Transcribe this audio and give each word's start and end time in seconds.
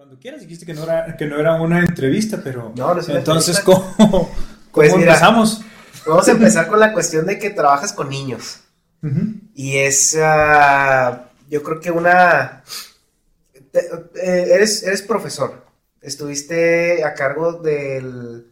Cuando 0.00 0.18
quieras, 0.18 0.40
dijiste 0.40 0.64
que 0.64 0.72
no 0.72 0.84
era, 0.84 1.14
que 1.14 1.26
no 1.26 1.38
era 1.38 1.60
una 1.60 1.80
entrevista, 1.80 2.40
pero. 2.42 2.72
No, 2.74 2.94
no 2.94 3.00
es 3.02 3.08
una 3.08 3.18
Entonces, 3.18 3.58
entrevista. 3.58 3.94
¿cómo, 3.98 4.08
cómo 4.08 4.30
Pues 4.72 4.96
mira. 4.96 5.08
empezamos? 5.12 5.60
Vamos 6.06 6.26
a 6.26 6.30
empezar 6.30 6.68
con 6.68 6.80
la 6.80 6.94
cuestión 6.94 7.26
de 7.26 7.38
que 7.38 7.50
trabajas 7.50 7.92
con 7.92 8.08
niños. 8.08 8.60
Y 9.54 9.76
es, 9.76 10.16
ah, 10.18 11.26
yo 11.50 11.62
creo 11.62 11.80
que 11.80 11.90
una... 11.90 12.62
te- 13.72 13.90
eh, 14.14 14.54
eres, 14.54 14.82
eres 14.84 15.02
profesor. 15.02 15.66
Estuviste 16.00 17.04
a 17.04 17.12
cargo 17.12 17.52
del, 17.52 18.46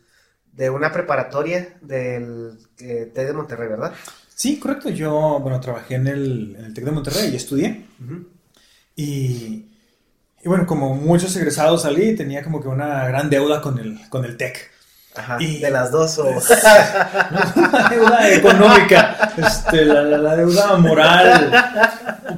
de 0.52 0.68
una 0.68 0.92
preparatoria 0.92 1.78
del 1.80 2.58
eh, 2.78 3.10
TED 3.14 3.26
de 3.26 3.32
Monterrey, 3.32 3.68
¿verdad? 3.70 3.94
Sí, 4.34 4.58
correcto. 4.58 4.90
Yo, 4.90 5.38
bueno, 5.40 5.58
trabajé 5.60 5.94
en 5.94 6.08
el, 6.08 6.56
en 6.58 6.64
el 6.66 6.74
TEC 6.74 6.84
de 6.84 6.90
Monterrey 6.90 7.30
y 7.32 7.36
estudié. 7.36 7.86
Y, 8.96 9.64
y 10.44 10.48
bueno, 10.48 10.66
como 10.66 10.94
muchos 10.94 11.34
egresados 11.36 11.82
salí, 11.82 12.14
tenía 12.16 12.42
como 12.42 12.60
que 12.60 12.68
una 12.68 13.06
gran 13.08 13.28
deuda 13.30 13.60
con 13.60 13.78
el, 13.78 13.98
con 14.08 14.24
el 14.24 14.36
TEC. 14.36 14.70
Ajá. 15.16 15.36
Y- 15.40 15.58
De 15.58 15.70
las 15.70 15.90
dos 15.90 16.16
o... 16.18 16.30
La 16.30 17.88
deuda 17.90 18.30
económica, 18.30 19.32
este, 19.36 19.84
la, 19.84 20.02
la- 20.02 20.18
la 20.18 20.36
deuda 20.36 20.76
moral. 20.76 21.50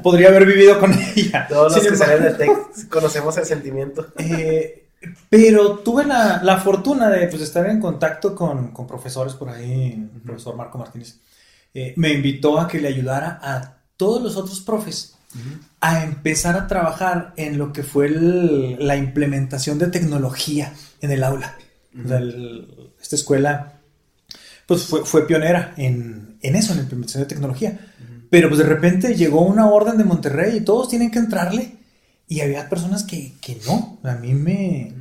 Podría 0.03 0.29
haber 0.29 0.47
vivido 0.47 0.79
con 0.81 0.93
ella. 1.15 1.47
Todos 1.49 1.77
los 1.77 1.87
que 1.87 1.97
salen 1.97 2.23
del 2.23 2.37
TEC 2.37 2.89
conocemos 2.89 3.37
el 3.37 3.45
sentimiento. 3.45 4.07
Eh, 4.19 4.87
pero 5.31 5.79
tuve 5.79 6.05
la, 6.05 6.43
la 6.43 6.59
fortuna 6.59 7.09
de 7.09 7.27
pues, 7.29 7.41
estar 7.41 7.65
en 7.67 7.81
contacto 7.81 8.35
con, 8.35 8.71
con 8.71 8.87
profesores 8.87 9.33
por 9.33 9.49
ahí, 9.49 9.93
el 10.15 10.21
profesor 10.21 10.55
Marco 10.57 10.77
Martínez. 10.77 11.17
eh, 11.73 11.95
me 11.97 12.11
invitó 12.13 12.61
a 12.61 12.69
que 12.69 12.79
le 12.81 12.89
ayudara 12.89 13.39
a 13.43 13.77
todos 13.97 14.23
los 14.23 14.37
otros 14.37 14.61
profes 14.61 15.15
a 15.81 16.05
empezar 16.05 16.57
a 16.57 16.67
trabajar 16.67 17.33
en 17.37 17.57
lo 17.59 17.73
que 17.73 17.83
fue 17.83 18.07
el- 18.07 18.77
la 18.87 18.97
implementación 18.97 19.79
de 19.79 19.87
tecnología 19.89 20.73
en 21.01 21.11
el 21.13 21.23
aula. 21.25 21.57
O 22.05 22.09
sea, 22.09 22.19
el- 22.19 22.91
esta 23.01 23.17
escuela 23.17 23.75
pues 24.67 24.85
fue, 24.85 25.05
fue 25.05 25.27
pionera 25.27 25.75
en, 25.77 26.37
en 26.43 26.55
eso, 26.57 26.73
en 26.73 26.79
la 26.79 26.83
implementación 26.85 27.23
de 27.25 27.29
tecnología. 27.29 27.79
Pero 28.31 28.49
pues 28.49 28.59
de 28.59 28.67
repente 28.67 29.17
llegó 29.17 29.43
una 29.43 29.69
orden 29.69 29.99
de 29.99 30.05
Monterrey 30.05 30.59
y 30.59 30.61
todos 30.61 30.89
tienen 30.89 31.11
que 31.11 31.19
entrarle. 31.19 31.73
Y 32.29 32.41
había 32.43 32.69
personas 32.69 33.03
que, 33.03 33.35
que 33.41 33.59
no. 33.67 33.99
A 34.05 34.15
mí 34.15 34.35
me, 34.35 34.93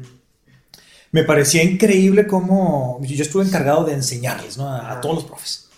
me 1.11 1.23
parecía 1.23 1.63
increíble 1.63 2.25
cómo 2.25 2.99
yo 3.03 3.21
estuve 3.23 3.43
encargado 3.45 3.83
de 3.85 3.93
enseñarles 3.93 4.57
¿no? 4.57 4.67
a, 4.67 4.91
a 4.93 5.01
todos 5.01 5.15
los 5.15 5.25
profes. 5.25 5.68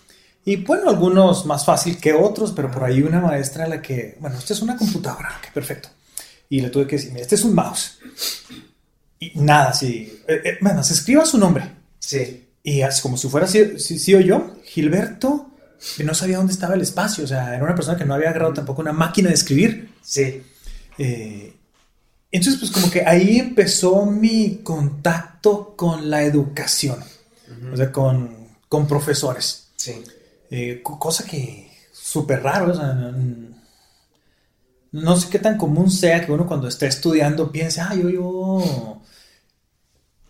Y 0.43 0.55
bueno, 0.57 0.89
algunos 0.89 1.45
más 1.45 1.63
fácil 1.65 1.97
que 1.97 2.13
otros, 2.13 2.51
pero 2.55 2.71
por 2.71 2.83
ahí 2.83 3.01
una 3.01 3.19
maestra 3.21 3.65
a 3.65 3.67
la 3.67 3.81
que, 3.81 4.17
bueno, 4.19 4.37
esta 4.37 4.53
es 4.53 4.61
una 4.61 4.75
computadora, 4.75 5.39
que 5.41 5.49
perfecto. 5.51 5.89
Y 6.49 6.61
le 6.61 6.69
tuve 6.69 6.87
que 6.87 6.95
decir, 6.95 7.11
mira, 7.11 7.21
este 7.21 7.35
es 7.35 7.43
un 7.43 7.53
mouse. 7.53 7.99
Y 9.19 9.31
nada, 9.39 9.71
sí. 9.73 10.21
Eh, 10.27 10.41
eh, 10.43 10.57
bueno, 10.61 10.83
se 10.83 10.93
escriba 10.93 11.25
su 11.25 11.37
nombre. 11.37 11.71
Sí. 11.99 12.47
Y 12.63 12.81
así 12.81 13.01
como 13.01 13.17
si 13.17 13.29
fuera 13.29 13.47
sí, 13.47 13.79
sí- 13.79 13.99
sí 13.99 14.13
o 14.15 14.19
yo, 14.19 14.55
Gilberto 14.65 15.47
que 15.97 16.03
no 16.03 16.13
sabía 16.13 16.37
dónde 16.37 16.53
estaba 16.53 16.75
el 16.75 16.81
espacio. 16.81 17.23
O 17.23 17.27
sea, 17.27 17.55
era 17.55 17.63
una 17.63 17.73
persona 17.75 17.97
que 17.97 18.05
no 18.05 18.13
había 18.13 18.29
agarrado 18.29 18.53
tampoco 18.53 18.81
una 18.81 18.93
máquina 18.93 19.29
de 19.29 19.35
escribir. 19.35 19.89
Sí. 20.03 20.43
Eh, 20.97 21.53
entonces, 22.31 22.59
pues 22.59 22.71
como 22.71 22.89
que 22.91 23.03
ahí 23.05 23.39
empezó 23.39 24.05
mi 24.05 24.59
contacto 24.63 25.75
con 25.75 26.09
la 26.09 26.23
educación. 26.23 26.99
O 27.73 27.75
sea, 27.77 27.91
con, 27.91 28.47
con 28.69 28.87
profesores. 28.87 29.69
Sí. 29.75 30.03
Eh, 30.51 30.81
co- 30.83 30.99
cosa 30.99 31.23
que 31.25 31.71
súper 31.91 32.43
raro. 32.43 32.71
O 32.71 32.75
sea, 32.75 32.93
no, 32.93 33.59
no 34.91 35.15
sé 35.17 35.29
qué 35.29 35.39
tan 35.39 35.57
común 35.57 35.89
sea 35.89 36.23
que 36.25 36.31
uno 36.31 36.45
cuando 36.45 36.67
esté 36.67 36.87
estudiando 36.87 37.51
piense, 37.51 37.79
ah, 37.81 37.95
yo, 37.95 38.09
yo, 38.09 39.01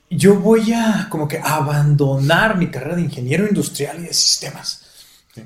yo 0.10 0.36
voy 0.40 0.72
a 0.74 1.08
como 1.10 1.28
que 1.28 1.40
abandonar 1.40 2.58
mi 2.58 2.70
carrera 2.70 2.96
de 2.96 3.02
ingeniero 3.02 3.48
industrial 3.48 4.00
y 4.00 4.04
de 4.04 4.14
sistemas 4.14 4.86
¿sí? 5.34 5.42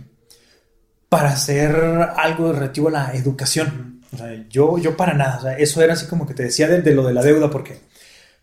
para 1.07 1.29
hacer 1.29 1.75
algo 2.17 2.51
relativo 2.51 2.89
a 2.89 2.91
la 2.91 3.11
educación. 3.13 4.01
O 4.11 4.17
sea, 4.17 4.45
yo, 4.49 4.77
yo 4.77 4.97
para 4.97 5.13
nada. 5.13 5.37
O 5.37 5.41
sea, 5.43 5.57
eso 5.57 5.81
era 5.81 5.93
así 5.93 6.07
como 6.07 6.25
que 6.27 6.33
te 6.33 6.43
decía 6.43 6.67
de, 6.67 6.81
de 6.81 6.93
lo 6.93 7.03
de 7.05 7.13
la 7.13 7.21
deuda 7.21 7.49
porque, 7.49 7.79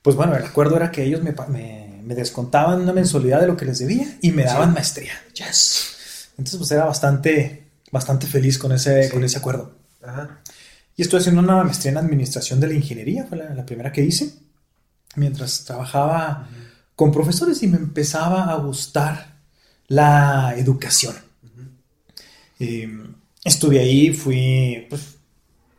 pues 0.00 0.16
bueno, 0.16 0.34
el 0.36 0.44
acuerdo 0.44 0.76
era 0.76 0.90
que 0.90 1.02
ellos 1.04 1.22
me, 1.22 1.34
me- 1.48 2.00
me 2.02 2.14
descontaban 2.16 2.80
una 2.80 2.92
mensualidad 2.92 3.40
de 3.40 3.46
lo 3.46 3.56
que 3.56 3.64
les 3.64 3.78
debía 3.78 4.06
y 4.22 4.32
me 4.32 4.42
daban 4.44 4.72
maestría. 4.74 5.12
Yes. 5.34 5.96
Entonces, 6.32 6.58
pues 6.58 6.70
era 6.72 6.84
bastante, 6.84 7.70
bastante 7.90 8.26
feliz 8.26 8.58
con 8.58 8.72
ese, 8.72 9.10
con 9.10 9.22
ese 9.24 9.38
acuerdo. 9.38 9.76
Ajá. 10.02 10.40
Y 10.96 11.02
estoy 11.02 11.20
haciendo 11.20 11.40
una 11.40 11.62
maestría 11.62 11.92
en 11.92 11.98
administración 11.98 12.60
de 12.60 12.68
la 12.68 12.74
ingeniería, 12.74 13.24
fue 13.24 13.38
la, 13.38 13.54
la 13.54 13.64
primera 13.64 13.92
que 13.92 14.02
hice, 14.02 14.34
mientras 15.16 15.64
trabajaba 15.64 16.48
con 16.94 17.12
profesores 17.12 17.62
y 17.62 17.66
me 17.66 17.78
empezaba 17.78 18.44
a 18.44 18.56
gustar 18.56 19.40
la 19.88 20.54
educación. 20.56 21.14
Eh, 22.58 22.88
estuve 23.44 23.80
ahí, 23.80 24.12
fui, 24.12 24.86
pues 24.88 25.16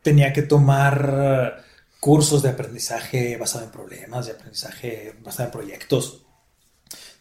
tenía 0.01 0.33
que 0.33 0.41
tomar 0.41 1.63
cursos 1.99 2.43
de 2.43 2.49
aprendizaje 2.49 3.37
basado 3.37 3.65
en 3.65 3.71
problemas, 3.71 4.25
de 4.25 4.33
aprendizaje 4.33 5.15
basado 5.23 5.45
en 5.45 5.51
proyectos, 5.51 6.25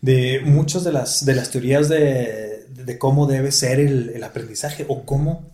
de 0.01 0.41
muchas 0.45 0.83
de 0.83 0.93
las, 0.93 1.25
de 1.25 1.35
las 1.35 1.51
teorías 1.51 1.89
de, 1.89 2.52
de 2.69 2.99
cómo 2.99 3.27
debe 3.27 3.53
ser 3.53 3.81
el, 3.81 4.11
el 4.11 4.25
aprendizaje 4.25 4.85
o 4.89 5.05
cómo 5.05 5.51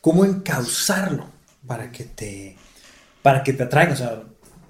cómo 0.00 0.24
encauzarlo 0.24 1.26
para 1.66 1.92
que 1.92 2.04
te 2.04 2.56
para 3.22 3.42
que 3.42 3.52
te 3.52 3.64
atraiga. 3.64 3.92
O 3.92 3.96
sea, 3.96 4.22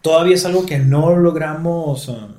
todavía 0.03 0.35
es 0.35 0.45
algo 0.45 0.67
que 0.67 0.79
no 0.79 1.15
logramos 1.17 2.09
um, 2.09 2.35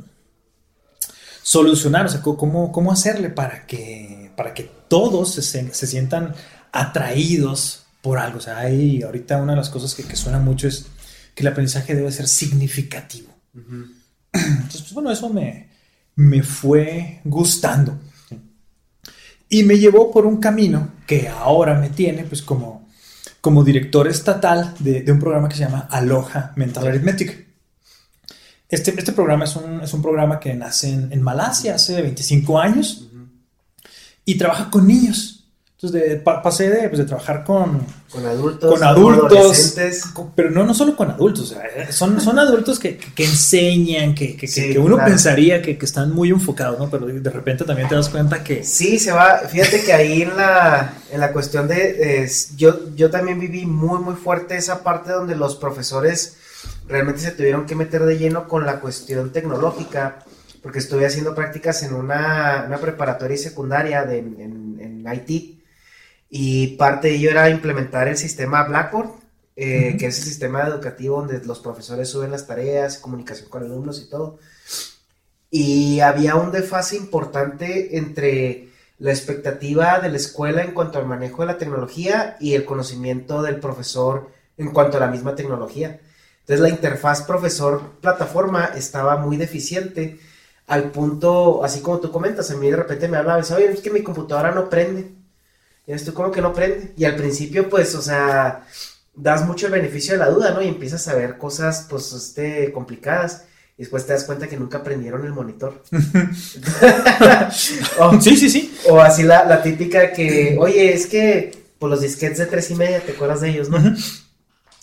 solucionar. 1.43 2.05
O 2.05 2.09
sea, 2.09 2.21
cómo, 2.21 2.71
cómo 2.71 2.91
hacerle 2.91 3.29
para 3.29 3.65
que, 3.65 4.31
para 4.35 4.53
que 4.53 4.69
todos 4.87 5.33
se, 5.33 5.41
se- 5.41 5.87
sientan 5.87 6.33
atraídos 6.71 7.83
por 8.01 8.17
algo. 8.19 8.39
O 8.39 8.41
sea, 8.41 8.59
hay 8.59 9.03
ahorita 9.03 9.37
una 9.41 9.53
de 9.53 9.57
las 9.57 9.69
cosas 9.69 9.93
que, 9.95 10.03
que 10.03 10.15
suena 10.15 10.39
mucho 10.39 10.67
es 10.67 10.85
que 11.35 11.43
el 11.43 11.47
aprendizaje 11.47 11.95
debe 11.95 12.11
ser 12.11 12.27
significativo. 12.27 13.31
Entonces, 14.33 14.81
pues, 14.81 14.93
bueno, 14.93 15.11
eso 15.11 15.29
me, 15.29 15.69
me 16.15 16.43
fue 16.43 17.19
gustando. 17.23 17.99
Y 19.51 19.61
me 19.63 19.77
llevó 19.77 20.11
por 20.11 20.25
un 20.25 20.37
camino 20.37 20.93
que 21.05 21.29
ahora 21.29 21.79
me 21.79 21.89
tiene, 21.89 22.23
pues, 22.23 22.41
como 22.41 22.81
como 23.41 23.63
director 23.63 24.07
estatal 24.07 24.75
de, 24.79 25.01
de 25.01 25.11
un 25.11 25.19
programa 25.19 25.49
que 25.49 25.55
se 25.55 25.63
llama 25.63 25.87
Aloha 25.89 26.53
Mental 26.55 26.87
Arithmetic. 26.87 27.47
Este, 28.69 28.93
este 28.97 29.11
programa 29.11 29.45
es 29.45 29.55
un, 29.55 29.81
es 29.81 29.93
un 29.93 30.01
programa 30.01 30.39
que 30.39 30.53
nace 30.53 30.89
en, 30.89 31.11
en 31.11 31.21
Malasia 31.21 31.75
hace 31.75 32.01
25 32.01 32.59
años 32.59 33.09
y 34.23 34.37
trabaja 34.37 34.69
con 34.69 34.87
niños. 34.87 35.40
Entonces, 35.83 36.09
de- 36.11 36.15
pa- 36.17 36.43
pasé 36.43 36.69
de, 36.69 36.89
pues, 36.89 36.99
de 36.99 37.05
trabajar 37.05 37.43
con, 37.43 37.79
Con 38.11 38.23
adultos. 38.27 38.71
con 38.71 38.83
adultos, 38.83 39.73
con- 40.13 40.31
pero 40.35 40.51
no, 40.51 40.63
no 40.63 40.75
solo 40.75 40.95
con 40.95 41.09
adultos, 41.09 41.45
o 41.51 41.55
sea, 41.55 41.63
eh, 41.75 41.91
son, 41.91 42.21
son 42.21 42.37
adultos 42.37 42.77
que, 42.77 42.97
que- 42.97 43.23
enseñan, 43.23 44.13
que, 44.13 44.33
que- 44.33 44.41
que- 44.41 44.47
Sí, 44.47 44.73
que 44.73 44.77
uno 44.77 44.97
claro. 44.97 45.09
pensaría 45.09 45.59
que, 45.59 45.79
que 45.79 45.85
están 45.85 46.11
muy 46.13 46.29
enfocados, 46.29 46.77
¿no? 46.77 46.87
Pero 46.87 47.07
de 47.07 47.29
repente 47.31 47.63
también 47.63 47.87
te 47.89 47.95
das 47.95 48.09
cuenta 48.09 48.43
que... 48.43 48.63
Sí, 48.63 48.99
se 48.99 49.11
va. 49.11 49.39
Fíjate 49.39 49.81
que 49.83 49.91
ahí 49.91 50.21
en 50.21 50.37
la, 50.37 50.93
en 51.11 51.19
la 51.19 51.31
cuestión 51.33 51.67
de. 51.67 52.29
yo, 52.55 52.93
yo 52.95 53.09
también 53.09 53.39
viví 53.39 53.65
muy, 53.65 53.97
muy 54.03 54.13
fuerte 54.13 54.57
esa 54.57 54.83
parte 54.83 55.11
donde 55.11 55.35
los 55.35 55.55
profesores 55.55 56.35
realmente 56.87 57.21
se 57.21 57.31
tuvieron 57.31 57.65
que 57.65 57.73
meter 57.73 58.03
de 58.05 58.19
lleno 58.19 58.47
con 58.47 58.67
la 58.67 58.79
cuestión 58.81 59.31
tecnológica. 59.31 60.19
Porque 60.61 60.77
estuve 60.77 61.07
haciendo 61.07 61.33
prácticas 61.33 61.81
en 61.81 61.95
una, 61.95 62.65
una 62.67 62.77
preparatoria 62.77 63.33
y 63.33 63.39
secundaria 63.39 64.03
de, 64.03 64.19
en, 64.19 64.77
en 64.79 65.11
IT. 65.11 65.59
Y 66.33 66.77
parte 66.77 67.09
de 67.09 67.15
ello 67.15 67.29
era 67.29 67.49
implementar 67.49 68.07
el 68.07 68.17
sistema 68.17 68.63
Blackboard, 68.63 69.09
eh, 69.57 69.89
Ujú. 69.89 69.97
que 69.99 70.05
es 70.07 70.17
el 70.17 70.23
sistema 70.23 70.61
educativo 70.65 71.17
donde 71.17 71.43
los 71.45 71.59
profesores 71.59 72.09
suben 72.09 72.31
las 72.31 72.47
tareas, 72.47 72.97
comunicación 72.97 73.49
con 73.49 73.63
alumnos 73.63 74.01
y 74.01 74.09
todo. 74.09 74.39
Y 75.49 75.99
había 75.99 76.35
un 76.35 76.51
desfase 76.51 76.95
importante 76.95 77.97
entre 77.97 78.69
la 78.99 79.11
expectativa 79.11 79.99
de 79.99 80.09
la 80.09 80.17
escuela 80.17 80.63
en 80.63 80.71
cuanto 80.73 80.99
al 80.99 81.05
manejo 81.05 81.41
de 81.41 81.47
la 81.47 81.57
tecnología 81.57 82.37
y 82.39 82.53
el 82.53 82.63
conocimiento 82.63 83.41
del 83.41 83.59
profesor 83.59 84.31
en 84.57 84.71
cuanto 84.71 84.97
a 84.97 85.01
la 85.01 85.07
misma 85.07 85.35
tecnología. 85.35 85.99
Entonces 86.41 86.61
la 86.61 86.69
interfaz 86.69 87.23
profesor-plataforma 87.23 88.71
estaba 88.75 89.17
muy 89.17 89.35
deficiente 89.37 90.17
al 90.67 90.91
punto, 90.91 91.63
así 91.65 91.81
como 91.81 91.99
tú 91.99 92.11
comentas, 92.11 92.49
a 92.51 92.55
mí 92.55 92.69
de 92.69 92.77
repente 92.77 93.09
me 93.09 93.17
hablaba 93.17 93.39
y 93.39 93.41
decía, 93.41 93.57
oye, 93.57 93.71
es 93.71 93.81
que 93.81 93.89
mi 93.89 94.03
computadora 94.03 94.51
no 94.51 94.69
prende. 94.69 95.11
Esto 95.95 96.13
como 96.13 96.31
que 96.31 96.41
no 96.41 96.53
prende. 96.53 96.93
Y 96.97 97.05
al 97.05 97.15
principio, 97.15 97.69
pues, 97.69 97.95
o 97.95 98.01
sea, 98.01 98.65
das 99.13 99.45
mucho 99.45 99.67
el 99.67 99.73
beneficio 99.73 100.13
de 100.13 100.19
la 100.19 100.29
duda, 100.29 100.51
¿no? 100.51 100.61
Y 100.61 100.67
empiezas 100.67 101.07
a 101.07 101.15
ver 101.15 101.37
cosas, 101.37 101.87
pues, 101.89 102.11
este, 102.13 102.71
complicadas. 102.71 103.45
Y 103.77 103.83
después 103.83 104.05
te 104.05 104.13
das 104.13 104.25
cuenta 104.25 104.47
que 104.47 104.57
nunca 104.57 104.83
prendieron 104.83 105.25
el 105.25 105.33
monitor. 105.33 105.81
o, 107.99 108.21
Sí, 108.21 108.37
sí, 108.37 108.49
sí. 108.49 108.73
o 108.89 108.99
así 108.99 109.23
la, 109.23 109.45
la 109.45 109.63
típica 109.63 110.11
que, 110.11 110.57
oye, 110.59 110.93
es 110.93 111.07
que, 111.07 111.51
pues, 111.79 111.89
los 111.89 112.01
disquetes 112.01 112.37
de 112.37 112.45
tres 112.45 112.69
y 112.71 112.75
media, 112.75 113.01
¿te 113.01 113.13
acuerdas 113.13 113.41
de 113.41 113.49
ellos, 113.49 113.69
no? 113.69 113.79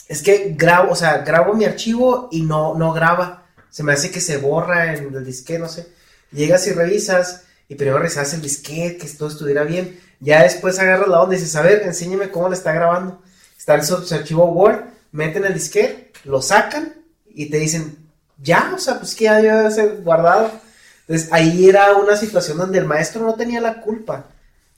Es 0.09 0.23
que 0.23 0.55
grabo, 0.57 0.93
o 0.93 0.97
sea, 0.97 1.19
grabo 1.19 1.55
mi 1.55 1.65
archivo 1.65 2.29
y 2.33 2.43
no, 2.43 2.75
no 2.75 2.93
graba. 2.93 3.47
Se 3.71 3.83
me 3.83 3.93
hace 3.93 4.11
que 4.11 4.21
se 4.21 4.39
borra 4.39 4.95
en 4.95 5.15
el 5.15 5.25
disquete, 5.25 5.59
no 5.59 5.69
sé. 5.69 5.87
Llegas 6.33 6.67
y 6.67 6.73
revisas, 6.73 7.43
y 7.69 7.75
primero 7.75 7.99
revisas 7.99 8.33
el 8.35 8.43
disquete, 8.43 8.97
que 8.97 9.07
todo 9.09 9.29
estuviera 9.29 9.65
bien. 9.65 10.01
Ya 10.21 10.43
después 10.43 10.79
agarras 10.79 11.09
la 11.09 11.21
onda 11.21 11.35
y 11.35 11.39
dices, 11.39 11.55
a 11.57 11.63
ver, 11.63 11.83
enséñame 11.83 12.31
cómo 12.31 12.49
le 12.49 12.55
está 12.55 12.73
grabando. 12.73 13.21
Está 13.57 13.75
el 13.75 13.83
archivo 14.13 14.47
Word, 14.47 14.85
meten 15.13 15.45
el 15.45 15.55
disquete, 15.55 16.13
lo 16.25 16.43
sacan 16.43 16.95
y 17.27 17.47
te 17.47 17.59
dicen, 17.59 17.99
ya, 18.43 18.73
o 18.75 18.79
sea, 18.79 18.99
pues 18.99 19.15
que 19.15 19.25
ya 19.25 19.37
debe 19.37 19.71
ser 19.71 20.03
guardado. 20.03 20.51
Entonces 21.07 21.33
ahí 21.33 21.69
era 21.69 21.97
una 21.97 22.17
situación 22.17 22.59
donde 22.59 22.79
el 22.79 22.85
maestro 22.85 23.25
no 23.25 23.35
tenía 23.35 23.61
la 23.61 23.81
culpa, 23.81 24.27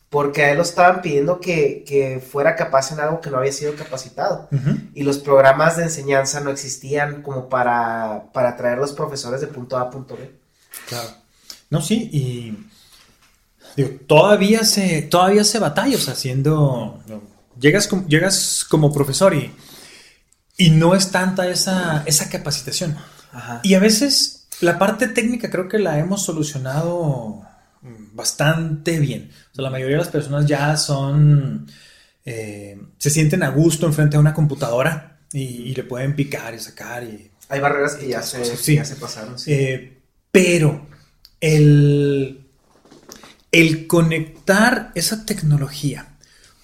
porque 0.09 0.45
a 0.45 0.51
él 0.51 0.57
lo 0.57 0.63
estaban 0.63 1.03
pidiendo 1.03 1.41
que, 1.41 1.85
que 1.87 2.21
fuera 2.21 2.57
capaz 2.57 2.93
en 2.93 3.01
algo 3.01 3.21
que 3.21 3.31
no 3.31 3.39
había 3.39 3.53
sido 3.53 3.75
capacitado 3.75 4.49
Ujú. 4.51 4.77
y 4.95 5.03
los 5.03 5.19
programas 5.19 5.77
de 5.77 5.85
enseñanza 5.85 6.41
no 6.41 6.51
existían 6.51 7.23
como 7.23 7.49
para, 7.49 8.25
para 8.33 8.57
traer 8.57 8.79
los 8.79 8.93
profesores 8.93 9.41
de 9.41 9.47
punto 9.47 9.77
A 9.77 9.83
a 9.83 9.91
punto 9.91 10.17
B. 10.17 10.31
Claro. 10.89 11.09
No, 11.69 11.81
sí, 11.81 12.11
y 12.13 12.71
digo, 13.77 13.91
todavía 14.07 14.65
se, 14.65 15.03
todavía 15.03 15.45
se 15.45 15.59
batalla, 15.59 15.97
o 15.97 16.01
sea, 16.01 16.15
llegas 17.59 17.87
como, 17.89 18.07
llegas 18.07 18.65
como 18.69 18.93
profesor 18.93 19.35
y, 19.35 19.51
y 20.57 20.71
no 20.71 20.95
es 20.95 21.11
tanta 21.11 21.49
esa, 21.49 22.03
esa 22.07 22.29
capacitación. 22.29 22.97
Y 23.63 23.75
a 23.75 23.79
veces 23.79 24.47
la 24.61 24.79
parte 24.79 25.09
técnica 25.09 25.51
creo 25.51 25.69
que 25.69 25.79
la 25.79 25.99
hemos 25.99 26.23
solucionado 26.25 27.43
bastante 28.13 28.99
bien. 28.99 29.31
O 29.53 29.55
sea, 29.55 29.63
la 29.65 29.71
mayoría 29.71 29.97
de 29.97 30.03
las 30.03 30.11
personas 30.13 30.47
ya 30.47 30.77
son, 30.77 31.67
eh, 32.25 32.79
se 32.99 33.11
sienten 33.11 33.43
a 33.43 33.51
gusto 33.51 33.87
enfrente 33.87 34.17
de 34.17 34.21
una 34.21 34.35
computadora 34.35 35.19
y, 35.33 35.41
y 35.41 35.75
le 35.75 35.85
pueden 35.85 36.15
picar 36.15 36.55
y 36.55 36.59
sacar 36.59 37.05
y 37.05 37.31
Hay 37.49 37.61
barreras 37.61 37.95
que 37.95 38.09
ya 38.09 38.21
se, 38.23 38.45
Sí. 38.57 38.75
ya 38.77 38.85
se 38.85 38.97
pasaron. 38.97 39.39
sí. 39.39 39.53
eh, 39.53 39.97
pero 40.33 40.87
el, 41.41 42.40
el 43.53 43.87
conectar 43.87 44.93
esa 44.95 45.25
tecnología 45.27 46.07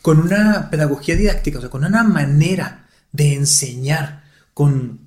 con 0.02 0.20
una 0.20 0.70
pedagogía 0.70 1.16
didáctica, 1.16 1.58
o 1.58 1.60
sea, 1.60 1.70
con 1.70 1.84
una 1.84 2.04
manera 2.04 2.86
de 3.12 3.34
enseñar, 3.34 4.22
con, 4.54 5.00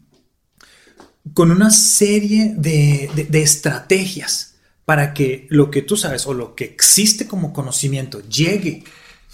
con 1.33 1.51
una 1.51 1.71
serie 1.71 2.53
de, 2.57 3.09
de- 3.15 3.25
de 3.25 3.41
estrategias 3.41 4.55
para 4.85 5.13
que 5.13 5.47
lo 5.49 5.69
que 5.69 5.83
tú 5.83 5.95
sabes 5.95 6.25
o 6.25 6.33
lo 6.33 6.55
que 6.55 6.65
existe 6.65 7.27
como 7.27 7.53
conocimiento 7.53 8.21
llegue 8.27 8.83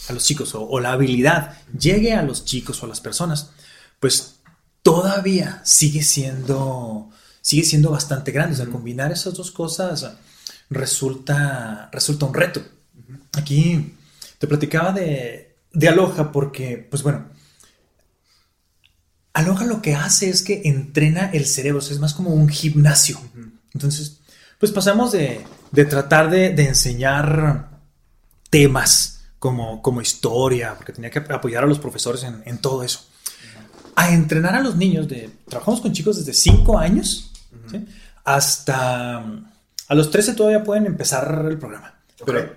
a 0.09 0.13
los 0.13 0.25
chicos 0.25 0.53
o, 0.55 0.67
o 0.67 0.79
la 0.79 0.91
habilidad 0.91 1.57
llegue 1.77 2.13
a 2.13 2.21
los 2.21 2.43
chicos 2.45 2.81
o 2.83 2.85
a 2.85 2.89
las 2.89 2.99
personas, 2.99 3.51
pues 3.99 4.35
todavía 4.83 5.61
sigue 5.63 6.03
siendo, 6.03 7.09
sigue 7.41 7.63
siendo 7.63 7.89
bastante 7.91 8.31
grande. 8.31 8.53
O 8.53 8.57
sea, 8.57 8.65
combinar 8.67 9.11
esas 9.13 9.33
dos 9.33 9.51
cosas 9.51 10.05
resulta, 10.75 11.89
resulta 11.91 12.25
un 12.25 12.33
reto. 12.33 12.61
Aquí 13.33 13.95
te 14.37 14.47
platicaba 14.47 14.91
de, 14.91 15.55
de 15.73 15.87
Aloha 15.89 16.31
porque, 16.31 16.87
pues 16.89 17.03
bueno, 17.03 17.25
Aloha 19.33 19.65
lo 19.65 19.81
que 19.81 19.95
hace 19.95 20.29
es 20.29 20.41
que 20.41 20.61
entrena 20.65 21.31
el 21.31 21.45
cerebro, 21.45 21.79
es 21.79 21.99
más 21.99 22.13
como 22.13 22.29
un 22.29 22.47
gimnasio. 22.47 23.19
Entonces, 23.73 24.19
pues 24.59 24.71
pasamos 24.71 25.11
de, 25.11 25.45
de 25.71 25.85
tratar 25.85 26.29
de, 26.29 26.51
de 26.51 26.67
enseñar 26.67 27.69
temas 28.49 29.25
como, 29.39 29.81
como 29.81 30.01
historia, 30.01 30.75
porque 30.75 30.93
tenía 30.93 31.09
que 31.11 31.19
apoyar 31.19 31.63
a 31.63 31.67
los 31.67 31.79
profesores 31.79 32.23
en, 32.23 32.57
todo 32.59 32.83
eso, 32.83 33.01
a 33.95 34.13
entrenar 34.13 34.55
a 34.55 34.61
los 34.61 34.75
niños. 34.75 35.07
De, 35.07 35.29
trabajamos 35.49 35.81
con 35.81 35.91
chicos 35.91 36.17
desde 36.17 36.33
5 36.33 36.79
años 36.79 37.31
hasta 38.23 39.23
a 39.87 39.95
los 39.95 40.09
13 40.11 40.33
todavía 40.33 40.63
pueden 40.63 40.85
empezar 40.85 41.45
el 41.49 41.57
programa, 41.57 41.99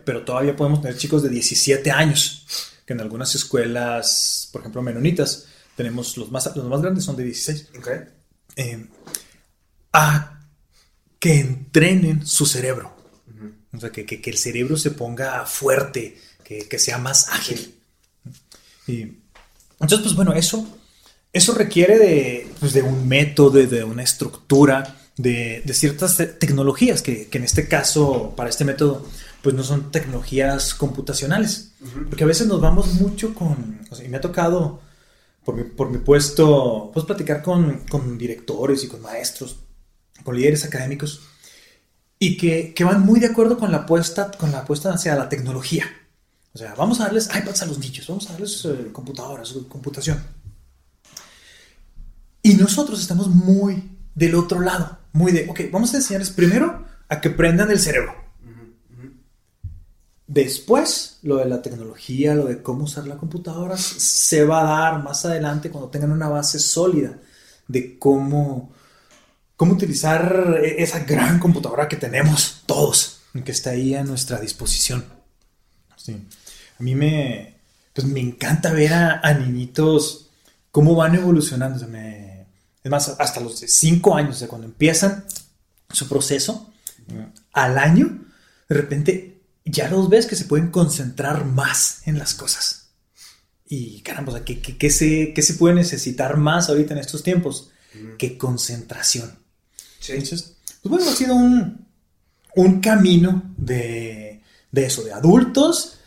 pero, 0.05 0.25
todavía 0.25 0.55
podemos 0.57 0.81
tener 0.81 0.97
chicos 0.97 1.23
de 1.23 1.29
17 1.29 1.91
años, 1.91 2.47
que 2.87 2.93
en 2.95 3.01
algunas 3.01 3.35
escuelas, 3.35 4.49
por 4.53 4.61
ejemplo, 4.63 4.83
menonitas, 4.83 5.47
tenemos 5.77 6.17
los 6.17 6.31
más, 6.31 6.55
los 6.57 6.67
más 6.67 6.81
grandes 6.81 7.05
son 7.05 7.17
de 7.17 7.25
16 7.25 7.69
Ok. 7.79 7.89
eh, 8.57 8.87
a 9.93 10.41
que 11.19 11.41
entrenen 11.41 12.27
su 12.27 12.47
cerebro. 12.47 12.97
O 13.73 13.79
sea, 13.81 13.91
que, 13.91 14.07
que- 14.07 14.21
que 14.23 14.31
el 14.31 14.39
cerebro 14.39 14.77
se 14.77 14.93
ponga 14.93 15.45
fuerte, 15.45 16.19
que, 16.45 16.67
que 16.69 16.79
sea 16.79 16.97
más 16.99 17.29
ágil. 17.29 17.75
Y, 18.87 19.01
entonces, 19.81 20.01
pues 20.03 20.15
bueno, 20.15 20.33
eso, 20.33 20.67
eso 21.33 21.55
requiere 21.55 21.99
de, 21.99 22.51
pues, 22.61 22.73
de 22.73 22.83
un 22.83 23.07
método, 23.07 23.51
de 23.51 23.85
una 23.85 24.03
estructura, 24.03 24.98
de, 25.19 25.63
de 25.65 25.75
ciertas 25.75 26.17
te- 26.17 26.27
tecnologías, 26.27 27.03
que, 27.03 27.29
que 27.29 27.37
en 27.37 27.45
este 27.45 27.69
caso, 27.69 28.33
para 28.35 28.49
este 28.49 28.65
método, 28.65 29.07
pues 29.43 29.55
no 29.55 29.63
son 29.63 29.91
tecnologías 29.93 30.73
computacionales. 30.75 31.73
Porque 32.09 32.25
a 32.25 32.27
veces 32.27 32.47
nos 32.47 32.61
vamos 32.61 32.95
mucho 32.95 33.35
con, 33.35 33.83
o 33.91 33.95
sea, 33.95 34.07
y 34.07 34.09
me 34.09 34.17
ha 34.17 34.21
tocado 34.23 34.81
por 35.45 35.55
mi, 35.55 35.65
por 35.65 35.91
mi 35.91 35.99
puesto, 35.99 36.91
pues 36.93 37.05
platicar 37.05 37.43
con, 37.43 37.81
con 37.91 38.17
directores 38.17 38.83
y 38.85 38.89
con 38.89 39.03
maestros, 39.03 39.57
con 40.25 40.37
líderes 40.37 40.65
académicos, 40.65 41.21
y 42.19 42.37
que, 42.37 42.75
que 42.75 42.85
van 42.85 43.03
muy 43.03 43.21
de 43.21 43.27
acuerdo 43.27 43.59
con 43.59 43.71
la 43.71 43.79
apuesta, 43.79 44.31
con 44.33 44.51
la 44.51 44.61
apuesta 44.61 44.93
hacia 44.93 45.15
la 45.15 45.29
tecnología. 45.29 45.85
O 46.53 46.59
sea, 46.59 46.75
vamos 46.75 46.99
a 47.01 47.05
darles 47.05 47.29
iPads 47.29 47.63
a 47.63 47.67
los 47.67 47.79
niños, 47.79 48.07
vamos 48.09 48.29
a 48.29 48.33
darles 48.33 48.65
eh, 48.65 48.89
computadoras, 48.93 49.55
computación. 49.69 50.23
Y 52.43 52.55
nosotros 52.55 53.01
estamos 53.01 53.29
muy 53.29 53.97
del 54.15 54.35
otro 54.35 54.61
lado, 54.61 54.98
muy 55.19 55.33
de, 55.33 55.47
ok, 55.49 55.61
vamos 55.73 55.93
a 55.93 55.97
enseñarles 55.97 56.31
primero 56.31 56.87
a 57.09 57.21
que 57.21 57.31
prendan 57.31 57.71
el 57.71 57.81
cerebro. 57.81 58.15
Después, 60.29 61.19
lo 61.23 61.37
de 61.39 61.47
la 61.47 61.61
tecnología, 61.63 62.35
lo 62.35 62.45
de 62.47 62.63
cómo 62.63 62.85
usar 62.85 63.07
la 63.07 63.17
computadora, 63.17 63.77
se 63.79 64.45
va 64.45 64.61
a 64.61 64.65
dar 64.65 65.03
más 65.03 65.25
adelante 65.25 65.71
cuando 65.71 65.91
tengan 65.91 66.13
una 66.13 66.29
base 66.29 66.59
sólida 66.59 67.19
de 67.67 67.99
cómo, 67.99 68.73
cómo 69.57 69.73
utilizar 69.73 70.61
e- 70.63 70.83
esa 70.83 71.01
gran 71.01 71.39
computadora 71.39 71.89
que 71.89 71.97
tenemos 71.97 72.63
todos, 72.67 73.23
que 73.45 73.53
está 73.53 73.71
ahí 73.71 73.95
a 73.95 74.05
nuestra 74.05 74.39
disposición. 74.39 75.05
Sí. 75.97 76.13
A 76.79 76.83
mí 76.83 76.95
me... 76.95 77.57
pues 77.95 78.07
me 78.07 78.21
encanta 78.21 78.73
ver 78.73 78.93
a, 78.93 79.21
a 79.23 79.35
niñitos 79.35 80.29
cómo 80.71 80.95
van 80.95 81.15
evolucionando. 81.15 81.79
Es 82.83 82.91
más, 82.91 83.09
hasta 83.19 83.41
los 83.41 83.61
de 83.61 83.69
5 83.69 84.15
años, 84.17 84.37
o 84.37 84.39
sea, 84.39 84.49
cuando 84.49 84.67
empiezan 84.67 85.25
su 85.91 86.09
proceso, 86.09 86.73
al 87.53 87.79
año, 87.79 88.25
de 88.69 88.75
repente 88.75 89.41
ya 89.65 89.89
los 89.89 90.09
ves 90.09 90.27
que 90.27 90.37
se 90.37 90.45
pueden 90.45 90.71
concentrar 90.71 91.45
más 91.45 92.03
en 92.07 92.19
las 92.19 92.35
cosas. 92.35 92.91
Y 93.67 94.01
caramba, 94.03 94.33
o 94.33 94.37
sea, 94.37 94.45
¿qué, 94.45 94.61
qué- 94.61 94.77
qué 94.79 94.91
se, 94.91 95.33
qué 95.35 95.43
se 95.43 95.55
puede 95.55 95.75
necesitar 95.75 96.37
más 96.37 96.69
ahorita 96.69 96.95
en 96.95 97.01
estos 97.01 97.23
tiempos? 97.23 97.71
Que 98.19 98.37
concentración. 98.39 99.39
Sí. 100.01 100.13
Entonces, 100.13 100.57
pues 100.83 100.91
bueno, 100.91 101.11
ha 101.11 101.15
sido 101.15 101.35
un, 101.35 101.87
un 102.57 102.81
camino 102.81 103.55
de, 103.57 104.43
de 104.71 104.85
eso, 104.87 105.03
de 105.05 105.13
adultos 105.13 105.98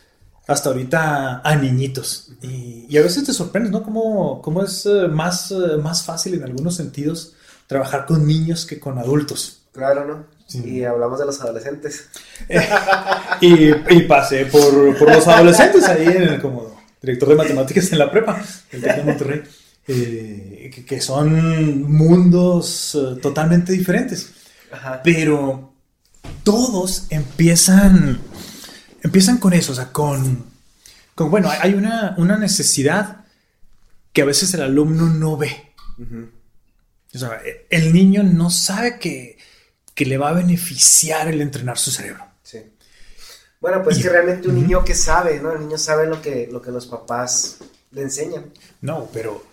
hasta 0.46 0.70
ahorita 0.70 1.40
a 1.44 1.56
niñitos. 1.56 2.32
Y, 2.42 2.86
y 2.88 2.96
a 2.98 3.02
veces 3.02 3.24
te 3.24 3.32
sorprendes, 3.32 3.72
¿no? 3.72 3.82
Cómo, 3.82 4.40
cómo 4.42 4.62
es 4.62 4.86
eh, 4.86 5.08
más, 5.08 5.50
eh, 5.50 5.76
más 5.82 6.02
fácil 6.04 6.34
en 6.34 6.44
algunos 6.44 6.74
sentidos 6.76 7.34
trabajar 7.66 8.06
con 8.06 8.26
niños 8.26 8.66
que 8.66 8.78
con 8.80 8.98
adultos. 8.98 9.62
Claro, 9.72 10.04
¿no? 10.06 10.26
Sí. 10.46 10.62
Y 10.68 10.84
hablamos 10.84 11.18
de 11.18 11.24
los 11.26 11.40
adolescentes. 11.40 12.08
Y, 13.40 13.70
y 13.94 14.02
pasé 14.06 14.46
por, 14.46 14.98
por 14.98 15.10
los 15.14 15.26
adolescentes 15.26 15.84
ahí 15.84 16.06
en 16.06 16.22
el- 16.24 16.42
como 16.42 16.80
director 17.00 17.30
de 17.30 17.34
matemáticas 17.36 17.90
en 17.92 17.98
la 17.98 18.10
prepa, 18.10 18.40
el 18.70 18.80
de 18.82 19.02
Monterrey, 19.02 19.42
eh, 19.88 20.70
que, 20.74 20.84
que 20.84 21.00
son 21.00 21.82
mundos 21.90 22.94
eh, 22.94 23.18
totalmente 23.20 23.72
diferentes. 23.72 24.30
Ajá. 24.70 25.00
Pero 25.02 25.72
todos 26.44 27.06
empiezan, 27.10 28.20
empiezan 29.02 29.38
con 29.38 29.52
eso, 29.52 29.72
o 29.72 29.74
sea, 29.74 29.92
con, 29.92 30.44
con 31.14 31.30
bueno, 31.30 31.50
hay- 31.50 31.74
una, 31.74 32.14
una 32.18 32.38
necesidad 32.38 33.24
que 34.12 34.22
a 34.22 34.26
veces 34.26 34.52
el 34.54 34.62
alumno 34.62 35.08
no 35.08 35.36
ve. 35.36 35.72
O 37.14 37.18
sea, 37.18 37.40
el 37.68 37.92
niño 37.92 38.22
no 38.22 38.48
sabe 38.50 38.98
que, 38.98 39.36
que 39.94 40.06
le 40.06 40.16
va 40.18 40.30
a 40.30 40.32
beneficiar 40.34 41.28
el 41.28 41.40
entrenar 41.42 41.76
su 41.78 41.90
cerebro. 41.90 42.24
Sí. 42.42 42.58
Bueno, 43.60 43.82
pues 43.82 43.98
Y- 43.98 44.02
que 44.02 44.08
realmente 44.08 44.48
un 44.48 44.54
niño 44.56 44.84
que 44.84 44.94
sabe, 44.94 45.38
¿no? 45.40 45.52
El 45.52 45.60
niño 45.60 45.78
sabe 45.78 46.06
lo 46.06 46.20
que, 46.22 46.48
lo 46.50 46.60
que 46.62 46.70
los 46.70 46.86
papás 46.86 47.58
le 47.92 48.02
enseñan. 48.02 48.46
No, 48.80 49.08
pero 49.12 49.44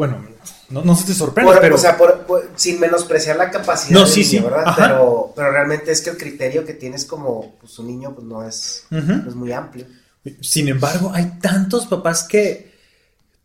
bueno, 0.00 0.24
no, 0.70 0.82
no 0.82 0.96
se 0.96 1.04
te 1.04 1.12
sorprende, 1.12 1.52
Por- 1.52 1.60
pero 1.60 1.74
O 1.74 1.78
sea, 1.78 1.98
por- 1.98 2.24
por- 2.26 2.50
sin 2.56 2.80
menospreciar 2.80 3.36
la 3.36 3.50
capacidad 3.50 3.98
No, 4.00 4.06
del 4.06 4.08
sí, 4.14 4.20
niño, 4.20 4.30
sí, 4.30 4.38
¿verdad? 4.40 4.74
Pero, 4.76 5.32
pero 5.36 5.50
realmente 5.52 5.92
es 5.92 6.00
que 6.00 6.08
el 6.08 6.16
criterio 6.16 6.64
que 6.64 6.72
tienes 6.72 7.04
como 7.04 7.56
pues, 7.60 7.78
un 7.78 7.86
niño 7.88 8.14
pues 8.14 8.26
no 8.26 8.42
es, 8.48 8.84
no 8.88 9.28
es 9.28 9.34
muy 9.34 9.52
amplio. 9.52 9.84
sin 10.40 10.68
embargo, 10.68 11.10
hay 11.14 11.38
tantos 11.40 11.86
papás 11.86 12.24
que 12.24 12.72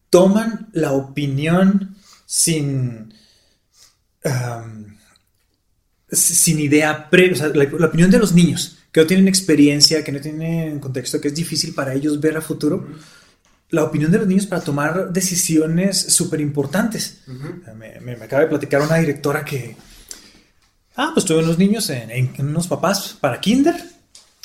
toman 0.09 0.69
la 0.71 0.93
opinión 0.93 1.97
sin 2.25 3.13
sin 6.11 6.59
idea 6.59 7.09
previa, 7.09 7.33
o 7.33 7.35
sea, 7.35 7.47
la, 7.49 7.65
la 7.65 7.87
opinión 7.87 8.09
de 8.09 8.19
los 8.19 8.33
niños 8.33 8.77
que 8.91 9.01
no 9.01 9.07
tienen 9.07 9.27
experiencia, 9.27 10.03
que 10.05 10.11
no 10.13 10.21
tienen 10.21 10.79
contexto, 10.79 11.19
que 11.19 11.27
es 11.27 11.35
difícil 11.35 11.73
para 11.73 11.93
ellos 11.93 12.19
ver 12.21 12.37
a 12.37 12.41
futuro. 12.41 12.87
La 13.69 13.83
opinión 13.83 14.11
de 14.11 14.19
los 14.19 14.27
niños 14.27 14.45
para 14.45 14.61
tomar 14.63 15.11
decisiones 15.11 15.99
súper 16.13 16.39
importantes. 16.41 17.19
Me, 17.75 17.99
me- 17.99 18.15
me 18.15 18.25
acaba 18.25 18.43
de 18.43 18.47
platicar 18.49 18.81
una 18.81 18.95
directora 18.97 19.43
que, 19.43 19.75
ah, 20.95 21.11
pues 21.13 21.25
tuve 21.25 21.39
unos 21.43 21.57
niños 21.57 21.89
en, 21.89 22.11
en- 22.11 22.33
en 22.37 22.47
unos 22.47 22.67
papás 22.67 23.17
para 23.19 23.41
kinder. 23.41 23.75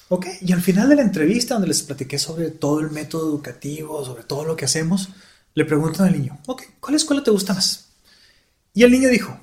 Ok, 0.09 0.27
y 0.41 0.53
al 0.53 0.61
final 0.62 0.89
de 0.89 0.97
la 0.97 1.03
entrevista, 1.03 1.55
donde 1.55 1.69
les 1.69 1.83
platiqué 1.83 2.19
sobre 2.19 2.50
todo 2.50 2.81
el 2.81 2.91
método 2.91 3.29
educativo, 3.29 4.05
sobre 4.05 4.25
todo 4.25 4.45
lo 4.45 4.57
que 4.57 4.65
hacemos, 4.65 5.11
le 5.55 5.65
preguntan 5.65 6.07
al 6.09 6.12
niño, 6.19 6.39
ok, 6.47 6.62
¿cuál 6.81 6.97
escuela 6.97 7.23
te 7.23 7.31
gusta 7.31 7.55
más? 7.55 7.91
Y 8.75 8.83
el 8.83 8.91
niño 8.91 9.09
dijo, 9.09 9.39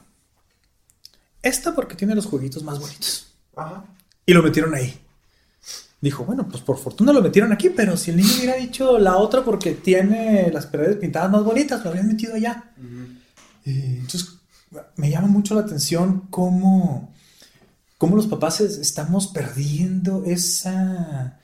esta 1.42 1.74
porque 1.76 1.96
tiene 1.96 2.16
los 2.16 2.26
jueguitos 2.26 2.64
más 2.64 2.80
bonitos. 2.80 3.28
Ajá. 3.56 3.86
Y 4.26 4.34
lo 4.34 4.44
metieron 4.44 4.74
ahí. 4.76 5.00
Dijo, 6.00 6.24
bueno, 6.26 6.48
pues 6.48 6.62
por 6.62 6.78
fortuna 6.78 7.12
lo 7.12 7.22
metieron 7.24 7.52
aquí, 7.52 7.70
pero 7.72 7.98
si 7.98 8.12
el 8.12 8.18
niño 8.18 8.30
hubiera 8.38 8.56
dicho 8.56 9.00
la 9.00 9.18
otra 9.18 9.44
porque 9.44 9.72
tiene 9.72 10.52
las 10.52 10.68
paredes 10.68 10.98
pintadas 10.98 11.32
más 11.32 11.44
bonitas, 11.44 11.84
lo 11.84 11.90
habrían 11.90 12.08
metido 12.08 12.36
allá. 12.36 12.72
Y 13.66 13.98
entonces, 13.98 14.36
me 14.96 15.10
llama 15.10 15.28
mucho 15.28 15.56
la 15.56 15.62
atención 15.62 16.28
cómo, 16.30 17.14
cómo 17.98 18.16
los 18.16 18.28
papás 18.28 18.62
es- 18.62 18.78
estamos 18.78 19.28
perdiendo 19.28 20.24
esa, 20.26 21.40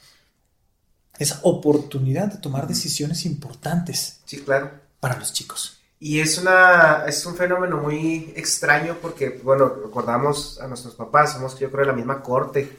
esa 1.18 1.40
oportunidad 1.44 2.28
de 2.32 2.38
tomar 2.38 2.68
decisiones 2.68 3.26
importantes 3.26 4.20
Sí, 4.26 4.38
claro. 4.42 4.72
para 5.00 5.18
los 5.18 5.34
chicos. 5.34 5.80
Y 6.00 6.20
es 6.20 6.38
una 6.38 7.06
es 7.08 7.26
un 7.26 7.36
fenómeno 7.36 7.78
muy 7.82 8.34
extraño 8.36 8.98
porque, 9.02 9.40
bueno, 9.44 9.70
recordamos 9.84 10.60
a 10.62 10.68
nuestros 10.68 10.96
papás, 10.96 11.34
somos 11.34 11.58
yo 11.60 11.72
creo 11.72 11.82
de 11.86 11.92
la 11.92 11.94
misma 11.98 12.22
corte, 12.22 12.78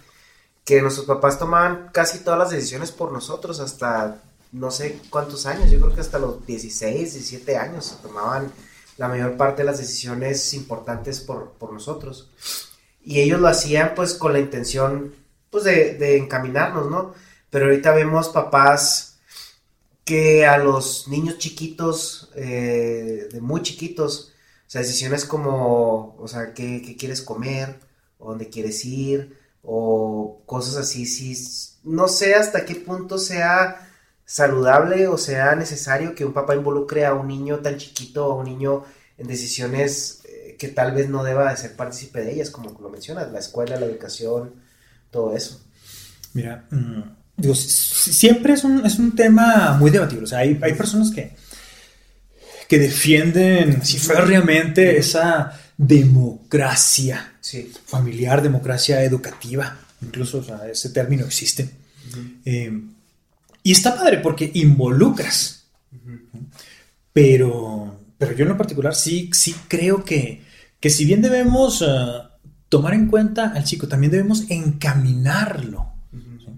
que 0.65 0.81
nuestros 0.81 1.07
papás 1.07 1.39
tomaban 1.39 1.91
casi 1.93 2.21
todas 2.21 2.39
las 2.39 2.51
decisiones 2.51 2.91
por 2.91 3.13
nosotros 3.13 3.61
hasta 3.61 4.23
no 4.53 4.71
sé 4.71 5.01
cuántos 5.11 5.47
años, 5.47 5.71
yo 5.71 5.81
creo 5.81 5.95
que 5.95 6.01
hasta 6.01 6.19
los 6.19 6.47
16, 6.47 7.13
17 7.13 7.57
años 7.57 7.99
tomaban 8.03 8.53
la 8.97 9.09
mayor 9.09 9.37
parte 9.37 9.63
de 9.63 9.67
las 9.67 9.79
decisiones 9.79 10.55
importantes 10.55 11.21
por, 11.21 11.51
por 11.53 11.73
nosotros. 11.73 12.31
Y 13.03 13.21
ellos 13.21 13.41
lo 13.41 13.49
hacían 13.49 13.95
pues 13.95 14.15
con 14.15 14.33
la 14.33 14.39
intención 14.39 15.15
pues 15.51 15.65
de, 15.65 15.95
de 15.95 16.19
encaminarnos, 16.19 16.89
¿no? 16.91 17.15
Pero 17.51 17.67
ahorita 17.67 17.93
vemos 17.93 18.29
papás 18.29 19.19
que 20.05 20.47
a 20.47 20.59
los 20.59 21.09
niños 21.09 21.39
chiquitos, 21.39 22.31
eh, 22.37 23.29
de 23.33 23.41
muy 23.41 23.63
chiquitos, 23.63 24.33
o 24.67 24.71
sea, 24.71 24.83
decisiones 24.83 25.25
como, 25.25 26.17
o 26.19 26.29
sea, 26.29 26.53
qué, 26.55 26.83
qué 26.85 26.97
quieres 26.97 27.23
comer, 27.23 27.81
o 28.19 28.31
dónde 28.31 28.51
quieres 28.51 28.85
ir, 28.85 29.39
o 29.65 30.43
cosas 30.47 30.77
así, 30.77 31.07
sí, 31.07 31.37
no 31.85 32.09
sé 32.09 32.35
hasta 32.35 32.65
qué 32.65 32.75
punto 32.77 33.19
sea 33.19 33.89
saludable 34.27 35.07
o 35.09 35.19
sea 35.19 35.55
necesario 35.55 36.15
que 36.15 36.25
un 36.25 36.33
papá 36.33 36.55
involucre 36.55 37.05
a 37.07 37.15
un 37.15 37.29
niño 37.29 37.59
tan 37.59 37.77
chiquito, 37.77 38.25
a 38.25 38.35
un 38.37 38.45
niño 38.47 38.85
en 39.19 39.27
decisiones 39.27 40.21
eh, 40.25 40.57
que 40.59 40.69
tal 40.69 40.93
vez 40.93 41.09
no 41.09 41.23
deba 41.25 41.51
de 41.51 41.57
ser 41.57 41.77
partícipe 41.77 42.21
de 42.23 42.33
ellas, 42.33 42.51
como 42.51 42.71
lo 42.81 42.89
mencionas, 42.89 43.31
la 43.33 43.39
escuela, 43.39 43.79
la 43.79 43.87
educación, 43.87 44.55
todo 45.11 45.37
eso. 45.37 45.61
Mira, 46.33 46.65
mm, 46.71 47.03
digo, 47.37 47.55
si- 47.55 47.69
si- 47.71 48.13
siempre 48.13 48.55
es 48.55 48.65
un, 48.65 48.85
es 48.85 48.99
un 48.99 49.15
tema 49.15 49.77
muy 49.79 49.91
debatible. 49.91 50.25
O 50.25 50.27
sea, 50.27 50.41
hay, 50.41 50.59
hay 50.63 50.73
personas 50.75 51.11
que, 51.11 51.37
que 52.69 52.79
defienden 52.79 53.79
así 53.83 53.99
férreamente 53.99 54.97
esa 54.99 55.53
democracia 55.77 57.34
Sí, 57.45 57.71
familiar, 57.85 58.41
democracia 58.41 59.05
educativa. 59.05 59.79
Incluso 60.01 60.39
o 60.39 60.43
sea, 60.43 60.67
ese 60.67 60.89
término 60.89 61.27
existe. 61.27 61.69
Eh, 62.43 62.73
y 63.63 63.71
está 63.71 63.95
padre 63.95 64.21
porque 64.21 64.51
involucras. 64.55 65.67
Pero, 67.13 68.01
pero 68.17 68.33
yo 68.33 68.45
en 68.45 68.49
lo 68.49 68.57
particular 68.57 68.95
sí, 68.95 69.29
sí 69.35 69.55
creo 69.69 70.07
que, 70.07 70.43
que 70.81 70.89
si 70.89 71.05
bien 71.05 71.21
debemos 71.21 71.85
eh, 71.87 71.87
tomar 72.71 72.95
en 72.95 73.09
cuenta 73.09 73.51
al 73.51 73.65
chico, 73.65 73.89
también 73.89 74.13
debemos 74.13 74.47
encaminarlo 74.49 75.93
¿sí? 76.13 76.49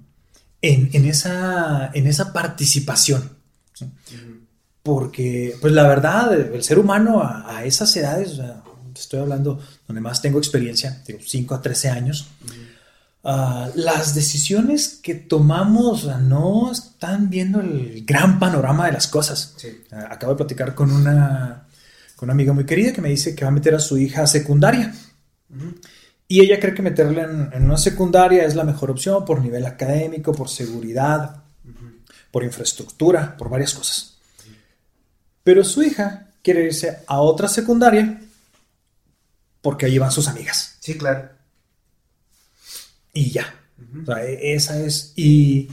en, 0.62 0.90
en 0.92 1.04
esa, 1.04 1.90
en 1.94 2.06
esa 2.06 2.32
participación. 2.32 3.28
¿sí? 3.74 3.86
Porque, 4.84 5.56
pues 5.60 5.72
la 5.72 5.88
verdad, 5.88 6.32
el 6.32 6.62
ser 6.62 6.78
humano 6.78 7.22
a, 7.22 7.56
a 7.56 7.64
esas 7.64 7.94
edades, 7.96 8.30
o 8.30 8.36
sea, 8.36 8.62
estoy 9.00 9.20
hablando 9.20 9.60
donde 9.86 10.00
más 10.00 10.22
tengo 10.22 10.38
experiencia, 10.38 11.02
digo, 11.06 11.18
5 11.24 11.54
a 11.54 11.62
13 11.62 11.90
años, 11.90 12.28
ah, 13.24 13.68
las 13.74 14.14
decisiones 14.14 15.00
que 15.02 15.14
tomamos 15.14 16.04
no 16.22 16.70
están 16.72 17.30
viendo 17.30 17.60
el 17.60 18.04
gran 18.04 18.38
panorama 18.38 18.86
de 18.86 18.92
las 18.92 19.06
cosas. 19.06 19.54
Sí. 19.56 19.82
Ah, 19.92 20.08
acabo 20.10 20.32
de 20.32 20.38
platicar 20.38 20.74
con 20.74 20.90
una, 20.90 21.66
con 22.16 22.26
una 22.26 22.32
amiga 22.32 22.52
muy 22.52 22.64
querida 22.64 22.92
que 22.92 23.02
me 23.02 23.10
dice 23.10 23.34
que 23.34 23.44
va 23.44 23.50
a 23.50 23.54
meter 23.54 23.74
a 23.74 23.80
su 23.80 23.98
hija 23.98 24.22
a 24.22 24.26
secundaria. 24.26 24.94
Y 26.28 26.40
ella 26.40 26.58
cree 26.58 26.74
que 26.74 26.82
meterla 26.82 27.22
en, 27.22 27.50
en 27.52 27.64
una 27.64 27.78
secundaria 27.78 28.44
es 28.44 28.56
la 28.56 28.64
mejor 28.64 28.90
opción 28.90 29.24
por 29.24 29.40
nivel 29.40 29.64
académico, 29.64 30.32
por 30.32 30.48
seguridad, 30.48 31.44
por 32.30 32.44
infraestructura, 32.44 33.36
por 33.36 33.48
varias 33.48 33.72
cosas. 33.72 34.18
Pero 35.42 35.64
su 35.64 35.82
hija 35.82 36.32
quiere 36.42 36.64
irse 36.64 36.98
a 37.06 37.20
otra 37.20 37.48
secundaria 37.48 38.20
porque 39.66 39.86
allí 39.86 39.98
van 39.98 40.12
sus 40.12 40.28
amigas. 40.28 40.76
sí, 40.78 40.96
claro. 40.96 41.28
Y 43.12 43.32
ya. 43.32 43.52
O 44.00 44.06
sea, 44.06 44.24
e- 44.24 44.54
esa 44.54 44.78
es. 44.80 45.12
Y, 45.16 45.68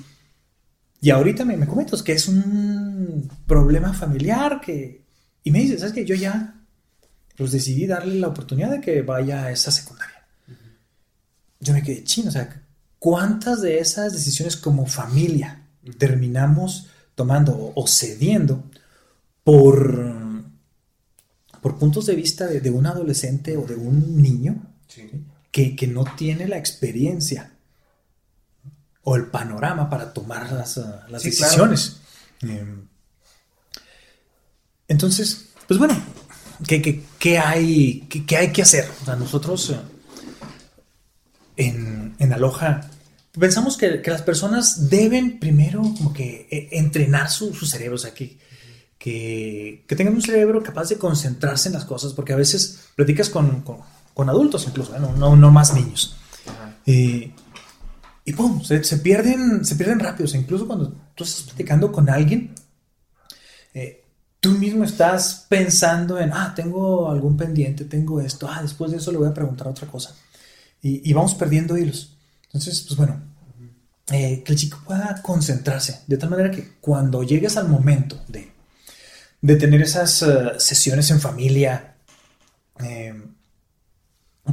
y 0.99 1.11
ahorita 1.11 1.45
me, 1.45 1.57
me 1.57 1.67
comentas 1.67 2.01
que 2.01 2.13
es 2.13 2.27
un 2.27 3.29
problema 3.45 3.93
familiar 3.93 4.59
que. 4.61 5.05
Y 5.43 5.51
me 5.51 5.59
dices, 5.59 5.81
¿sabes 5.81 5.93
qué? 5.93 6.05
Yo 6.05 6.15
ya 6.15 6.59
pues 7.37 7.51
decidí 7.51 7.85
darle 7.85 8.15
la 8.15 8.29
oportunidad 8.29 8.71
de 8.71 8.81
que 8.81 9.03
vaya 9.03 9.43
a 9.43 9.51
esa 9.51 9.69
secundaria. 9.69 10.25
Yo 11.59 11.73
me 11.73 11.83
quedé 11.83 12.03
chino, 12.03 12.29
o 12.29 12.31
sea, 12.31 12.63
¿cuántas 12.97 13.61
de 13.61 13.77
esas 13.77 14.11
decisiones 14.13 14.57
como 14.57 14.87
familia 14.87 15.67
terminamos 15.99 16.87
tomando 17.13 17.73
o 17.75 17.87
cediendo 17.87 18.63
por, 19.43 20.22
por 21.63 21.79
puntos 21.79 22.05
de 22.05 22.15
vista 22.15 22.45
de, 22.45 22.69
un 22.69 22.85
adolescente 22.85 23.57
o 23.57 23.65
de 23.65 23.75
un 23.75 24.21
niño 24.21 24.61
que, 25.49 25.87
no 25.87 26.03
tiene 26.03 26.47
la 26.47 26.57
experiencia 26.57 27.53
o 29.03 29.15
el 29.15 29.27
panorama 29.27 29.89
para 29.89 30.13
tomar 30.13 30.51
las, 30.51 30.77
ah, 30.77 31.07
decisiones. 31.09 32.01
Em, 32.41 32.85
entonces, 34.89 35.45
pues 35.67 35.79
bueno, 35.79 35.95
¿qué, 36.67 37.39
hay, 37.39 38.01
qué, 38.27 38.37
hay 38.37 38.51
que 38.51 38.61
hacer? 38.61 38.89
nosotros 39.17 39.69
eh, 39.69 39.79
en, 41.55 42.15
en 42.19 42.33
Aloha 42.33 42.89
pensamos 43.39 43.77
que, 43.77 44.01
las 44.05 44.21
personas 44.21 44.89
deben 44.89 45.39
primero 45.39 45.81
como 45.81 46.13
que 46.13 46.47
eh, 46.49 46.69
entrenar 46.73 47.29
su, 47.29 47.53
cerebro, 47.53 47.95
o 47.95 47.99
sea, 47.99 48.13
que, 48.13 48.37
que, 49.03 49.83
tengan 49.97 50.15
un 50.15 50.21
cerebro 50.21 50.63
capaz 50.63 50.87
de 50.87 50.97
concentrarse 50.97 51.67
en 51.67 51.73
las 51.73 51.83
cosas, 51.83 52.13
porque 52.13 52.31
a 52.31 52.37
veces 52.37 52.85
platicas 52.95 53.29
con, 53.29 53.65
adultos 54.15 54.65
incluso, 54.65 54.97
no, 54.97 55.35
no, 55.35 55.51
más 55.51 55.73
niños. 55.73 56.15
y 56.85 57.33
pum, 58.33 58.63
se, 58.63 58.79
pierden, 58.99 59.65
se 59.65 59.75
pierden 59.75 59.99
rápido, 59.99 60.29
incluso 60.37 60.65
cuando 60.65 60.95
tú 61.15 61.25
estás 61.25 61.43
platicando 61.43 61.91
con 61.91 62.09
alguien, 62.09 62.55
eh, 63.73 64.05
tú 64.39 64.51
mismo 64.51 64.85
estás 64.85 65.47
pensando 65.49 66.17
en, 66.17 66.31
ah, 66.31 66.53
tengo 66.55 67.11
algún 67.11 67.35
pendiente, 67.35 67.83
tengo 67.83 68.21
esto, 68.21 68.47
ah, 68.49 68.61
después 68.61 68.91
de 68.91 68.97
eso 68.97 69.11
le 69.11 69.17
voy 69.17 69.27
a 69.27 69.33
preguntar 69.33 69.67
otra 69.67 69.85
cosa. 69.89 70.15
Y, 70.81 71.09
y 71.09 71.11
vamos 71.11 71.35
perdiendo 71.35 71.77
hilos. 71.77 72.15
Entonces, 72.45 72.81
pues 72.87 72.95
bueno, 72.95 73.21
eh, 74.11 74.43
que 74.45 74.53
el 74.53 74.57
chico 74.57 74.79
pueda 74.85 75.21
concentrarse, 75.21 76.03
de 76.07 76.17
tal 76.17 76.29
manera 76.29 76.51
que 76.51 76.75
cuando 76.79 77.21
llegues 77.23 77.57
al 77.57 77.67
momento 77.67 78.21
de, 78.29 78.52
de 79.43 79.55
tener 79.57 79.83
esas 79.83 80.23
eh, 80.23 80.53
sesiones 80.57 81.11
en 81.11 81.19
familia, 81.19 81.97
eh, 82.79 83.13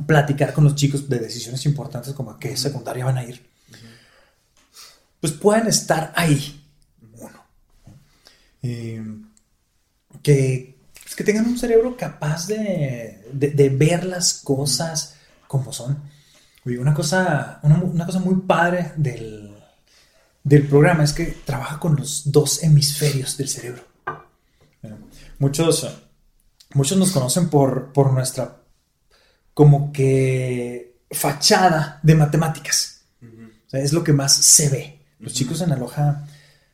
platicar 0.06 0.52
con 0.52 0.64
los 0.64 0.74
chicos 0.74 1.08
de 1.08 1.18
decisiones 1.18 1.64
importantes 1.64 2.12
como 2.12 2.32
a 2.32 2.38
qué 2.38 2.54
secundaria 2.58 3.06
van 3.06 3.16
a 3.16 3.24
ir, 3.24 3.48
pues 5.20 5.32
puedan 5.32 5.66
estar 5.66 6.12
ahí, 6.14 6.62
uno. 7.14 7.42
que, 10.22 10.76
pues, 11.02 11.16
que 11.16 11.24
tengan 11.24 11.46
un 11.46 11.58
cerebro 11.58 11.96
capaz 11.96 12.46
de, 12.46 13.24
de 13.32 13.68
ver 13.70 14.04
las 14.04 14.34
cosas 14.34 15.14
como 15.46 15.72
son 15.72 16.10
una 16.78 16.94
cosa, 16.94 17.60
una, 17.62 18.06
cosa 18.06 18.18
muy 18.20 18.36
padre 18.42 18.92
del, 18.96 19.56
programa 20.68 21.04
es 21.04 21.12
que 21.12 21.26
trabaja 21.44 21.78
con 21.78 21.96
los 21.96 22.30
dos 22.30 22.62
hemisferios 22.62 23.36
del 23.36 23.48
cerebro. 23.48 23.82
Muchos, 25.40 25.88
muchos 26.74 26.96
nos 26.96 27.10
conocen 27.10 27.48
por, 27.48 27.92
por 27.92 28.12
nuestra 28.12 28.58
como 29.52 29.92
que 29.92 31.00
fachada 31.10 31.98
de 32.02 32.14
matemáticas. 32.14 33.02
es 33.72 33.92
lo 33.92 34.04
que 34.04 34.12
más 34.12 34.34
se 34.34 34.68
ve. 34.68 35.00
Los 35.18 35.34
chicos 35.34 35.60
en 35.60 35.72
Aloha 35.72 36.26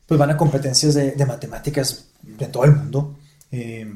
pues 0.05 0.17
van 0.17 0.29
a 0.29 0.37
competencias 0.37 0.93
de, 0.93 1.25
matemáticas 1.25 2.05
de 2.21 2.47
todo 2.47 2.63
el 2.65 2.71
mundo. 2.73 3.17
Eh, 3.51 3.91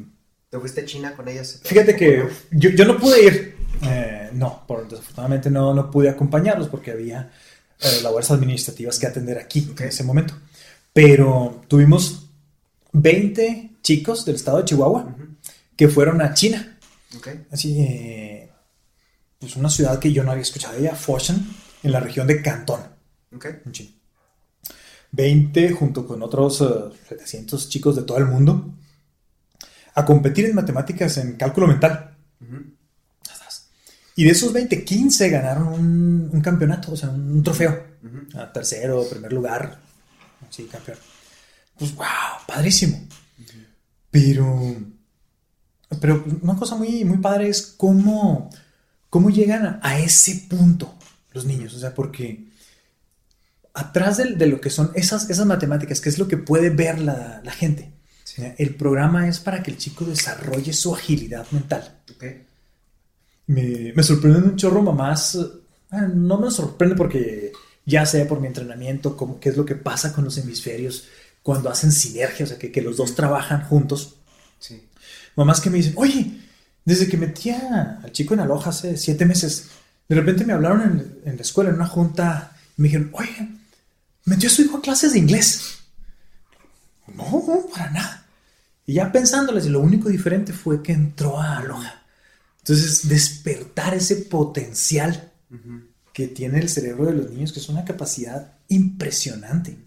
¿Te 0.50 0.60
fuiste 0.60 0.82
a 0.82 0.86
China 0.86 1.16
con 1.16 1.28
ellos? 1.30 1.62
Fíjate 1.64 1.96
que 1.96 2.28
yo, 2.52 2.72
yo 2.72 2.86
no 2.86 2.98
pude 2.98 3.24
ir. 3.24 3.56
Eh, 3.84 4.30
no, 4.34 4.66
por, 4.68 4.88
desafortunadamente 4.88 5.50
no, 5.50 5.74
no 5.74 5.90
pude 5.90 6.10
acompañarlos 6.10 6.68
porque 6.68 6.92
había 6.92 7.32
eh, 7.80 8.02
labores 8.04 8.30
administrativas 8.30 9.00
que 9.00 9.08
atender 9.08 9.38
aquí 9.38 9.74
en 9.78 9.88
ese 9.88 10.04
momento. 10.04 10.34
Pero 10.92 11.64
tuvimos 11.70 12.28
20 12.92 13.71
chicos 13.82 14.26
del 14.26 14.36
estado 14.36 14.60
de 14.60 14.66
Chihuahua 14.66 15.16
que 15.76 15.88
fueron 15.88 16.22
a 16.22 16.34
China. 16.34 16.78
Así, 17.52 17.82
eh, 17.82 18.52
pues 19.40 19.56
una 19.56 19.70
ciudad 19.70 20.00
que 20.00 20.14
yo 20.14 20.24
no 20.24 20.32
había 20.32 20.44
escuchado 20.44 20.76
de 20.76 20.82
ella, 20.82 20.96
Foshan, 20.96 21.46
en 21.84 21.92
la 21.92 22.00
región 22.00 22.28
de 22.28 22.42
Cantón. 22.42 22.82
En 23.32 23.72
China. 23.72 23.92
20 25.12 25.72
junto 25.72 26.08
con 26.08 26.22
otros 26.22 26.58
700 27.10 27.68
chicos 27.68 27.96
de 27.98 28.04
todo 28.04 28.18
el 28.18 28.26
mundo 28.26 28.74
a 29.94 30.06
competir 30.06 30.46
en 30.46 30.56
matemáticas 30.56 31.18
en 31.18 31.36
cálculo 31.36 31.68
mental. 31.68 32.16
Y 34.16 34.26
de 34.26 34.32
esos 34.32 34.54
20, 34.54 34.84
15 34.84 35.30
ganaron 35.30 35.68
un, 36.32 36.42
campeonato, 36.42 36.92
o 36.92 36.98
sea, 36.98 37.10
un, 37.10 37.42
trofeo. 37.42 37.88
tercero, 38.54 39.04
primer 39.10 39.34
lugar. 39.34 39.80
Sí, 40.50 40.66
campeón. 40.66 40.98
Pues, 41.78 41.96
wow, 41.96 42.06
padrísimo. 42.46 43.08
Pero, 44.12 44.76
pero 46.00 46.24
una 46.42 46.56
cosa 46.56 46.76
muy, 46.76 47.04
muy 47.06 47.18
padre 47.18 47.50
es 47.50 47.62
cómo, 47.78 48.50
cómo 49.10 49.30
llegan 49.30 49.80
a, 49.82 50.00
ese 50.00 50.48
punto 50.50 50.94
los 51.34 51.46
niños. 51.46 51.74
O 51.74 51.80
sea, 51.80 51.96
porque 51.96 52.48
atrás 53.74 54.18
de, 54.18 54.46
lo 54.46 54.62
que 54.62 54.70
son 54.70 54.92
esas, 54.94 55.30
esas 55.30 55.46
matemáticas, 55.46 56.02
que 56.02 56.10
es 56.10 56.20
lo 56.20 56.28
que 56.28 56.38
puede 56.38 56.70
ver 56.70 57.00
la, 57.00 57.42
gente, 57.52 57.94
el 58.58 58.76
programa 58.76 59.28
es 59.28 59.40
para 59.40 59.64
que 59.64 59.72
el 59.72 59.78
chico 59.78 60.06
desarrolle 60.06 60.74
su 60.74 60.94
agilidad 60.94 61.50
mental. 61.52 62.00
Okay 62.16 62.52
me, 63.52 63.94
me 63.96 64.04
sorprenden 64.04 64.44
un 64.44 64.56
chorro 64.56 64.82
mamás. 64.82 65.38
No 66.14 66.40
me 66.40 66.50
sorprende 66.52 66.96
porque 66.96 67.52
ya 67.86 68.06
sé 68.06 68.26
por 68.26 68.40
mi 68.40 68.48
entrenamiento 68.48 69.18
cómo, 69.18 69.40
qué 69.40 69.50
es 69.50 69.58
lo 69.58 69.66
que 69.66 69.76
pasa 69.76 70.14
con 70.14 70.24
los 70.24 70.38
hemisferios 70.38 71.08
cuando 71.44 71.70
hacen 71.70 71.92
sinergia, 71.92 72.46
o 72.46 72.48
sea, 72.48 72.58
que, 72.58 72.72
que 72.72 72.82
los 72.82 72.98
dos 72.98 73.16
trabajan 73.16 73.64
juntos. 73.64 74.16
Sí. 74.60 74.88
Mamás 75.36 75.62
que 75.62 75.70
me 75.70 75.78
dicen, 75.78 75.94
oye, 75.96 76.40
desde 76.86 77.08
que 77.08 77.18
metía 77.18 78.00
al 78.04 78.12
chico 78.12 78.34
en 78.34 78.42
Aloha 78.42 78.70
hace 78.70 78.98
siete 78.98 79.26
meses, 79.26 79.68
de 80.08 80.16
repente 80.16 80.46
me 80.46 80.54
hablaron 80.54 80.82
en, 80.82 81.20
en 81.26 81.36
la 81.36 81.42
escuela, 81.42 81.70
en 81.70 81.76
una 81.76 81.88
junta, 81.88 82.56
y 82.78 82.82
me 82.82 82.88
dijeron, 82.88 83.12
oye, 83.14 83.50
metió 84.26 84.50
a 84.50 84.52
su 84.52 84.62
hijo 84.62 84.78
a 84.78 84.82
clases 84.82 85.14
de 85.14 85.20
inglés. 85.20 85.80
No, 87.16 87.66
para 87.74 87.90
nada. 87.92 88.28
Y 88.86 88.94
ya 88.94 89.12
pensándoles, 89.12 89.66
lo 89.66 89.80
único 89.80 90.10
diferente 90.10 90.54
fue 90.54 90.82
que 90.82 90.94
entró 90.94 91.40
a 91.40 91.58
Aloha. 91.58 92.04
Entonces, 92.60 93.08
despertar 93.08 93.94
ese 93.94 94.18
potencial 94.18 95.32
que 96.14 96.28
tiene 96.28 96.60
el 96.60 96.70
cerebro 96.70 97.06
de 97.06 97.14
los 97.14 97.32
niños, 97.32 97.52
que 97.52 97.60
es 97.60 97.70
una 97.70 97.86
capacidad 97.86 98.54
impresionante. 98.68 99.78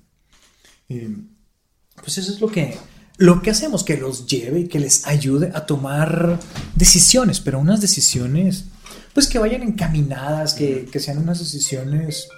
Pues 1.96 2.18
eso 2.18 2.32
es 2.32 2.40
lo 2.40 2.48
que, 2.48 2.76
lo 3.16 3.42
que 3.42 3.50
hacemos, 3.50 3.84
que 3.84 3.96
los 3.96 4.26
lleve 4.26 4.60
y 4.60 4.68
que 4.68 4.80
les 4.80 5.06
ayude 5.06 5.50
a 5.54 5.66
tomar 5.66 6.38
decisiones, 6.74 7.40
pero 7.40 7.58
unas 7.58 7.80
decisiones, 7.80 8.64
pues 9.12 9.26
que 9.26 9.38
vayan 9.38 9.62
encaminadas, 9.62 10.54
que, 10.54 10.88
sean 10.98 11.18
unas 11.18 11.38
decisiones 11.38 12.28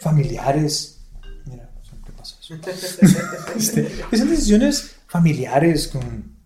familiares. 0.00 0.98
Mira, 1.46 1.70
¿qué 2.04 2.12
pasa 2.12 2.36
eso? 2.40 2.54
Este, 3.56 3.88
que 4.10 4.16
sean 4.16 4.30
decisiones 4.30 4.96
familiares 5.06 5.88
con 5.88 6.36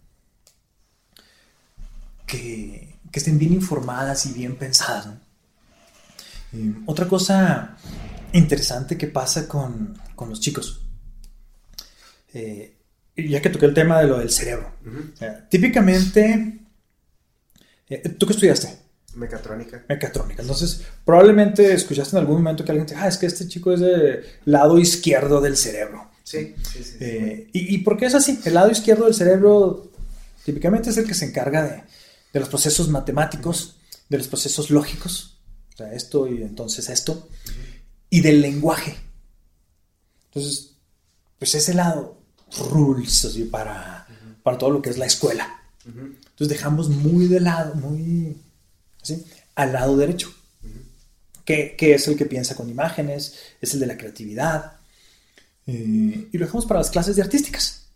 que 2.27 2.91
que 3.11 3.19
estén 3.19 3.39
bien 3.39 3.53
informadas 3.53 4.27
y 4.27 4.33
bien 4.33 4.57
pensadas. 4.57 5.09
otra 6.87 7.07
cosa 7.07 7.77
interesante 8.33 8.97
que 8.97 9.07
pasa 9.07 9.49
con, 9.49 9.99
los 10.29 10.41
chicos, 10.41 10.83
eh, 12.35 12.77
ya 13.17 13.41
que 13.41 13.51
toqué 13.51 13.67
el 13.67 13.75
tema 13.75 14.01
de 14.01 14.09
lo 14.09 14.19
del 14.19 14.31
cerebro, 14.31 14.73
típicamente, 15.49 16.59
eh, 17.89 18.09
¿tú 18.11 18.27
qué 18.27 18.33
estudiaste? 18.33 18.79
Mecatrónica. 19.15 19.85
Mecatrónica. 19.89 20.43
Entonces, 20.43 20.83
probablemente 21.05 21.73
escuchaste 21.73 22.17
en 22.17 22.21
algún 22.21 22.37
momento 22.37 22.65
que 22.65 22.71
alguien 22.71 22.87
te 22.87 22.95
dice, 22.95 23.05
ah, 23.05 23.09
es 23.09 23.19
que 23.19 23.27
este 23.27 23.49
chico 23.49 23.73
es 23.73 23.81
del 23.81 24.25
lado 24.45 24.79
izquierdo 24.79 25.41
del 25.41 25.57
cerebro. 25.57 26.11
Sí, 26.23 26.55
sí, 26.63 26.85
sí. 26.85 26.97
Eh, 27.01 27.51
¿y, 27.53 27.75
¿Y 27.75 27.79
por 27.79 27.97
qué 27.97 28.07
es 28.07 28.15
así? 28.15 28.41
El 28.45 28.55
lado 28.55 28.71
izquierdo 28.71 29.07
del 29.07 29.15
cerebro 29.15 29.91
típicamente 30.45 30.91
es 30.91 30.97
el 30.97 31.07
que 31.07 31.15
se 31.15 31.25
encarga 31.25 31.65
de, 31.65 31.83
de 32.33 32.41
los 32.41 32.49
procesos 32.49 32.89
matemáticos, 32.89 33.77
de 34.09 34.19
los 34.19 34.29
procesos 34.29 34.71
lógicos, 34.71 35.39
o 35.75 35.77
sea, 35.77 35.93
esto 35.93 36.27
y 36.29 36.43
entonces 36.43 36.89
esto, 36.89 37.29
y 38.09 38.21
del 38.21 38.41
lenguaje. 38.41 38.97
Entonces, 40.27 40.77
pues 41.39 41.55
ese 41.55 41.75
lado, 41.75 42.20
rules 42.59 43.25
así, 43.25 43.45
para, 43.45 44.07
para 44.43 44.59
todo 44.59 44.71
lo 44.71 44.83
que 44.83 44.91
es 44.91 44.99
la 44.99 45.07
escuela. 45.07 45.61
Entonces 45.85 46.49
dejamos 46.49 46.89
muy 46.89 47.27
de 47.27 47.41
lado, 47.41 47.75
muy 47.75 48.37
así, 49.03 49.25
al 49.55 49.73
lado 49.73 49.97
derecho, 49.97 50.33
que, 51.45 51.77
es 51.79 52.07
el 52.09 52.17
que 52.17 52.27
piensa 52.27 52.55
con 52.55 52.69
imágenes, 52.69 53.35
es 53.61 53.75
el 53.75 53.81
de 53.81 53.87
la 53.87 53.97
creatividad, 53.97 54.73
eh, 55.67 56.29
y 56.33 56.39
lo 56.39 56.47
dejamos 56.47 56.67
para 56.67 56.81
las 56.81 56.91
clases 56.91 57.17
de 57.17 57.23
artísticas. 57.23 57.87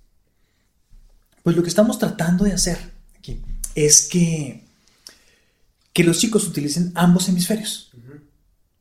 Pues 1.43 1.55
lo 1.57 1.63
que 1.63 1.69
estamos 1.69 1.99
tratando 1.99 2.45
de 2.45 2.53
hacer 2.53 2.79
aquí 3.19 3.41
es 3.75 4.09
que, 4.09 4.65
que 5.93 6.05
los 6.05 6.19
chicos 6.19 6.47
utilicen 6.47 6.93
ambos 6.95 7.29
hemisferios. 7.29 7.91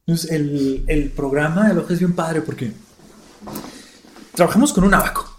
Entonces, 0.05 0.31
el, 0.31 0.83
el 0.87 1.09
programa 1.11 1.65
de 1.65 1.71
Aloha 1.71 1.93
es 1.93 1.99
bien 1.99 2.13
padre 2.13 2.41
porque 2.41 2.71
trabajamos 4.33 4.73
con 4.73 4.83
un 4.83 4.93
abaco. 4.93 5.32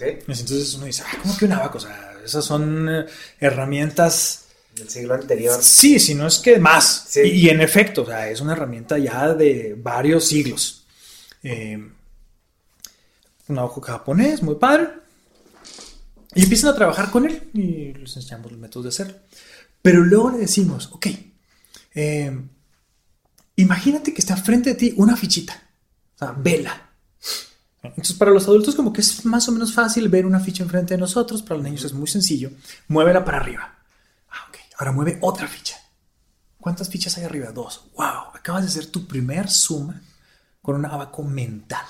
Entonces 0.00 0.74
uno 0.74 0.86
dice, 0.86 1.02
ah, 1.06 1.18
¿cómo 1.22 1.36
que 1.36 1.44
un 1.44 1.52
abaco? 1.52 1.78
O 1.78 1.80
sea, 1.80 2.14
esas 2.24 2.44
son 2.44 2.88
eh, 2.88 3.06
herramientas... 3.40 4.42
Del 4.74 4.90
siglo 4.90 5.14
anterior. 5.14 5.58
Sí, 5.62 5.98
si 5.98 6.14
no 6.14 6.26
es 6.26 6.38
que 6.38 6.58
más. 6.58 7.06
Sí. 7.08 7.20
Y, 7.20 7.46
y 7.46 7.48
en 7.48 7.62
efecto, 7.62 8.02
o 8.02 8.06
sea, 8.06 8.28
es 8.28 8.42
una 8.42 8.52
herramienta 8.52 8.98
ya 8.98 9.32
de 9.32 9.74
varios 9.78 10.26
siglos. 10.26 10.84
Eh, 11.42 11.78
un 13.48 13.58
abaco 13.58 13.80
japonés, 13.80 14.42
muy 14.42 14.56
padre. 14.56 14.90
Y 16.34 16.42
empiezan 16.42 16.70
a 16.70 16.74
trabajar 16.74 17.10
con 17.10 17.24
él 17.24 17.48
y 17.54 17.94
les 17.94 18.14
enseñamos 18.16 18.52
los 18.52 18.60
métodos 18.60 18.84
de 18.84 18.88
hacerlo. 18.90 19.14
Pero 19.80 20.04
luego 20.04 20.32
le 20.32 20.38
decimos, 20.38 20.90
ok, 20.92 21.06
eh, 21.94 22.38
imagínate 23.56 24.12
que 24.12 24.20
está 24.20 24.36
frente 24.36 24.70
de 24.70 24.76
ti 24.76 24.92
una 24.98 25.16
fichita, 25.16 25.70
o 26.16 26.18
sea, 26.18 26.34
vela. 26.36 26.85
Entonces, 27.88 28.16
para 28.16 28.30
los 28.30 28.46
adultos, 28.46 28.74
como 28.74 28.92
que 28.92 29.00
es 29.00 29.24
más 29.24 29.48
o 29.48 29.52
menos 29.52 29.72
fácil 29.72 30.08
ver 30.08 30.26
una 30.26 30.40
ficha 30.40 30.62
enfrente 30.62 30.94
de 30.94 30.98
nosotros. 30.98 31.42
Para 31.42 31.56
los 31.56 31.64
niños 31.64 31.84
es 31.84 31.92
muy 31.92 32.06
sencillo. 32.06 32.50
Muévela 32.88 33.24
para 33.24 33.38
arriba. 33.38 33.78
Ah, 34.30 34.46
ok. 34.48 34.56
Ahora 34.78 34.92
mueve 34.92 35.18
otra 35.20 35.46
ficha. 35.48 35.76
¿Cuántas 36.58 36.88
fichas 36.88 37.16
hay 37.16 37.24
arriba? 37.24 37.52
Dos. 37.52 37.90
Wow. 37.96 38.34
Acabas 38.34 38.62
de 38.62 38.68
hacer 38.68 38.86
tu 38.86 39.06
primer 39.06 39.48
suma 39.48 40.02
con 40.62 40.76
un 40.76 40.86
abaco 40.86 41.22
mental. 41.22 41.86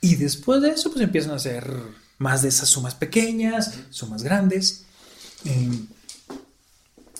Y 0.00 0.14
después 0.14 0.62
de 0.62 0.70
eso, 0.70 0.90
pues 0.90 1.02
empiezan 1.02 1.32
a 1.32 1.36
hacer 1.36 1.70
más 2.18 2.42
de 2.42 2.48
esas 2.48 2.68
sumas 2.68 2.94
pequeñas, 2.94 3.74
sumas 3.90 4.22
grandes. 4.22 4.84
Eh, 5.44 5.86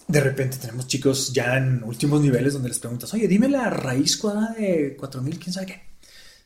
de 0.07 0.21
repente 0.21 0.57
tenemos 0.57 0.87
chicos 0.87 1.33
ya 1.33 1.59
en 1.59 1.83
últimos 1.85 2.21
niveles 2.23 2.55
donde 2.55 2.71
les 2.71 2.79
preguntas, 2.79 3.13
oye, 3.13 3.29
dime 3.29 3.49
la 3.49 3.69
raíz 3.69 4.17
cuadrada 4.17 4.55
de 4.55 4.97
4000, 4.97 5.39
quién 5.39 5.53
sabe 5.53 5.67
qué. 5.67 5.88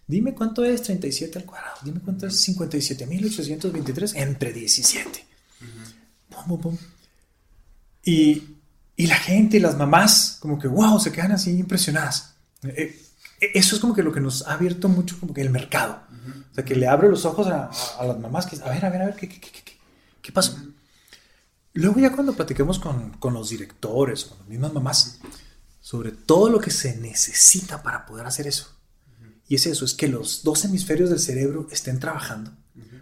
Dime 0.07 0.35
cuánto 0.35 0.65
es 0.65 0.83
37 0.83 1.39
al 1.39 1.45
cuadrado. 1.45 1.77
Dime 1.85 2.01
cuánto 2.01 2.27
es 2.27 2.49
57.823 2.49 4.13
entre 4.17 4.53
17. 4.53 5.27
Pum, 6.29 6.45
pum, 6.47 6.61
pum. 6.61 6.79
Y, 8.05 8.43
y 8.97 9.07
la 9.07 9.17
gente 9.17 9.57
y 9.57 9.61
las 9.61 9.77
mamás, 9.77 10.39
como 10.41 10.59
que, 10.59 10.69
wow, 10.69 10.99
se 10.99 11.13
quedan 11.13 11.33
así 11.33 11.51
impresionadas. 11.53 12.35
Eh, 12.65 13.01
eh, 13.41 13.51
eso 13.55 13.75
es 13.77 13.81
como 13.81 13.95
que 13.95 14.03
lo 14.03 14.13
que 14.13 14.21
nos 14.21 14.47
ha 14.47 14.55
abierto 14.55 14.89
mucho 14.89 15.19
como 15.19 15.33
que 15.33 15.41
el 15.41 15.51
mercado. 15.51 16.03
O 16.51 16.55
sea, 16.55 16.65
que 16.65 16.75
le 16.77 16.87
abre 16.87 17.09
los 17.09 17.25
ojos 17.25 17.47
a, 17.47 17.71
a- 17.99 18.05
las 18.05 18.19
mamás 18.19 18.47
que, 18.47 18.57
a 18.63 18.69
ver, 18.69 18.85
a 18.85 18.91
ver, 18.91 19.03
a 19.03 19.07
ver, 19.07 19.17
¿qué, 19.17 19.29
qué, 19.29 19.41
qué, 19.41 19.51
qué, 19.51 19.63
qué- 19.65 19.79
qué 20.21 20.33
pasó? 20.33 20.57
Luego 21.75 21.99
ya 22.01 22.13
cuando 22.13 22.35
platiquemos 22.35 22.79
con, 22.79 23.13
con 23.15 23.33
los 23.33 23.49
directores, 23.49 24.25
con 24.27 24.39
las 24.39 24.49
mismas 24.49 24.73
mamás, 24.75 25.19
sobre 25.81 26.13
todo 26.13 26.51
lo 26.51 26.61
que 26.61 26.71
se 26.71 26.97
necesita 26.99 27.83
para 27.83 28.05
poder 28.05 28.27
hacer 28.27 28.47
eso. 28.47 28.69
Y 29.53 29.57
es 29.57 29.67
eso, 29.67 29.85
es 29.85 29.93
que 29.93 30.09
los 30.09 30.45
dos 30.45 30.65
hemisferios 30.65 31.11
del 31.11 31.19
cerebro 31.19 31.69
estén 31.71 32.01
trabajando. 32.01 32.53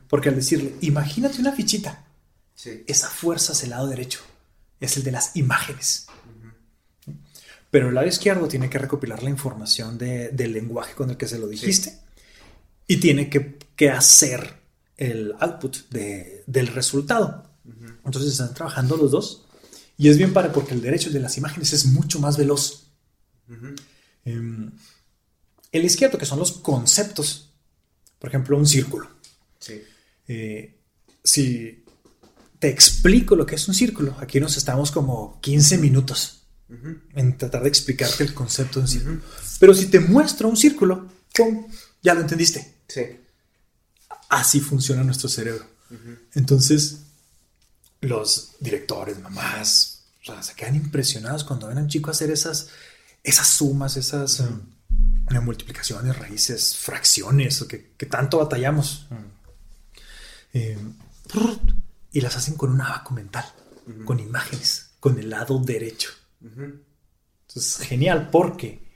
Porque 0.09 0.31
al 0.31 0.35
decirle, 0.35 0.75
imagínate 0.81 1.41
una 1.41 1.53
fichita, 1.53 2.05
Sí. 2.57 2.83
esa 2.89 3.09
fuerza 3.09 3.53
es 3.53 3.63
el 3.63 3.71
lado 3.71 3.87
derecho, 3.87 4.19
es 4.81 4.97
el 4.97 5.05
de 5.05 5.13
las 5.13 5.37
imágenes. 5.37 6.07
Pero 7.71 7.89
el 7.91 7.95
lado 7.95 8.09
izquierdo 8.09 8.49
tiene 8.49 8.69
que 8.69 8.79
recopilar 8.79 9.23
la 9.23 9.31
información 9.31 9.97
de- 9.97 10.31
del 10.31 10.53
lenguaje 10.53 10.95
con 10.97 11.09
el 11.11 11.17
que 11.17 11.29
se 11.29 11.39
lo 11.39 11.47
dijiste 11.47 11.97
y 12.89 12.97
tiene 12.97 13.31
que, 13.31 13.57
que 13.77 13.91
hacer 13.91 14.55
el 14.97 15.33
output 15.39 15.89
de- 15.91 16.43
del 16.49 16.67
resultado. 16.67 17.47
Entonces 18.05 18.33
están 18.33 18.55
trabajando 18.55 18.97
los 18.97 19.13
dos 19.13 19.45
y 19.97 20.09
es 20.09 20.19
bien 20.19 20.33
padre 20.33 20.51
porque 20.53 20.75
el 20.75 20.81
derecho, 20.83 21.11
de 21.11 21.21
las 21.21 21.39
imágenes, 21.39 21.73
es 21.73 21.87
mucho 21.87 22.19
más 22.19 22.37
veloz. 22.37 22.91
El 25.73 25.85
izquierdo, 25.85 26.19
que 26.19 26.27
son 26.27 26.39
los 26.39 26.53
conceptos, 26.53 27.53
por 28.19 28.29
ejemplo, 28.29 28.57
un 28.57 28.67
círculo. 28.67 29.09
Sí. 29.59 29.83
Eh, 30.29 30.79
si 31.23 31.85
te 32.59 32.69
explico 32.69 33.37
lo 33.37 33.47
que 33.47 33.55
es 33.55 33.69
un 33.69 33.75
círculo, 33.75 34.17
aquí 34.21 34.41
nos 34.41 34.57
estamos 34.57 34.91
como 34.91 35.41
15 35.41 35.79
minutos 35.79 36.37
en 37.15 37.37
tratar 37.37 37.63
de 37.63 37.69
explicarte 37.69 38.23
el 38.23 38.33
concepto 38.33 38.79
de 38.79 38.85
un 38.85 38.89
círculo. 38.89 39.21
Pero 39.59 39.75
si 39.75 39.87
te 39.87 39.99
muestro 39.99 40.49
un 40.49 40.57
círculo, 40.57 41.09
¡pum! 41.35 41.67
ya 42.03 42.15
lo 42.15 42.21
entendiste. 42.21 42.83
Sí. 42.87 43.03
Así 44.29 44.61
funciona 44.61 45.03
nuestro 45.03 45.29
cerebro. 45.29 45.67
Entonces, 46.35 47.01
los 48.01 48.53
directores, 48.61 49.19
mamás, 49.19 50.05
o 50.23 50.27
sea, 50.27 50.43
se 50.43 50.55
quedan 50.55 50.77
impresionados 50.77 51.43
cuando 51.43 51.67
ven 51.67 51.79
a 51.79 51.83
un 51.83 51.89
chico 51.89 52.11
hacer 52.11 52.31
esas, 52.31 52.69
esas 53.25 53.49
sumas, 53.49 53.97
esas 53.97 54.43
multiplicaciones, 55.39 56.19
raíces, 56.19 56.77
fracciones, 56.77 57.63
o 57.63 57.69
que, 57.69 57.93
que 57.97 58.07
tanto 58.07 58.39
batallamos. 58.39 59.07
Eh, 60.53 60.77
y 62.13 62.21
las 62.21 62.37
hacen 62.37 62.57
con 62.57 62.73
un 62.73 62.81
abaco 62.81 63.15
mental, 63.15 63.45
con 64.05 64.19
imágenes, 64.19 64.91
con 64.99 65.19
el 65.19 65.31
lado 65.31 65.61
derecho. 65.61 66.11
Entonces, 66.41 67.87
genial, 67.87 68.31
porque 68.31 68.91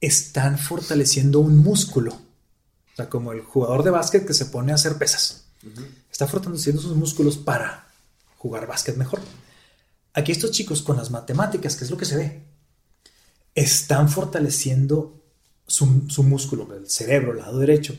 están 0.00 0.58
fortaleciendo 0.58 1.40
un 1.40 1.56
músculo. 1.56 2.12
O 2.12 2.96
sea, 2.96 3.08
como 3.08 3.32
el 3.32 3.40
jugador 3.40 3.82
de 3.82 3.90
básquet 3.90 4.26
que 4.26 4.34
se 4.34 4.46
pone 4.46 4.72
a 4.72 4.74
hacer 4.74 4.98
pesas. 4.98 5.46
Está 6.10 6.26
fortaleciendo 6.26 6.80
sus 6.80 6.96
músculos 6.96 7.38
para 7.38 7.88
jugar 8.36 8.66
básquet 8.66 8.96
mejor. 8.96 9.20
Aquí 10.12 10.32
estos 10.32 10.50
chicos 10.50 10.82
con 10.82 10.96
las 10.96 11.10
matemáticas, 11.10 11.76
que 11.76 11.84
es 11.84 11.90
lo 11.90 11.96
que 11.96 12.04
se 12.04 12.16
ve, 12.16 12.42
están 13.54 14.08
fortaleciendo 14.08 15.22
su, 15.66 16.04
su 16.08 16.22
músculo, 16.22 16.72
el 16.74 16.88
cerebro, 16.88 17.32
el 17.32 17.38
lado 17.38 17.58
derecho, 17.58 17.96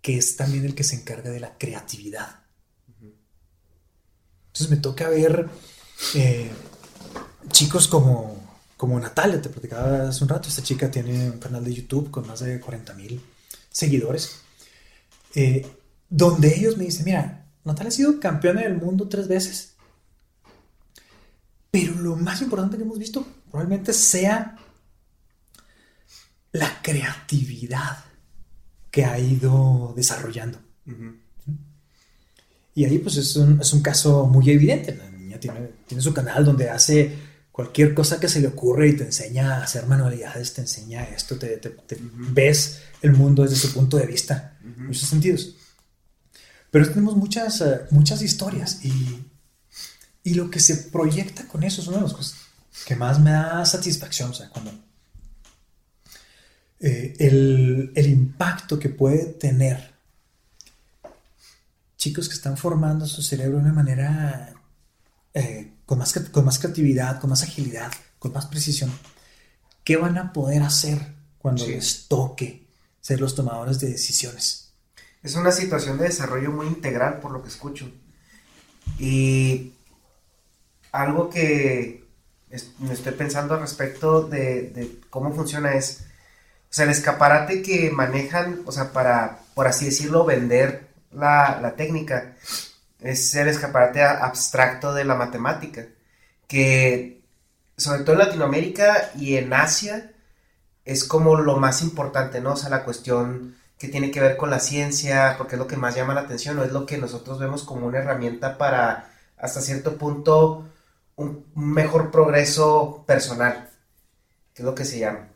que 0.00 0.16
es 0.16 0.36
también 0.36 0.64
el 0.64 0.74
que 0.74 0.84
se 0.84 0.96
encarga 0.96 1.30
de 1.30 1.40
la 1.40 1.56
creatividad. 1.58 2.40
Entonces 4.46 4.70
me 4.70 4.76
toca 4.78 5.08
ver 5.08 5.48
eh, 6.14 6.50
chicos 7.50 7.86
como, 7.86 8.58
como 8.76 8.98
Natalia, 8.98 9.40
te 9.40 9.48
platicaba 9.48 10.08
hace 10.08 10.24
un 10.24 10.30
rato, 10.30 10.48
esta 10.48 10.62
chica 10.62 10.90
tiene 10.90 11.30
un 11.30 11.38
canal 11.38 11.64
de 11.64 11.74
YouTube 11.74 12.10
con 12.10 12.26
más 12.26 12.40
de 12.40 12.58
40 12.58 12.94
mil 12.94 13.20
seguidores, 13.70 14.40
eh, 15.34 15.66
donde 16.08 16.56
ellos 16.56 16.76
me 16.76 16.84
dicen, 16.84 17.04
mira, 17.04 17.46
Natalia 17.64 17.88
ha 17.88 17.92
sido 17.92 18.18
campeona 18.18 18.62
del 18.62 18.76
mundo 18.76 19.08
tres 19.08 19.28
veces, 19.28 19.74
pero 21.70 21.94
lo 21.94 22.16
más 22.16 22.42
importante 22.42 22.76
que 22.76 22.82
hemos 22.82 22.98
visto 22.98 23.24
probablemente 23.50 23.92
sea 23.92 24.56
la 26.52 26.80
creatividad 26.82 28.04
que 28.90 29.04
ha 29.04 29.18
ido 29.18 29.92
desarrollando. 29.96 30.58
Y 32.74 32.84
ahí 32.84 32.98
pues 32.98 33.16
es 33.16 33.36
un, 33.36 33.60
es 33.60 33.72
un 33.72 33.82
caso 33.82 34.26
muy 34.26 34.48
evidente. 34.50 34.94
La 34.96 35.10
niña 35.10 35.38
tiene, 35.38 35.60
tiene 35.86 36.02
su 36.02 36.12
canal 36.14 36.44
donde 36.44 36.70
hace 36.70 37.30
cualquier 37.52 37.94
cosa 37.94 38.18
que 38.18 38.28
se 38.28 38.40
le 38.40 38.48
ocurre 38.48 38.88
y 38.88 38.96
te 38.96 39.04
enseña 39.04 39.56
a 39.56 39.64
hacer 39.64 39.86
manualidades, 39.86 40.54
te 40.54 40.62
enseña 40.62 41.04
esto, 41.04 41.36
te, 41.36 41.58
te- 41.58 41.70
te 41.70 41.98
ves 42.00 42.80
el 43.02 43.12
mundo 43.12 43.42
desde 43.42 43.56
su 43.56 43.72
punto 43.72 43.96
de 43.96 44.06
vista, 44.06 44.58
en 44.64 44.86
muchos 44.86 45.08
sentidos. 45.08 45.56
Pero 46.70 46.88
tenemos 46.88 47.16
muchas, 47.16 47.60
eh, 47.60 47.80
muchas 47.90 48.22
historias 48.22 48.84
y, 48.84 49.24
y 50.22 50.34
lo 50.34 50.48
que 50.50 50.60
se 50.60 50.76
proyecta 50.76 51.46
con 51.48 51.64
eso 51.64 51.82
es 51.82 51.88
una 51.88 51.98
de 51.98 52.04
las 52.04 52.12
cosas 52.14 52.36
que 52.86 52.94
más 52.96 53.18
me 53.20 53.32
da 53.32 53.64
satisfacción. 53.66 54.30
O 54.30 54.34
sea, 54.34 54.48
cuando 54.48 54.72
eh, 56.80 57.14
el, 57.18 57.92
el 57.94 58.06
impacto 58.10 58.78
que 58.78 58.88
puede 58.88 59.26
tener 59.26 59.92
chicos 61.96 62.28
que 62.28 62.34
están 62.34 62.56
formando 62.56 63.06
su 63.06 63.22
cerebro 63.22 63.58
de 63.58 63.64
una 63.64 63.72
manera 63.72 64.54
eh, 65.34 65.72
con, 65.84 65.98
más, 65.98 66.12
con 66.32 66.44
más 66.44 66.58
creatividad, 66.58 67.20
con 67.20 67.30
más 67.30 67.42
agilidad, 67.42 67.92
con 68.18 68.32
más 68.32 68.46
precisión, 68.46 68.90
¿qué 69.84 69.96
van 69.96 70.16
a 70.18 70.32
poder 70.32 70.62
hacer 70.62 70.98
cuando 71.38 71.64
Sí. 71.64 71.72
les 71.72 72.08
toque 72.08 72.66
ser 73.00 73.20
los 73.20 73.34
tomadores 73.34 73.78
de 73.80 73.88
decisiones? 73.90 74.72
Es 75.22 75.34
una 75.34 75.52
situación 75.52 75.98
de 75.98 76.04
desarrollo 76.04 76.50
muy 76.50 76.66
integral, 76.66 77.20
por 77.20 77.32
lo 77.32 77.42
que 77.42 77.48
escucho. 77.48 77.90
Y 78.98 79.72
algo 80.92 81.28
que 81.28 82.04
es- 82.48 82.70
me 82.78 82.94
estoy 82.94 83.12
pensando 83.12 83.54
al 83.54 83.60
respecto 83.60 84.22
de, 84.22 84.70
de 84.70 85.00
cómo 85.10 85.34
funciona 85.34 85.74
es, 85.74 86.04
o 86.70 86.72
sea, 86.72 86.84
el 86.84 86.92
escaparate 86.92 87.62
que 87.62 87.90
manejan, 87.90 88.62
o 88.64 88.72
sea, 88.72 88.92
para, 88.92 89.40
por 89.54 89.66
así 89.66 89.86
decirlo, 89.86 90.24
vender 90.24 90.88
la, 91.10 91.58
la 91.60 91.74
técnica, 91.74 92.36
es 93.00 93.34
el 93.34 93.48
escaparate 93.48 94.02
abstracto 94.02 94.94
de 94.94 95.04
la 95.04 95.16
matemática, 95.16 95.86
que 96.46 97.22
sobre 97.76 98.02
todo 98.04 98.12
en 98.14 98.20
Latinoamérica 98.20 99.10
y 99.16 99.36
en 99.36 99.52
Asia 99.52 100.12
es 100.84 101.04
como 101.04 101.36
lo 101.36 101.56
más 101.56 101.82
importante, 101.82 102.40
¿no? 102.40 102.52
O 102.52 102.56
sea, 102.56 102.70
la 102.70 102.84
cuestión 102.84 103.56
que 103.78 103.88
tiene 103.88 104.10
que 104.10 104.20
ver 104.20 104.36
con 104.36 104.50
la 104.50 104.60
ciencia, 104.60 105.36
porque 105.38 105.56
es 105.56 105.58
lo 105.58 105.66
que 105.66 105.76
más 105.76 105.94
llama 105.96 106.14
la 106.14 106.22
atención, 106.22 106.58
o 106.58 106.64
es 106.64 106.72
lo 106.72 106.86
que 106.86 106.98
nosotros 106.98 107.38
vemos 107.38 107.64
como 107.64 107.86
una 107.86 107.98
herramienta 107.98 108.58
para, 108.58 109.10
hasta 109.38 109.60
cierto 109.60 109.96
punto, 109.98 110.68
un 111.16 111.46
un 111.54 111.72
mejor 111.72 112.10
progreso 112.10 113.04
personal, 113.06 113.70
que 114.54 114.62
es 114.62 114.66
lo 114.66 114.74
que 114.74 114.84
se 114.84 114.98
llama. 114.98 115.29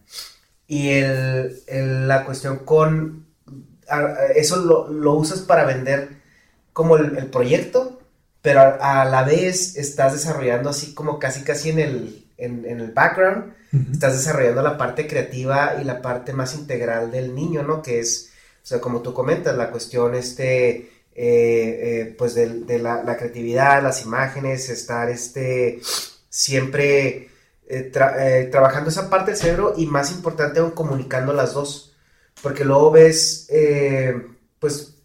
Y 0.66 0.90
el, 0.90 1.62
el- 1.66 2.08
la 2.08 2.24
cuestión 2.24 2.58
con 2.58 3.24
eso 4.34 4.88
lo, 4.90 5.12
usas 5.14 5.40
para 5.40 5.64
vender 5.64 6.08
como 6.72 6.96
el, 6.96 7.26
proyecto, 7.26 8.00
pero 8.42 8.60
a, 8.80 9.04
la 9.04 9.22
vez 9.22 9.76
estás 9.76 10.12
desarrollando 10.14 10.70
así 10.70 10.94
como 10.94 11.18
casi 11.18 11.42
casi 11.42 11.70
en 11.70 11.78
el, 11.78 12.26
en, 12.36 12.64
el 12.64 12.92
background, 12.92 13.52
estás 13.92 14.16
desarrollando 14.16 14.62
la 14.62 14.78
parte 14.78 15.06
creativa 15.06 15.76
y 15.80 15.84
la 15.84 16.00
parte 16.00 16.32
más 16.32 16.54
integral 16.54 17.10
del 17.10 17.34
niño, 17.34 17.62
¿no? 17.62 17.82
Que 17.82 18.00
es, 18.00 18.30
o 18.62 18.66
sea, 18.66 18.80
como 18.80 19.02
tú 19.02 19.12
comentas, 19.14 19.56
la 19.56 19.70
cuestión 19.70 20.14
este... 20.14 20.90
Eh, 21.16 22.00
eh, 22.06 22.14
pues 22.18 22.34
de, 22.34 22.78
la, 22.80 23.04
la, 23.04 23.16
creatividad, 23.16 23.80
las 23.80 24.02
imágenes, 24.02 24.68
estar 24.68 25.08
este, 25.10 25.80
siempre 26.28 27.28
eh, 27.66 27.90
eh, 28.18 28.48
trabajando 28.52 28.90
esa 28.90 29.08
parte 29.08 29.30
del 29.30 29.40
cerebro 29.40 29.74
y 29.76 29.86
más 29.86 30.12
importante 30.12 30.60
aún 30.60 30.72
comunicando 30.72 31.32
las 31.32 31.54
dos. 31.54 31.94
Porque 32.42 32.64
luego 32.64 32.90
ves, 32.90 33.46
eh, 33.50 34.14
pues, 34.58 34.96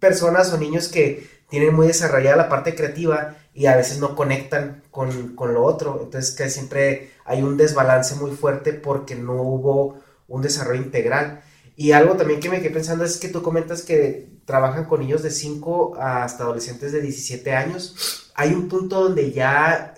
personas 0.00 0.52
o 0.52 0.58
niños 0.58 0.88
que 0.88 1.28
tienen 1.48 1.74
muy 1.74 1.86
desarrollada 1.86 2.36
la 2.36 2.48
parte 2.48 2.74
creativa 2.74 3.36
y 3.54 3.66
a 3.66 3.76
veces 3.76 3.98
no 3.98 4.16
conectan 4.16 4.82
con, 4.90 5.36
lo 5.36 5.64
otro. 5.64 6.00
Entonces 6.02 6.34
que 6.34 6.50
siempre 6.50 7.10
hay 7.24 7.42
un 7.42 7.56
desbalance 7.56 8.14
muy 8.16 8.32
fuerte 8.32 8.72
porque 8.72 9.14
no 9.14 9.34
hubo 9.42 10.00
un 10.28 10.42
desarrollo 10.42 10.82
integral. 10.82 11.42
Y 11.76 11.92
algo 11.92 12.16
también 12.16 12.40
que 12.40 12.48
me 12.48 12.60
quedé 12.60 12.70
pensando 12.70 13.04
es 13.04 13.18
que 13.18 13.28
tú 13.28 13.42
comentas 13.42 13.82
que 13.82 14.28
trabajan 14.44 14.86
con 14.86 15.00
niños 15.00 15.22
de 15.22 15.30
5 15.30 15.96
hasta 16.00 16.44
adolescentes 16.44 16.92
de 16.92 17.00
17 17.00 17.52
años. 17.52 18.30
Hay 18.34 18.54
un 18.54 18.68
punto 18.68 19.02
donde 19.04 19.32
ya 19.32 19.94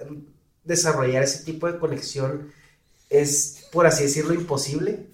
desarrollar 0.64 1.22
ese 1.22 1.44
tipo 1.44 1.70
de 1.70 1.78
conexión 1.78 2.52
es, 3.10 3.66
por 3.72 3.86
así 3.86 4.04
decirlo, 4.04 4.34
imposible? 4.34 5.06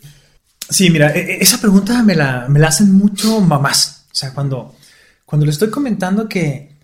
Sí, 0.69 0.91
mira, 0.91 1.15
e, 1.15 1.21
e, 1.21 1.43
esa 1.43 1.61
pregunta 1.61 2.03
me 2.03 2.15
la, 2.15 2.49
me 2.49 2.59
la 2.59 2.69
hacen 2.69 2.93
mucho 2.93 3.41
mamás. 3.41 4.07
O 4.11 4.15
sea, 4.15 4.33
cuando, 4.33 4.77
cuando 5.25 5.47
le 5.47 5.53
estoy 5.53 5.71
comentando 5.71 6.29
que, 6.29 6.77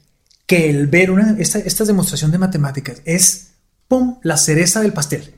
que 0.46 0.68
el 0.68 0.86
ver 0.88 1.10
una, 1.10 1.36
esta, 1.38 1.58
esta 1.58 1.84
demostración 1.84 2.30
de 2.30 2.38
matemáticas 2.38 3.02
es, 3.04 3.52
¡pum!, 3.88 4.18
la 4.22 4.36
cereza 4.36 4.80
del 4.80 4.92
pastel. 4.92 5.34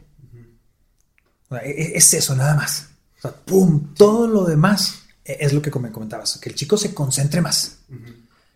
E, 1.63 1.93
es 1.95 2.15
eso, 2.15 2.35
nada 2.35 2.55
más. 2.55 2.89
O 3.19 3.23
sea, 3.23 3.33
¡pum!, 3.33 3.95
todo 3.95 4.27
lo 4.27 4.45
demás 4.45 5.03
es 5.25 5.53
lo 5.53 5.61
que 5.61 5.71
me 5.79 5.93
comentabas, 5.93 6.39
que 6.39 6.49
el 6.49 6.55
chico 6.55 6.79
se 6.79 6.95
concentre 6.95 7.43
más, 7.43 7.81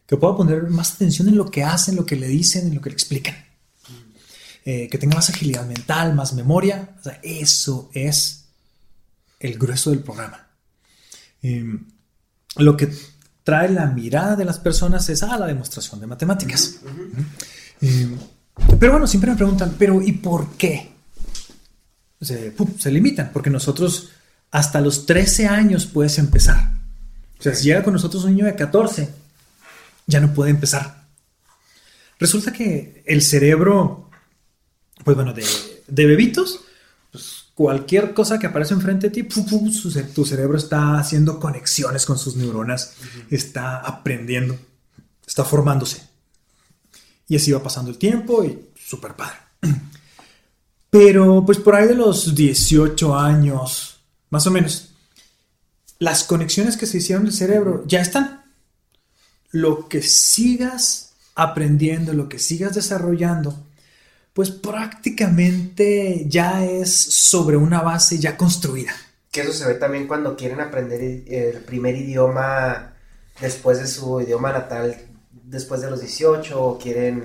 que 0.07 0.17
pueda 0.17 0.35
poner 0.35 0.71
más 0.71 0.95
atención 0.95 1.29
en 1.29 1.37
lo 1.37 1.51
que 1.51 1.63
hacen, 1.63 1.93
en 1.93 2.01
lo 2.01 2.07
que 2.07 2.17
le 2.17 2.27
dicen, 2.27 2.67
en 2.67 2.75
lo 2.77 2.81
que 2.81 2.89
le 2.89 2.95
explican. 2.95 3.37
Eh, 4.65 4.89
que 4.89 4.99
tenga 4.99 5.17
más 5.17 5.29
agilidad 5.29 5.67
mental, 5.67 6.15
más 6.15 6.35
memoria. 6.35 6.91
eso 7.23 7.91
es 7.93 8.45
el 9.41 9.59
grueso 9.59 9.91
del 9.91 10.01
programa. 10.01 10.47
Em, 11.43 11.85
lo 12.57 12.77
que 12.77 12.89
trae 13.43 13.69
la 13.71 13.87
mirada 13.87 14.37
de 14.37 14.45
las 14.45 14.61
personas 14.61 15.09
es 15.09 15.25
a 15.25 15.35
ah, 15.35 15.39
la 15.39 15.47
demostración 15.47 16.01
de 16.01 16.07
matemáticas. 16.07 16.79
Em, 17.81 18.17
pero 18.79 18.93
bueno, 18.93 19.09
siempre 19.09 19.33
me 19.33 19.37
preguntan, 19.37 19.75
pero 19.77 20.01
¿y 20.01 20.13
por 20.13 20.53
qué? 20.53 20.93
Se, 22.21 22.55
se, 22.79 22.91
limitan, 22.93 23.31
porque 23.33 23.51
nosotros 23.51 24.11
hasta 24.53 24.81
los 24.81 25.07
13 25.07 25.49
años 25.49 25.87
puedes 25.87 26.19
empezar. 26.19 26.71
O 27.41 27.43
sea, 27.43 27.53
si 27.57 27.65
llega 27.65 27.83
con 27.83 27.95
nosotros 27.95 28.23
un 28.23 28.37
niño 28.37 28.47
de 28.47 28.55
14, 28.55 29.09
ya 30.07 30.21
no 30.21 30.33
puede 30.33 30.53
empezar. 30.53 31.03
Resulta 32.21 32.53
que 32.53 33.03
el 33.05 33.23
cerebro 33.23 34.12
pues 35.05 35.17
bueno, 35.17 35.33
de, 35.33 36.07
bebitos, 36.07 36.61
pues 37.11 37.45
cualquier 37.55 38.15
cosa 38.15 38.39
que 38.39 38.47
aparece 38.47 38.75
enfrente 38.75 39.11
de 39.11 39.23
ti, 39.23 39.29
tu 40.15 40.25
cerebro 40.25 40.57
está 40.57 40.99
haciendo 40.99 41.39
conexiones 41.39 42.07
con 42.07 42.19
sus 42.19 42.37
neuronas, 42.37 42.95
está 43.31 43.79
aprendiendo, 43.79 44.57
está 45.27 45.45
formándose. 45.45 46.03
Y 47.29 47.37
así 47.37 47.53
va 47.53 47.63
pasando 47.63 47.91
el 47.91 47.99
tiempo 47.99 48.45
y 48.45 48.69
súper 48.75 49.15
padre. 49.15 49.37
Pero 50.91 51.45
pues 51.47 51.59
por 51.59 51.75
ahí 51.75 51.89
de 51.89 51.95
los 51.95 52.35
18 52.35 53.17
años, 53.17 54.01
más 54.29 54.47
o 54.47 54.51
menos, 54.51 54.91
las 55.99 56.25
conexiones 56.25 56.77
que 56.77 56.87
se 56.87 56.99
hicieron 56.99 57.25
del 57.25 57.33
cerebro 57.33 57.85
ya 57.87 58.01
están. 58.01 58.45
Lo 59.51 59.89
que 59.89 60.03
sigas 60.03 61.13
aprendiendo, 61.35 62.13
lo 62.13 62.29
que 62.29 62.39
sigas 62.39 62.75
desarrollando, 62.75 63.65
pues 64.33 64.51
prácticamente 64.51 66.25
ya 66.29 66.65
es 66.65 66.93
sobre 66.93 67.57
una 67.57 67.83
base 67.83 68.19
ya 68.19 68.37
construida. 68.37 68.93
Que 69.31 69.43
eso 69.43 69.53
se 69.53 69.67
ve 69.67 69.75
también 69.75 70.07
cuando 70.07 70.37
quieren 70.37 70.61
aprender 70.61 71.01
el 71.27 71.61
primer 71.61 71.97
idioma 71.97 72.95
después 73.41 73.79
de 73.79 73.87
su 73.87 74.21
idioma 74.21 74.53
natal, 74.53 74.97
después 75.45 75.81
de 75.81 75.91
los 75.91 76.01
18, 76.01 76.63
o 76.63 76.79
quieren, 76.79 77.25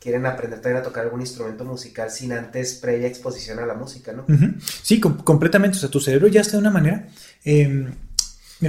quieren 0.00 0.26
aprender 0.26 0.60
también 0.60 0.82
a 0.82 0.82
tocar 0.82 1.04
algún 1.04 1.20
instrumento 1.20 1.64
musical 1.64 2.10
sin 2.10 2.32
antes 2.32 2.74
previa 2.74 3.06
exposición 3.06 3.58
a 3.60 3.66
la 3.66 3.74
música, 3.74 4.12
¿no? 4.12 4.26
Sí, 4.82 5.00
completamente. 5.00 5.78
O 5.78 5.80
sea, 5.80 5.90
tu 5.90 6.00
cerebro 6.00 6.28
ya 6.28 6.40
está 6.40 6.52
de 6.52 6.58
una 6.58 6.70
manera. 6.70 7.08
Eh, 7.44 7.68
mira, 7.68 7.92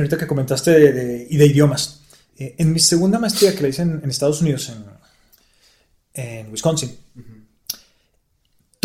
ahorita 0.03 0.17
que 0.17 0.27
comentaste 0.27 0.71
de 0.71 1.45
idiomas. 1.45 2.05
Eh, 2.37 2.55
en 2.57 2.73
mi 2.73 2.79
segunda 2.79 3.17
maestría 3.17 3.55
que 3.55 3.61
la 3.61 3.69
hice 3.69 3.83
en, 3.83 4.09
Estados 4.09 4.41
Unidos, 4.41 4.73
en, 6.13 6.51
Wisconsin, 6.51 6.97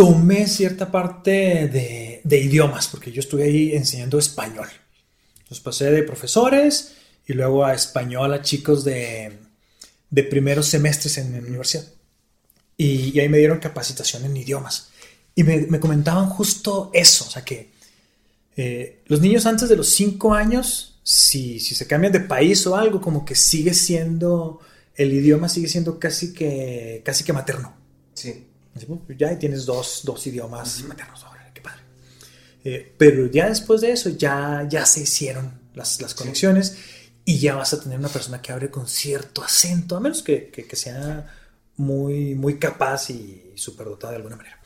tomé 0.00 0.48
cierta 0.48 0.90
parte 0.90 1.68
de, 1.68 2.38
idiomas, 2.38 2.88
porque 2.88 3.12
yo 3.12 3.20
estuve 3.20 3.42
ahí 3.42 3.76
enseñando 3.76 4.18
español. 4.18 4.66
Entonces 5.40 5.60
pasé 5.60 5.90
de 5.90 6.02
profesores 6.04 6.92
y 7.26 7.34
luego 7.34 7.66
a 7.66 7.74
español 7.74 8.32
a 8.32 8.40
chicos 8.40 8.82
de, 8.82 9.38
primeros 10.30 10.68
semestres 10.68 11.18
en 11.18 11.32
la 11.32 11.38
universidad. 11.40 11.84
Y, 12.78 13.20
ahí 13.20 13.28
me 13.28 13.36
dieron 13.36 13.58
capacitación 13.58 14.24
en 14.24 14.38
idiomas. 14.38 14.88
Y 15.34 15.44
me, 15.44 15.78
comentaban 15.78 16.30
justo 16.30 16.90
eso, 16.94 17.26
o 17.26 17.30
sea 17.30 17.44
que 17.44 17.70
eh, 18.56 19.02
los 19.04 19.20
niños 19.20 19.44
antes 19.44 19.68
de 19.68 19.76
los 19.76 19.90
cinco 19.90 20.32
años, 20.32 20.98
si, 21.02 21.60
si 21.60 21.74
se 21.74 21.86
cambian 21.86 22.14
de 22.14 22.20
país 22.20 22.66
o 22.66 22.74
algo, 22.74 23.02
como 23.02 23.26
que 23.26 23.34
sigue 23.34 23.74
siendo, 23.74 24.60
el 24.94 25.12
idioma 25.12 25.50
sigue 25.50 25.68
siendo 25.68 25.98
casi 25.98 26.32
que, 26.32 27.02
casi 27.04 27.22
que 27.22 27.34
materno. 27.34 27.74
Sí. 28.14 28.46
Pues, 28.72 29.18
ya 29.18 29.38
tienes 29.38 29.66
dos, 29.66 30.04
idiomas 30.26 30.82
maternos, 30.84 31.24
qué 31.52 31.60
padre. 31.60 31.80
Eh, 32.64 32.94
pero 32.96 33.26
ya 33.26 33.48
después 33.48 33.80
de 33.80 33.92
eso, 33.92 34.10
ya, 34.10 34.66
ya 34.68 34.86
se 34.86 35.02
hicieron 35.02 35.60
las, 35.74 36.00
las 36.00 36.14
conexiones 36.14 36.76
y 37.24 37.38
ya 37.38 37.54
vas 37.56 37.72
a 37.74 37.80
tener 37.80 37.98
una 37.98 38.08
persona 38.08 38.40
que 38.40 38.52
hable 38.52 38.70
con 38.70 38.86
cierto 38.86 39.42
acento, 39.42 39.96
a 39.96 40.00
menos 40.00 40.22
que, 40.22 40.50
que, 40.50 40.76
sea 40.76 41.32
muy, 41.76 42.34
muy 42.34 42.58
capaz 42.58 43.10
y 43.10 43.52
superdotada 43.54 44.12
de 44.12 44.16
alguna 44.16 44.36
manera. 44.36 44.60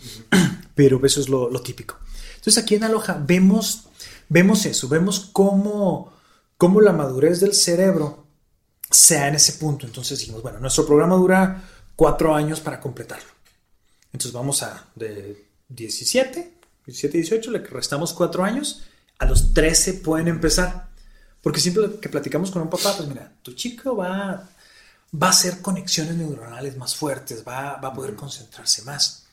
Pero 0.75 1.05
eso 1.05 1.21
es 1.21 1.29
lo, 1.29 1.51
lo, 1.51 1.61
típico. 1.61 1.99
Entonces 2.37 2.63
aquí 2.63 2.75
en 2.75 2.85
Aloha 2.85 3.23
vemos, 3.25 3.89
vemos 4.29 4.65
eso, 4.67 4.89
vemos 4.89 5.31
cómo, 5.33 6.13
cómo 6.57 6.81
la 6.81 6.93
madurez 6.93 7.41
del 7.41 7.55
cerebro 7.55 8.27
sea 8.91 9.29
en 9.29 9.35
ese 9.35 9.55
punto. 9.55 9.87
Entonces 9.87 10.19
dijimos, 10.19 10.43
bueno, 10.43 10.61
nuestro 10.61 10.87
programa 10.87 11.17
dura 11.17 11.63
cuatro 11.97 12.35
años 12.35 12.61
para 12.61 12.81
completarlo. 12.81 13.34
Entonces 14.15 14.33
vamos 14.33 14.63
a 14.63 14.87
de 14.95 15.49
17, 15.69 16.53
17, 16.87 17.19
18, 17.19 17.51
le 17.51 17.59
restamos 17.59 18.13
4 18.13 18.45
años, 18.45 18.85
a 19.19 19.27
los 19.27 19.53
13 19.53 19.95
pueden 19.95 20.29
empezar. 20.29 20.89
Porque 21.43 21.59
siempre 21.59 21.99
que 22.01 22.09
platicamos 22.09 22.53
con 22.53 22.63
un 22.63 22.71
papá, 22.71 22.97
pues 22.97 23.09
mira, 23.09 23.33
tu 23.43 23.55
chico 23.55 23.97
va, 23.97 24.49
va 25.21 25.27
a 25.27 25.31
hacer 25.31 25.61
conexiones 25.61 26.15
neuronales 26.15 26.77
más 26.77 26.95
fuertes, 26.95 27.43
va, 27.47 27.77
va 27.79 27.89
a 27.89 27.93
poder 27.93 28.15
concentrarse 28.15 28.83
más. 28.83 29.27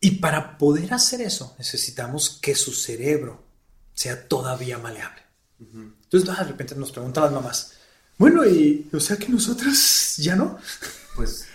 Y 0.00 0.12
para 0.12 0.56
poder 0.56 0.94
hacer 0.94 1.20
eso, 1.20 1.54
necesitamos 1.58 2.38
que 2.40 2.54
su 2.54 2.72
cerebro 2.72 3.44
sea 3.92 4.26
todavía 4.26 4.78
maleable. 4.78 5.20
Entonces, 5.60 6.24
de 6.26 6.44
repente 6.44 6.74
nos 6.76 6.92
preguntan 6.92 7.24
las 7.24 7.32
mamás, 7.34 7.72
bueno, 8.16 8.46
y 8.46 8.88
o 8.92 9.00
sea 9.00 9.18
que 9.18 9.28
nosotras 9.28 10.14
ya 10.16 10.34
no. 10.34 10.58
Pues. 11.18 11.46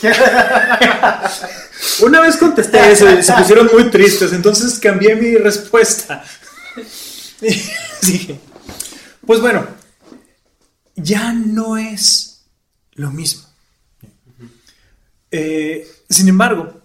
Una 2.02 2.20
vez 2.22 2.38
contesté 2.38 2.92
eso 2.92 3.12
y 3.12 3.22
se 3.22 3.34
pusieron 3.34 3.68
muy 3.70 3.90
tristes, 3.90 4.32
entonces 4.32 4.78
cambié 4.78 5.14
mi 5.14 5.36
respuesta. 5.36 6.24
Dije, 8.02 8.40
pues 9.26 9.42
bueno, 9.42 9.66
ya 10.96 11.34
no 11.34 11.76
es 11.76 12.46
lo 12.92 13.10
mismo. 13.10 13.42
Eh, 15.30 15.86
sin 16.08 16.28
embargo, 16.28 16.80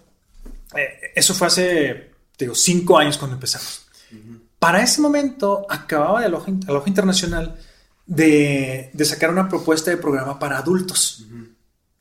eh, 0.76 1.12
eso 1.14 1.32
fue 1.32 1.46
hace, 1.46 2.10
digo, 2.38 2.54
cinco 2.54 2.98
años 2.98 3.16
cuando 3.16 3.36
empezamos. 3.36 3.86
Para 4.58 4.82
ese 4.82 5.00
momento 5.00 5.66
acababa 5.70 6.20
de 6.20 6.26
Aloha, 6.26 6.84
Internacional 6.84 7.58
de, 8.04 8.90
sacar 9.06 9.30
una 9.30 9.48
propuesta 9.48 9.90
de 9.90 9.96
programa 9.96 10.38
para 10.38 10.58
adultos. 10.58 11.24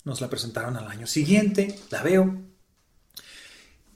Nos 0.06 0.22
la 0.22 0.30
presentaron 0.30 0.78
al 0.78 0.88
año 0.88 1.08
siguiente, 1.08 1.78
la 1.90 2.02
veo. 2.02 2.42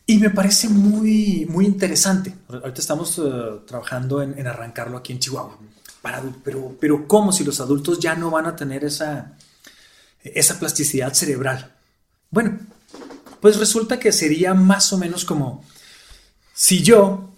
Y 0.05 0.17
me 0.17 0.31
parece 0.31 0.67
muy, 0.67 1.45
muy 1.47 1.65
interesante. 1.65 2.33
Ahorita 2.49 2.81
estamos 2.81 3.17
eh, 3.19 3.61
trabajando 3.65 4.21
en, 4.21 4.45
arrancarlo 4.45 4.97
aquí 4.97 5.13
en 5.13 5.19
Chihuahua. 5.19 5.57
para. 6.01 6.21
Pero, 6.43 6.75
pero 6.79 7.07
¿cómo 7.07 7.31
si 7.31 7.43
los 7.43 7.59
adultos 7.61 7.99
ya 7.99 8.15
no 8.15 8.31
van 8.31 8.47
a 8.47 8.55
tener 8.55 8.83
esa, 8.83 9.37
esa 10.23 10.59
plasticidad 10.59 11.13
cerebral? 11.13 11.75
Bueno, 12.31 12.59
pues 13.39 13.57
resulta 13.57 13.99
que 13.99 14.11
sería 14.11 14.53
más 14.53 14.91
o 14.91 14.97
menos 14.97 15.23
como 15.23 15.63
si 16.53 16.83
yo 16.83 17.29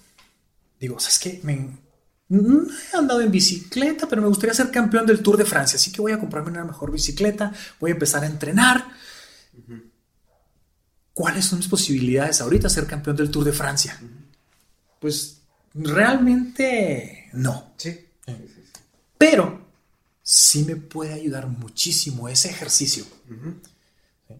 digo, 0.81 0.99
¿sabes 0.99 1.19
qué? 1.19 1.39
Me, 1.43 1.77
no 2.31 2.63
he 2.63 2.97
andado 2.97 3.19
en 3.19 3.29
bicicleta, 3.29 4.07
pero 4.07 4.21
me 4.21 4.29
gustaría 4.29 4.53
ser 4.53 4.71
campeón 4.71 5.05
del 5.05 5.21
Tour 5.21 5.35
de 5.35 5.43
Francia, 5.43 5.75
así 5.75 5.91
que 5.91 5.99
voy 5.99 6.13
a 6.13 6.19
comprarme 6.19 6.51
una 6.51 6.63
mejor 6.63 6.89
bicicleta, 6.89 7.51
voy 7.77 7.91
a 7.91 7.93
empezar 7.93 8.23
a 8.23 8.27
entrenar. 8.27 8.87
¿Cuáles 11.13 11.43
son 11.43 11.59
mis 11.59 11.67
posibilidades 11.67 12.39
ahorita 12.39 12.69
ser 12.69 12.87
campeón 12.87 13.17
del 13.17 13.29
Tour 13.29 13.43
de 13.43 13.51
Francia? 13.51 13.99
Pues 15.01 15.41
realmente 15.73 17.29
no. 17.33 17.73
Sí. 17.75 17.99
Pero 19.17 19.67
sí 20.23 20.63
me 20.63 20.77
puede 20.77 21.13
ayudar 21.13 21.47
muchísimo 21.47 22.29
ese 22.29 22.49
ejercicio 22.49 23.03
¿sí? 24.27 24.35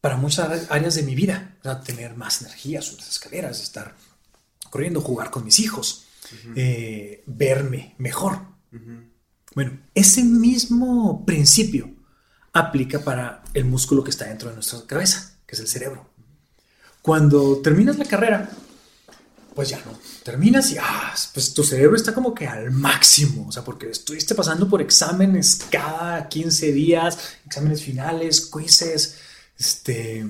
para 0.00 0.16
muchas 0.16 0.70
áreas 0.70 0.94
de 0.94 1.02
mi 1.02 1.14
vida. 1.14 1.56
O 1.60 1.64
sea, 1.64 1.82
tener 1.82 2.16
más 2.16 2.40
energía, 2.40 2.80
subir 2.80 3.00
las 3.00 3.10
escaleras, 3.10 3.60
estar 3.60 3.94
corriendo, 4.70 5.02
jugar 5.02 5.30
con 5.30 5.44
mis 5.44 5.60
hijos, 5.60 6.03
eh, 6.56 7.22
verme 7.26 7.94
mejor. 7.98 8.40
Bueno, 9.54 9.78
ese 9.94 10.24
mismo 10.24 11.24
principio 11.24 11.94
aplica 12.52 13.00
para 13.00 13.44
el 13.52 13.64
músculo 13.64 14.02
que 14.02 14.10
está 14.10 14.26
dentro 14.26 14.48
de 14.48 14.54
nuestra 14.56 14.80
cabeza, 14.86 15.38
que 15.46 15.54
es 15.54 15.60
el 15.60 15.68
cerebro. 15.68 16.10
Cuando 17.02 17.58
terminas 17.58 17.98
la 17.98 18.04
carrera, 18.04 18.50
pues 19.54 19.68
ya 19.68 19.80
no. 19.84 19.98
Terminas 20.22 20.70
y 20.72 20.78
ah, 20.78 21.14
pues 21.32 21.54
tu 21.54 21.62
cerebro 21.62 21.96
está 21.96 22.12
como 22.12 22.34
que 22.34 22.46
al 22.46 22.70
máximo. 22.70 23.46
O 23.48 23.52
sea, 23.52 23.62
porque 23.62 23.90
estuviste 23.90 24.34
pasando 24.34 24.68
por 24.68 24.82
exámenes 24.82 25.60
cada 25.70 26.28
15 26.28 26.72
días, 26.72 27.18
exámenes 27.46 27.82
finales, 27.82 28.50
quizzes, 28.50 29.18
este. 29.58 30.26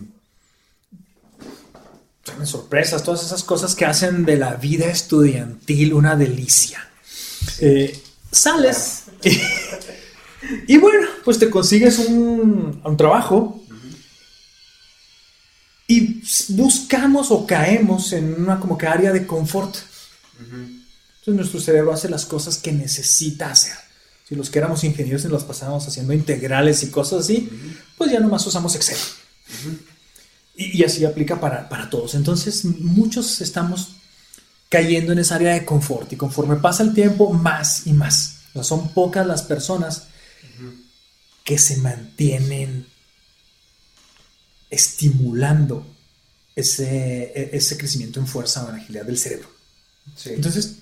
Sorpresas, 2.44 3.02
todas 3.02 3.24
esas 3.24 3.42
cosas 3.42 3.74
que 3.74 3.84
hacen 3.84 4.24
de 4.24 4.37
la 4.37 4.54
vida 4.54 4.87
estudiantil 4.87 5.94
una 5.94 6.16
delicia. 6.16 6.88
Eh, 7.60 8.00
sales 8.30 9.04
y, 9.22 9.38
y 10.74 10.78
bueno, 10.78 11.06
pues 11.24 11.38
te 11.38 11.50
consigues 11.50 11.98
un, 11.98 12.80
un 12.84 12.96
trabajo 12.96 13.64
y 15.87 16.22
buscamos 16.50 17.30
o 17.30 17.46
caemos 17.46 18.12
en 18.12 18.40
una 18.40 18.58
como 18.58 18.78
que 18.78 18.87
área 18.87 19.12
de 19.12 19.26
confort. 19.26 19.76
Entonces 20.38 21.34
nuestro 21.34 21.60
cerebro 21.60 21.92
hace 21.92 22.08
las 22.08 22.26
cosas 22.26 22.58
que 22.58 22.72
necesita 22.72 23.50
hacer. 23.50 23.76
Si 24.28 24.34
los 24.34 24.48
que 24.48 24.58
éramos 24.58 24.84
ingenieros 24.84 25.24
y 25.24 25.28
los 25.28 25.44
pasábamos 25.44 25.87
haciendo 25.87 26.14
integrales 26.14 26.82
y 26.82 26.90
cosas 26.90 27.20
así, 27.20 27.50
pues 27.98 28.10
ya 28.10 28.20
nomás 28.20 28.46
usamos 28.46 28.74
Excel. 28.74 28.96
Y, 30.56 30.80
y, 30.80 30.84
así 30.84 31.04
aplica 31.04 31.40
para, 31.40 31.68
para 31.68 31.90
todos. 31.90 32.14
Entonces 32.14 32.64
muchos 32.64 33.40
estamos 33.40 33.96
cayendo 34.68 35.12
en 35.12 35.20
esa 35.20 35.36
área 35.36 35.54
de 35.54 35.64
confort 35.64 36.12
y 36.12 36.16
conforme 36.16 36.56
pasa 36.56 36.82
el 36.82 36.94
tiempo, 36.94 37.32
más 37.32 37.86
y 37.86 37.92
más. 37.92 38.40
O 38.50 38.52
sea, 38.54 38.64
son 38.64 38.88
pocas 38.88 39.26
las 39.26 39.42
personas 39.42 40.08
que 41.44 41.58
se 41.58 41.76
mantienen 41.76 42.86
estimulando 44.70 45.86
ese, 46.56 47.56
ese 47.56 47.76
crecimiento 47.76 48.18
en 48.18 48.26
fuerza 48.26 48.64
o 48.64 48.70
en 48.70 48.76
agilidad 48.76 49.04
del 49.04 49.18
cerebro. 49.18 49.48
Sí. 50.16 50.30
Entonces, 50.30 50.78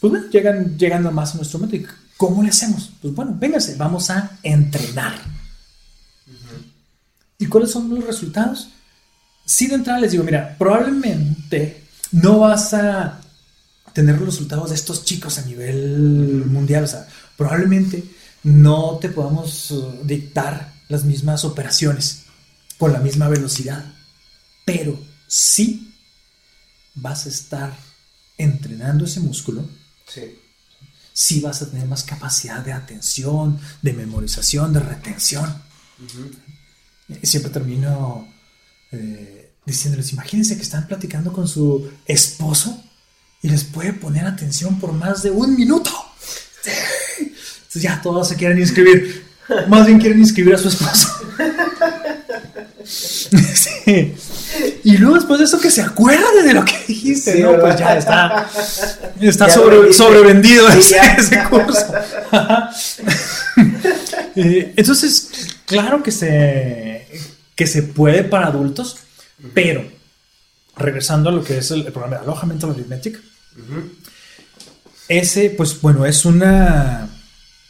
pues 0.00 0.10
bueno, 0.10 0.28
llegan, 0.30 0.78
llegando 0.78 1.12
más 1.12 1.34
a 1.34 1.36
nuestro 1.36 1.58
momento. 1.58 1.76
¿Y 1.76 1.86
cómo 2.16 2.42
le 2.42 2.48
hacemos? 2.48 2.90
Pues 3.00 3.14
bueno, 3.14 3.36
véngase, 3.38 3.76
vamos 3.76 4.10
a 4.10 4.38
entrenar. 4.42 5.14
Uh 6.26 6.30
-huh. 6.30 6.64
¿Y 7.38 7.46
cuáles 7.46 7.70
son 7.70 7.90
los 7.90 8.04
resultados? 8.04 8.70
Si 9.50 9.66
de 9.66 9.74
entrada 9.74 9.98
les 9.98 10.12
digo, 10.12 10.22
mira, 10.22 10.54
probablemente 10.56 11.82
no 12.12 12.38
vas 12.38 12.72
a 12.72 13.20
tener 13.92 14.16
los 14.16 14.26
resultados 14.26 14.68
de 14.68 14.76
estos 14.76 15.04
chicos 15.04 15.38
a 15.38 15.44
nivel 15.44 16.44
mundial. 16.46 16.84
O 16.84 16.86
sea, 16.86 17.08
probablemente 17.36 18.04
no 18.44 18.98
te 19.00 19.08
podamos 19.08 19.72
uh, 19.72 20.02
dictar 20.04 20.72
las 20.86 21.04
mismas 21.04 21.44
operaciones 21.44 22.26
con 22.78 22.92
la 22.92 23.00
misma 23.00 23.28
velocidad, 23.28 23.84
pero 24.64 24.96
sí 25.26 25.94
vas 26.94 27.26
a 27.26 27.30
estar 27.30 27.76
entrenando 28.38 29.04
ese 29.04 29.18
músculo. 29.18 29.68
Sí. 30.06 30.38
Sí 31.12 31.40
vas 31.40 31.60
a 31.60 31.68
tener 31.68 31.88
más 31.88 32.04
capacidad 32.04 32.64
de 32.64 32.72
atención, 32.72 33.58
de 33.82 33.94
memorización, 33.94 34.72
de 34.72 34.78
retención. 34.78 35.50
Uh 35.98 36.06
-huh. 36.06 37.26
Siempre 37.26 37.50
termino 37.50 38.29
eh, 38.92 39.50
diciéndoles, 39.64 40.12
imagínense 40.12 40.56
que 40.56 40.62
están 40.62 40.86
platicando 40.86 41.32
con 41.32 41.46
su 41.46 41.90
esposo 42.06 42.82
y 43.42 43.48
les 43.48 43.64
puede 43.64 43.92
poner 43.92 44.26
atención 44.26 44.78
por 44.78 44.92
más 44.92 45.22
de 45.22 45.30
un 45.30 45.56
minuto. 45.56 45.90
Entonces 47.18 47.82
ya 47.82 48.00
todos 48.02 48.28
se 48.28 48.36
quieren 48.36 48.58
inscribir. 48.58 49.24
Más 49.68 49.86
bien 49.86 49.98
quieren 49.98 50.18
inscribir 50.18 50.54
a 50.54 50.58
su 50.58 50.68
esposo. 50.68 51.08
Sí. 52.84 54.14
Y 54.84 54.96
luego 54.96 55.14
después 55.14 55.38
de 55.38 55.44
eso 55.44 55.60
que 55.60 55.70
se 55.70 55.82
acuerde 55.82 56.42
de 56.42 56.54
lo 56.54 56.64
que 56.64 56.76
dijiste, 56.88 57.34
sí, 57.34 57.42
¿no? 57.42 57.52
¿verdad? 57.52 57.66
Pues 57.66 57.78
ya 57.78 57.96
está, 57.96 58.50
está 59.20 59.46
ya 59.46 59.54
sobre, 59.54 59.92
sobrevendido 59.92 60.70
sí, 60.72 60.78
ese, 60.78 60.98
ese, 61.18 61.44
curso. 61.44 61.86
Eh, 64.36 64.72
Entonces, 64.76 65.28
claro 65.66 66.02
que 66.02 66.12
se, 66.12 67.06
que 67.60 67.66
se 67.66 67.82
puede 67.82 68.24
para 68.24 68.46
adultos, 68.46 68.96
uh 69.38 69.44
-huh. 69.44 69.50
pero 69.52 69.86
regresando 70.78 71.28
a 71.28 71.32
lo 71.32 71.44
que 71.44 71.58
es 71.58 71.70
el, 71.70 71.84
el 71.84 71.92
programa 71.92 72.16
de 72.16 72.22
alojamiento 72.22 72.70
Arithmetic, 72.70 73.16
uh 73.18 73.60
-huh. 73.60 73.90
ese, 75.08 75.50
pues 75.50 75.78
bueno, 75.78 76.06
es 76.06 76.24
una, 76.24 77.10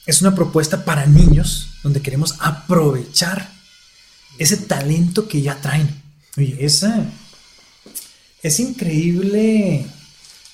es 0.07 0.22
una 0.22 0.33
propuesta 0.33 0.85
para 0.85 1.07
niños 1.07 1.70
donde 1.83 2.00
queremos 2.03 2.37
aprovechar 2.38 3.50
ese 4.38 4.59
talento 4.59 5.26
que 5.26 5.42
ya 5.42 5.57
traen. 5.57 5.88
Oye, 6.38 6.57
esa 6.61 7.07
es 8.44 8.61
increíble. 8.61 9.87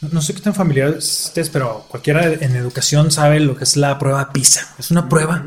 No, 0.01 0.09
no 0.13 0.23
sé 0.23 0.33
qué 0.33 0.41
tan 0.41 0.55
familiar 0.55 0.95
estés, 0.97 1.51
pero 1.51 1.85
cualquiera 1.91 2.25
en 2.33 2.57
educación 2.57 3.11
sabe 3.11 3.39
lo 3.41 3.55
que 3.55 3.65
es 3.65 3.77
la 3.77 3.99
prueba 3.99 4.33
PISA. 4.33 4.75
Es 4.79 4.91
una 4.91 5.11
prueba 5.11 5.45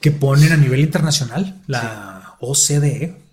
que 0.00 0.12
ponen 0.12 0.52
a 0.52 0.56
nivel 0.56 0.78
internacional, 0.78 1.60
la. 1.66 2.14
OCDE. 2.40 3.23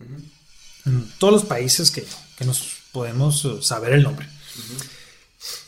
En 0.86 1.12
todos 1.18 1.34
los 1.34 1.46
países 1.46 1.92
que, 1.92 2.06
que, 2.38 2.46
nos 2.46 2.78
podemos 2.92 3.48
saber 3.62 3.94
el 3.94 4.04
nombre. 4.04 4.28
Uh 4.28 4.60
-huh. 4.60 4.90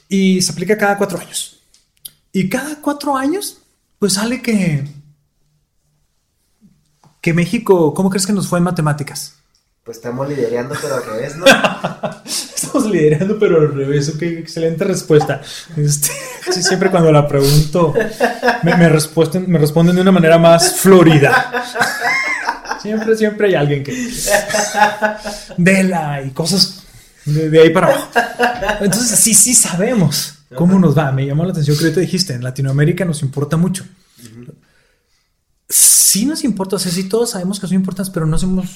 Y 0.10 0.42
se 0.42 0.52
aplica 0.52 0.78
cada 0.78 0.98
cuatro 0.98 1.20
años. 1.20 1.60
Y 2.32 2.50
cada 2.50 2.82
cuatro 2.82 3.16
años, 3.16 3.58
pues 4.00 4.14
sale 4.14 4.42
que 4.42 4.86
que 7.24 7.34
México, 7.34 7.94
¿cómo 7.94 8.10
crees 8.10 8.28
que 8.28 8.34
nos 8.34 8.50
fue 8.50 8.60
en 8.60 8.66
matemáticas? 8.66 9.36
Pues 9.82 9.96
estamos 9.96 10.28
liderando, 10.28 10.76
pero 10.82 10.96
al 10.96 11.06
revés, 11.06 11.38
¿no? 11.38 11.46
estamos 12.26 12.86
liderando, 12.92 13.40
pero 13.40 13.62
al 13.62 13.74
revés. 13.74 14.10
Ok, 14.14 14.24
excelente 14.24 14.84
respuesta. 14.84 15.42
Este, 15.78 16.10
casi 16.46 16.62
siempre 16.62 16.92
cuando 16.92 17.14
la 17.14 17.26
pregunto, 17.26 17.94
me, 18.64 18.76
me, 18.76 18.90
responden, 18.90 19.50
me 19.50 19.58
responden 19.58 19.96
de 19.96 20.02
una 20.02 20.12
manera 20.12 20.38
más 20.38 20.76
florida. 20.76 21.64
Siempre, 22.84 23.18
siempre 23.18 23.48
hay 23.48 23.56
alguien 23.56 23.84
que. 23.84 24.14
Vela 25.58 26.22
y 26.22 26.30
cosas 26.30 26.84
de, 27.26 27.50
de 27.50 27.62
ahí 27.62 27.70
para 27.72 27.88
abajo. 27.88 28.12
Entonces, 28.82 29.18
sí, 29.18 29.34
sí 29.34 29.56
sabemos 29.56 30.36
cómo 30.56 30.78
nos 30.78 30.96
va. 30.96 31.12
Me 31.12 31.26
llamó 31.26 31.46
la 31.46 31.52
atención 31.52 31.76
que 31.76 31.86
ahorita 31.86 32.02
dijiste, 32.02 32.34
en 32.34 32.44
Latinoamérica 32.44 33.06
nos 33.06 33.24
importa 33.24 33.58
mucho. 33.58 33.84
Uh 34.20 34.26
-huh 34.26 34.54
sí 36.14 36.28
nos 36.28 36.44
importa, 36.44 36.76
o 36.76 36.80
sea, 36.80 36.92
sí 36.92 37.06
todos 37.06 37.32
sabemos 37.32 37.60
que 37.60 37.66
son 37.66 37.76
importantes, 37.76 38.14
pero 38.14 38.28
no 38.28 38.36
hacemos 38.36 38.68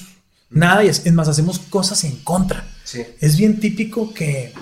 nada 0.50 0.82
y 0.82 0.88
es, 0.88 1.06
es 1.06 1.12
más, 1.12 1.28
hacemos 1.28 1.60
cosas 1.60 2.02
en 2.02 2.16
contra. 2.24 2.66
Sí. 2.82 3.02
Es 3.20 3.36
bien 3.36 3.60
típico 3.60 4.12
que, 4.12 4.52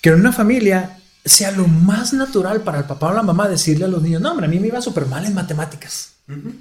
que 0.00 0.08
en 0.08 0.16
una 0.16 0.32
familia 0.32 0.98
sea 1.24 1.52
lo 1.52 1.68
más 1.68 2.12
natural 2.12 2.62
para 2.62 2.78
el 2.78 2.84
papá 2.84 3.10
o 3.10 3.14
la 3.14 3.22
mamá 3.22 3.48
decirle 3.48 3.84
a 3.84 3.88
los 3.88 4.02
niños, 4.02 4.20
no, 4.20 4.32
hombre, 4.32 4.46
a 4.46 4.48
mí 4.48 4.58
me 4.58 4.66
iba 4.66 4.82
súper 4.82 5.06
mal 5.06 5.24
en 5.24 5.34
matemáticas. 5.34 6.14
Uh 6.28 6.32
-huh. 6.32 6.54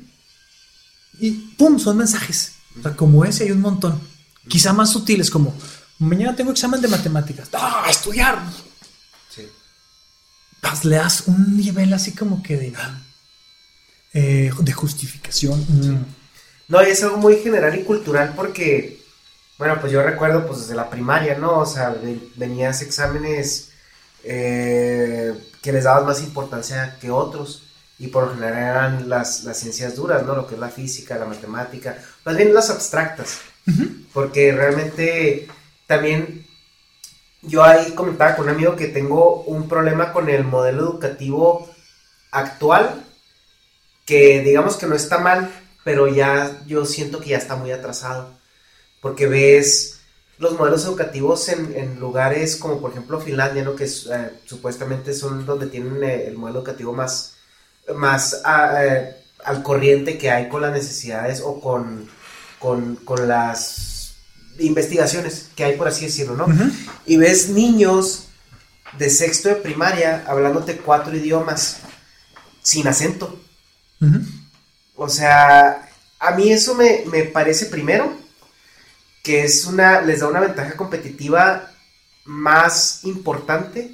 Y 1.22 1.32
pum, 1.55 1.78
son 1.78 1.97
mensajes. 1.97 2.53
O 2.80 2.82
sea, 2.82 2.95
como 2.95 3.24
ese 3.24 3.43
hay 3.43 3.51
un 3.51 3.61
montón. 3.61 4.01
Quizá 4.47 4.74
más 4.74 4.89
sutiles, 4.89 5.30
como, 5.30 5.53
mañana 5.99 6.36
tengo 6.36 6.51
examen 6.51 6.82
de 6.82 6.88
matemáticas. 6.88 7.47
¡Ah, 7.53 7.86
estudiar! 7.88 8.41
Sí. 9.30 9.47
Pues 10.59 10.84
le 10.84 10.95
das 10.95 11.28
un 11.28 11.55
nivel 11.55 11.93
así 11.93 12.13
como 12.13 12.41
que 12.41 12.57
de 12.57 12.74
eh, 14.13 14.51
de 14.59 14.74
justificación. 14.74 15.59
Mm. 15.69 16.05
No, 16.69 16.82
y 16.82 16.89
es 16.89 17.03
algo 17.03 17.17
muy 17.17 17.36
general 17.38 17.78
y 17.78 17.84
cultural 17.84 18.34
porque, 18.36 19.03
bueno, 19.59 19.80
pues 19.80 19.93
yo 19.93 20.01
recuerdo 20.01 20.47
pues 20.47 20.61
desde 20.61 20.74
la 20.74 20.89
primaria, 20.89 21.38
¿no? 21.38 21.59
O 21.59 21.65
sea, 21.67 21.95
venías 22.36 22.82
exámenes 22.82 23.69
eh, 24.24 25.34
que 25.61 25.72
les 25.72 25.84
dabas 25.84 26.05
más 26.05 26.22
importancia 26.22 26.97
que 26.99 27.11
otros. 27.11 27.63
Y 28.01 28.07
por 28.07 28.23
lo 28.25 28.33
general 28.33 28.57
eran 28.57 29.09
las, 29.09 29.43
las 29.43 29.57
ciencias 29.57 29.95
duras, 29.95 30.25
¿no? 30.25 30.35
Lo 30.35 30.47
que 30.47 30.55
es 30.55 30.59
la 30.59 30.69
física, 30.69 31.19
la 31.19 31.25
matemática, 31.25 31.97
más 32.25 32.35
bien 32.35 32.51
las 32.51 32.71
abstractas. 32.71 33.41
Porque 34.11 34.51
realmente 34.51 35.47
también 35.85 36.47
yo 37.43 37.63
ahí 37.63 37.91
comentaba 37.91 38.35
con 38.35 38.45
un 38.45 38.55
amigo 38.55 38.75
que 38.75 38.87
tengo 38.87 39.43
un 39.43 39.69
problema 39.69 40.13
con 40.13 40.29
el 40.29 40.43
modelo 40.43 40.81
educativo 40.81 41.69
actual, 42.31 43.05
que 44.05 44.41
digamos 44.41 44.77
que 44.77 44.87
no 44.87 44.95
está 44.95 45.19
mal, 45.19 45.51
pero 45.83 46.07
ya 46.07 46.61
yo 46.65 46.85
siento 46.85 47.19
que 47.19 47.29
ya 47.29 47.37
está 47.37 47.55
muy 47.55 47.71
atrasado. 47.71 48.33
Porque 48.99 49.27
ves 49.27 50.01
los 50.41 50.57
modelos 50.57 50.85
educativos 50.85 51.49
en, 51.49 51.99
lugares 51.99 52.55
como 52.55 52.81
por 52.81 52.91
ejemplo 52.91 53.21
Finlandia, 53.21 53.63
¿no? 53.63 53.75
que 53.75 53.85
eh, 53.85 54.31
supuestamente 54.45 55.13
son 55.13 55.45
donde 55.45 55.67
tienen 55.67 56.03
eh, 56.03 56.25
el 56.27 56.37
modelo 56.37 56.59
educativo 56.59 56.93
más, 56.93 57.35
más 57.95 58.41
ah, 58.45 58.84
eh, 58.84 59.15
al 59.43 59.63
corriente 59.63 60.17
que 60.17 60.29
hay 60.29 60.49
con 60.49 60.61
las 60.61 60.71
necesidades 60.71 61.41
o 61.43 61.59
con, 61.59 62.09
con, 62.59 63.27
las 63.27 64.15
investigaciones 64.59 65.49
que 65.55 65.63
hay, 65.63 65.75
por 65.75 65.88
así 65.88 66.05
decirlo, 66.05 66.36
¿no? 66.36 66.47
Y 67.05 67.17
ves 67.17 67.49
niños 67.49 68.27
de 68.97 69.09
sexto 69.09 69.49
de 69.49 69.55
primaria 69.55 70.23
hablándote 70.27 70.77
cuatro 70.77 71.15
idiomas 71.15 71.77
sin 72.61 72.88
acento. 72.88 73.39
O 74.95 75.09
sea, 75.09 75.89
a 76.19 76.32
mí 76.32 76.51
eso 76.51 76.75
me, 76.75 77.03
me 77.11 77.23
parece 77.23 77.65
primero 77.67 78.15
que 79.23 79.43
es 79.43 79.65
una, 79.65 80.01
les 80.01 80.19
da 80.19 80.27
una 80.27 80.39
ventaja 80.39 80.75
competitiva 80.75 81.71
más 82.25 83.03
importante 83.03 83.91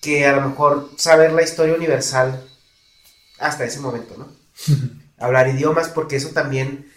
que 0.00 0.26
a 0.26 0.32
lo 0.32 0.48
mejor 0.48 0.90
saber 0.96 1.32
la 1.32 1.42
historia 1.42 1.74
universal 1.74 2.49
hasta 3.40 3.64
ese 3.64 3.80
momento, 3.80 4.16
¿no? 4.16 4.28
Hablar 5.18 5.48
idiomas, 5.48 5.88
porque 5.88 6.16
eso 6.16 6.30
también, 6.30 6.90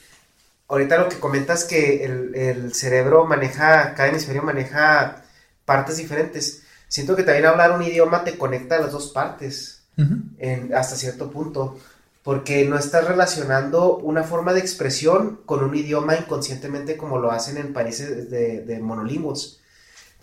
ahorita 0.68 0.98
lo 0.98 1.10
que 1.10 1.20
comentas 1.20 1.64
que 1.64 2.06
el, 2.06 2.74
cerebro 2.74 3.26
maneja, 3.26 3.96
cada 3.96 4.10
hemisferio 4.10 4.44
maneja 4.44 5.24
partes 5.66 5.98
diferentes. 5.98 6.64
Siento 6.88 7.16
que 7.16 7.24
también 7.24 7.48
hablar 7.48 7.72
un 7.72 7.82
idioma 7.82 8.24
te 8.24 8.38
conecta 8.38 8.76
a 8.76 8.80
las 8.80 8.92
dos 8.92 9.12
partes, 9.12 9.82
en, 9.98 10.74
hasta 10.74 10.96
cierto 10.96 11.30
punto 11.30 11.80
porque 12.24 12.66
no 12.66 12.80
estás 12.80 13.06
relacionando 13.06 13.98
una 13.98 14.24
forma 14.24 14.54
de 14.54 14.62
expresión 14.62 15.42
con 15.46 15.62
un 15.62 15.76
idioma 15.76 16.16
inconscientemente 16.16 16.96
como 16.96 17.20
lo 17.20 17.32
hacen 17.32 17.58
en 17.58 17.74
países 17.74 18.30
de, 18.32 18.62
de 18.62 18.80
monolingües. 18.80 19.60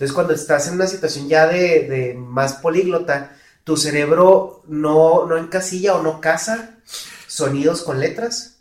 Entonces, 0.00 0.14
cuando 0.14 0.32
estás 0.32 0.66
en 0.66 0.74
una 0.74 0.86
situación 0.86 1.28
ya 1.28 1.46
de, 1.46 2.16
más 2.18 2.54
políglota, 2.54 3.36
tu 3.64 3.76
cerebro 3.76 4.62
no, 4.66 5.26
no, 5.26 5.36
encasilla 5.36 5.94
o 5.94 6.02
no 6.02 6.20
casa 6.20 6.78
sonidos 7.26 7.82
con 7.82 8.00
letras 8.00 8.58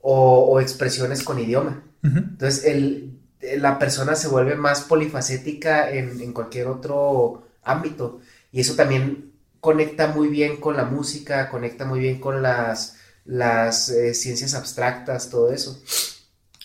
o, 0.00 0.60
expresiones 0.60 1.22
con 1.22 1.38
idioma. 1.38 1.82
Entonces, 2.02 2.64
el, 2.64 3.18
la 3.58 3.78
persona 3.78 4.14
se 4.14 4.28
vuelve 4.28 4.56
más 4.56 4.82
polifacética 4.82 5.90
en, 5.90 6.20
en 6.20 6.32
cualquier 6.32 6.68
otro 6.68 7.46
ámbito. 7.62 8.20
Y 8.52 8.60
eso 8.60 8.74
también 8.74 9.32
conecta 9.60 10.08
muy 10.08 10.28
bien 10.28 10.56
con 10.56 10.76
la 10.76 10.84
música, 10.84 11.48
conecta 11.48 11.84
muy 11.84 12.00
bien 12.00 12.18
con 12.18 12.42
las, 12.42 12.96
las 13.24 13.90
eh, 13.90 14.14
ciencias 14.14 14.54
abstractas, 14.54 15.28
todo 15.28 15.52
eso. 15.52 15.80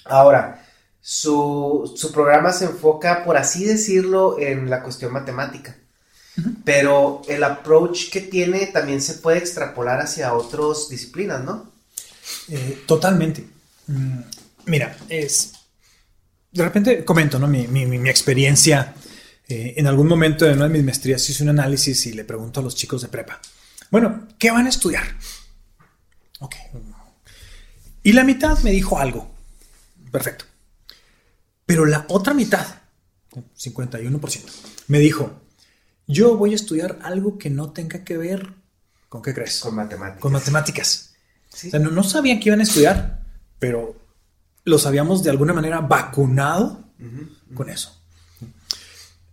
Ahora, 0.05 0.65
su, 1.01 2.11
programa 2.13 2.51
se 2.51 2.65
enfoca, 2.65 3.23
por 3.23 3.37
así 3.37 3.65
decirlo, 3.65 4.39
en 4.39 4.69
la 4.69 4.81
cuestión 4.81 5.13
matemática. 5.13 5.75
Pero 6.63 7.21
el 7.27 7.43
approach 7.43 8.09
que 8.09 8.21
tiene 8.21 8.67
también 8.67 9.01
se 9.01 9.15
puede 9.15 9.37
extrapolar 9.37 10.01
hacia 10.01 10.33
otras 10.33 10.89
disciplinas, 10.89 11.43
¿no? 11.43 11.71
Eh, 12.49 12.83
totalmente. 12.85 13.47
Mm, 13.87 14.19
mira, 14.65 14.97
es. 15.07 15.53
De 16.51 16.63
repente 16.63 17.05
comento, 17.05 17.39
¿no? 17.39 17.47
Mi, 17.47 17.67
mi, 17.67 17.85
mi 17.85 18.09
experiencia 18.09 18.93
eh, 19.47 19.75
en 19.77 19.85
algún 19.85 20.07
momento 20.07 20.45
de 20.45 20.53
una 20.53 20.63
de 20.63 20.69
mis 20.69 20.83
maestrías 20.83 21.29
hice 21.29 21.43
un 21.43 21.49
análisis 21.49 22.05
y 22.07 22.13
le 22.13 22.23
pregunto 22.23 22.59
a 22.59 22.63
los 22.63 22.75
chicos 22.75 23.01
de 23.03 23.09
prepa, 23.09 23.39
bueno, 23.91 24.27
¿qué 24.39 24.49
van 24.49 24.65
a 24.65 24.69
estudiar? 24.69 25.03
Ok. 26.39 26.55
Y 28.03 28.13
la 28.13 28.23
mitad 28.23 28.57
me 28.59 28.71
dijo 28.71 28.97
algo. 28.97 29.31
Perfecto. 30.11 30.45
Pero 31.65 31.85
la 31.85 32.05
otra 32.09 32.33
mitad, 32.33 32.65
51%, 33.33 34.41
me 34.87 34.99
dijo, 34.99 35.41
yo 36.07 36.37
voy 36.37 36.53
a 36.53 36.55
estudiar 36.55 36.99
algo 37.01 37.37
que 37.37 37.49
no 37.49 37.71
tenga 37.71 38.03
que 38.03 38.17
ver 38.17 38.53
con 39.09 39.21
qué 39.21 39.33
crees. 39.33 39.59
Con 39.59 39.75
matemáticas. 39.75 40.21
Con 40.21 40.33
matemáticas. 40.33 41.15
O 41.53 41.57
sea, 41.57 41.79
no, 41.79 42.03
sabían 42.03 42.39
que 42.39 42.49
iban 42.49 42.59
a 42.59 42.63
estudiar, 42.63 43.23
pero 43.59 43.95
los 44.65 44.85
habíamos 44.85 45.23
de 45.23 45.29
alguna 45.29 45.53
manera 45.53 45.79
vacunado 45.79 46.83
con 47.53 47.69
eso. 47.69 48.01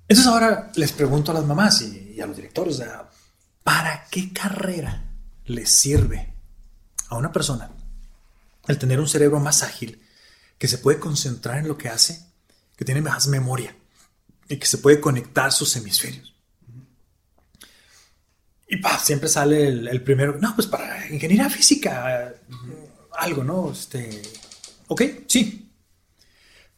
Entonces 0.09 0.31
ahora 0.31 0.71
les 0.77 0.93
pregunto 0.93 1.33
a 1.33 1.35
las 1.35 1.45
mamás 1.45 1.83
y, 1.83 2.21
a 2.21 2.27
los 2.27 2.37
directores, 2.37 2.81
¿para 3.65 4.07
qué 4.11 4.33
carrera 4.33 5.05
les 5.47 5.71
sirve 5.71 6.33
a 7.09 7.17
una 7.17 7.33
persona 7.33 7.71
el 8.69 8.79
tener 8.79 9.01
un 9.01 9.09
cerebro 9.09 9.41
más 9.41 9.63
ágil, 9.63 10.01
que 10.59 10.69
se 10.69 10.79
puede 10.79 11.01
concentrar 11.01 11.59
en 11.59 11.67
lo 11.67 11.77
que 11.77 11.89
hace, 11.89 12.25
que 12.77 12.85
tiene 12.85 13.01
más 13.01 13.27
memoria 13.27 13.75
y 14.49 14.59
que 14.59 14.67
se 14.67 14.79
puede 14.79 15.01
conectar 15.01 15.51
sus 15.51 15.75
hemisferios? 15.77 16.32
Y 18.73 18.79
pa, 18.79 18.99
siempre 18.99 19.29
sale 19.29 19.69
el, 19.69 20.03
primero, 20.03 20.39
no, 20.41 20.55
pues 20.55 20.67
para 20.67 21.07
ingeniería 21.07 21.51
física, 21.51 22.33
algo, 23.19 23.45
¿no? 23.45 23.71
Este, 23.71 24.23
ok, 24.89 25.03
sí. 25.27 25.71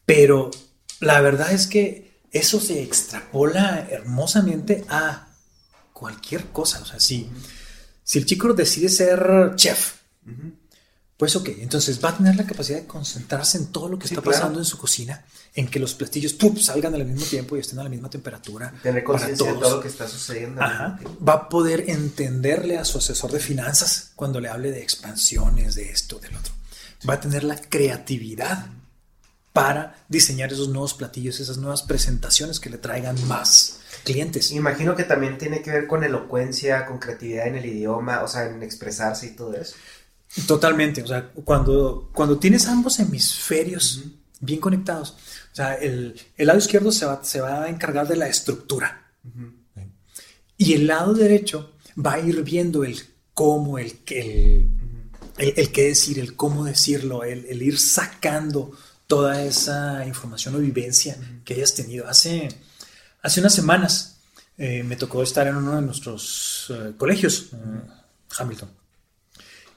Pero 0.05 0.51
la 0.99 1.21
verdad 1.21 1.53
es 1.53 1.67
que 1.67 2.19
eso 2.33 2.59
se 2.59 2.83
extrapola 2.83 3.87
hermosamente 3.89 4.83
a 4.89 5.29
cualquier 5.93 6.47
cosa. 6.47 6.81
O 6.81 6.85
sea, 6.85 6.99
si, 6.99 7.29
si 8.03 8.19
el 8.19 8.25
chico 8.25 8.53
decide 8.53 8.89
ser 8.89 9.53
chef, 9.55 9.93
pues 11.17 11.33
ok, 11.37 11.49
entonces 11.59 12.03
va 12.03 12.09
a 12.09 12.17
tener 12.17 12.35
la 12.35 12.45
capacidad 12.45 12.79
de 12.79 12.87
concentrarse 12.87 13.57
en 13.57 13.67
todo 13.67 13.87
lo 13.87 13.97
que 13.97 14.05
está 14.05 14.21
pasando 14.21 14.59
en 14.59 14.65
su 14.65 14.77
cocina, 14.77 15.23
en 15.53 15.67
que 15.67 15.79
los 15.79 15.93
platillos 15.93 16.35
salgan 16.59 16.93
al 16.93 17.05
mismo 17.05 17.25
tiempo 17.25 17.55
y 17.55 17.61
estén 17.61 17.79
a 17.79 17.83
la 17.83 17.89
misma 17.89 18.09
temperatura. 18.09 18.73
Tener 18.83 19.01
conciencia 19.03 19.53
de 19.53 19.59
todo 19.59 19.77
lo 19.77 19.81
que 19.81 19.87
está 19.87 20.09
sucediendo. 20.09 20.61
Va 20.61 21.33
a 21.33 21.49
poder 21.49 21.89
entenderle 21.89 22.77
a 22.77 22.83
su 22.83 22.97
asesor 22.97 23.31
de 23.31 23.39
finanzas 23.39 24.11
cuando 24.15 24.41
le 24.41 24.49
hable 24.49 24.71
de 24.71 24.81
expansiones, 24.81 25.75
de 25.75 25.89
esto, 25.89 26.19
del 26.19 26.35
otro. 26.35 26.53
Va 27.07 27.13
a 27.13 27.21
tener 27.21 27.45
la 27.45 27.61
creatividad 27.61 28.67
para 29.53 30.03
diseñar 30.09 30.51
esos 30.51 30.67
nuevos 30.67 30.95
platillos, 30.95 31.39
esas 31.39 31.57
nuevas 31.57 31.83
presentaciones 31.83 32.59
que 32.59 32.69
le 32.69 32.77
traigan 32.77 33.15
más 33.29 33.79
clientes. 34.03 34.51
Imagino 34.51 34.97
que 34.97 35.05
también 35.05 35.37
tiene 35.37 35.61
que 35.61 35.71
ver 35.71 35.87
con 35.87 36.03
elocuencia, 36.03 36.85
con 36.85 36.99
creatividad 36.99 37.47
en 37.47 37.55
el 37.55 37.65
idioma, 37.65 38.21
o 38.21 38.27
sea, 38.27 38.47
en 38.47 38.61
expresarse 38.63 39.27
y 39.27 39.29
todo 39.29 39.53
eso. 39.53 39.75
Totalmente, 40.47 41.01
o 41.01 41.07
sea, 41.07 41.29
cuando, 41.29 42.09
cuando 42.13 42.37
tienes 42.37 42.67
ambos 42.67 42.99
hemisferios 42.99 44.03
bien 44.41 44.59
conectados, 44.59 45.11
o 45.11 45.55
sea, 45.55 45.75
el, 45.75 46.19
lado 46.37 46.59
izquierdo 46.59 46.91
se 46.91 47.05
va, 47.05 47.23
se 47.23 47.39
va, 47.39 47.63
a 47.63 47.69
encargar 47.69 48.07
de 48.07 48.17
la 48.17 48.27
estructura. 48.27 49.13
Y 50.57 50.73
el 50.73 50.87
lado 50.87 51.13
derecho 51.13 51.71
va 52.05 52.13
a 52.13 52.19
ir 52.19 52.43
viendo 52.43 52.83
el 52.83 52.99
cómo, 53.33 53.79
el, 53.79 53.97
el, 54.07 54.69
el, 55.37 55.71
qué 55.71 55.83
decir, 55.83 56.19
el 56.19 56.35
cómo 56.35 56.65
decirlo, 56.65 57.23
el, 57.23 57.61
ir 57.61 57.79
sacando 57.79 58.71
toda 59.07 59.41
esa 59.41 60.05
información 60.05 60.55
o 60.55 60.59
vivencia 60.59 61.17
que 61.45 61.53
hayas 61.53 61.73
tenido. 61.75 62.07
Hace, 62.07 62.49
hace 63.21 63.39
unas 63.39 63.53
semanas 63.53 64.17
eh, 64.57 64.83
me 64.83 64.97
tocó 64.97 65.23
estar 65.23 65.47
en 65.47 65.55
uno 65.55 65.75
de 65.75 65.81
nuestros 65.81 66.67
eh, 66.73 66.93
colegios, 66.97 67.49
eh, 67.53 67.81
Hamilton, 68.37 68.69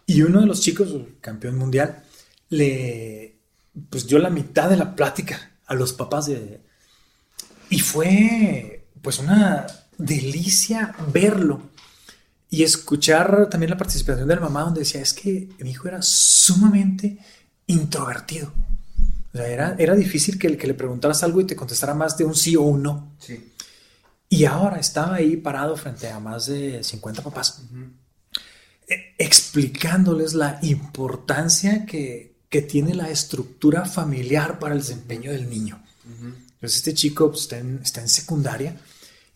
y 0.09 0.23
uno 0.23 0.41
de 0.41 0.47
los 0.47 0.61
chicos, 0.61 0.89
campeón 1.21 1.57
mundial, 1.57 2.03
le 2.49 3.39
pues 3.89 4.09
dio 4.09 4.19
la 4.19 4.31
mitad 4.31 4.69
de 4.69 4.77
la 4.77 4.97
plática 4.97 5.53
a 5.67 5.75
los 5.75 5.93
papás 5.93 6.27
de... 6.27 6.61
Y 7.71 7.79
fue 7.79 8.89
pues 9.01 9.21
una 9.21 9.69
delicia 9.97 10.97
verlo 11.13 11.71
y 12.51 12.65
escuchar 12.65 13.49
también 13.49 13.71
la 13.71 13.77
participación 13.77 14.27
de 14.27 14.35
la 14.35 14.41
mamá 14.41 14.63
donde 14.63 14.81
decía, 14.81 15.01
es 15.01 15.13
que 15.13 15.49
mi 15.61 15.71
hijo 15.71 15.87
era 15.87 16.03
sumamente 16.03 17.19
introvertido 17.69 18.53
era, 19.47 19.77
era 19.79 19.95
difícil 19.95 20.39
que, 20.39 20.57
que 20.57 20.67
le 20.67 20.75
preguntaras 20.75 21.23
algo 21.23 21.41
y 21.41 21.45
te 21.45 21.57
contestara 21.57 21.95
más 21.95 22.17
de 22.17 22.25
un 22.25 22.35
sí 22.35 22.57
o 22.57 22.63
un 22.63 22.83
no. 22.83 23.13
Sí. 23.19 23.53
Y 24.29 24.45
ahora 24.45 24.79
estaba 24.79 25.17
ahí 25.17 25.37
parado 25.37 25.77
frente 25.77 26.09
a 26.09 26.21
más 26.21 26.47
de 26.47 26.83
50 26.83 27.23
papás, 27.23 27.63
explicándoles 29.18 30.34
la 30.34 30.59
importancia 30.62 31.84
que, 31.84 32.36
que, 32.49 32.62
tiene 32.62 32.95
la 32.95 33.11
estructura 33.11 33.84
familiar 33.84 34.59
para 34.59 34.74
el 34.74 34.80
desempeño 34.80 35.30
del 35.32 35.49
niño. 35.51 35.82
Entonces 36.05 36.78
este 36.78 36.95
chico 36.95 37.28
pues, 37.30 37.43
está, 37.43 37.59
en, 37.59 37.80
está, 37.82 38.01
en, 38.01 38.09
secundaria 38.09 38.76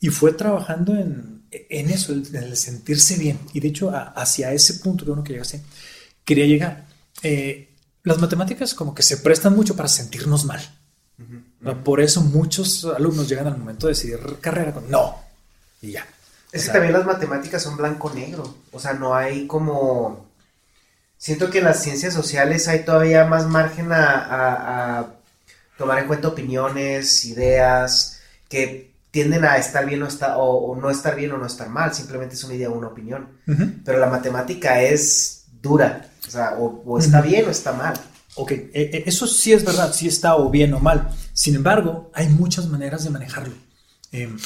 y 0.00 0.08
fue 0.08 0.32
trabajando 0.32 0.94
en, 0.94 1.42
en 1.50 1.90
eso, 1.90 2.12
en 2.12 2.34
el 2.34 2.56
sentirse 2.56 3.16
bien. 3.16 3.38
Y 3.52 3.60
de 3.60 3.68
hecho, 3.68 3.92
hacia 3.92 4.52
ese 4.52 4.74
punto 4.74 5.04
que 5.04 5.10
uno 5.10 5.22
que 5.22 5.34
llegaste, 5.34 5.62
quería 6.24 6.46
llegar. 6.46 6.86
Eh, 7.22 7.68
las 8.04 8.18
matemáticas 8.18 8.74
como 8.74 8.94
que 8.94 9.02
se 9.02 9.18
prestan 9.18 9.54
mucho 9.54 9.76
para 9.76 9.88
sentirnos 9.88 10.44
mal. 10.44 10.60
Por 11.84 12.00
eso 12.00 12.20
muchos 12.22 12.84
alumnos 12.84 13.28
llegan 13.28 13.46
al 13.46 13.56
momento 13.56 13.86
de 13.86 13.92
decidir 13.92 14.18
carrera 14.40 14.74
con 14.74 14.90
no. 14.90 15.16
Y 15.80 15.92
ya. 15.92 16.06
Es 16.52 16.66
que 16.66 16.72
también 16.72 16.92
las 16.92 17.06
matemáticas 17.06 17.62
son 17.62 17.78
blanco-negro. 17.78 18.56
O 18.72 18.78
sea, 18.78 18.92
no 18.92 19.14
hay 19.14 19.46
como... 19.46 20.26
Siento 21.16 21.50
que 21.50 21.58
en 21.58 21.64
las 21.64 21.82
ciencias 21.82 22.12
sociales 22.12 22.68
hay 22.68 22.84
todavía 22.84 23.24
más 23.24 23.46
margen 23.46 23.88
a, 23.90 25.06
tomar 25.78 25.98
en 25.98 26.06
cuenta 26.06 26.28
opiniones, 26.28 27.24
ideas, 27.24 28.20
que 28.48 28.92
tienden 29.10 29.44
a 29.44 29.56
estar 29.56 29.86
bien 29.86 30.02
o, 30.02 30.06
está, 30.06 30.36
o, 30.36 30.76
no 30.76 30.90
estar 30.90 31.16
bien 31.16 31.32
o 31.32 31.38
no 31.38 31.46
estar 31.46 31.68
mal. 31.68 31.94
Simplemente 31.94 32.34
es 32.34 32.44
una 32.44 32.54
idea 32.54 32.68
o 32.68 32.76
una 32.76 32.88
opinión. 32.88 33.28
Pero 33.84 33.98
la 33.98 34.06
matemática 34.06 34.82
es 34.82 35.44
dura. 35.62 36.10
O 36.26 36.30
sea, 36.30 36.56
o, 36.58 36.98
está 36.98 37.22
bien 37.22 37.46
o 37.46 37.50
está 37.50 37.72
mal. 37.72 37.94
Ok, 38.34 38.52
e, 38.52 38.70
e, 38.72 39.04
eso 39.06 39.26
sí 39.26 39.52
es 39.52 39.64
verdad, 39.64 39.92
sí 39.92 40.08
está 40.08 40.36
o 40.36 40.50
bien 40.50 40.74
o 40.74 40.80
mal. 40.80 41.10
Sin 41.32 41.54
embargo, 41.54 42.10
hay 42.14 42.28
muchas 42.28 42.66
maneras 42.66 43.04
de 43.04 43.10
manejarlo. 43.10 43.54
Em, 44.10 44.36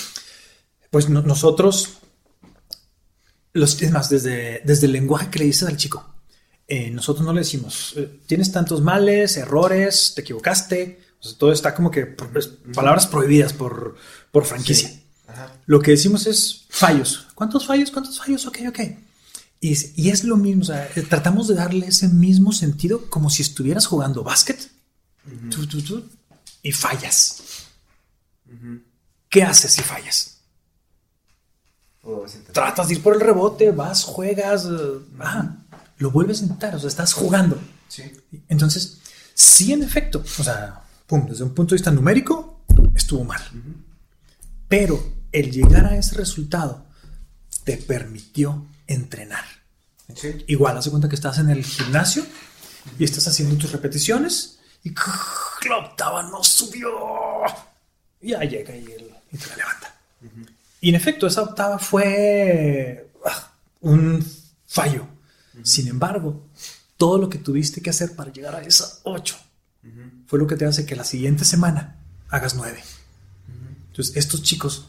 pues 0.91 1.09
nosotros, 1.09 1.99
los, 3.53 3.81
es 3.81 3.91
más, 3.91 4.09
desde, 4.09 4.63
desde 4.65 4.87
el 4.87 4.93
lenguaje 4.93 5.31
que 5.31 5.41
le 5.41 5.45
dices 5.47 5.69
al 5.69 5.77
chico, 5.77 6.15
eh, 6.69 6.91
nosotros 6.91 7.25
no 7.25 7.33
le 7.33 7.41
decimos, 7.41 7.95
eh, 7.97 8.21
tienes 8.27 8.51
tantos 8.51 8.83
males, 8.83 9.37
errores, 9.37 10.13
te 10.15 10.23
equivocaste, 10.23 11.01
todo 11.39 11.53
está 11.53 11.75
como 11.75 11.91
que 11.91 12.07
pues, 12.07 12.49
palabras 12.75 13.07
prohibidas 13.07 13.53
por, 13.53 13.97
por 14.31 14.45
franquicia. 14.45 14.91
Lo 15.67 15.81
que 15.81 15.93
decimos 15.93 16.27
es 16.27 16.67
fallos. 16.69 17.27
¿Cuántos 17.35 17.67
fallos? 17.67 17.91
¿Cuántos 17.91 18.19
fallos? 18.19 18.47
Ok, 18.47 18.59
ok. 18.69 18.81
Y, 19.61 20.09
es 20.11 20.25
lo 20.25 20.37
mismo, 20.37 20.63
eh, 20.73 21.03
tratamos 21.09 21.49
de 21.49 21.55
darle 21.55 21.89
ese 21.89 22.09
mismo 22.09 22.53
sentido 22.53 23.09
como 23.11 23.31
si 23.31 23.43
estuvieras 23.43 23.87
jugando 23.87 24.23
básquet 24.23 24.71
y 26.63 26.73
fallas. 26.73 27.43
¿Qué 29.29 29.43
haces 29.43 29.73
si 29.73 29.83
fallas? 29.83 30.36
Tratas 32.53 32.89
de 32.89 32.95
ir 32.95 33.03
por 33.03 33.15
el 33.15 33.21
rebote, 33.21 33.71
vas, 33.71 34.05
juegas, 34.05 34.67
eh, 34.67 35.01
lo 35.99 36.11
vuelves 36.11 36.41
a 36.41 36.45
intentar, 36.45 36.75
o 36.75 36.79
sea, 36.79 36.89
estás 36.89 37.13
jugando. 37.13 37.59
Entonces, 38.49 39.01
sí, 39.35 39.73
en 39.73 39.83
efecto, 39.83 40.23
o 40.39 40.43
sea, 40.43 40.83
desde 41.09 41.45
un 41.45 41.55
punto 41.55 41.75
de 41.75 41.79
vista 41.79 41.91
numérico, 41.91 42.65
estuvo 42.95 43.25
mal. 43.25 43.43
Pero 44.69 45.03
el 45.33 45.51
llegar 45.51 45.87
a 45.87 45.97
ese 45.97 46.17
resultado 46.17 46.87
te 47.65 47.77
permitió 47.77 48.67
entrenar. 48.87 49.45
Igual, 50.47 50.77
haz 50.77 50.89
cuenta 50.89 51.09
que 51.09 51.17
estás 51.17 51.39
en 51.39 51.51
el 51.51 51.65
gimnasio 51.65 52.25
y 52.99 53.05
estás 53.05 53.27
haciendo 53.27 53.57
tus 53.57 53.73
repeticiones 53.73 54.59
y 54.85 54.95
la 55.69 55.79
octava 55.79 56.23
no 56.23 56.43
subió. 56.45 56.91
Y 58.21 58.31
ya 58.31 58.41
llega 58.41 58.75
y, 58.75 58.85
te 58.85 59.47
la 59.49 59.57
levanta. 59.57 59.95
Y 60.81 60.91
en 60.91 60.95
efecto, 60.95 61.27
esa 61.27 61.43
octava 61.43 61.79
fue 61.79 63.11
ah, 63.25 63.53
un 63.81 64.25
fallo. 64.67 65.07
Sin 65.63 65.89
embargo, 65.89 66.47
todo 66.97 67.19
lo 67.19 67.29
que 67.29 67.39
tuviste 67.39 67.81
que 67.81 67.91
hacer 67.91 68.15
para 68.15 68.33
llegar 68.33 68.55
a 68.55 68.63
esa 68.63 69.01
8 69.05 69.37
fue 70.27 70.39
lo 70.39 70.47
que 70.47 70.57
te 70.57 70.67
hace 70.67 70.85
que 70.85 70.97
la 70.97 71.05
siguiente 71.05 71.45
semana 71.45 71.97
hagas 72.29 72.55
9. 72.55 72.83
Entonces, 73.89 74.17
estos 74.17 74.43
chicos 74.43 74.89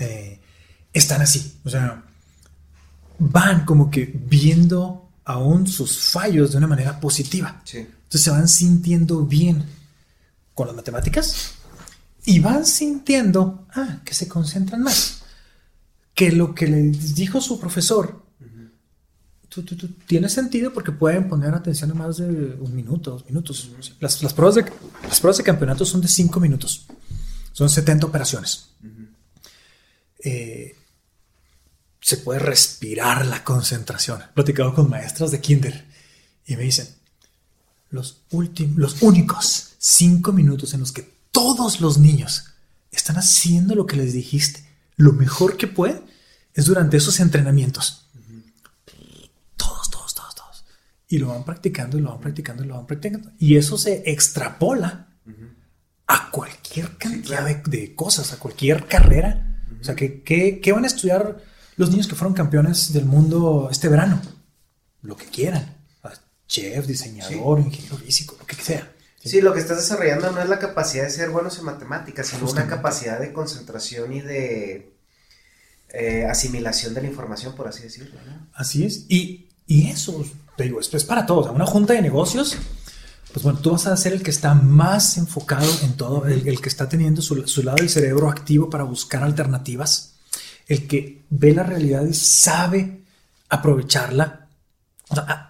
eh, 0.00 0.40
están 0.92 1.22
así. 1.22 1.58
O 1.64 1.70
sea, 1.70 2.02
van 3.18 3.64
como 3.64 3.90
que 3.90 4.10
viendo 4.12 5.08
aún 5.24 5.66
sus 5.66 5.98
fallos 5.98 6.52
de 6.52 6.58
una 6.58 6.66
manera 6.66 6.98
positiva. 6.98 7.62
Entonces 7.72 8.22
se 8.22 8.30
van 8.30 8.48
sintiendo 8.48 9.24
bien 9.24 9.64
con 10.54 10.66
las 10.66 10.76
matemáticas 10.76 11.54
y 12.24 12.40
van 12.40 12.66
sintiendo 12.66 13.66
ah, 13.74 14.00
que 14.04 14.14
se 14.14 14.28
concentran 14.28 14.82
más. 14.82 15.22
Que 16.14 16.30
lo 16.30 16.54
que 16.54 16.66
les 16.66 17.14
dijo 17.14 17.40
su 17.40 17.58
profesor 17.58 18.22
tiene 20.06 20.28
sentido 20.28 20.72
porque 20.72 20.92
pueden 20.92 21.28
poner 21.28 21.54
atención 21.54 21.90
a 21.90 21.94
más 21.94 22.16
de 22.16 22.26
un 22.26 22.74
minuto, 22.74 23.10
dos 23.10 23.26
minutos. 23.26 23.70
Las, 24.00 24.16
pruebas 24.32 24.54
de, 24.54 24.64
las 25.02 25.20
pruebas 25.20 25.36
de 25.36 25.44
campeonato 25.44 25.84
son 25.84 26.00
de 26.00 26.08
cinco 26.08 26.40
minutos. 26.40 26.86
Son 27.52 27.68
70 27.68 28.06
operaciones. 28.06 28.68
Eh, 30.24 30.76
se 32.00 32.16
puede 32.18 32.38
respirar 32.38 33.26
la 33.26 33.44
concentración. 33.44 34.22
He 34.22 34.34
platicado 34.34 34.74
con 34.74 34.88
maestras 34.88 35.30
de 35.30 35.40
kinder 35.40 35.86
y 36.46 36.56
me 36.56 36.62
dicen, 36.62 36.88
los, 37.90 38.22
últimos, 38.30 38.76
los 38.76 39.02
únicos 39.02 39.74
cinco 39.78 40.32
minutos 40.32 40.72
en 40.72 40.80
los 40.80 40.92
que 40.92 41.12
todos 41.32 41.80
los 41.80 41.98
niños 41.98 42.54
están 42.92 43.16
haciendo 43.16 43.74
lo 43.74 43.86
que 43.86 43.96
les 43.96 44.12
dijiste, 44.12 44.64
lo 44.96 45.12
mejor 45.12 45.56
que 45.56 45.66
pueden, 45.66 46.02
es 46.54 46.66
durante 46.66 46.98
esos 46.98 47.18
entrenamientos. 47.18 48.06
Todos, 49.56 49.90
todos, 49.90 50.14
todos, 50.14 50.34
todos. 50.34 50.64
Y 51.08 51.18
lo 51.18 51.28
van 51.28 51.44
practicando 51.44 51.98
y 51.98 52.02
lo 52.02 52.10
van 52.10 52.20
practicando 52.20 52.62
y 52.62 52.66
lo 52.68 52.76
van 52.76 52.86
practicando. 52.86 53.32
Y 53.38 53.56
eso 53.56 53.76
se 53.76 54.02
extrapola 54.08 55.08
a 56.06 56.30
cualquier 56.30 56.96
cantidad 56.98 57.44
de, 57.64 57.94
cosas, 57.94 58.32
a 58.32 58.38
cualquier 58.38 58.86
carrera. 58.86 59.64
O 59.80 59.84
sea, 59.84 59.96
¿qué, 59.96 60.22
qué 60.22 60.72
van 60.72 60.84
a 60.84 60.88
estudiar 60.88 61.42
los 61.76 61.90
niños 61.90 62.06
que 62.06 62.14
fueron 62.14 62.34
campeones 62.34 62.92
del 62.92 63.06
mundo 63.06 63.68
este 63.70 63.88
verano. 63.88 64.20
Lo 65.02 65.16
que 65.16 65.26
quieran. 65.26 65.78
Chef, 66.46 66.86
diseñador, 66.86 67.60
ingeniero 67.60 67.96
físico, 67.96 68.36
lo 68.38 68.46
que 68.46 68.56
sea. 68.56 68.91
¿Sí? 69.24 69.40
lo 69.40 69.52
que 69.52 69.60
estás 69.60 69.78
desarrollando 69.78 70.30
no 70.30 70.40
es 70.40 70.48
la 70.48 70.58
capacidad 70.58 71.04
de 71.04 71.10
ser 71.10 71.30
buenos 71.30 71.58
en 71.58 71.64
matemáticas, 71.64 72.28
sino 72.28 72.50
una 72.50 72.66
capacidad 72.66 73.20
de 73.20 73.32
concentración 73.32 74.12
y 74.12 74.20
de 74.20 74.92
eh, 75.90 76.26
asimilación 76.28 76.94
de 76.94 77.02
la 77.02 77.08
información, 77.08 77.54
por 77.54 77.68
así 77.68 77.82
decirlo. 77.82 78.18
Así 78.54 78.84
es. 78.84 79.06
Y, 79.08 79.48
eso, 79.68 80.24
te 80.56 80.64
digo, 80.64 80.80
esto 80.80 80.96
es 80.96 81.04
para 81.04 81.24
todos. 81.24 81.50
una 81.50 81.64
junta 81.64 81.94
de 81.94 82.02
negocios, 82.02 82.58
pues 83.32 83.42
bueno, 83.42 83.58
tú 83.60 83.70
vas 83.70 83.86
a 83.86 83.96
ser 83.96 84.12
el 84.12 84.22
que 84.22 84.30
está 84.30 84.54
más 84.54 85.16
enfocado 85.16 85.70
en 85.82 85.96
todo, 85.96 86.26
el, 86.26 86.60
que 86.60 86.68
está 86.68 86.88
teniendo 86.88 87.22
su, 87.22 87.46
su 87.46 87.62
lado 87.62 87.76
del 87.76 87.88
cerebro 87.88 88.28
activo 88.28 88.68
para 88.68 88.84
buscar 88.84 89.22
alternativas 89.22 90.12
el 90.66 90.86
que 90.86 91.22
ve 91.30 91.54
la 91.54 91.62
realidad 91.62 92.04
y 92.04 92.14
sabe 92.14 93.02
aprovecharla. 93.48 94.48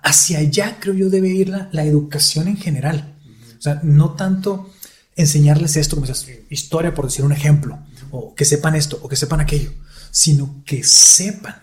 hacia 0.03 0.39
allá 0.39 0.79
creo 0.81 0.95
yo 0.95 1.09
debe 1.11 1.29
ir 1.29 1.49
la, 1.49 1.85
educación 1.85 2.49
en 2.49 2.57
general. 2.57 3.11
O 3.62 3.64
sea, 3.64 3.78
no 3.84 4.14
tanto 4.14 4.72
enseñarles 5.14 5.76
esto 5.76 5.94
como 5.94 6.10
es 6.10 6.26
historia 6.50 6.92
por 6.94 7.04
decir 7.04 7.24
un 7.24 7.30
ejemplo, 7.30 7.78
o 8.10 8.34
que 8.34 8.44
sepan 8.44 8.74
esto, 8.74 8.98
o 9.00 9.08
que 9.08 9.14
sepan 9.14 9.38
aquello, 9.38 9.72
sino 10.10 10.64
que 10.66 10.82
sepan 10.82 11.62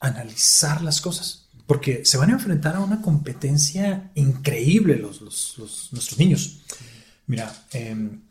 analizar 0.00 0.82
las 0.82 1.00
cosas. 1.00 1.46
Porque 1.64 2.04
se 2.04 2.18
van 2.18 2.30
a 2.30 2.32
enfrentar 2.32 2.74
a 2.74 2.80
una 2.80 3.00
competencia 3.00 4.10
increíble 4.16 4.96
los, 4.96 5.20
nuestros 5.92 6.18
niños. 6.18 6.62
Mira, 7.28 7.54
em, 7.70 8.22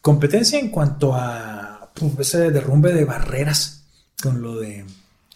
competencia 0.00 0.58
en 0.58 0.70
cuanto 0.70 1.14
a 1.14 1.92
ese 2.18 2.50
derrumbe 2.50 2.92
de 2.92 3.04
barreras 3.04 3.84
con 4.20 4.42
lo 4.42 4.56
de 4.56 4.84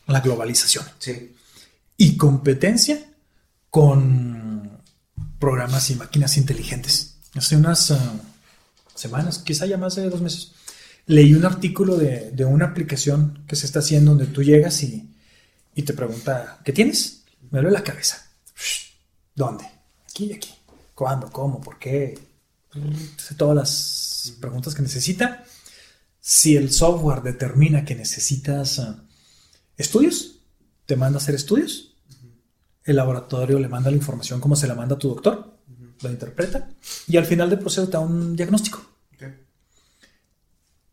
la 0.09 0.21
globalización. 0.21 0.85
Sí. 0.99 1.37
Y 1.97 2.17
competencia 2.17 2.99
con 3.71 4.81
programas 5.39 5.91
y 5.91 5.95
máquinas 5.95 6.37
inteligentes. 6.37 7.11
Hace 7.35 7.57
unas 7.57 7.91
ah, 7.91 8.15
semanas, 8.95 9.39
quizá 9.39 9.67
ya 9.67 9.79
más 9.79 9.95
de 9.97 10.11
dos 10.11 10.21
meses, 10.21 10.53
leí 11.07 11.35
un 11.35 11.45
artículo 11.45 11.97
de, 11.97 12.45
una 12.45 12.67
aplicación 12.67 13.45
que 13.47 13.57
se 13.57 13.67
está 13.67 13.79
haciendo 13.79 14.13
donde 14.13 14.27
tú 14.27 14.43
llegas 14.43 14.83
y, 14.83 15.07
te 15.75 15.95
pregunta, 15.95 16.61
¿qué 16.63 16.73
tienes? 16.73 17.25
Me 17.51 17.61
duele 17.61 17.71
la 17.71 17.83
cabeza. 17.83 18.31
¿Dónde? 19.35 19.65
Aquí 20.07 20.27
y 20.27 20.33
aquí. 20.35 20.51
¿Cuándo? 20.95 21.31
¿Cómo? 21.31 21.59
¿Por 21.61 21.79
qué? 21.79 22.19
Todas 23.39 23.57
las 23.57 24.37
preguntas 24.41 24.75
que 24.75 24.83
necesita 24.83 25.45
si 26.21 26.57
el 26.57 26.71
software 26.71 27.23
determina 27.23 27.85
que 27.85 27.95
necesitas 27.95 28.79
ah, 28.79 29.03
estudios, 29.77 30.41
te 30.87 30.97
manda 30.97 31.19
a 31.19 31.23
hacer 31.23 31.35
estudios. 31.35 31.95
El 32.85 32.97
laboratorio 32.97 33.59
le 33.59 33.69
manda 33.69 33.91
la 33.91 33.97
información 33.97 34.41
como 34.41 34.57
se 34.57 34.67
la 34.69 34.75
manda 34.75 34.97
a 34.97 34.99
tu 34.99 35.09
doctor, 35.09 35.60
lo 36.03 36.11
interpreta 36.11 36.69
y 37.07 37.17
al 37.17 37.27
final 37.27 37.51
del 37.51 37.59
proceso 37.59 37.87
te 37.87 37.93
da 37.93 38.01
un 38.01 38.37
diagnóstico. 38.37 38.85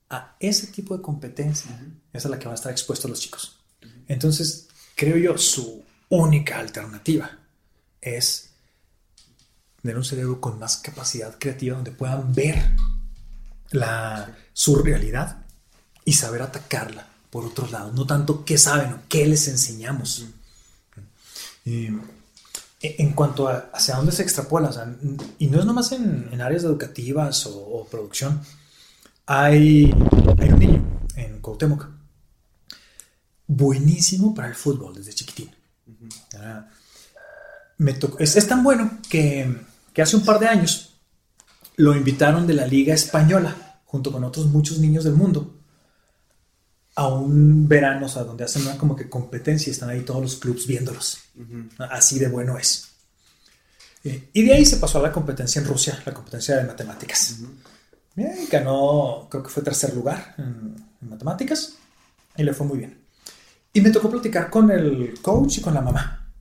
A 0.09 0.37
ese 0.39 0.67
tipo 0.67 0.95
de 0.95 1.01
competencia 1.03 1.69
es 2.13 2.25
a 2.25 2.29
la 2.29 2.39
que 2.39 2.45
van 2.45 2.53
a 2.53 2.55
estar 2.55 2.71
expuestos 2.71 3.09
los 3.09 3.19
chicos. 3.19 3.59
Entonces, 4.07 4.69
creo 4.95 5.17
yo, 5.17 5.37
su 5.37 5.83
única 6.09 6.59
alternativa 6.59 7.39
es 7.99 8.51
tener 9.81 9.97
un 9.97 10.05
cerebro 10.05 10.39
con 10.39 10.59
más 10.59 10.77
capacidad 10.77 11.37
creativa 11.37 11.75
donde 11.75 11.91
puedan 11.91 12.33
ver 12.33 12.71
la, 13.71 14.35
su 14.53 14.75
realidad 14.75 15.45
y 16.05 16.13
saber 16.13 16.41
atacarla 16.41 17.07
por 17.29 17.45
otros 17.45 17.71
lados, 17.71 17.93
no 17.93 18.07
tanto 18.07 18.45
qué 18.45 18.57
saben 18.57 18.93
o 18.93 19.01
qué 19.09 19.27
les 19.27 19.47
enseñamos. 19.47 20.25
Y, 21.65 21.89
en 22.81 23.13
cuanto 23.13 23.47
a 23.47 23.69
hacia 23.73 23.95
dónde 23.95 24.11
se 24.11 24.21
extrapola, 24.21 24.69
o 24.69 24.73
sea, 24.73 24.95
y 25.39 25.47
no 25.47 25.59
es 25.59 25.65
nomás 25.65 25.91
en, 25.91 26.29
en 26.31 26.41
áreas 26.41 26.63
educativas 26.63 27.45
o, 27.47 27.57
o, 27.57 27.85
producción, 27.85 28.41
hay, 29.25 29.93
hay 30.37 30.49
un 30.49 30.59
niño 30.59 30.99
en 31.15 31.39
Cuauhtémoc, 31.39 31.87
buenísimo 33.47 34.35
para 34.35 34.49
el 34.49 34.55
fútbol 34.55 34.93
desde 34.93 35.13
chiquitín. 35.13 35.49
me 37.77 37.93
tocó, 37.93 38.19
es, 38.19 38.35
es, 38.35 38.47
tan 38.47 38.63
bueno 38.63 38.99
que, 39.09 39.55
que 39.93 40.01
hace 40.01 40.15
un 40.15 40.25
par 40.25 40.39
de 40.39 40.47
años 40.47 40.99
lo 41.77 41.95
invitaron 41.95 42.45
de 42.45 42.53
la 42.53 42.67
Liga 42.67 42.93
Española, 42.93 43.81
junto 43.85 44.11
con 44.11 44.23
otros 44.23 44.47
muchos 44.47 44.79
niños 44.79 45.03
del 45.03 45.13
mundo, 45.13 45.56
a 46.97 47.07
un 47.07 47.67
verano, 47.67 48.07
o 48.07 48.09
sea, 48.09 48.23
donde 48.23 48.43
hacen 48.43 48.63
una 48.63 48.75
como 48.75 48.95
que 48.95 49.07
competencia 49.07 49.69
y 49.69 49.73
están 49.73 49.89
ahí 49.89 50.01
todos 50.01 50.19
los 50.19 50.35
clubs 50.37 50.65
viéndolos. 50.65 51.19
Uh 51.35 51.43
-huh. 51.43 51.87
Así 51.91 52.17
de 52.17 52.27
bueno 52.27 52.57
es. 52.57 52.87
Eh, 54.03 54.29
y 54.33 54.41
de 54.41 54.55
ahí 54.55 54.65
se 54.65 54.77
pasó 54.77 54.97
a 54.97 55.03
la 55.03 55.11
competencia 55.11 55.61
en 55.61 55.67
Rusia, 55.67 56.01
la 56.07 56.11
competencia 56.11 56.57
de 56.57 56.63
matemáticas. 56.63 57.37
Uh 57.39 57.45
-huh. 58.15 58.49
ganó, 58.49 59.27
creo 59.29 59.43
que 59.43 59.49
fue 59.49 59.61
tercer 59.61 59.93
lugar 59.93 60.33
en, 60.39 60.75
en, 60.99 61.09
matemáticas 61.09 61.73
y 62.35 62.41
le 62.41 62.53
fue 62.55 62.65
muy 62.65 62.79
bien. 62.79 62.97
Y 63.73 63.79
me 63.81 63.91
tocó 63.91 64.09
platicar 64.09 64.49
con 64.49 64.71
el 64.71 65.19
coach 65.21 65.59
y 65.59 65.61
con 65.61 65.75
la 65.75 65.81
mamá. 65.81 66.33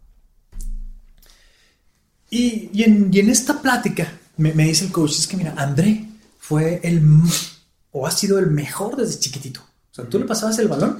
Y, 2.30 2.70
y, 2.72 2.82
en, 2.82 3.10
y 3.12 3.20
en, 3.20 3.28
esta 3.28 3.60
plática 3.60 4.10
me, 4.38 4.54
me 4.54 4.64
dice 4.64 4.86
el 4.86 4.92
coach, 4.92 5.18
es 5.18 5.26
que 5.26 5.36
mira, 5.36 5.52
André 5.54 6.08
fue 6.38 6.80
el, 6.82 7.02
o 7.92 8.06
ha 8.06 8.10
sido 8.10 8.38
el 8.38 8.46
mejor 8.50 8.96
desde 8.96 9.18
chiquitito. 9.18 9.65
O 9.96 10.02
sea, 10.02 10.10
tú 10.10 10.18
le 10.18 10.26
pasabas 10.26 10.58
el 10.58 10.68
balón 10.68 10.98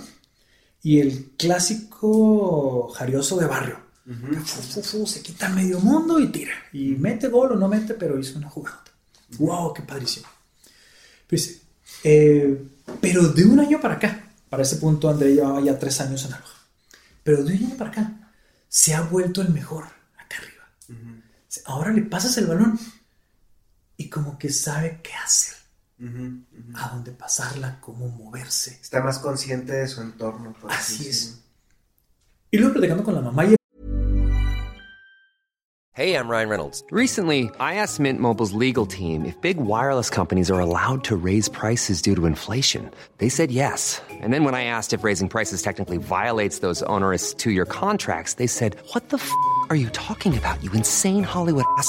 y 0.82 1.00
el 1.00 1.32
clásico 1.36 2.88
jarioso 2.96 3.36
de 3.36 3.44
barrio. 3.44 3.78
Uh 4.06 4.10
-huh. 4.10 4.40
fu, 4.40 4.62
fu, 4.62 4.82
fu, 4.82 5.06
se 5.06 5.20
quita 5.20 5.50
medio 5.50 5.80
mundo 5.80 6.18
y 6.18 6.28
tira. 6.28 6.54
Y 6.72 6.94
mete 6.94 7.28
gol 7.28 7.52
o 7.52 7.56
no 7.56 7.68
mete, 7.68 7.92
pero 7.92 8.18
hizo 8.18 8.38
una 8.38 8.48
jugada. 8.48 8.82
Uh 8.84 9.34
-huh. 9.34 9.38
¡Wow! 9.38 9.74
¡Qué 9.74 9.82
padrísimo! 9.82 10.26
Pues, 11.28 11.60
eh, 12.04 12.68
pero 12.98 13.28
de 13.28 13.44
un 13.44 13.60
año 13.60 13.78
para 13.82 13.96
acá, 13.96 14.32
para 14.48 14.62
ese 14.62 14.76
punto 14.76 15.10
André 15.10 15.34
llevaba 15.34 15.60
ya 15.60 15.78
tres 15.78 16.00
años 16.00 16.24
en 16.24 16.32
Aloha, 16.32 16.56
pero 17.22 17.44
de 17.44 17.52
un 17.52 17.64
año 17.64 17.76
para 17.76 17.90
acá 17.90 18.32
se 18.66 18.94
ha 18.94 19.02
vuelto 19.02 19.42
el 19.42 19.50
mejor 19.50 19.84
acá 20.16 20.38
arriba. 20.38 20.64
Uh 20.88 20.92
-huh. 20.94 21.62
Ahora 21.66 21.92
le 21.92 22.00
pasas 22.00 22.38
el 22.38 22.46
balón 22.46 22.78
y 23.98 24.08
como 24.08 24.38
que 24.38 24.48
sabe 24.48 25.00
qué 25.02 25.12
hacer. 25.12 25.65
Uh 25.98 26.04
-huh, 26.04 26.28
uh 26.28 26.74
-huh. 26.74 26.84
a 26.84 26.94
dónde 26.94 27.12
pasarla, 27.12 27.80
cómo 27.80 28.08
moverse. 28.08 28.78
Está 28.82 29.02
más 29.02 29.18
consciente 29.18 29.72
de 29.72 29.88
su 29.88 30.02
entorno. 30.02 30.52
Por 30.60 30.70
así, 30.70 30.94
así 30.94 31.08
es. 31.08 31.42
Y 32.50 32.58
luego 32.58 32.74
platicando 32.74 33.02
con 33.02 33.14
la 33.14 33.22
mamá 33.22 33.44
y 33.44 33.56
Hey, 35.96 36.12
I'm 36.14 36.28
Ryan 36.28 36.50
Reynolds. 36.50 36.84
Recently, 36.90 37.48
I 37.58 37.76
asked 37.76 37.98
Mint 37.98 38.20
Mobile's 38.20 38.52
legal 38.52 38.84
team 38.84 39.24
if 39.24 39.40
big 39.40 39.56
wireless 39.56 40.10
companies 40.10 40.50
are 40.50 40.60
allowed 40.60 41.02
to 41.04 41.16
raise 41.16 41.48
prices 41.48 42.02
due 42.02 42.14
to 42.14 42.26
inflation. 42.26 42.90
They 43.16 43.30
said 43.30 43.50
yes. 43.50 44.02
And 44.20 44.30
then 44.30 44.44
when 44.44 44.54
I 44.54 44.64
asked 44.64 44.92
if 44.92 45.04
raising 45.04 45.30
prices 45.30 45.62
technically 45.62 45.96
violates 45.96 46.58
those 46.58 46.82
onerous 46.82 47.32
two-year 47.32 47.64
contracts, 47.64 48.34
they 48.34 48.46
said, 48.46 48.76
"What 48.92 49.08
the 49.08 49.16
f*** 49.16 49.30
are 49.70 49.76
you 49.76 49.88
talking 49.88 50.36
about? 50.36 50.62
You 50.62 50.70
insane 50.74 51.24
Hollywood 51.24 51.64
ass." 51.78 51.88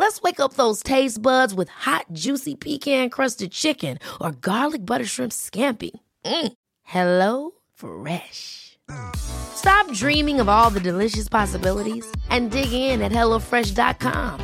Let's 0.00 0.22
wake 0.22 0.40
up 0.40 0.54
those 0.54 0.82
taste 0.82 1.20
buds 1.20 1.52
with 1.52 1.68
hot, 1.68 2.06
juicy 2.14 2.54
pecan 2.54 3.10
crusted 3.10 3.52
chicken 3.52 3.98
or 4.18 4.32
garlic 4.32 4.86
butter 4.86 5.04
shrimp 5.04 5.30
scampi. 5.30 5.90
Mm. 6.24 6.52
Hello 6.84 7.50
Fresh. 7.74 8.78
Stop 9.14 9.92
dreaming 9.92 10.40
of 10.40 10.48
all 10.48 10.70
the 10.70 10.80
delicious 10.80 11.28
possibilities 11.28 12.10
and 12.30 12.50
dig 12.50 12.72
in 12.72 13.02
at 13.02 13.12
HelloFresh.com. 13.12 14.40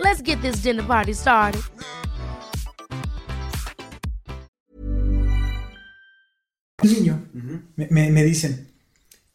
Let's 0.00 0.22
get 0.22 0.42
this 0.42 0.56
dinner 0.56 0.82
party 0.82 1.12
started. 1.12 1.62
Niño, 6.82 7.28
me, 7.76 7.86
me, 7.90 8.10
me 8.10 8.24
dicen, 8.24 8.66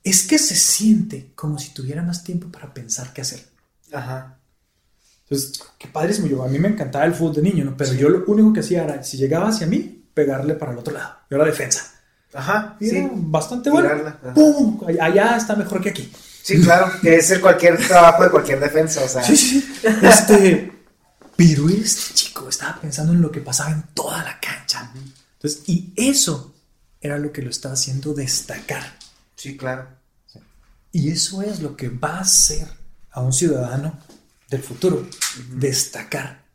es 0.03 0.28
que 0.28 0.38
se 0.38 0.56
siente 0.56 1.32
como 1.34 1.58
si 1.60 1.74
tuviera 1.74 2.01
más 2.01 2.26
tiempo 2.26 2.49
para 2.49 2.74
pensar 2.74 3.14
qué 3.14 3.22
hacer. 3.22 3.39
Ajá. 3.93 4.38
Entonces, 5.30 5.59
qué 5.78 5.88
padrísimo. 5.88 6.28
Yo, 6.28 6.43
a 6.43 6.47
mí 6.47 6.59
me 6.59 6.67
encantaba 6.67 7.05
el 7.05 7.15
fútbol 7.15 7.36
de 7.36 7.41
niño, 7.41 7.65
¿no? 7.65 7.76
Pero 7.76 7.91
sí. 7.91 7.97
yo 7.97 8.09
lo 8.09 8.23
único 8.28 8.53
que 8.53 8.59
hacía 8.59 8.84
era, 8.84 9.03
si 9.03 9.17
llegaba 9.17 9.49
hacia 9.49 9.65
mí, 9.65 10.05
pegarle 10.13 10.53
para 10.53 10.71
el 10.71 10.78
otro 10.78 10.93
lado. 10.93 11.15
Yo 11.30 11.38
era 11.38 11.45
defensa. 11.45 11.91
Ajá. 12.34 12.78
Y 12.80 12.89
sí. 12.89 12.97
era 12.97 13.09
bastante 13.11 13.69
bueno. 13.69 13.89
¡Pum! 14.36 14.82
Allá 14.99 15.38
está 15.38 15.55
mejor 15.55 15.82
que 15.82 15.89
aquí. 15.89 16.11
Sí, 16.43 16.61
claro. 16.61 16.91
Que 17.01 17.15
es 17.15 17.32
el 17.32 17.41
cualquier 17.41 17.78
trabajo 17.88 18.23
de 18.23 18.30
cualquier 18.30 18.59
defensa, 18.59 19.03
o 19.03 19.07
sea. 19.07 19.23
Sí, 19.23 19.36
sí. 19.36 19.76
Este. 20.01 20.71
pero 21.36 21.69
este 21.69 22.13
chico 22.13 22.47
estaba 22.47 22.80
pensando 22.80 23.13
en 23.13 23.21
lo 23.21 23.32
que 23.32 23.41
pasaba 23.41 23.71
en 23.71 23.84
toda 23.93 24.23
la 24.23 24.39
cancha. 24.39 24.91
Entonces, 25.38 25.63
y 25.67 25.91
eso 25.95 26.53
era 27.01 27.17
lo 27.17 27.32
que 27.32 27.41
lo 27.41 27.49
estaba 27.49 27.73
haciendo 27.73 28.13
destacar. 28.13 28.84
Sí, 29.36 29.57
claro. 29.57 29.88
Y 30.91 31.09
eso 31.09 31.41
es 31.41 31.61
lo 31.61 31.76
que 31.76 31.89
va 31.89 32.17
a 32.17 32.21
hacer 32.21 32.67
a 33.11 33.21
un 33.21 33.34
ciudadano 33.34 33.97
del 34.50 34.62
futuro, 34.62 34.98
uh 34.98 35.02
-huh. 35.02 35.60
destacar, 35.60 36.46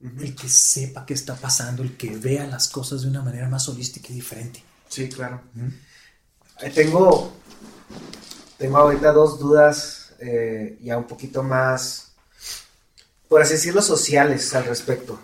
uh 0.00 0.08
-huh. 0.08 0.22
el 0.22 0.34
que 0.34 0.48
sepa 0.48 1.04
qué 1.06 1.14
está 1.14 1.34
pasando, 1.34 1.82
el 1.82 1.96
que 1.96 2.10
vea 2.16 2.46
las 2.46 2.68
cosas 2.68 3.02
de 3.02 3.08
una 3.08 3.22
manera 3.22 3.48
más 3.48 3.68
holística 3.68 4.08
y 4.10 4.14
diferente. 4.14 4.62
Sí, 4.88 5.08
claro. 5.08 5.42
Uh 5.54 5.60
-huh. 5.60 6.74
Tengo, 6.74 7.36
tengo 8.58 8.78
ahorita 8.78 9.12
dos 9.12 9.38
dudas 9.38 10.12
eh, 10.20 10.78
ya 10.80 10.96
un 10.96 11.06
poquito 11.06 11.42
más, 11.42 12.12
por 13.28 13.42
así 13.42 13.54
decirlo, 13.54 13.82
sociales 13.82 14.54
al 14.54 14.64
respecto. 14.64 15.18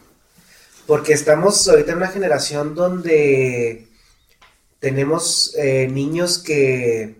Porque 0.87 1.12
estamos 1.12 1.68
ahorita 1.68 1.93
en 1.93 1.99
una 1.99 2.09
generación 2.09 2.75
donde 2.75 3.87
tenemos 4.81 5.55
eh, 5.57 5.87
niños 5.89 6.39
que 6.39 7.20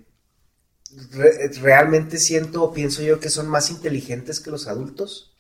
re 1.13 1.49
realmente 1.61 2.19
siento 2.19 2.63
o 2.63 2.73
pienso 2.73 3.03
yo 3.03 3.21
que 3.21 3.31
son 3.31 3.49
más 3.49 3.71
inteligentes 3.71 4.41
que 4.41 4.51
los 4.51 4.67
adultos, 4.69 5.33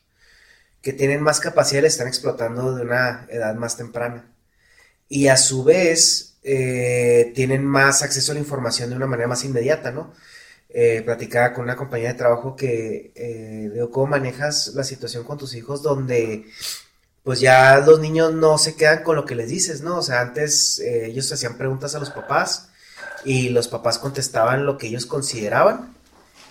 que 0.82 0.92
tienen 0.92 1.22
más 1.22 1.40
capacidad, 1.40 1.82
le 1.82 1.88
están 1.88 2.08
explotando 2.08 2.74
de 2.74 2.82
una 2.82 3.26
edad 3.30 3.54
más 3.54 3.76
temprana. 3.76 4.32
Y 5.08 5.28
a 5.28 5.36
su 5.36 5.64
vez 5.64 6.36
eh, 6.42 7.32
tienen 7.34 7.66
más 7.66 8.02
acceso 8.02 8.32
a 8.32 8.34
la 8.34 8.40
información 8.40 8.90
de 8.90 8.96
una 8.96 9.06
manera 9.06 9.28
más 9.28 9.44
inmediata, 9.44 9.90
¿no? 9.90 10.12
Eh, 10.72 11.02
platicaba 11.04 11.52
con 11.52 11.64
una 11.64 11.74
compañía 11.76 12.12
de 12.12 12.18
trabajo 12.18 12.54
que 12.54 13.12
eh, 13.16 13.72
¿cómo 13.90 14.06
manejas 14.06 14.68
la 14.68 14.84
situación 14.84 15.24
con 15.24 15.36
tus 15.36 15.54
hijos 15.56 15.82
donde 15.82 16.46
pues 17.24 17.40
ya 17.40 17.80
los 17.80 18.00
niños 18.00 18.32
no 18.34 18.56
se 18.56 18.76
quedan 18.76 19.02
con 19.02 19.16
lo 19.16 19.26
que 19.26 19.34
les 19.34 19.48
dices, 19.48 19.82
¿no? 19.82 19.98
O 19.98 20.02
sea, 20.02 20.20
antes 20.20 20.78
eh, 20.78 21.06
ellos 21.06 21.30
hacían 21.32 21.58
preguntas 21.58 21.94
a 21.94 21.98
los 21.98 22.10
papás 22.10 22.69
y 23.24 23.50
los 23.50 23.68
papás 23.68 23.98
contestaban 23.98 24.66
lo 24.66 24.78
que 24.78 24.88
ellos 24.88 25.06
consideraban 25.06 25.94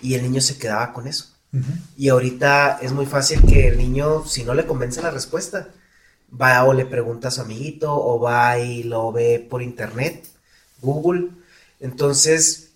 y 0.00 0.14
el 0.14 0.22
niño 0.22 0.40
se 0.40 0.58
quedaba 0.58 0.92
con 0.92 1.06
eso. 1.06 1.26
Uh 1.52 1.58
-huh. 1.58 1.80
Y 1.96 2.08
ahorita 2.08 2.78
es 2.80 2.92
muy 2.92 3.06
fácil 3.06 3.42
que 3.44 3.68
el 3.68 3.78
niño, 3.78 4.24
si 4.26 4.44
no 4.44 4.54
le 4.54 4.66
convence 4.66 5.02
la 5.02 5.10
respuesta, 5.10 5.68
va 6.40 6.64
o 6.64 6.72
le 6.72 6.86
pregunta 6.86 7.28
a 7.28 7.30
su 7.30 7.40
amiguito 7.40 7.92
o 7.92 8.20
va 8.20 8.58
y 8.58 8.84
lo 8.84 9.12
ve 9.12 9.44
por 9.50 9.62
internet, 9.62 10.26
Google. 10.80 11.30
Entonces, 11.80 12.70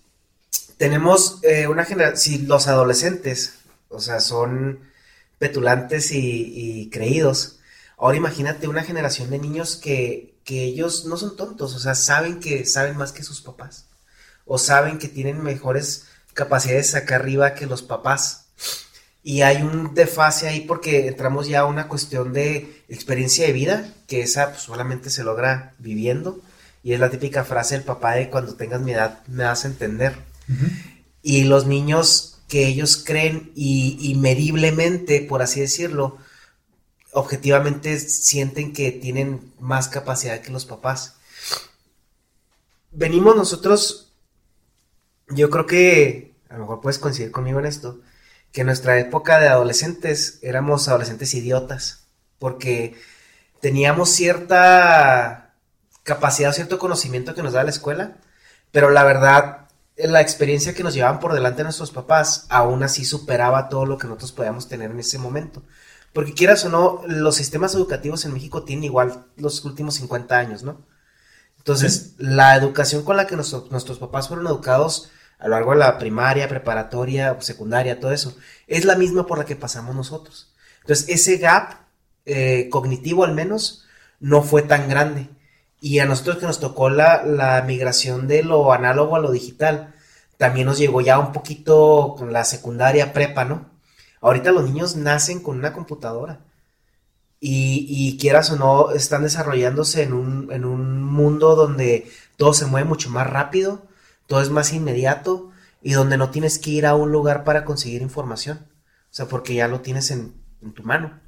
tenemos 0.77 1.39
eh, 1.43 1.67
una 1.67 1.85
generación, 1.85 2.17
si 2.17 2.37
los 2.45 2.67
adolescentes, 2.67 3.55
o 3.89 4.01
sea, 4.01 4.19
son 4.19 4.79
petulantes 5.39 6.11
y, 6.11 6.53
y 6.55 6.89
creídos, 6.89 7.59
ahora 7.97 8.17
imagínate 8.17 8.67
una 8.67 8.83
generación 8.83 9.29
de 9.29 9.39
niños 9.39 9.77
que, 9.77 10.34
que 10.45 10.63
ellos 10.63 11.03
no 11.05 11.17
son 11.17 11.35
tontos, 11.35 11.75
o 11.75 11.79
sea, 11.79 11.95
saben 11.95 12.39
que 12.39 12.65
saben 12.65 12.95
más 12.95 13.11
que 13.11 13.23
sus 13.23 13.41
papás, 13.41 13.87
o 14.45 14.57
saben 14.57 14.99
que 14.99 15.09
tienen 15.09 15.43
mejores 15.43 16.05
capacidades 16.33 16.95
acá 16.95 17.15
arriba 17.15 17.53
que 17.53 17.65
los 17.65 17.81
papás. 17.81 18.45
Y 19.23 19.41
hay 19.41 19.63
un 19.63 19.93
desfase 19.93 20.47
ahí 20.47 20.61
porque 20.61 21.07
entramos 21.07 21.47
ya 21.47 21.61
a 21.61 21.65
una 21.65 21.87
cuestión 21.87 22.31
de 22.31 22.83
experiencia 22.87 23.45
de 23.45 23.53
vida, 23.53 23.93
que 24.07 24.21
esa 24.21 24.51
pues, 24.51 24.61
solamente 24.61 25.09
se 25.09 25.23
logra 25.23 25.73
viviendo. 25.79 26.39
Y 26.83 26.93
es 26.93 26.99
la 26.99 27.09
típica 27.09 27.43
frase 27.43 27.75
del 27.75 27.83
papá 27.83 28.13
de 28.13 28.29
cuando 28.29 28.53
tengas 28.53 28.81
mi 28.81 28.93
edad 28.93 29.25
me 29.27 29.43
vas 29.43 29.65
a 29.65 29.67
entender. 29.67 30.15
Uh 30.47 30.53
-huh. 30.53 30.71
Y 31.23 31.43
los 31.45 31.65
niños 31.65 32.31
que 32.31 32.35
que 32.47 32.67
ellos 32.67 32.97
creen 32.97 33.51
y, 33.55 33.97
y 33.99 34.15
mediblemente, 34.15 35.21
por 35.21 35.41
así 35.41 35.61
decirlo, 35.61 36.17
objetivamente 37.15 37.97
sienten 37.97 38.73
que 38.73 38.91
tienen 38.91 39.53
más 39.59 39.87
capacidad 39.87 40.41
que 40.41 40.51
los 40.51 40.65
papás. 40.65 41.15
Venimos 42.91 43.35
nosotros, 43.37 44.13
yo 45.29 45.49
creo 45.49 45.65
que, 45.65 46.35
a 46.49 46.55
lo 46.55 46.59
mejor 46.61 46.81
puedes 46.81 46.99
coincidir 46.99 47.31
conmigo 47.31 47.59
en 47.59 47.65
esto, 47.65 48.01
que 48.51 48.61
en 48.61 48.67
nuestra 48.67 48.99
época 48.99 49.39
de 49.39 49.47
adolescentes 49.47 50.39
éramos 50.41 50.89
adolescentes 50.89 51.33
idiotas, 51.33 52.07
porque 52.37 52.99
teníamos 53.61 54.09
cierta 54.09 55.53
capacidad, 56.03 56.51
cierto 56.51 56.77
conocimiento 56.79 57.33
que 57.33 57.43
nos 57.43 57.53
da 57.53 57.63
la 57.63 57.69
escuela, 57.69 58.17
pero 58.71 58.89
la 58.89 59.05
verdad, 59.05 59.69
la 59.95 60.19
experiencia 60.19 60.73
que 60.73 60.83
nos 60.83 60.93
llevaban 60.93 61.21
por 61.21 61.33
delante 61.33 61.63
nuestros 61.63 61.91
papás, 61.91 62.45
aún 62.49 62.83
así 62.83 63.05
superaba 63.05 63.69
todo 63.69 63.85
lo 63.85 63.97
que 63.97 64.07
nosotros 64.07 64.33
podíamos 64.33 64.67
tener 64.67 64.91
en 64.91 64.99
ese 64.99 65.17
momento. 65.17 65.63
Porque 66.15 66.33
quieras 66.33 66.63
o 66.63 66.69
no, 66.69 67.01
los 67.07 67.35
sistemas 67.35 67.75
educativos 67.75 68.23
en 68.23 68.31
México 68.31 68.63
tienen 68.63 68.85
igual 68.85 69.25
los 69.35 69.65
últimos 69.65 69.95
50 69.95 70.37
años, 70.37 70.63
¿no? 70.63 70.77
Entonces, 71.57 72.13
la 72.17 72.55
educación 72.55 73.03
con 73.03 73.17
la 73.17 73.27
que 73.27 73.35
nuestros 73.35 73.99
papás 73.99 74.29
fueron 74.29 74.47
educados 74.47 75.11
a 75.39 75.49
lo 75.49 75.55
largo 75.55 75.71
de 75.71 75.79
la 75.79 75.97
primaria, 75.97 76.47
preparatoria, 76.47 77.35
secundaria, 77.41 77.99
todo 77.99 78.13
eso, 78.13 78.33
es 78.65 78.85
la 78.85 78.95
misma 78.95 79.27
por 79.27 79.39
la 79.39 79.45
que 79.45 79.57
pasamos 79.57 79.93
nosotros. 79.93 80.53
Entonces, 80.83 81.09
ese 81.09 81.35
gap 81.35 81.81
eh, 82.25 82.69
cognitivo 82.71 83.25
al 83.25 83.33
menos 83.33 83.83
no 84.21 84.41
fue 84.41 84.61
tan 84.61 84.87
grande. 84.87 85.27
Y 85.81 85.99
a 85.99 86.05
nosotros 86.05 86.37
que 86.37 86.45
nos 86.45 86.61
tocó 86.61 86.89
la, 86.89 87.25
la 87.25 87.61
migración 87.63 88.29
de 88.29 88.41
lo 88.41 88.71
análogo 88.71 89.17
a 89.17 89.19
lo 89.19 89.31
digital, 89.31 89.93
también 90.37 90.65
nos 90.65 90.77
llegó 90.77 91.01
ya 91.01 91.19
un 91.19 91.33
poquito 91.33 92.15
con 92.17 92.31
la 92.31 92.45
secundaria 92.45 93.11
prepa, 93.11 93.43
¿no? 93.43 93.74
Ahorita 94.21 94.51
los 94.51 94.65
niños 94.65 94.95
nacen 94.95 95.39
con 95.39 95.57
una 95.57 95.73
computadora. 95.73 96.41
Y, 97.39 98.17
quieras 98.19 98.49
o 98.49 98.55
no, 98.55 98.91
están 98.91 99.21
desarrollándose 99.21 100.01
en 100.01 100.13
un, 100.13 100.51
en 100.51 100.65
un 100.65 101.03
mundo 101.03 101.55
donde 101.55 102.09
todo 102.37 102.53
se 102.55 102.65
mueve 102.65 102.87
mucho 102.87 103.11
más 103.11 103.27
rápido, 103.27 103.85
todo 104.25 104.41
es 104.41 104.49
más 104.49 104.73
inmediato 104.73 105.51
y 105.83 105.93
donde 105.93 106.17
no 106.17 106.31
tienes 106.31 106.57
que 106.57 106.71
ir 106.71 106.87
a 106.87 106.95
un 106.95 107.11
lugar 107.11 107.43
para 107.43 107.63
conseguir 107.63 108.01
información. 108.01 108.65
O 109.11 109.13
sea, 109.15 109.27
porque 109.27 109.53
ya 109.53 109.67
lo 109.67 109.81
tienes 109.81 110.09
en, 110.09 110.33
tu 110.73 110.81
mano. 110.81 111.21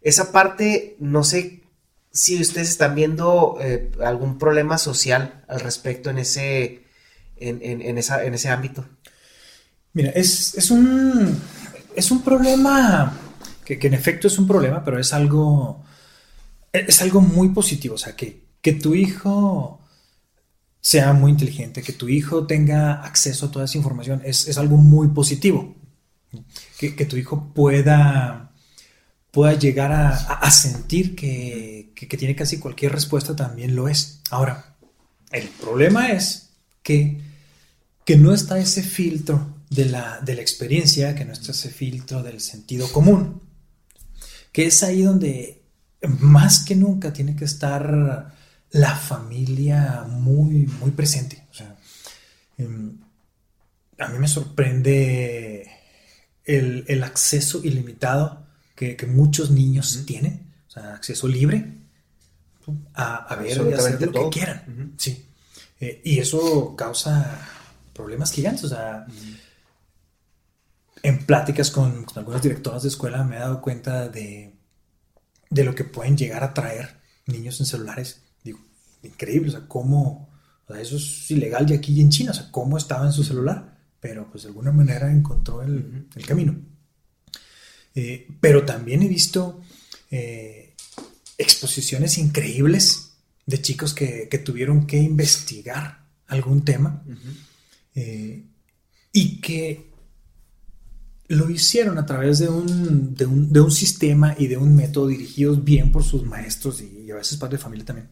Esa 0.00 0.32
parte, 0.32 0.96
no 0.98 1.22
sé 1.22 1.62
si 2.10 2.40
ustedes 2.40 2.70
están 2.70 2.94
viendo 2.94 3.58
eh, 3.60 3.92
algún 4.02 4.38
problema 4.38 4.78
social 4.78 5.44
al 5.48 5.60
respecto 5.60 6.08
en 6.08 6.18
ese, 6.18 6.84
en, 7.36 7.60
en, 7.62 7.98
esa, 7.98 8.24
en 8.24 8.32
ese 8.32 8.48
ámbito. 8.48 8.88
Mira, 9.92 10.10
es, 10.10 10.54
es 10.54 10.70
un 10.70 11.38
es 11.96 12.10
un 12.10 12.22
problema 12.22 13.12
que, 13.64 13.78
en 13.80 13.94
efecto 13.94 14.28
es 14.28 14.38
un 14.38 14.46
problema, 14.46 14.84
pero 14.84 15.00
es 15.00 15.12
algo, 15.12 15.82
es 16.72 17.02
algo 17.02 17.20
muy 17.20 17.48
positivo. 17.48 17.96
O 17.96 17.98
sea, 17.98 18.14
que, 18.14 18.44
que 18.60 18.74
tu 18.74 18.94
hijo 18.94 19.80
sea 20.80 21.12
muy 21.14 21.32
inteligente, 21.32 21.82
que 21.82 21.92
tu 21.92 22.08
hijo 22.08 22.46
tenga 22.46 23.02
acceso 23.02 23.46
a 23.46 23.50
toda 23.50 23.64
esa 23.64 23.78
información, 23.78 24.22
es, 24.24 24.56
algo 24.56 24.76
muy 24.76 25.08
positivo. 25.08 25.74
Que, 26.78 26.90
tu 27.06 27.16
hijo 27.16 27.52
pueda, 27.54 28.52
pueda 29.30 29.54
llegar 29.54 29.90
a, 29.92 30.50
sentir 30.50 31.16
que, 31.16 31.92
que, 31.94 32.16
tiene 32.16 32.36
casi 32.36 32.58
cualquier 32.58 32.92
respuesta 32.92 33.34
también 33.34 33.74
lo 33.74 33.88
es. 33.88 34.20
Ahora, 34.30 34.76
el 35.32 35.48
problema 35.48 36.12
es 36.12 36.50
que, 36.82 37.20
que 38.04 38.16
no 38.16 38.32
está 38.32 38.58
ese 38.58 38.82
filtro 38.82 39.55
de 39.70 39.84
la, 39.86 40.22
experiencia, 40.26 41.14
que 41.14 41.24
no 41.24 41.32
está 41.32 41.52
ese 41.52 41.70
filtro 41.70 42.22
del 42.22 42.40
sentido 42.40 42.90
común, 42.92 43.42
que 44.52 44.66
es 44.66 44.82
ahí 44.82 45.02
donde 45.02 45.62
más 46.20 46.64
que 46.64 46.76
nunca 46.76 47.12
tiene 47.12 47.34
que 47.34 47.44
estar 47.44 48.34
la 48.70 48.94
familia 48.94 50.04
muy, 50.08 50.66
muy 50.66 50.90
presente. 50.92 51.44
Em, 52.58 52.98
a 53.98 54.08
mí 54.08 54.18
me 54.18 54.28
sorprende 54.28 55.70
el, 56.44 57.02
acceso 57.02 57.60
ilimitado 57.64 58.46
que, 58.74 58.96
muchos 59.08 59.50
niños 59.50 60.04
tienen, 60.06 60.52
o 60.68 60.70
sea, 60.70 60.94
acceso 60.94 61.26
libre 61.28 61.76
a, 62.94 63.36
ver 63.36 63.66
y 63.68 63.72
hacer 63.72 64.00
lo 64.02 64.12
que 64.12 64.38
quieran. 64.38 64.94
Sí. 64.96 65.26
Eh, 65.80 66.00
y 66.04 66.18
eso 66.18 66.74
causa 66.76 67.38
problemas 67.92 68.32
gigantes. 68.32 68.64
O 68.64 68.68
sea, 68.68 69.06
en 71.02 71.24
pláticas 71.24 71.70
con, 71.70 72.06
algunas 72.14 72.42
directoras 72.42 72.82
de 72.82 72.88
escuela 72.88 73.24
me 73.24 73.36
he 73.36 73.40
dado 73.40 73.60
cuenta 73.60 74.08
de, 74.08 74.54
lo 75.50 75.74
que 75.74 75.84
pueden 75.84 76.16
llegar 76.16 76.42
a 76.44 76.54
traer 76.54 77.00
niños 77.26 77.60
en 77.60 77.66
celulares. 77.66 78.22
Digo, 78.42 78.58
increíble, 79.02 79.48
o 79.48 79.52
sea, 79.52 79.68
cómo, 79.68 80.30
o 80.66 80.72
sea, 80.72 80.80
eso 80.80 80.96
es 80.96 81.30
ilegal 81.30 81.66
ya 81.66 81.76
aquí 81.76 82.00
en 82.00 82.10
China, 82.10 82.32
o 82.32 82.34
sea, 82.34 82.50
cómo 82.50 82.76
estaba 82.76 83.06
en 83.06 83.12
su 83.12 83.24
celular, 83.24 83.78
pero 84.00 84.30
pues 84.30 84.44
de 84.44 84.48
alguna 84.48 84.72
manera 84.72 85.10
encontró 85.10 85.62
el, 85.62 86.08
camino. 86.26 86.56
Eh, 87.94 88.28
pero 88.40 88.64
también 88.64 89.02
he 89.02 89.08
visto 89.08 89.62
eh, 90.10 90.74
exposiciones 91.38 92.18
increíbles 92.18 93.12
de 93.46 93.62
chicos 93.62 93.94
que, 93.94 94.26
tuvieron 94.44 94.86
que 94.86 94.98
investigar 94.98 96.04
algún 96.26 96.64
tema 96.64 97.02
eh, 97.94 98.44
y 99.12 99.40
que 99.40 99.95
lo 101.28 101.50
hicieron 101.50 101.98
a 101.98 102.06
través 102.06 102.38
de 102.38 102.48
un, 102.48 103.14
de 103.14 103.60
un, 103.60 103.70
sistema 103.70 104.34
y 104.38 104.46
de 104.46 104.56
un 104.56 104.76
método 104.76 105.08
dirigidos 105.08 105.64
bien 105.64 105.90
por 105.90 106.04
sus 106.04 106.24
maestros 106.24 106.80
y, 106.80 107.10
a 107.10 107.16
veces 107.16 107.38
padres 107.38 107.58
de 107.58 107.64
familia 107.64 107.84
también, 107.84 108.10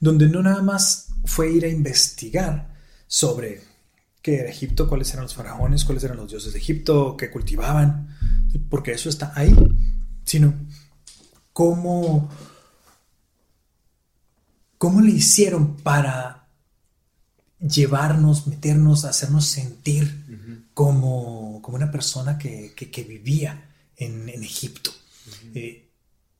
donde 0.00 0.28
no 0.28 0.42
nada 0.42 0.62
más 0.62 1.08
fue 1.24 1.52
ir 1.52 1.64
a 1.64 1.68
investigar 1.68 2.74
sobre 3.06 3.62
qué 4.20 4.40
era 4.40 4.50
Egipto, 4.50 4.88
cuáles 4.88 5.10
eran 5.12 5.24
los 5.24 5.34
faraones, 5.34 5.84
cuáles 5.84 6.04
eran 6.04 6.16
los 6.16 6.30
dioses 6.30 6.52
de 6.52 6.58
Egipto, 6.58 7.16
qué 7.16 7.30
cultivaban, 7.30 8.08
porque 8.68 8.92
eso 8.92 9.08
está 9.08 9.32
ahí, 9.34 9.54
sino 10.24 10.54
cómo, 11.52 12.28
cómo 14.76 15.00
le 15.00 15.12
hicieron 15.12 15.76
para 15.76 16.48
llevarnos, 17.60 18.46
meternos, 18.46 19.04
hacernos 19.04 19.46
sentir 19.46 20.24
como, 20.74 21.62
una 21.68 21.90
persona 21.90 22.36
que, 22.36 23.06
vivía 23.08 23.70
en, 23.96 24.28
Egipto. 24.28 24.90
Eh, 25.54 25.88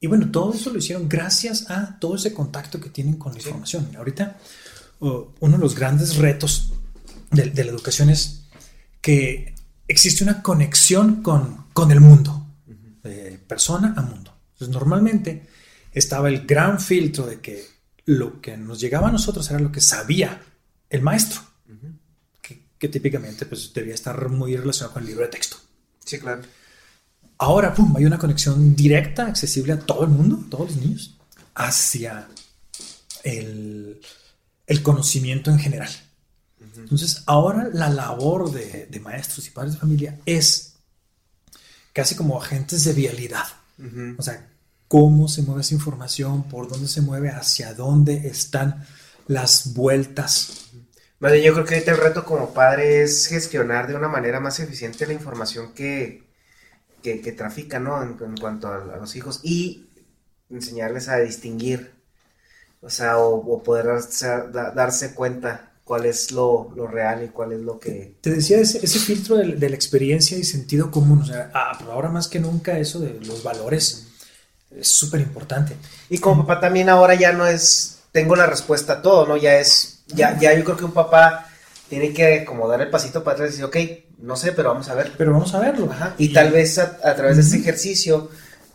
y 0.01 0.07
bueno, 0.07 0.31
todo 0.31 0.53
eso 0.53 0.71
lo 0.71 0.79
hicieron 0.79 1.09
gracias 1.09 1.71
a 1.71 1.99
todo 1.99 2.17
ese 2.17 2.35
contacto 2.35 2.81
que 2.81 2.91
tienen 2.91 3.15
con 3.15 3.33
la 3.33 3.39
información. 3.39 3.91
Ahorita, 3.97 4.37
uno 5.01 5.33
de 5.57 5.59
los 5.59 5.75
grandes 5.75 6.17
retos 6.17 6.73
de, 7.31 7.47
la 7.47 7.71
educación 7.71 8.11
es 8.11 8.45
que 9.01 9.55
existe 9.87 10.25
una 10.25 10.43
conexión 10.43 11.23
con, 11.23 11.67
con 11.73 11.91
el 11.93 12.01
mundo, 12.01 12.47
de 13.03 13.39
persona 13.47 13.95
a 13.97 14.03
mundo. 14.03 14.35
Entonces, 14.53 14.75
normalmente 14.75 15.47
estaba 15.93 16.29
el 16.29 16.47
gran 16.47 16.81
filtro 16.81 17.27
de 17.27 17.41
que 17.41 17.65
lo 18.07 18.41
que 18.41 18.57
nos 18.57 18.81
llegaba 18.81 19.09
a 19.09 19.13
nosotros 19.13 19.49
era 19.51 19.61
lo 19.61 19.71
que 19.71 19.81
sabía 19.81 20.43
el 20.91 21.03
maestro 21.03 21.41
que 22.85 22.91
típicamente 22.91 23.47
pues, 23.47 23.73
debía 23.73 23.95
estar 23.95 24.29
muy 24.29 24.55
relacionado 24.55 24.93
con 24.93 25.03
el 25.03 25.09
libro 25.09 25.25
de 25.25 25.31
texto. 25.31 25.57
Sí, 26.05 26.19
claro. 26.19 26.43
Ahora, 27.39 27.73
pum, 27.73 27.97
hay 27.97 28.05
una 28.05 28.19
conexión 28.19 28.77
directa, 28.77 29.27
accesible 29.27 29.73
a 29.73 29.79
todo 29.79 30.05
el 30.05 30.11
mundo, 30.11 30.45
todos 30.51 30.71
los 30.71 30.77
niños, 30.77 31.19
hacia 31.55 32.29
el, 33.23 34.03
conocimiento 34.83 35.51
en 35.51 35.59
general. 35.59 35.89
Entonces, 36.77 37.23
ahora 37.25 37.71
la 37.73 37.89
labor 37.89 38.53
de, 38.53 39.01
maestros 39.03 39.47
y 39.47 39.51
padres 39.51 39.73
de 39.73 39.81
familia 39.81 40.21
es 40.27 40.75
casi 41.95 42.15
como 42.15 42.39
agentes 42.39 42.85
de 42.85 42.93
vialidad. 42.93 43.47
O 44.19 44.23
sea, 44.23 44.47
cómo 44.89 45.27
se 45.27 45.41
mueve 45.41 45.63
esa 45.63 45.73
información, 45.73 46.43
por 46.51 46.69
dónde 46.69 46.89
se 46.89 47.01
mueve, 47.01 47.31
hacia 47.31 47.73
dónde 47.73 48.29
están 48.29 48.85
las 49.27 49.73
vueltas 49.73 50.64
yo 51.33 51.53
creo 51.55 51.65
que 51.65 51.75
ahorita 51.75 51.93
el 51.93 51.99
reto 51.99 52.25
como 52.25 52.53
padre 52.53 53.03
es 53.03 53.27
gestionar 53.27 53.87
de 53.87 53.95
una 53.95 54.09
manera 54.09 54.41
más 54.41 54.61
eficiente 54.61 55.07
la 55.07 55.15
información 55.15 55.73
que, 55.73 56.25
que, 57.03 57.33
trafica, 57.33 57.79
¿no? 57.79 58.03
En, 58.03 58.37
cuanto 58.37 58.69
a, 58.69 58.97
los 58.97 59.17
hijos 59.17 59.41
y 59.43 59.87
enseñarles 60.51 61.09
a 61.09 61.17
distinguir, 61.17 61.93
o 62.81 62.91
sea, 62.91 63.19
o, 63.19 63.63
poder 63.63 63.87
darse, 64.75 65.15
cuenta 65.15 65.73
cuál 65.85 66.07
es 66.07 66.33
lo, 66.33 66.73
real 66.91 67.25
y 67.25 67.29
cuál 67.29 67.53
es 67.53 67.61
lo 67.61 67.79
que... 67.79 68.17
Te 68.21 68.31
decía 68.31 68.59
ese, 68.59 68.87
filtro 68.87 69.37
de, 69.37 69.69
la 69.69 69.75
experiencia 69.75 70.37
y 70.37 70.45
sentido 70.45 70.91
común, 70.91 71.23
o 71.23 71.27
sea, 71.27 71.51
ah, 71.55 71.79
ahora 71.91 72.09
más 72.09 72.29
que 72.29 72.41
nunca 72.41 72.79
eso 72.79 73.01
de 73.01 73.21
los 73.21 73.43
valores 73.43 74.09
es 74.71 74.89
súper 74.89 75.21
importante. 75.21 75.77
Y 76.09 76.19
como 76.19 76.47
papá 76.47 76.61
también 76.61 76.89
ahora 76.89 77.15
ya 77.15 77.33
no 77.33 77.47
es, 77.47 78.01
tengo 78.13 78.37
la 78.37 78.47
respuesta 78.47 78.95
a 78.95 79.03
todo, 79.03 79.27
¿no? 79.27 79.37
Ya 79.37 79.59
es 79.59 79.94
ya, 80.09 80.39
ya 80.39 80.55
yo 80.55 80.65
creo 80.65 80.77
que 80.77 80.85
un 80.85 80.93
papá 80.93 81.49
tiene 81.89 82.13
que 82.13 82.45
como 82.45 82.69
dar 82.69 82.81
el 82.81 82.91
pasito 82.91 83.23
para 83.23 83.35
atrás 83.35 83.51
y 83.51 83.53
decir, 83.53 83.65
ok, 83.65 83.77
No 84.19 84.37
sé, 84.37 84.53
pero 84.53 84.71
vamos 84.71 84.89
a 84.89 84.95
ver. 84.95 85.13
Pero 85.19 85.33
vamos 85.33 85.55
a 85.55 85.61
verlo. 85.61 85.91
Ajá. 85.91 86.15
Y, 86.19 86.33
tal 86.33 86.51
vez 86.51 86.79
a, 86.79 86.99
a 87.05 87.15
través 87.15 87.37
de 87.37 87.43
ese 87.43 87.59
ejercicio 87.59 88.31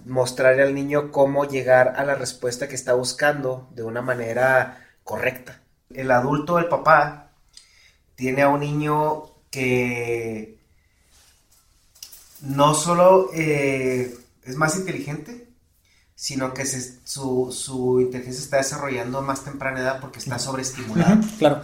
mostrarle 0.05 0.63
al 0.63 0.75
niño 0.75 1.11
cómo 1.11 1.45
llegar 1.45 1.93
a 1.97 2.03
la 2.03 2.15
respuesta 2.15 2.67
que 2.67 2.75
está 2.75 2.93
buscando 2.93 3.67
de 3.73 3.83
una 3.83 4.01
manera 4.01 4.87
correcta. 5.03 5.61
El 5.93 6.11
adulto, 6.11 6.59
el 6.59 6.67
papá, 6.67 7.31
tiene 8.15 8.43
a 8.43 8.49
un 8.49 8.59
niño 8.59 9.23
que 9.49 10.59
no 12.41 12.73
solo 12.73 13.29
eh, 13.33 14.15
es 14.43 14.55
más 14.55 14.77
inteligente, 14.77 15.48
sino 16.21 16.53
que 16.53 16.65
se- 16.65 16.95
su, 17.05 17.49
su 17.57 18.01
inteligencia 18.01 18.43
está 18.43 18.57
desarrollando 18.57 19.21
más 19.21 19.45
temprana 19.45 19.79
edad 19.79 20.01
porque 20.01 20.19
está 20.19 20.37
sobreestimulado. 20.37 21.13
Ujú, 21.15 21.37
claro. 21.37 21.61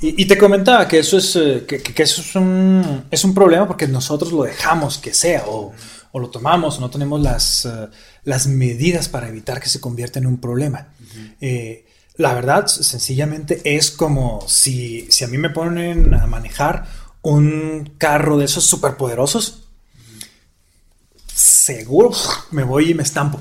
Y, 0.00 0.22
y 0.22 0.26
te 0.26 0.38
comentaba 0.38 0.86
que 0.86 1.00
eso 1.00 1.18
es, 1.18 1.34
eh, 1.34 1.64
que, 1.66 2.02
eso 2.04 2.20
es 2.20 2.36
un, 2.36 3.06
es 3.10 3.24
un 3.24 3.34
problema 3.34 3.66
porque 3.66 3.88
nosotros 3.88 4.30
lo 4.30 4.44
dejamos 4.44 4.98
que 4.98 5.12
sea 5.12 5.42
o, 5.48 5.72
o 6.12 6.20
lo 6.20 6.30
tomamos 6.30 6.78
o 6.78 6.80
no 6.82 6.88
tenemos 6.88 7.20
las, 7.20 7.64
eh, 7.64 7.88
las 8.22 8.46
medidas 8.46 9.08
para 9.08 9.26
evitar 9.28 9.60
que 9.60 9.68
se 9.68 9.80
convierta 9.80 10.20
en 10.20 10.26
un 10.26 10.38
problema. 10.38 10.86
Eh, 11.40 11.84
la 12.14 12.32
verdad, 12.32 12.68
sencillamente 12.68 13.60
es 13.64 13.90
como 13.90 14.44
si, 14.46 15.08
si 15.10 15.24
a 15.24 15.28
mí 15.28 15.36
me 15.36 15.50
ponen 15.50 16.14
a 16.14 16.26
manejar 16.28 16.86
un 17.22 17.94
carro 17.98 18.38
de 18.38 18.44
esos 18.44 18.62
superpoderosos, 18.64 19.64
seguro 21.34 22.12
me 22.52 22.62
voy 22.62 22.92
y 22.92 22.94
me 22.94 23.02
estampo. 23.02 23.40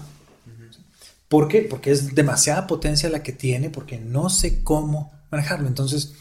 ¿Por 1.28 1.48
qué? 1.48 1.62
Porque 1.62 1.92
es 1.92 2.14
demasiada 2.16 2.68
potencia 2.68 3.10
la 3.10 3.24
que 3.24 3.32
tiene, 3.32 3.70
porque 3.70 4.00
no 4.00 4.30
sé 4.30 4.64
cómo 4.64 5.12
manejarlo. 5.32 5.68
Entonces, 5.68 6.14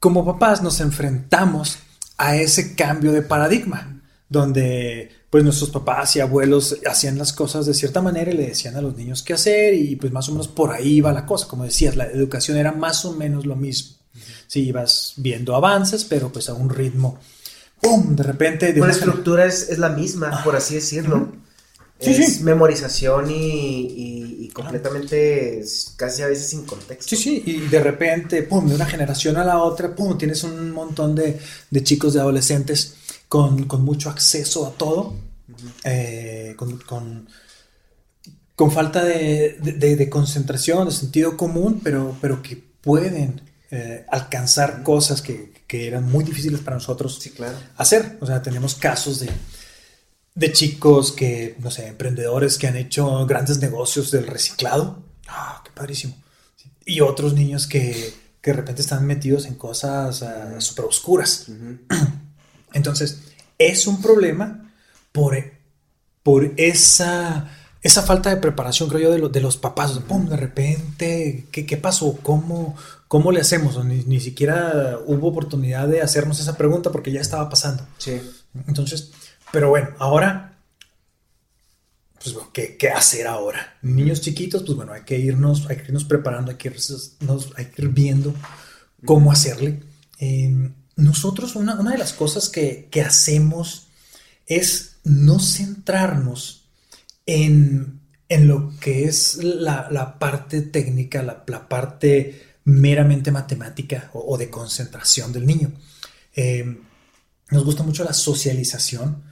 como 0.00 0.24
papás 0.24 0.62
nos 0.62 0.80
enfrentamos 0.80 1.78
a 2.16 2.36
ese 2.36 2.74
cambio 2.74 3.12
de 3.12 3.22
paradigma, 3.22 4.00
donde 4.28 5.10
pues 5.30 5.44
nuestros 5.44 5.70
papás 5.70 6.16
y 6.16 6.20
abuelos 6.20 6.78
hacían 6.88 7.18
las 7.18 7.32
cosas 7.32 7.66
de 7.66 7.74
cierta 7.74 8.00
manera 8.00 8.30
y 8.30 8.36
le 8.36 8.46
decían 8.46 8.76
a 8.76 8.80
los 8.80 8.96
niños 8.96 9.22
qué 9.22 9.34
hacer 9.34 9.74
y 9.74 9.94
pues 9.96 10.10
más 10.12 10.28
o 10.28 10.32
menos 10.32 10.48
por 10.48 10.72
ahí 10.72 10.94
iba 10.96 11.12
la 11.12 11.26
cosa. 11.26 11.46
Como 11.48 11.64
decías, 11.64 11.96
la 11.96 12.06
educación 12.06 12.56
era 12.56 12.72
más 12.72 13.04
o 13.04 13.12
menos 13.14 13.44
lo 13.44 13.56
mismo. 13.56 13.96
Sí, 14.46 14.66
ibas 14.68 15.12
viendo 15.16 15.54
avances, 15.54 16.04
pero 16.04 16.32
pues 16.32 16.48
a 16.48 16.54
un 16.54 16.70
ritmo, 16.70 17.18
¡pum! 17.82 18.16
De 18.16 18.22
repente... 18.22 18.72
De 18.72 18.80
la 18.80 18.90
estructura 18.90 19.44
es, 19.44 19.68
es 19.68 19.78
la 19.78 19.90
misma, 19.90 20.42
por 20.42 20.56
así 20.56 20.76
decirlo. 20.76 21.32
Sí, 22.00 22.10
es 22.10 22.36
sí. 22.36 22.44
memorización 22.44 23.30
y, 23.30 23.34
y- 23.34 24.17
y 24.48 24.50
completamente 24.50 25.62
casi 25.96 26.22
a 26.22 26.26
veces 26.28 26.48
sin 26.48 26.64
contexto. 26.64 27.14
Sí, 27.14 27.22
sí, 27.22 27.42
y 27.46 27.60
de 27.68 27.80
repente, 27.80 28.42
pum, 28.42 28.66
de 28.68 28.74
una 28.74 28.86
generación 28.86 29.36
a 29.36 29.44
la 29.44 29.58
otra, 29.62 29.94
pum, 29.94 30.16
tienes 30.16 30.42
un 30.44 30.70
montón 30.72 31.14
de, 31.14 31.38
de 31.70 31.82
chicos, 31.84 32.14
de 32.14 32.20
adolescentes 32.20 32.94
con, 33.28 33.64
con 33.64 33.84
mucho 33.84 34.08
acceso 34.10 34.66
a 34.66 34.72
todo, 34.72 35.14
eh, 35.84 36.54
con, 36.56 36.78
con- 36.78 37.28
con 38.54 38.72
falta 38.72 39.04
de, 39.04 39.56
de- 39.62 39.72
de- 39.72 39.96
de 39.96 40.08
concentración, 40.10 40.86
de 40.88 40.92
sentido 40.94 41.36
común, 41.36 41.80
pero, 41.82 42.16
pero 42.20 42.42
que 42.42 42.56
pueden 42.80 43.40
eh, 43.70 44.04
alcanzar 44.08 44.82
cosas 44.82 45.22
que, 45.22 45.52
que 45.66 45.86
eran 45.86 46.10
muy 46.10 46.24
difíciles 46.24 46.60
para 46.60 46.76
nosotros 46.76 47.18
Sí, 47.20 47.30
claro. 47.30 47.56
hacer. 47.76 48.16
O 48.20 48.26
sea, 48.26 48.42
tenemos 48.42 48.74
casos 48.74 49.20
de, 49.20 49.28
de 50.38 50.52
chicos 50.52 51.10
que, 51.12 51.56
no 51.58 51.70
sé, 51.70 51.88
emprendedores 51.88 52.58
que 52.58 52.68
han 52.68 52.76
hecho 52.76 53.26
grandes 53.26 53.58
negocios 53.58 54.10
del 54.12 54.26
reciclado. 54.26 55.02
Ah, 55.26 55.62
qué 55.64 55.70
padrísimo. 55.74 56.14
Y 56.84 57.00
otros 57.00 57.34
niños 57.34 57.66
que, 57.66 58.14
que 58.40 58.50
de 58.52 58.56
repente 58.56 58.80
están 58.82 59.04
metidos 59.04 59.46
en 59.46 59.54
cosas 59.56 60.24
súper 60.58 60.84
oscuras. 60.84 61.46
Entonces, 62.72 63.18
es 63.58 63.86
un 63.86 64.00
problema 64.00 64.72
por, 65.10 65.36
por 66.22 66.52
esa, 66.56 67.50
esa 67.82 68.02
falta 68.02 68.30
de 68.30 68.36
preparación, 68.36 68.88
creo 68.88 69.00
yo, 69.02 69.10
de, 69.10 69.18
lo- 69.18 69.28
de 69.28 69.40
los 69.40 69.56
papás. 69.56 69.90
O 69.90 69.94
sea, 69.94 70.04
pum, 70.04 70.28
de 70.28 70.36
repente, 70.36 71.46
¿qué, 71.50 71.66
qué 71.66 71.76
pasó? 71.76 72.16
¿Cómo, 72.22 72.76
¿Cómo 73.08 73.32
le 73.32 73.40
hacemos? 73.40 73.84
Ni, 73.84 74.04
ni 74.04 74.20
siquiera 74.20 74.98
hubo 75.04 75.28
oportunidad 75.28 75.88
de 75.88 76.00
hacernos 76.00 76.38
esa 76.40 76.56
pregunta 76.56 76.92
porque 76.92 77.10
ya 77.12 77.20
estaba 77.20 77.48
pasando. 77.50 77.86
Sí. 77.98 78.20
Entonces, 78.66 79.10
pero 79.52 79.70
bueno, 79.70 79.90
ahora, 79.98 80.58
pues 82.22 82.36
¿qué, 82.52 82.76
qué 82.76 82.90
hacer 82.90 83.26
ahora? 83.26 83.78
Niños 83.82 84.20
chiquitos, 84.20 84.62
pues 84.64 84.76
bueno, 84.76 84.92
hay 84.92 85.02
que 85.02 85.18
irnos, 85.18 85.66
hay 85.68 85.76
que 85.76 85.84
irnos 85.84 86.04
preparando, 86.04 86.50
hay 86.50 86.56
que, 86.56 86.72
irnos- 86.72 87.12
nos- 87.20 87.52
hay 87.56 87.66
que 87.66 87.82
ir 87.82 87.88
viendo 87.88 88.34
cómo 89.04 89.30
hacerle. 89.32 89.80
Eh, 90.18 90.70
nosotros, 90.96 91.54
una, 91.56 91.78
una 91.78 91.92
de 91.92 91.98
las 91.98 92.12
cosas 92.12 92.48
que, 92.48 92.88
que 92.90 93.02
hacemos 93.02 93.86
es 94.46 94.96
no 95.04 95.38
centrarnos 95.38 96.64
en, 97.26 98.00
en 98.28 98.48
lo 98.48 98.72
que 98.80 99.04
es 99.04 99.36
la, 99.42 99.88
la 99.90 100.18
parte 100.18 100.60
técnica, 100.62 101.22
la, 101.22 101.44
la 101.46 101.68
parte 101.68 102.42
meramente 102.64 103.30
matemática 103.30 104.10
o, 104.12 104.36
de 104.36 104.50
concentración 104.50 105.32
del 105.32 105.46
niño. 105.46 105.70
Eh, 106.34 106.78
nos 107.50 107.64
gusta 107.64 107.82
mucho 107.82 108.04
la 108.04 108.12
socialización, 108.12 109.22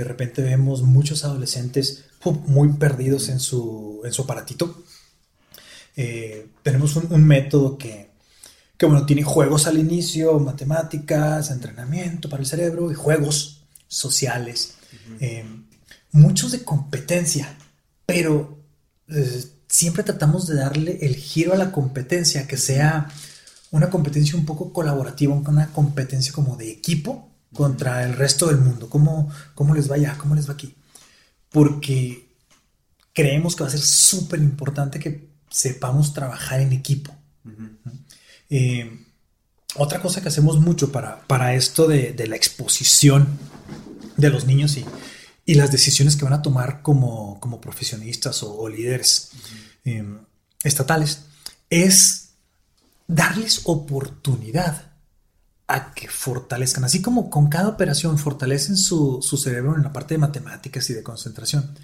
de 0.00 0.04
repente 0.04 0.42
vemos 0.42 0.82
muchos 0.82 1.24
adolescentes 1.24 2.04
muy 2.46 2.72
perdidos 2.74 3.28
en 3.30 3.40
su, 3.40 4.02
en 4.04 4.12
su 4.12 4.22
aparatito. 4.22 4.82
Eh, 5.96 6.48
tenemos 6.62 6.96
un, 6.96 7.10
un 7.10 7.24
método 7.24 7.78
que, 7.78 8.10
que, 8.76 8.86
bueno, 8.86 9.06
tiene 9.06 9.22
juegos 9.22 9.66
al 9.66 9.78
inicio, 9.78 10.38
matemáticas, 10.38 11.50
entrenamiento 11.50 12.28
para 12.28 12.42
el 12.42 12.46
cerebro 12.46 12.90
y 12.90 12.94
juegos 12.94 13.62
sociales. 13.88 14.74
Eh, 15.20 15.46
muchos 16.12 16.52
de 16.52 16.62
competencia, 16.62 17.56
pero 18.04 18.58
eh, 19.08 19.44
siempre 19.66 20.02
tratamos 20.02 20.46
de 20.46 20.56
darle 20.56 20.98
el 21.00 21.16
giro 21.16 21.54
a 21.54 21.56
la 21.56 21.72
competencia, 21.72 22.46
que 22.46 22.58
sea 22.58 23.08
una 23.70 23.88
competencia 23.88 24.36
un 24.36 24.44
poco 24.44 24.74
colaborativa, 24.74 25.34
una 25.34 25.72
competencia 25.72 26.34
como 26.34 26.56
de 26.56 26.70
equipo 26.70 27.30
contra 27.56 28.04
el 28.04 28.14
resto 28.14 28.46
del 28.46 28.58
mundo. 28.58 28.88
¿Cómo, 28.88 29.30
cómo 29.54 29.74
les 29.74 29.90
va 29.90 29.96
allá? 29.96 30.16
¿Cómo 30.18 30.34
les 30.34 30.48
va 30.48 30.52
aquí? 30.52 30.74
Porque 31.50 32.28
creemos 33.12 33.56
que 33.56 33.62
va 33.62 33.68
a 33.68 33.72
ser 33.72 33.80
súper 33.80 34.40
importante 34.40 34.98
que 34.98 35.30
sepamos 35.50 36.12
trabajar 36.12 36.60
en 36.60 36.72
equipo. 36.72 37.14
Eh, 38.50 39.04
otra 39.76 40.00
cosa 40.00 40.20
que 40.20 40.28
hacemos 40.28 40.60
mucho 40.60 40.92
para, 40.92 41.26
para 41.26 41.54
esto 41.54 41.88
de, 41.88 42.12
de 42.12 42.26
la 42.26 42.36
exposición 42.36 43.26
de 44.16 44.30
los 44.30 44.46
niños 44.46 44.76
y, 44.76 44.84
y 45.44 45.54
las 45.54 45.70
decisiones 45.70 46.16
que 46.16 46.24
van 46.24 46.34
a 46.34 46.42
tomar 46.42 46.82
como, 46.82 47.40
como 47.40 47.60
profesionistas 47.60 48.42
o, 48.42 48.56
o 48.56 48.68
líderes 48.68 49.30
eh, 49.84 50.04
estatales 50.62 51.22
es 51.70 52.30
darles 53.06 53.62
oportunidad 53.64 54.85
a 55.68 55.92
que 55.94 56.08
fortalezcan, 56.08 56.84
así 56.84 57.02
como 57.02 57.28
con 57.28 57.48
cada 57.48 57.68
operación 57.68 58.18
fortalecen 58.18 58.76
su, 58.76 59.18
su 59.22 59.36
cerebro 59.36 59.76
en 59.76 59.82
la 59.82 59.92
parte 59.92 60.14
de 60.14 60.18
matemáticas 60.18 60.88
y 60.90 60.94
de 60.94 61.02
concentración, 61.02 61.74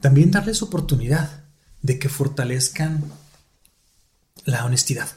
también 0.00 0.30
darles 0.30 0.62
oportunidad 0.62 1.44
de 1.80 1.98
que 1.98 2.08
fortalezcan 2.08 3.02
la 4.44 4.64
honestidad. 4.64 5.08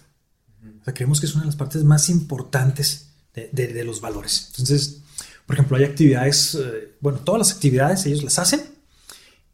O 0.82 0.84
sea, 0.86 0.94
creemos 0.94 1.20
que 1.20 1.26
es 1.26 1.34
una 1.34 1.42
de 1.44 1.48
las 1.48 1.56
partes 1.56 1.84
más 1.84 2.10
importantes 2.10 3.08
de, 3.34 3.50
de- 3.52 3.74
de 3.74 3.84
los 3.84 4.00
valores. 4.02 4.48
Entonces, 4.52 5.00
por 5.46 5.56
ejemplo, 5.56 5.78
hay 5.78 5.84
actividades, 5.84 6.56
eh, 6.56 6.96
bueno, 7.02 7.20
todas 7.20 7.40
las 7.40 7.52
actividades 7.52 8.06
ellos 8.06 8.24
las 8.24 8.40
hacen 8.40 8.62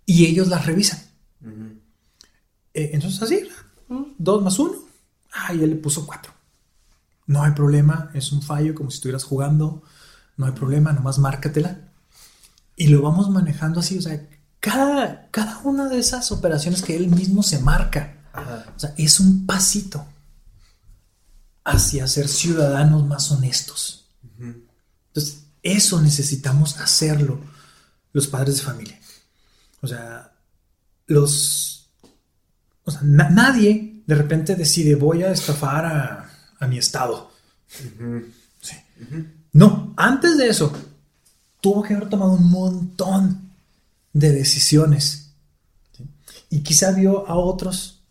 y 0.05 0.26
ellos 0.26 0.47
las 0.47 0.66
revisan. 0.66 1.01
Eh, 2.74 2.91
entonces, 2.93 3.22
así, 3.22 3.47
dos 4.18 4.41
más 4.43 4.57
uno, 4.59 4.76
ah, 5.34 5.53
y 5.53 5.64
él 5.64 5.72
le 5.72 5.76
puso 5.78 6.05
cuatro. 6.05 6.32
No 7.32 7.43
hay 7.43 7.51
problema, 7.51 8.11
es 8.13 8.32
un 8.34 8.41
fallo 8.41 8.75
como 8.75 8.91
si 8.91 8.95
estuvieras 8.95 9.23
jugando, 9.23 9.84
no 10.36 10.45
hay 10.45 10.51
problema, 10.51 10.91
nomás 10.91 11.17
márcatela. 11.17 11.79
Y 12.75 12.88
lo 12.88 13.01
vamos 13.01 13.29
manejando 13.29 13.79
así, 13.79 13.97
o 13.97 14.01
sea, 14.01 14.27
cada, 14.59 15.29
cada 15.32 15.59
una 15.59 15.88
de 15.88 15.97
esas 15.99 16.32
operaciones 16.32 16.82
que 16.82 16.95
él 16.95 17.07
mismo 17.07 17.41
se 17.41 17.59
marca, 17.59 18.17
o 18.75 18.79
sea, 18.79 18.93
es 18.97 19.19
un 19.19 19.45
pasito 19.45 20.05
hacia 21.63 22.07
ser 22.07 22.27
ciudadanos 22.27 23.05
más 23.07 23.32
honestos. 23.32 24.09
Entonces, 24.39 25.43
eso 25.63 26.01
necesitamos 26.01 26.77
hacerlo 26.79 27.39
los 28.13 28.27
padres 28.27 28.57
de 28.57 28.63
familia. 28.63 28.99
O 29.82 29.88
sea, 29.88 30.34
los... 31.07 31.89
O 32.84 32.91
sea, 32.91 33.01
na- 33.03 33.29
nadie 33.29 34.03
de 34.07 34.15
repente 34.15 34.55
decide 34.55 34.95
voy 34.95 35.23
a 35.23 35.32
estafar 35.32 35.86
a, 35.86 36.30
a 36.62 36.68
mi 36.68 36.78
estado. 36.78 37.30
Sí. 38.62 38.76
No, 39.53 39.93
antes 39.97 40.38
de 40.38 40.47
eso, 40.47 40.72
tuvo 41.59 41.84
que 41.84 41.93
haber 41.93 42.07
tomado 42.09 42.34
un 42.34 42.49
montón 42.49 43.51
de 44.14 44.32
decisiones. 44.32 45.32
¿sí? 45.97 46.05
Y 46.49 46.62
quizá 46.62 46.91
vio 46.91 47.28
a 47.28 47.36
otros 47.36 48.01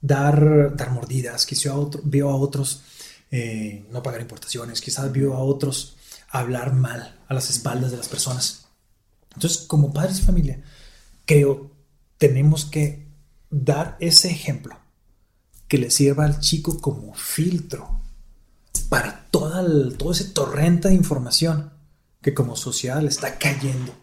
dar, 0.00 0.76
dar 0.76 0.90
mordidas, 0.92 1.44
quizá 1.46 1.74
otro- 1.74 2.00
vio 2.04 2.28
a 2.30 2.36
otros 2.36 2.82
eh, 3.30 3.86
no 3.90 4.02
pagar 4.02 4.20
importaciones, 4.22 4.80
quizás 4.80 5.10
vio 5.12 5.34
a 5.34 5.40
otros 5.40 5.96
hablar 6.30 6.72
mal 6.74 7.18
a 7.28 7.34
las 7.34 7.50
espaldas 7.50 7.90
de 7.90 7.96
las 7.98 8.08
personas. 8.08 8.66
Entonces, 9.34 9.58
como 9.66 9.92
padres 9.92 10.18
de 10.18 10.22
familia, 10.24 10.62
creo 11.26 11.70
tenemos 12.16 12.64
que 12.64 13.06
dar 13.50 13.96
ese 14.00 14.30
ejemplo 14.30 14.74
que 15.68 15.78
le 15.78 15.90
sirva 15.90 16.24
al 16.24 16.40
chico 16.40 16.80
como 16.80 17.14
filtro 17.14 18.00
para 18.88 19.26
toda 19.30 19.62
todo 19.96 20.12
ese 20.12 20.24
torrente 20.24 20.88
de 20.88 20.94
información 20.94 21.70
que 22.22 22.34
como 22.34 22.56
sociedad 22.56 23.02
le 23.02 23.08
está 23.08 23.38
cayendo 23.38 23.94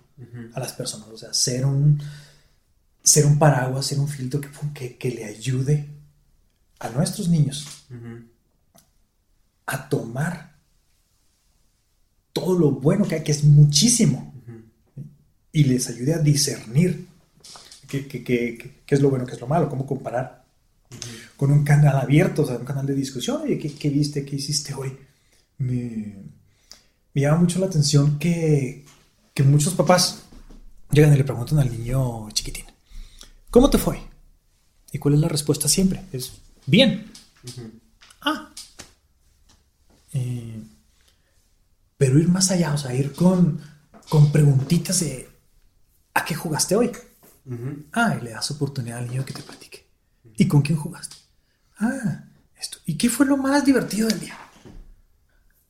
a 0.53 0.59
las 0.59 0.73
personas. 0.73 1.09
O 1.09 1.17
sea, 1.17 1.33
ser 1.33 1.65
un, 1.65 2.01
ser 3.03 3.25
un 3.25 3.37
paraguas, 3.37 3.87
ser 3.87 3.99
un 3.99 4.07
filtro 4.07 4.41
que, 4.73 4.97
que, 4.97 5.11
le 5.11 5.25
ayude 5.25 5.89
a 6.79 6.89
nuestros 6.89 7.27
niños 7.27 7.67
a 9.65 9.89
tomar 9.89 10.55
todo 12.31 12.57
lo 12.57 12.71
bueno 12.71 13.07
que 13.07 13.15
hay, 13.15 13.23
que 13.23 13.31
es 13.31 13.43
muchísimo, 13.43 14.33
y 15.51 15.63
les 15.63 15.89
ayude 15.89 16.13
a 16.13 16.19
discernir 16.19 17.07
qué, 17.87 18.07
qué, 18.07 18.75
es 18.87 19.01
lo 19.01 19.09
bueno, 19.09 19.25
qué 19.25 19.33
es 19.33 19.41
lo 19.41 19.47
malo, 19.47 19.69
cómo 19.69 19.85
comparar 19.85 20.44
con 21.37 21.51
un 21.51 21.63
canal 21.63 21.97
abierto, 21.97 22.43
o 22.43 22.45
sea, 22.45 22.57
un 22.57 22.65
canal 22.65 22.85
de 22.85 22.95
discusión, 22.95 23.41
oye, 23.41 23.57
¿qué, 23.57 23.89
viste, 23.89 24.25
qué 24.25 24.35
hiciste 24.37 24.73
hoy? 24.73 24.97
Me, 25.57 26.23
me 27.13 27.21
llama 27.21 27.37
mucho 27.37 27.59
la 27.59 27.67
atención 27.67 28.17
que, 28.19 28.85
que 29.33 29.43
muchos 29.43 29.73
papás 29.73 30.23
llegan 30.91 31.13
y 31.13 31.17
le 31.17 31.23
preguntan 31.23 31.59
al 31.59 31.71
niño 31.71 32.29
chiquitín, 32.31 32.65
¿cómo 33.49 33.69
te 33.69 33.77
fue? 33.77 33.99
¿Y 34.91 34.97
cuál 34.97 35.15
es 35.15 35.19
la 35.19 35.27
respuesta 35.27 35.67
siempre? 35.67 36.05
Es, 36.11 36.33
bien. 36.65 37.11
Ah. 38.21 38.49
Eh, 40.13 40.63
pero 41.97 42.19
ir 42.19 42.29
más 42.29 42.51
allá, 42.51 42.73
o 42.73 42.77
sea, 42.77 42.93
ir 42.93 43.13
con, 43.13 43.59
con 44.09 44.31
preguntitas 44.31 45.01
de, 45.01 45.29
¿a 46.13 46.23
qué 46.23 46.35
jugaste 46.35 46.75
hoy? 46.75 46.91
Ah, 47.91 48.17
y 48.19 48.23
le 48.23 48.31
das 48.31 48.49
oportunidad 48.51 48.99
al 48.99 49.07
niño 49.07 49.25
que 49.25 49.33
te 49.33 49.43
platique. 49.43 49.85
¿Y 50.37 50.47
con 50.47 50.61
quién 50.61 50.77
jugaste? 50.77 51.15
Ah, 51.77 52.23
esto. 52.59 52.77
¿Y 52.85 52.97
qué 52.97 53.09
fue 53.09 53.25
lo 53.25 53.37
más 53.37 53.65
divertido 53.65 54.07
del 54.07 54.19
día? 54.19 54.37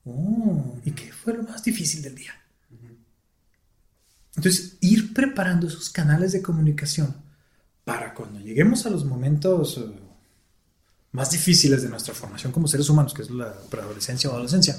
Oh, 0.05 0.79
¿y 0.85 0.91
qué 0.91 1.11
fue 1.11 1.33
lo 1.33 1.43
más 1.43 1.63
difícil 1.63 2.01
del 2.01 2.15
día? 2.15 2.33
Entonces, 4.35 4.77
ir 4.81 5.13
preparando 5.13 5.67
esos 5.67 5.89
canales 5.89 6.33
de 6.33 6.41
comunicación 6.41 7.15
para 7.85 8.13
cuando 8.13 8.39
lleguemos 8.39 8.85
a 8.85 8.89
los 8.89 9.05
momentos 9.05 9.77
eh, 9.77 9.85
más 11.11 11.31
difíciles 11.31 11.81
de 11.81 11.89
nuestra 11.89 12.13
formación 12.13 12.51
como 12.51 12.67
seres 12.67 12.89
humanos, 12.89 13.13
que 13.13 13.21
es 13.21 13.29
la 13.29 13.53
preadolescencia 13.69 14.29
o 14.29 14.33
adolescencia, 14.33 14.77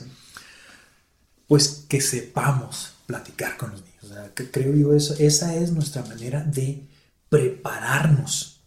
pues 1.46 1.86
que 1.88 2.00
sepamos 2.00 2.94
platicar 3.06 3.56
con 3.56 3.70
los 3.70 3.82
niños. 3.82 4.04
O 4.04 4.08
sea, 4.08 4.34
que 4.34 4.50
creo 4.50 4.74
yo 4.74 4.92
eso, 4.92 5.14
esa 5.18 5.54
es 5.54 5.72
nuestra 5.72 6.02
manera 6.02 6.42
de 6.44 6.86
prepararnos 7.28 8.60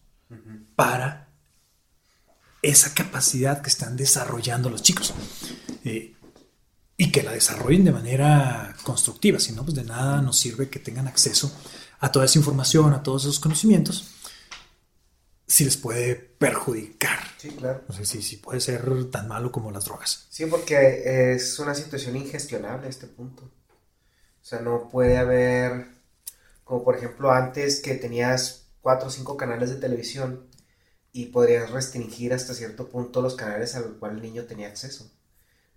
para 0.76 1.29
esa 2.62 2.93
capacidad 2.93 3.62
que 3.62 3.70
están 3.70 3.95
desarrollando 3.95 4.70
los 4.70 4.82
chicos. 4.82 5.14
Eh, 5.84 6.16
y 6.97 7.12
que 7.12 7.24
la 7.24 7.32
desarrollen 7.32 7.86
de 7.86 7.93
manera 7.93 8.76
constructiva, 8.84 9.39
si 9.39 9.53
no, 9.53 9.64
pues 9.64 9.76
de 9.76 9.86
nada 9.86 10.22
nos 10.22 10.38
sirve 10.38 10.70
que 10.70 10.80
tengan 10.80 11.07
acceso 11.07 11.49
a 11.99 12.12
toda 12.12 12.26
esa 12.26 12.39
información, 12.39 12.93
a 12.93 13.01
todos 13.03 13.24
esos 13.24 13.39
conocimientos, 13.39 14.12
si 15.47 15.64
les 15.64 15.78
puede 15.78 16.16
perjudicar. 16.16 17.20
Sí, 17.38 17.51
claro. 17.51 17.84
No 17.88 17.95
sé 17.95 18.05
si, 18.05 18.22
si 18.22 18.36
puede 18.36 18.60
ser 18.60 19.05
tan 19.05 19.30
malo 19.30 19.49
como 19.49 19.72
las 19.72 19.86
drogas. 19.86 20.28
Sí, 20.30 20.45
porque 20.45 21.34
es 21.34 21.57
una 21.60 21.74
situación 21.74 22.18
ingestionable 22.18 22.88
a 22.88 22.89
este 22.89 23.07
punto. 23.07 23.43
O 23.43 24.45
sea, 24.45 24.60
no 24.60 24.89
puede 24.89 25.18
haber, 25.18 25.88
como 26.66 26.84
por 26.84 26.97
ejemplo 26.97 27.32
antes 27.32 27.82
que 27.82 27.95
tenías 27.95 28.68
cuatro 28.82 29.07
o 29.07 29.12
cinco 29.12 29.38
canales 29.38 29.70
de 29.70 29.78
televisión 29.78 30.49
y 31.12 31.28
podrías 31.28 31.72
restringir 31.72 32.34
hasta 32.34 32.53
cierto 32.53 32.89
punto 32.89 33.22
los 33.22 33.36
canales 33.36 33.76
al 33.76 33.97
cual 33.97 34.18
el 34.18 34.22
niño 34.22 34.45
tenía 34.45 34.68
acceso 34.68 35.10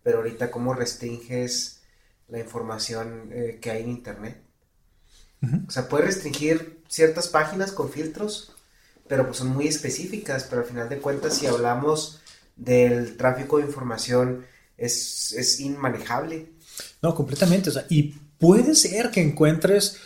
pero 0.02 0.18
ahorita 0.18 0.50
cómo 0.50 0.74
restringes 0.74 1.80
la 2.28 2.40
información 2.40 3.30
eh, 3.32 3.58
que 3.60 3.70
hay 3.70 3.82
en 3.82 3.90
Internet. 3.90 4.42
O 5.66 5.72
sea, 5.72 5.88
puedes 5.88 6.06
restringir 6.06 6.82
ciertas 6.86 7.26
páginas 7.26 7.72
con 7.72 7.90
filtros, 7.90 8.52
pero 9.08 9.26
pues 9.26 9.38
son 9.38 9.48
muy 9.48 9.66
específicas, 9.66 10.46
pero 10.48 10.62
al 10.62 10.68
final 10.68 10.88
de 10.88 10.98
cuentas 10.98 11.36
si 11.36 11.46
hablamos 11.46 12.20
del 12.54 13.16
tráfico 13.16 13.58
de 13.58 13.64
información 13.64 14.46
es, 14.76 15.32
es 15.32 15.58
inmanejable. 15.58 16.52
No, 17.02 17.12
completamente. 17.12 17.70
O 17.70 17.72
sea, 17.72 17.86
y 17.88 18.14
puede 18.38 18.76
ser 18.76 19.10
que 19.10 19.20
encuentres 19.20 19.98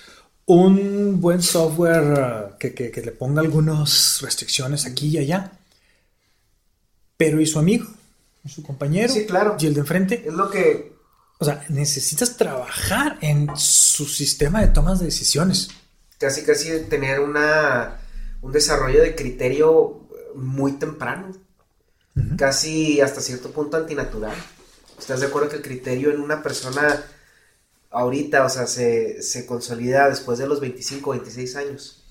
un 0.46 1.20
buen 1.20 1.42
software 1.42 2.52
uh, 2.54 2.58
que, 2.58 2.72
que, 2.72 3.02
le 3.02 3.12
ponga 3.12 3.42
algunas 3.42 4.20
restricciones 4.22 4.86
aquí 4.86 5.08
y 5.08 5.18
allá. 5.18 5.52
Pero 7.16 7.40
¿y 7.40 7.46
su 7.46 7.58
amigo? 7.58 7.86
su 8.48 8.62
compañero. 8.62 9.12
Sí, 9.12 9.26
claro. 9.26 9.56
Y 9.58 9.66
el 9.66 9.74
de 9.74 9.80
enfrente. 9.80 10.22
Es 10.26 10.32
lo 10.32 10.48
que. 10.50 10.94
O 11.38 11.44
sea, 11.44 11.64
necesitas 11.68 12.36
trabajar 12.36 13.18
en 13.20 13.50
su 13.56 14.06
sistema 14.06 14.60
de 14.60 14.68
tomas 14.68 15.00
de 15.00 15.06
decisiones. 15.06 15.68
Casi, 16.18 16.42
casi 16.44 16.70
tener 16.88 17.20
una, 17.20 17.98
un 18.40 18.52
desarrollo 18.52 19.02
de 19.02 19.14
criterio 19.14 20.08
muy 20.34 20.72
temprano. 20.72 21.32
Casi 22.38 23.02
hasta 23.02 23.20
cierto 23.20 23.50
punto 23.50 23.76
antinatural. 23.76 24.34
¿Estás 24.98 25.20
de 25.20 25.26
acuerdo 25.26 25.50
que 25.50 25.56
el 25.56 25.62
criterio 25.62 26.10
en 26.10 26.20
una 26.20 26.42
persona 26.42 27.04
ahorita, 27.90 28.44
o 28.44 28.48
sea, 28.48 28.66
se, 28.66 29.22
se 29.22 29.46
consolida 29.46 30.08
después 30.08 30.38
de 30.38 30.46
los 30.46 30.60
25, 30.60 31.10
26 31.10 31.56
años? 31.56 32.04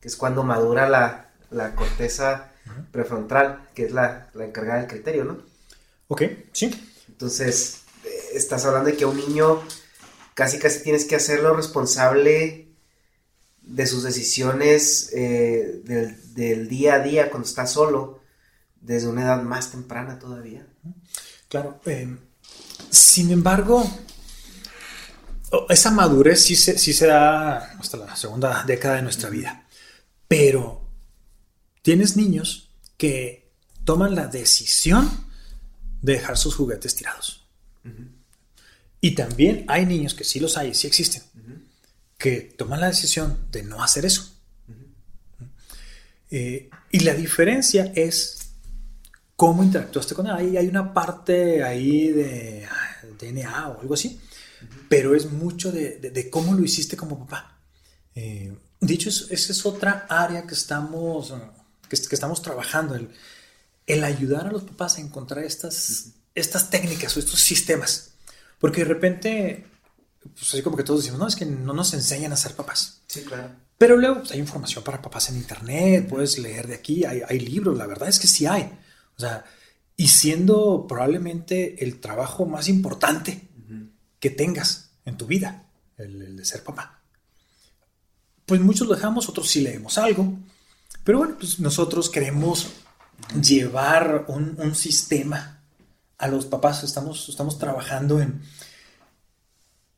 Que 0.00 0.08
es 0.08 0.16
cuando 0.16 0.42
madura 0.42 0.88
la, 0.88 1.30
la 1.50 1.74
corteza 1.74 2.52
prefrontal, 2.90 3.68
que 3.74 3.86
es 3.86 3.92
la, 3.92 4.30
la 4.34 4.44
encargada 4.44 4.80
del 4.80 4.88
criterio, 4.88 5.24
¿no? 5.24 5.42
Ok, 6.08 6.22
sí. 6.52 6.70
Entonces, 7.08 7.82
eh, 8.04 8.08
estás 8.34 8.64
hablando 8.64 8.90
de 8.90 8.96
que 8.96 9.04
a 9.04 9.08
un 9.08 9.16
niño 9.16 9.62
casi 10.34 10.58
casi 10.58 10.82
tienes 10.82 11.04
que 11.04 11.16
hacerlo 11.16 11.54
responsable 11.54 12.68
de 13.62 13.86
sus 13.86 14.02
decisiones 14.02 15.10
eh, 15.14 15.82
del, 15.84 16.68
día 16.68 16.94
a 16.94 16.98
día 17.00 17.30
cuando 17.30 17.48
está 17.48 17.66
solo, 17.66 18.20
desde 18.80 19.08
una 19.08 19.22
edad 19.22 19.42
más 19.42 19.70
temprana 19.70 20.18
todavía. 20.18 20.66
Claro. 21.48 21.80
Eh, 21.86 22.16
sin 22.90 23.30
embargo, 23.30 23.88
esa 25.68 25.90
madurez 25.90 26.42
sí 26.42 26.56
se, 26.56 26.78
sí 26.78 26.92
se 26.92 27.06
da 27.06 27.58
hasta 27.78 27.96
la 27.96 28.16
segunda 28.16 28.64
década 28.64 28.96
de 28.96 29.02
nuestra 29.02 29.30
vida. 29.30 29.66
Pero 30.28 30.88
tienes 31.82 32.16
niños 32.16 32.70
que 32.96 33.52
toman 33.84 34.14
la 34.14 34.26
decisión 34.26 35.10
de 36.00 36.14
dejar 36.14 36.36
sus 36.38 36.54
juguetes 36.54 36.94
tirados. 36.94 37.44
Y 39.00 39.14
también 39.14 39.64
hay 39.68 39.84
niños 39.84 40.14
que 40.14 40.24
sí 40.24 40.38
los 40.38 40.56
hay, 40.56 40.74
sí 40.74 40.86
existen, 40.86 41.22
que 42.16 42.54
toman 42.56 42.80
la 42.80 42.86
decisión 42.86 43.46
de 43.50 43.64
no 43.64 43.82
hacer 43.82 44.06
eso. 44.06 44.32
Eh, 46.30 46.70
y 46.90 47.00
la 47.00 47.12
diferencia 47.14 47.92
es 47.94 48.52
cómo 49.36 49.62
interactuaste 49.62 50.14
con 50.14 50.26
él. 50.26 50.32
Ahí 50.32 50.56
hay 50.56 50.68
una 50.68 50.94
parte 50.94 51.62
ahí 51.64 52.08
de 52.08 52.66
DNA 53.20 53.68
o 53.68 53.80
algo 53.80 53.94
así, 53.94 54.20
pero 54.92 55.14
es 55.14 55.32
mucho 55.32 55.72
de, 55.72 56.28
cómo 56.30 56.52
lo 56.52 56.62
hiciste 56.62 56.98
como 56.98 57.18
papá. 57.20 57.58
Eh, 58.14 58.54
dicho 58.78 59.08
eso, 59.08 59.24
esa 59.30 59.52
es 59.52 59.64
otra 59.64 60.04
área 60.06 60.46
que 60.46 60.52
estamos, 60.52 61.32
que, 61.88 61.96
que 61.96 62.14
estamos 62.14 62.42
trabajando, 62.42 62.94
el, 62.94 63.08
el 63.86 64.04
ayudar 64.04 64.48
a 64.48 64.52
los 64.52 64.64
papás 64.64 64.98
a 64.98 65.00
encontrar 65.00 65.44
estas, 65.44 66.08
estas 66.34 66.68
técnicas 66.68 67.16
o 67.16 67.20
estos 67.20 67.40
sistemas. 67.40 68.10
Porque 68.58 68.82
de 68.82 68.88
repente, 68.88 69.64
pues 70.34 70.48
así 70.48 70.60
como 70.60 70.76
que 70.76 70.84
todos 70.84 71.00
decimos, 71.00 71.20
no, 71.20 71.26
es 71.26 71.36
que 71.36 71.46
no 71.46 71.72
nos 71.72 71.94
enseñan 71.94 72.34
a 72.34 72.36
ser 72.36 72.54
papás. 72.54 73.00
Sí, 73.06 73.22
claro. 73.22 73.48
Pero 73.78 73.96
luego 73.96 74.18
pues, 74.18 74.32
hay 74.32 74.40
información 74.40 74.84
para 74.84 75.00
papás 75.00 75.30
en 75.30 75.38
internet, 75.38 76.06
puedes 76.06 76.38
leer 76.38 76.66
de 76.66 76.74
aquí, 76.74 77.06
hay, 77.06 77.22
hay, 77.26 77.40
libros, 77.40 77.78
la 77.78 77.86
verdad 77.86 78.10
es 78.10 78.18
que 78.18 78.28
sí 78.28 78.44
hay. 78.44 78.70
O 79.16 79.20
sea, 79.20 79.42
y 79.96 80.08
siendo 80.08 80.86
probablemente 80.86 81.82
el 81.82 81.98
trabajo 81.98 82.44
más 82.44 82.68
importante 82.68 83.48
que 84.22 84.30
tengas 84.30 84.92
en 85.04 85.16
tu 85.16 85.26
vida, 85.26 85.64
el, 85.98 86.22
el, 86.22 86.36
de 86.36 86.44
ser 86.44 86.62
papá. 86.62 87.00
Pues 88.46 88.60
muchos 88.60 88.86
lo 88.86 88.94
dejamos, 88.94 89.28
otros 89.28 89.50
sí 89.50 89.62
leemos 89.62 89.98
algo, 89.98 90.38
pero 91.02 91.18
bueno, 91.18 91.34
pues 91.36 91.58
nosotros 91.58 92.08
queremos 92.08 92.68
llevar 93.42 94.26
un, 94.28 94.74
sistema 94.76 95.60
a 96.18 96.28
los 96.28 96.46
papás. 96.46 96.84
Estamos, 96.84 97.28
estamos 97.28 97.58
trabajando 97.58 98.20
en, 98.20 98.40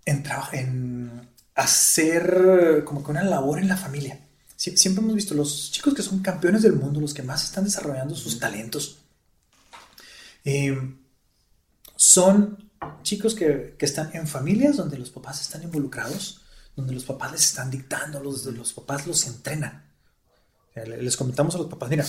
en, 0.07 1.29
hacer 1.55 2.83
como 2.87 3.05
que 3.05 3.11
una 3.11 3.25
labor 3.25 3.59
en 3.59 3.69
la 3.69 3.77
familia. 3.77 4.27
siempre 4.57 5.05
hemos 5.05 5.17
visto 5.17 5.35
los 5.35 5.71
chicos 5.71 5.93
que 5.93 6.03
son 6.03 6.21
campeones 6.21 6.63
del 6.63 6.77
mundo, 6.77 6.99
los 6.99 7.13
que 7.13 7.23
más 7.23 7.45
están 7.45 7.65
desarrollando 7.65 8.15
sus 8.15 8.39
talentos, 8.39 9.01
eh, 10.47 10.97
son 11.95 12.71
chicos 13.03 13.35
que, 13.35 13.77
que 13.79 13.87
están 13.87 14.11
en 14.15 14.27
familias 14.27 14.77
donde 14.77 14.99
los 14.99 15.11
papás 15.11 15.41
están 15.41 15.63
involucrados, 15.63 16.41
donde 16.77 16.95
los 16.95 17.05
papás 17.05 17.33
les 17.33 17.45
están 17.45 17.71
dictando, 17.71 18.23
los, 18.23 18.45
los 18.47 18.73
papás 18.73 19.07
los 19.07 19.27
entrenan. 19.27 19.85
Les 20.75 21.17
comentamos 21.17 21.55
a 21.55 21.59
los 21.59 21.69
papás, 21.69 21.89
mira, 21.89 22.05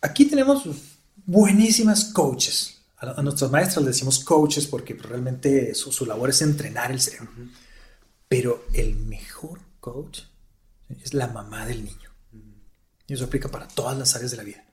aquí 0.00 0.24
tenemos 0.24 0.64
buenísimas 1.24 2.06
coaches. 2.06 2.80
A, 2.96 3.22
nuestras 3.22 3.50
maestras 3.50 3.84
les 3.84 3.94
decimos 3.94 4.24
coaches 4.24 4.66
porque 4.66 4.94
realmente 4.94 5.74
su, 5.74 5.92
su 5.92 6.04
labor 6.04 6.30
es 6.30 6.42
entrenar 6.42 6.90
el 6.90 7.00
cerebro. 7.00 7.30
Pero 8.28 8.66
el 8.72 8.96
mejor 8.96 9.60
coach 9.80 10.22
es 10.88 11.14
la 11.14 11.28
mamá 11.28 11.64
del 11.64 11.84
niño. 11.84 12.10
Y 13.06 13.14
eso 13.14 13.24
aplica 13.24 13.48
para 13.48 13.68
todas 13.68 13.96
las 13.96 14.14
áreas 14.16 14.32
de 14.32 14.36
la 14.36 14.42
vida. 14.42 14.64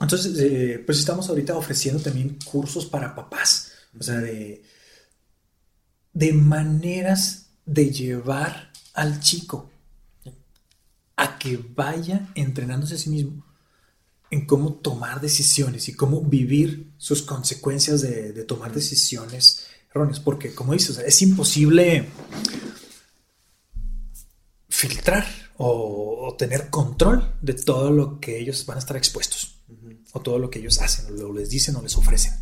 Entonces, 0.00 0.38
eh, 0.38 0.82
pues 0.84 0.98
estamos 0.98 1.28
ahorita 1.28 1.56
ofreciendo 1.56 2.02
también 2.02 2.38
cursos 2.44 2.86
para 2.86 3.14
papás. 3.14 3.72
O 3.98 4.02
sea, 4.02 4.18
de, 4.18 4.62
de 6.12 6.32
maneras 6.32 7.46
de 7.64 7.90
llevar 7.90 8.72
al 8.94 9.20
chico 9.20 9.70
a 11.16 11.38
que 11.38 11.56
vaya 11.74 12.28
entrenándose 12.34 12.94
a 12.94 12.98
sí 12.98 13.10
mismo 13.10 13.44
en 14.30 14.46
cómo 14.46 14.74
tomar 14.74 15.20
decisiones 15.20 15.88
y 15.88 15.94
cómo 15.94 16.20
vivir 16.22 16.92
sus 16.98 17.22
consecuencias 17.22 18.00
de, 18.00 18.32
tomar 18.44 18.72
decisiones 18.72 19.66
erróneas. 19.90 20.18
Porque, 20.18 20.54
como 20.54 20.72
dices, 20.72 20.98
es 20.98 21.22
imposible 21.22 22.08
filtrar 24.68 25.24
o, 25.56 26.34
tener 26.36 26.68
control 26.68 27.32
de 27.42 27.54
todo 27.54 27.92
lo 27.92 28.18
que 28.18 28.40
ellos 28.40 28.66
van 28.66 28.76
a 28.76 28.80
estar 28.80 28.96
expuestos 28.96 29.53
o 30.12 30.20
todo 30.20 30.38
lo 30.38 30.50
que 30.50 30.58
ellos 30.58 30.80
hacen 30.80 31.06
o 31.22 31.32
les 31.32 31.50
dicen 31.50 31.76
o 31.76 31.82
les 31.82 31.96
ofrecen. 31.96 32.32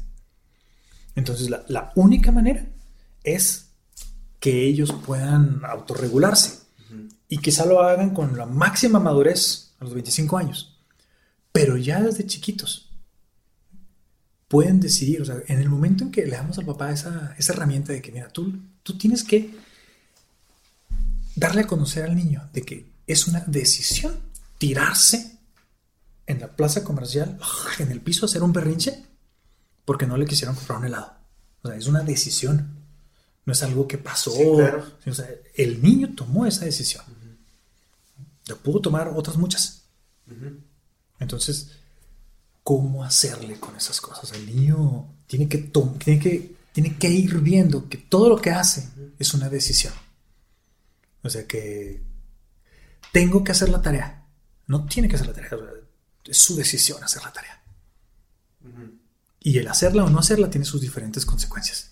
Entonces, 1.15 1.51
la, 1.51 1.65
la 1.69 1.93
única 1.95 2.33
manera 2.33 2.67
es 3.23 3.67
que 4.41 4.65
ellos 4.65 4.93
puedan 5.07 5.65
autorregularse 5.65 6.63
y 7.29 7.39
quizá 7.39 7.65
lo 7.65 7.81
hagan 7.81 8.11
con 8.11 8.37
la 8.37 8.45
máxima 8.45 8.99
madurez 8.99 9.73
a 9.79 9.85
los 9.85 9.95
25 9.95 10.37
años. 10.37 10.79
Pero 11.53 11.77
ya 11.77 12.03
desde 12.03 12.27
chiquitos 12.27 12.91
pueden 14.49 14.81
decidir, 14.81 15.23
o 15.23 15.25
sea, 15.25 15.37
en 15.47 15.61
el 15.61 15.69
momento 15.71 16.05
en 16.05 16.11
que 16.11 16.27
le 16.27 16.37
damos 16.37 16.59
al 16.59 16.67
papá 16.67 16.93
esa, 16.93 17.35
esa 17.39 17.53
herramienta 17.55 17.93
de 17.93 18.03
que, 18.03 18.13
mira, 18.13 18.29
tú, 18.29 18.59
tú 18.83 18.99
tienes 18.99 19.25
que 19.25 19.55
darle 21.37 21.63
a 21.63 21.67
conocer 21.67 22.05
al 22.05 22.15
niño 22.15 22.51
de 22.53 22.63
que 22.63 22.87
es 23.07 23.27
una 23.27 23.41
decisión 23.47 24.15
tirarse 24.59 25.32
en 26.27 26.41
la 26.41 26.57
plaza 26.57 26.85
comercial, 26.85 27.39
en 27.79 27.91
el 27.91 28.01
piso, 28.01 28.27
hacer 28.27 28.43
un 28.43 28.53
berrinche, 28.53 29.07
porque 29.85 30.07
no 30.07 30.17
le 30.17 30.27
quisieron 30.27 30.55
comprar 30.55 30.79
un 30.79 30.87
helado. 30.87 31.13
O 31.63 31.69
sea, 31.69 31.77
es 31.77 31.87
una 31.87 32.03
decisión. 32.03 32.81
No 33.45 33.53
es 33.53 33.63
algo 33.63 33.89
que 33.89 33.99
pasó. 33.99 34.33
o 34.33 35.13
sea, 35.13 35.29
el 35.57 35.83
niño 35.83 36.15
tomó 36.15 36.47
esa 36.47 36.65
decisión. 36.65 37.05
Lo 38.47 38.57
pudo 38.59 38.81
tomar 38.81 39.09
otras 39.09 39.37
muchas. 39.37 39.85
Entonces, 41.19 41.73
¿cómo 42.63 43.05
hacerle 43.05 43.59
con 43.59 43.77
esas 43.77 44.01
cosas? 44.01 44.33
El 44.33 44.47
niño 44.47 45.15
tiene 45.27 45.49
que, 45.49 45.59
tiene 45.59 46.21
que, 46.21 46.57
tiene 46.73 46.97
que 46.97 47.09
ir 47.09 47.39
viendo 47.41 47.89
que 47.89 47.99
todo 47.99 48.29
lo 48.29 48.41
que 48.41 48.51
hace 48.51 48.89
es 49.19 49.35
una 49.35 49.49
decisión. 49.49 49.93
O 51.23 51.31
sea 51.31 51.47
que 51.47 52.03
tengo 53.13 53.45
que 53.45 53.53
hacer 53.53 53.69
la 53.69 53.83
tarea. 53.83 54.27
No 54.67 54.87
tiene 54.87 55.09
que 55.09 55.17
hacer 55.17 55.29
la 55.29 55.35
tarea. 55.35 55.51
Es 56.25 56.39
su 56.39 56.57
decisión 56.57 57.03
hacer 57.03 57.23
la 57.23 57.33
tarea. 57.33 57.63
Y 59.41 59.59
el 59.59 59.69
hacerla 59.69 60.05
o 60.05 60.11
no 60.11 60.21
hacerla 60.21 60.51
tiene 60.51 60.65
sus 60.65 60.81
diferentes 60.81 61.27
consecuencias. 61.27 61.91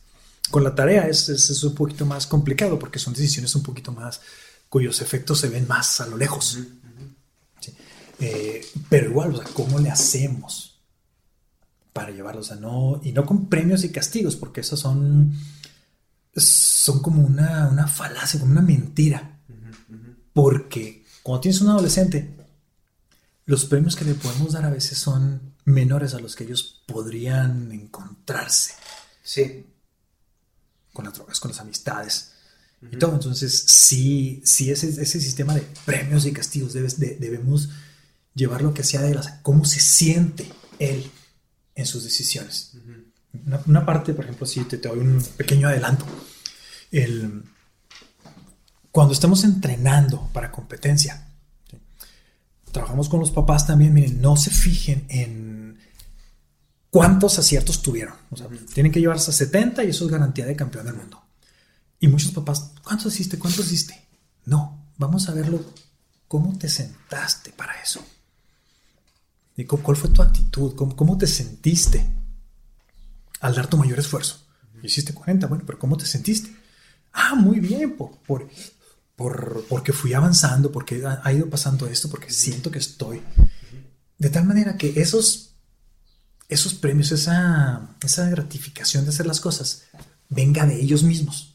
Con 0.50 0.64
la 0.64 0.74
tarea 0.74 1.08
es, 1.08 1.28
es, 1.28 1.62
un 1.62 1.74
poquito 1.74 2.06
más 2.06 2.26
complicado 2.26 2.78
porque 2.78 2.98
son 2.98 3.14
decisiones 3.14 3.54
un 3.54 3.62
poquito 3.62 3.92
más 3.92 4.20
cuyos 4.68 5.00
efectos 5.00 5.40
se 5.40 5.48
ven 5.48 5.66
más 5.66 6.00
a 6.00 6.06
lo 6.06 6.16
lejos. 6.16 6.58
Eh, 8.20 8.64
pero 8.88 9.10
igual, 9.10 9.34
o 9.34 9.42
sea, 9.42 9.46
¿cómo 9.54 9.78
le 9.78 9.90
hacemos 9.90 10.70
para 11.92 12.12
llevarlos 12.12 12.52
a 12.52 12.56
no, 12.56 13.00
y 13.02 13.12
no 13.12 13.26
con 13.26 13.48
premios 13.48 13.84
y 13.84 13.90
castigos, 13.90 14.36
porque 14.36 14.60
esos 14.60 14.78
son, 14.78 15.34
son 16.34 17.02
como 17.02 17.22
una, 17.22 17.68
una 17.68 17.86
falacia, 17.86 18.38
como 18.38 18.52
una 18.52 18.62
mentira. 18.62 19.38
Porque 20.32 21.04
cuando 21.22 21.40
tienes 21.40 21.60
un 21.60 21.70
adolescente, 21.70 22.36
los 23.46 23.64
premios 23.64 23.96
que 23.96 24.04
le 24.04 24.14
podemos 24.14 24.52
dar 24.52 24.64
a 24.64 24.70
veces 24.70 24.98
son 24.98 25.54
menores 25.64 26.14
a 26.14 26.20
los 26.20 26.36
que 26.36 26.44
ellos 26.44 26.82
podrían 26.86 27.72
encontrarse. 27.72 28.74
Sí. 29.22 29.66
Con 30.92 31.04
las 31.04 31.14
drogas, 31.14 31.40
con 31.40 31.50
las 31.50 31.60
amistades 31.60 32.32
y 32.90 32.96
todo. 32.96 33.14
Entonces, 33.14 33.64
sí, 33.66 34.40
sí 34.44 34.70
ese, 34.70 34.88
ese 34.88 35.20
sistema 35.20 35.54
de 35.54 35.66
premios 35.84 36.26
y 36.26 36.32
castigos 36.32 36.72
debemos 36.72 37.70
llevarlo 38.34 38.74
que 38.74 38.84
sea 38.84 39.02
de 39.02 39.14
las, 39.14 39.28
cómo 39.42 39.64
se 39.64 39.80
siente 39.80 40.50
él 40.78 41.10
en 41.74 41.86
sus 41.86 42.04
decisiones. 42.04 42.72
una, 43.66 43.84
parte, 43.84 44.14
por 44.14 44.24
ejemplo, 44.24 44.46
si 44.46 44.64
te, 44.64 44.78
te, 44.78 44.88
doy 44.88 44.98
un 44.98 45.22
pequeño 45.36 45.68
adelanto. 45.68 46.06
El, 46.90 47.44
cuando 48.90 49.14
estamos 49.14 49.44
entrenando 49.44 50.28
para 50.32 50.50
competencia, 50.50 51.29
trabajamos 52.72 53.08
con 53.08 53.20
los 53.20 53.30
papás 53.30 53.66
también, 53.66 53.92
miren, 53.94 54.20
no 54.20 54.36
se 54.36 54.50
fijen 54.50 55.04
en 55.08 55.78
cuántos 56.90 57.38
aciertos 57.38 57.82
tuvieron. 57.82 58.14
O 58.30 58.36
sea, 58.36 58.48
tienen 58.74 58.92
que 58.92 59.00
llevarse 59.00 59.30
a 59.30 59.34
70 59.34 59.84
y 59.84 59.90
eso 59.90 60.04
es 60.04 60.10
garantía 60.10 60.46
de 60.46 60.56
campeón 60.56 60.86
del 60.86 60.94
mundo. 60.94 61.22
Y 61.98 62.08
muchos 62.08 62.32
papás, 62.32 62.72
¿cuánto 62.82 63.08
hiciste? 63.08 63.38
¿Cuánto 63.38 63.62
hiciste? 63.62 64.08
No, 64.46 64.92
vamos 64.98 65.28
a 65.28 65.34
verlo. 65.34 65.62
¿Cómo 66.28 66.56
te 66.56 66.68
sentaste 66.68 67.50
para 67.52 67.74
eso? 67.82 68.04
¿Y 69.56 69.64
cuál 69.64 69.96
fue 69.96 70.10
tu 70.10 70.22
actitud? 70.22 70.74
¿Cómo, 70.74 71.18
te 71.18 71.26
sentiste 71.26 72.06
al 73.40 73.54
dar 73.54 73.66
tu 73.66 73.76
mayor 73.76 73.98
esfuerzo? 73.98 74.46
Hiciste 74.82 75.12
40, 75.12 75.46
bueno, 75.48 75.64
pero 75.66 75.78
¿cómo 75.78 75.96
te 75.98 76.06
sentiste? 76.06 76.56
Ah, 77.12 77.34
muy 77.34 77.60
bien, 77.60 77.96
por, 77.96 78.48
porque 79.68 79.92
fui 79.92 80.14
avanzando, 80.14 80.72
porque 80.72 81.02
ha, 81.04 81.32
ido 81.32 81.50
pasando 81.50 81.86
esto, 81.86 82.08
porque 82.08 82.30
siento 82.30 82.70
que 82.70 82.78
estoy. 82.78 83.20
De 84.16 84.30
tal 84.30 84.46
manera 84.46 84.78
que 84.78 84.98
esos, 85.00 85.50
esos 86.48 86.72
premios, 86.72 87.12
esa, 87.12 87.96
esa 88.02 88.30
gratificación 88.30 89.04
de 89.04 89.10
hacer 89.10 89.26
las 89.26 89.40
cosas, 89.40 89.82
venga 90.30 90.64
de 90.64 90.80
ellos 90.80 91.02
mismos. 91.02 91.54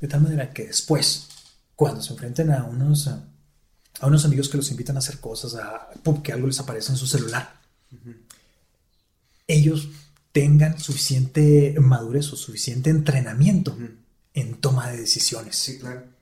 De 0.00 0.08
tal 0.08 0.22
manera 0.22 0.52
que 0.52 0.66
después, 0.66 1.28
cuando 1.76 2.02
se 2.02 2.12
enfrenten 2.12 2.50
a 2.50 2.64
unos, 2.64 3.08
a, 3.08 3.26
unos 4.02 4.24
amigos 4.24 4.48
que 4.48 4.56
los 4.56 4.70
invitan 4.70 4.96
a 4.96 5.00
hacer 5.00 5.20
cosas, 5.20 5.56
a 5.56 5.90
que 6.22 6.32
algo 6.32 6.46
les 6.46 6.60
aparece 6.60 6.92
en 6.92 6.98
su 6.98 7.06
celular, 7.06 7.60
ellos 9.46 9.88
tengan 10.32 10.78
suficiente 10.78 11.74
madurez 11.78 12.32
o 12.32 12.36
suficiente 12.36 12.88
entrenamiento 12.88 13.76
en 14.32 14.60
toma 14.62 14.90
de 14.90 14.96
decisiones. 14.96 15.56
Sí, 15.56 15.78
claro. 15.78 16.13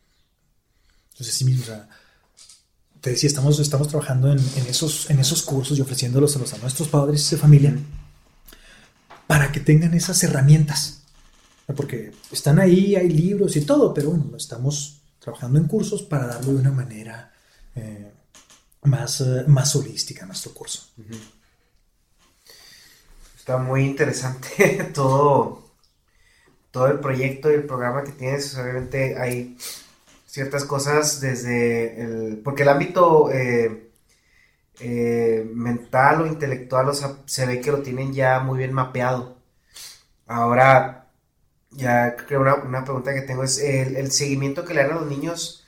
Entonces, 1.13 1.35
sí 1.35 1.45
mismo, 1.45 1.63
o 1.63 1.67
sea, 1.67 1.89
te 3.01 3.11
decía, 3.11 3.29
estamos, 3.29 3.59
estamos 3.59 3.89
trabajando 3.89 4.33
en, 4.33 4.39
esos, 4.69 5.11
en 5.11 5.19
esos 5.19 5.43
cursos 5.43 5.79
y 5.79 5.81
ofreciéndolos 5.81 6.37
a, 6.37 6.39
los, 6.39 6.53
a 6.55 6.59
nuestros 6.59 6.89
padres 6.89 7.29
de 7.31 7.37
familia 7.37 7.77
para 9.27 9.51
que 9.51 9.61
tengan 9.61 9.95
esas 9.95 10.23
herramientas 10.23 11.03
porque 11.75 12.13
están 12.31 12.59
ahí, 12.59 12.97
hay 12.97 13.09
libros 13.09 13.57
y 13.57 13.65
todo, 13.65 13.93
pero 13.93 14.11
bueno, 14.11 14.37
estamos 14.37 15.01
trabajando 15.19 15.59
en 15.59 15.67
cursos 15.67 16.03
para 16.03 16.27
darlo 16.27 16.53
de 16.53 16.61
una 16.61 16.73
manera 16.73 17.33
eh, 17.75 18.13
más, 18.83 19.21
eh, 19.21 19.45
más 19.47 19.75
holística 19.77 20.25
a 20.25 20.27
nuestro 20.27 20.53
curso. 20.53 20.89
Está 23.37 23.59
muy 23.59 23.85
interesante 23.85 24.91
todo, 24.95 25.71
todo 26.71 26.89
el 26.89 27.01
proyecto 27.01 27.51
y 27.51 27.55
el 27.55 27.65
programa 27.65 28.05
que 28.05 28.13
tienes. 28.13 28.57
Obviamente 28.57 29.17
hay 29.19 29.57
ciertas 30.33 30.65
cosas 30.65 31.21
desde 31.21 32.01
el... 32.03 32.39
porque 32.39 32.63
el 32.63 32.71
ámbito 32.71 33.31
eh, 33.31 33.91
mental 35.55 36.23
o 36.23 36.27
intelectual, 36.27 36.89
o 36.89 36.95
sea, 36.95 37.19
se 37.27 37.45
ve 37.45 37.61
que 37.61 37.71
lo 37.71 37.83
tienen 37.83 38.15
ya 38.15 38.41
muy 38.41 38.57
bien 38.57 38.73
mapeado. 38.73 39.37
Ahora, 40.27 41.11
ya 41.71 42.17
creo 42.17 42.41
una, 42.41 42.55
una 42.55 42.83
pregunta 42.83 43.13
que 43.13 43.21
tengo 43.21 43.45
es, 43.45 43.59
¿el, 43.59 44.11
seguimiento 44.11 44.65
que 44.65 44.73
le 44.73 44.83
dan 44.83 44.93
a 44.93 45.01
los 45.01 45.07
niños, 45.07 45.67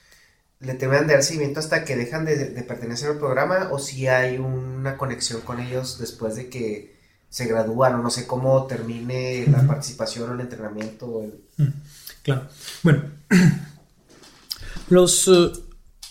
le 0.61 0.73
deben 0.73 1.07
dar 1.07 1.23
seguimiento 1.23 1.61
hasta 1.61 1.85
que 1.85 1.97
dejan 1.97 2.25
de, 2.25 2.47
pertenecer 2.67 3.11
al 3.11 3.19
programa 3.19 3.69
o 3.71 3.79
si 3.79 4.09
hay 4.09 4.39
una 4.39 4.97
conexión 4.97 5.43
con 5.43 5.61
ellos 5.61 5.99
después 5.99 6.37
de 6.37 6.49
que 6.49 6.95
se 7.29 7.45
gradúan 7.47 7.97
o 7.97 7.99
no 7.99 8.09
sé 8.09 8.27
cómo 8.27 8.67
termine 8.67 9.47
la 9.47 9.67
participación 9.67 10.31
o 10.31 10.35
el 10.35 10.41
entrenamiento? 10.41 11.27
Mm, 11.59 11.69
claro. 12.23 12.49
Bueno, 12.83 13.03
los, 14.89 15.29
eh, 15.29 15.51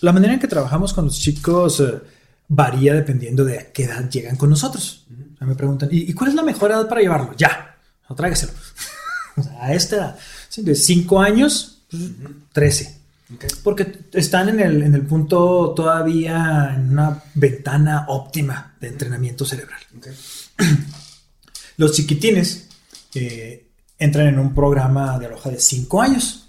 la 0.02 0.12
manera 0.12 0.34
en 0.34 0.40
que 0.40 0.48
trabajamos 0.48 0.94
con 0.94 1.06
los 1.06 1.20
chicos 1.20 1.80
eh, 1.80 2.00
varía 2.48 2.94
dependiendo 2.94 3.46
de 3.46 3.60
a 3.60 3.72
qué 3.72 3.86
edad 3.86 4.10
llegan 4.10 4.36
con 4.36 4.50
nosotros. 4.50 5.06
Me 5.40 5.56
preguntan, 5.56 5.90
¿y, 5.92 6.10
y 6.10 6.14
cuál 6.14 6.30
es 6.30 6.36
la 6.36 6.44
mejor 6.44 6.72
edad 6.72 6.88
para 6.88 7.02
llevarlo? 7.02 7.34
Ya, 7.38 7.78
no 8.10 8.16
tráigaselo. 8.16 8.54
O 9.36 9.42
sea, 9.42 9.64
a 9.64 9.74
esta 9.74 9.96
edad, 9.96 10.20
de 10.58 10.76
5 10.76 11.20
años, 11.20 11.84
pues, 11.90 12.04
13. 12.52 13.00
Ok. 13.34 13.46
Porque 13.64 14.00
están 14.14 14.50
en 14.50 14.60
el, 14.60 14.84
en 14.84 14.94
el 14.94 15.02
punto 15.08 15.74
todavía 15.76 16.74
en 16.76 16.92
una 16.92 17.24
ventana 17.34 18.06
óptima 18.10 18.76
de 18.80 18.90
entrenamiento 18.90 19.44
cerebral. 19.44 19.80
Los 21.78 21.94
chiquitines 21.94 22.68
eh, 23.16 23.70
entran 23.98 24.28
en 24.28 24.38
un 24.38 24.54
programa 24.54 25.18
de 25.18 25.26
aloja 25.26 25.50
de 25.50 25.60
5 25.60 26.02
años. 26.02 26.43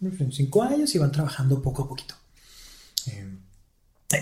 5 0.00 0.62
años 0.62 0.94
y 0.94 0.98
van 0.98 1.12
trabajando 1.12 1.62
poco 1.62 1.82
a 1.82 1.88
poquito. 1.88 2.14
Eh, 3.06 3.28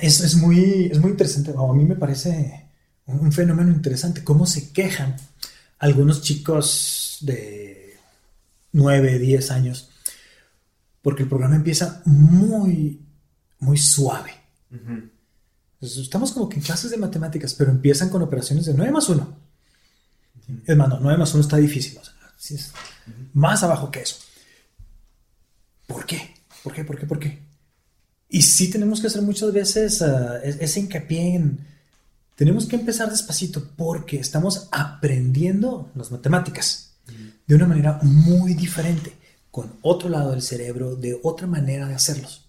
es, 0.02 0.20
es 0.20 0.36
muy, 0.36 0.86
es 0.90 0.98
muy 0.98 1.10
interesante, 1.10 1.52
o 1.52 1.72
a 1.72 1.74
mí 1.74 1.84
me 1.84 1.96
parece 1.96 2.68
un, 3.06 3.20
un 3.20 3.32
fenómeno 3.32 3.70
interesante, 3.70 4.24
cómo 4.24 4.46
se 4.46 4.72
quejan 4.72 5.16
algunos 5.78 6.22
chicos 6.22 7.18
de 7.20 7.96
9, 8.72 9.18
10 9.18 9.50
años, 9.50 9.90
porque 11.02 11.22
el 11.22 11.28
programa 11.28 11.56
empieza 11.56 12.02
muy, 12.06 13.00
muy 13.60 13.78
suave. 13.78 14.32
Entonces, 14.70 15.98
estamos 15.98 16.32
como 16.32 16.48
que 16.48 16.56
en 16.56 16.62
clases 16.62 16.90
de 16.90 16.96
matemáticas, 16.96 17.54
pero 17.54 17.70
empiezan 17.70 18.08
con 18.08 18.22
operaciones 18.22 18.66
de 18.66 18.74
9 18.74 18.90
más 18.90 19.08
1. 19.08 19.38
Es 20.66 20.76
más, 20.76 20.88
no, 20.88 20.98
9 21.00 21.18
más 21.18 21.32
1 21.34 21.42
está 21.42 21.56
difícil. 21.56 21.98
o 21.98 22.04
sea, 22.04 22.14
sí 22.36 22.54
es 22.54 22.72
más 23.32 23.62
abajo 23.62 23.90
que 23.90 24.00
eso. 24.00 24.16
¿Por 25.86 26.06
qué? 26.06 26.34
¿Por 26.62 26.72
qué? 26.72 26.84
¿Por 26.84 26.98
qué? 26.98 27.06
¿Por 27.06 27.18
qué? 27.18 27.38
Y 28.28 28.42
sí 28.42 28.70
tenemos 28.70 29.00
que 29.00 29.06
hacer 29.08 29.22
muchas 29.22 29.52
veces 29.52 30.02
es- 30.42 30.56
ese 30.60 30.80
hincapié 30.80 31.34
en... 31.36 31.66
Tenemos 32.36 32.66
que 32.66 32.76
empezar 32.76 33.10
despacito 33.10 33.70
porque 33.76 34.18
estamos 34.18 34.68
aprendiendo 34.72 35.90
las 35.94 36.10
matemáticas 36.10 36.94
de 37.46 37.54
una 37.54 37.66
manera 37.68 38.00
muy 38.02 38.54
diferente, 38.54 39.12
con 39.50 39.74
otro 39.82 40.08
lado 40.08 40.30
del 40.32 40.42
cerebro, 40.42 40.96
de 40.96 41.20
otra 41.22 41.46
manera 41.46 41.86
de 41.86 41.94
hacerlos. 41.94 42.46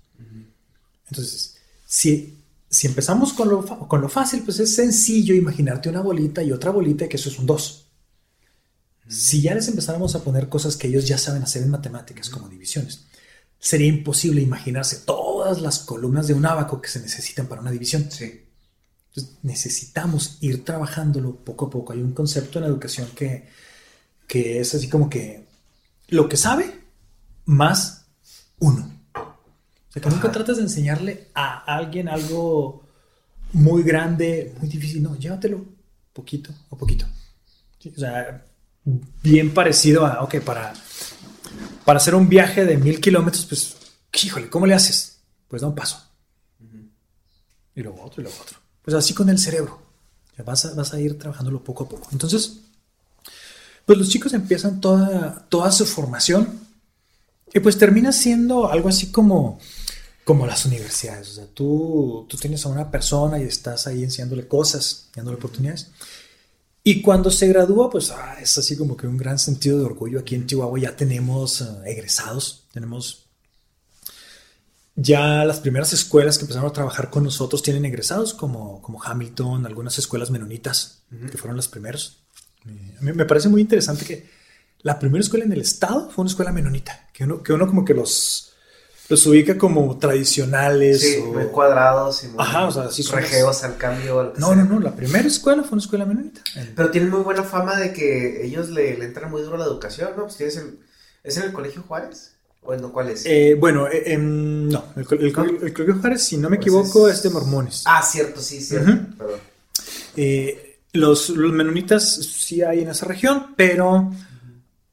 Entonces, 1.10 1.58
si, 1.86 2.40
si 2.68 2.88
empezamos 2.88 3.34
con 3.34 3.48
lo, 3.50 3.64
con 3.88 4.02
lo 4.02 4.10
fácil, 4.10 4.42
pues 4.44 4.60
es 4.60 4.74
sencillo 4.74 5.36
imaginarte 5.36 5.90
una 5.90 6.02
bolita 6.02 6.42
y 6.42 6.52
otra 6.52 6.72
bolita 6.72 7.06
y 7.06 7.10
que 7.10 7.18
eso 7.18 7.30
es 7.30 7.38
un 7.38 7.46
2. 7.46 7.86
Si 9.08 9.42
ya 9.42 9.54
les 9.54 9.68
empezáramos 9.68 10.16
a 10.16 10.24
poner 10.24 10.50
cosas 10.50 10.78
que 10.78 10.88
ellos 10.88 11.08
ya 11.08 11.20
saben 11.20 11.44
hacer 11.44 11.62
en 11.62 11.70
matemáticas, 11.70 12.30
como 12.30 12.50
divisiones, 12.50 13.02
sería 13.66 13.88
imposible 13.88 14.44
imaginarse 14.44 14.98
todas 14.98 15.60
las 15.60 15.80
columnas 15.80 16.28
de 16.28 16.36
un 16.36 16.46
abaco 16.46 16.80
que 16.80 16.88
se 16.88 17.00
necesitan 17.00 17.48
para 17.48 17.62
una 17.62 17.72
división. 17.72 18.12
Sí. 18.12 18.46
Entonces, 19.08 19.40
necesitamos 19.42 20.38
ir 20.42 20.64
trabajándolo 20.64 21.36
poco 21.38 21.66
a 21.66 21.70
poco. 21.72 21.92
Hay 21.92 22.00
un 22.00 22.12
concepto 22.12 22.60
en 22.60 22.66
educación 22.66 23.08
que, 23.16 23.50
que 24.28 24.60
es 24.60 24.76
así 24.76 24.88
como 24.88 25.10
que 25.10 25.48
lo 26.10 26.30
que 26.30 26.38
sabe 26.38 26.80
más 27.46 28.06
uno. 28.60 28.88
O 29.16 29.92
sea, 29.92 30.00
que 30.00 30.10
nunca 30.12 30.32
tratas 30.32 30.58
de 30.58 30.64
enseñarle 30.64 31.30
a 31.34 31.64
alguien 31.76 32.08
algo 32.08 32.86
muy 33.54 33.82
grande, 33.82 34.54
muy 34.60 34.70
difícil. 34.70 35.02
No, 35.02 35.18
llévatelo 35.18 35.66
poquito 36.14 36.54
a 36.70 36.76
poquito. 36.76 37.08
Sí, 37.80 37.92
o 37.98 38.00
sea, 38.00 38.46
bien 39.24 39.56
parecido 39.56 40.06
a, 40.06 40.22
ok, 40.22 40.40
para, 40.42 40.72
para 41.84 41.98
hacer 41.98 42.16
un 42.16 42.28
viaje 42.30 42.66
de 42.66 42.78
mil 42.78 43.00
kilómetros, 43.00 43.46
pues, 43.46 43.76
híjole, 44.24 44.50
¿cómo 44.50 44.66
le 44.66 44.74
haces? 44.74 45.20
Pues 45.48 45.62
da 45.62 45.68
un 45.68 45.76
paso. 45.76 46.02
Y 47.76 47.82
luego 47.82 48.04
otro 48.04 48.22
y 48.22 48.24
luego 48.24 48.42
otro. 48.42 48.58
Pues 48.82 48.96
así 48.96 49.14
con 49.14 49.30
el 49.30 49.38
cerebro. 49.38 49.82
Ya 50.38 50.44
vas, 50.44 50.66
a, 50.66 50.74
vas 50.74 50.94
a 50.94 51.00
ir 51.00 51.20
trabajándolo 51.20 51.64
poco 51.64 51.84
a 51.84 51.90
poco. 51.90 52.08
Entonces, 52.12 52.60
pues 53.86 53.98
los 53.98 54.10
chicos 54.10 54.34
empiezan 54.34 54.82
toda, 54.82 55.46
toda 55.50 55.72
su 55.72 55.86
formación 55.86 56.60
y 57.54 57.60
pues 57.60 57.78
termina 57.78 58.12
siendo 58.12 58.70
algo 58.70 58.90
así 58.90 59.12
como, 59.12 59.60
como 60.24 60.48
las 60.48 60.66
universidades. 60.66 61.30
O 61.30 61.34
sea, 61.34 61.46
tú, 61.48 62.26
tú 62.30 62.38
tienes 62.38 62.66
a 62.66 62.70
una 62.70 62.90
persona 62.90 63.40
y 63.40 63.44
estás 63.44 63.88
ahí 63.88 64.04
enseñándole 64.04 64.48
cosas, 64.48 65.10
dándole 65.16 65.38
oportunidades. 65.38 65.90
Y 66.88 67.02
cuando 67.02 67.32
se 67.32 67.48
gradúa, 67.48 67.90
pues 67.90 68.12
ah, 68.12 68.38
es 68.40 68.56
así 68.60 68.78
como 68.78 68.96
que 68.96 69.08
un 69.08 69.18
gran 69.18 69.40
sentido 69.40 69.80
de 69.80 69.86
orgullo. 69.86 70.20
Aquí 70.20 70.36
en 70.36 70.46
Chihuahua 70.46 70.80
ya 70.80 70.96
tenemos 70.96 71.64
ah, 71.64 71.82
egresados, 71.84 72.68
tenemos 72.72 73.26
ya 74.96 75.44
las 75.46 75.62
primeras 75.62 75.94
escuelas 75.94 76.38
que 76.38 76.44
empezaron 76.44 76.70
a 76.70 76.74
trabajar 76.74 77.10
con 77.10 77.24
nosotros 77.24 77.64
tienen 77.64 77.86
egresados, 77.86 78.36
como, 78.36 78.84
como 78.84 79.04
Hamilton, 79.04 79.66
algunas 79.66 79.98
escuelas 79.98 80.30
menonitas, 80.30 81.02
que 81.10 81.40
fueron 81.40 81.58
las 81.58 81.68
primeros. 81.68 82.20
Eh, 82.68 82.98
a 83.00 83.02
mí 83.02 83.14
me 83.14 83.26
parece 83.26 83.50
muy 83.50 83.62
interesante 83.62 84.06
que 84.06 84.30
la 84.84 85.00
primera 85.00 85.24
escuela 85.24 85.44
en 85.44 85.54
el 85.54 85.62
estado 85.62 86.12
fue 86.12 86.22
una 86.22 86.30
escuela 86.30 86.52
menonita, 86.52 87.10
que 87.12 87.24
uno, 87.24 87.42
que 87.42 87.52
uno 87.52 87.66
como 87.66 87.84
que 87.84 87.96
los, 87.96 88.54
los 89.10 89.26
ubica 89.28 89.58
como 89.58 89.98
tradicionales. 89.98 91.02
Sí, 91.02 91.18
o- 91.22 91.34
muy 91.34 91.46
cuadrados 91.46 92.24
y 92.24 92.28
muy 92.28 92.38
Ajá, 92.40 92.66
o 92.68 92.72
sea, 92.72 92.90
sí 92.90 93.04
regeos 93.04 93.64
al 93.64 93.78
cambio. 93.78 94.34
que 94.34 94.40
No, 94.40 94.48
sea. 94.48 94.56
no, 94.58 94.64
no, 94.66 94.80
la 94.80 94.96
primera 94.96 95.28
escuela 95.28 95.64
fue 95.64 95.74
una 95.74 95.82
escuela 95.82 96.06
menonita. 96.06 96.42
Pero 96.76 96.90
tienen 96.92 97.10
muy 97.10 97.22
buena 97.22 97.44
fama 97.44 97.76
de 97.78 97.94
que 97.94 98.46
ellos 98.46 98.70
le, 98.70 98.98
le 98.98 99.06
entran 99.06 99.30
muy 99.30 99.42
duro 99.42 99.56
a 99.56 99.60
la 99.60 99.66
educación, 99.66 100.10
¿no? 100.18 100.24
Pues 100.24 100.38
tienes 100.38 100.58
el... 100.58 100.80
¿Es 101.24 101.38
en 101.38 101.44
el 101.44 101.54
Colegio 101.54 101.84
Juárez? 101.88 102.32
¿O 102.62 102.74
en 102.74 102.82
cuál 102.90 103.10
es? 103.10 103.24
Eh, 103.26 103.56
bueno, 103.60 103.88
eh, 103.88 104.14
em, 104.14 104.68
no, 104.70 104.86
el, 104.96 105.06
co- 105.06 105.16
el, 105.16 105.32
co- 105.34 105.44
el 105.44 105.72
Colegio 105.74 106.00
Juárez, 106.02 106.24
si 106.24 106.38
no 106.38 106.50
me 106.50 106.58
Pues 106.58 106.68
equivoco, 106.68 107.08
es- 107.08 107.18
es 107.18 107.24
de 107.24 107.30
mormones. 107.30 107.84
Ah, 107.86 108.02
cierto, 108.02 108.42
sí, 108.42 108.60
cierto. 108.60 108.92
Perdón. 109.18 109.40
Eh, 110.16 110.78
los, 110.94 111.30
los 111.30 111.52
menonitas 111.52 112.16
sí 112.16 112.62
hay 112.64 112.80
en 112.82 112.90
esa 112.90 113.06
región, 113.06 113.54
pero 113.56 114.12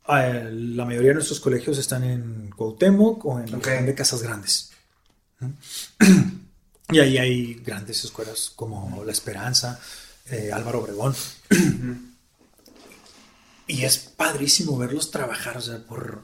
eh, 0.09 0.51
la 0.53 0.85
mayoría 0.85 1.09
de 1.11 1.15
nuestros 1.15 1.41
colegios 1.41 1.79
están 1.79 2.05
en 2.05 2.51
Cuauhtémoc 2.57 3.25
o 3.25 3.41
en 3.41 3.51
la 3.51 3.59
Ok. 3.59 3.67
región 3.67 3.87
de 3.87 3.95
Casas 3.95 4.23
Grandes. 4.23 4.71
Y 6.91 6.99
ahí 6.99 7.17
hay 7.17 7.55
grandes 7.55 8.05
escuelas 8.05 8.53
como 8.55 9.03
La 9.07 9.13
Esperanza, 9.13 9.81
eh, 10.27 10.51
Álvaro 10.53 10.81
Obregón. 10.81 11.15
y 13.67 13.85
es 13.85 13.97
padrísimo 13.99 14.77
verlos 14.77 15.11
trabajar, 15.11 15.57
o 15.57 15.61
sea, 15.63 15.79
por, 15.87 16.23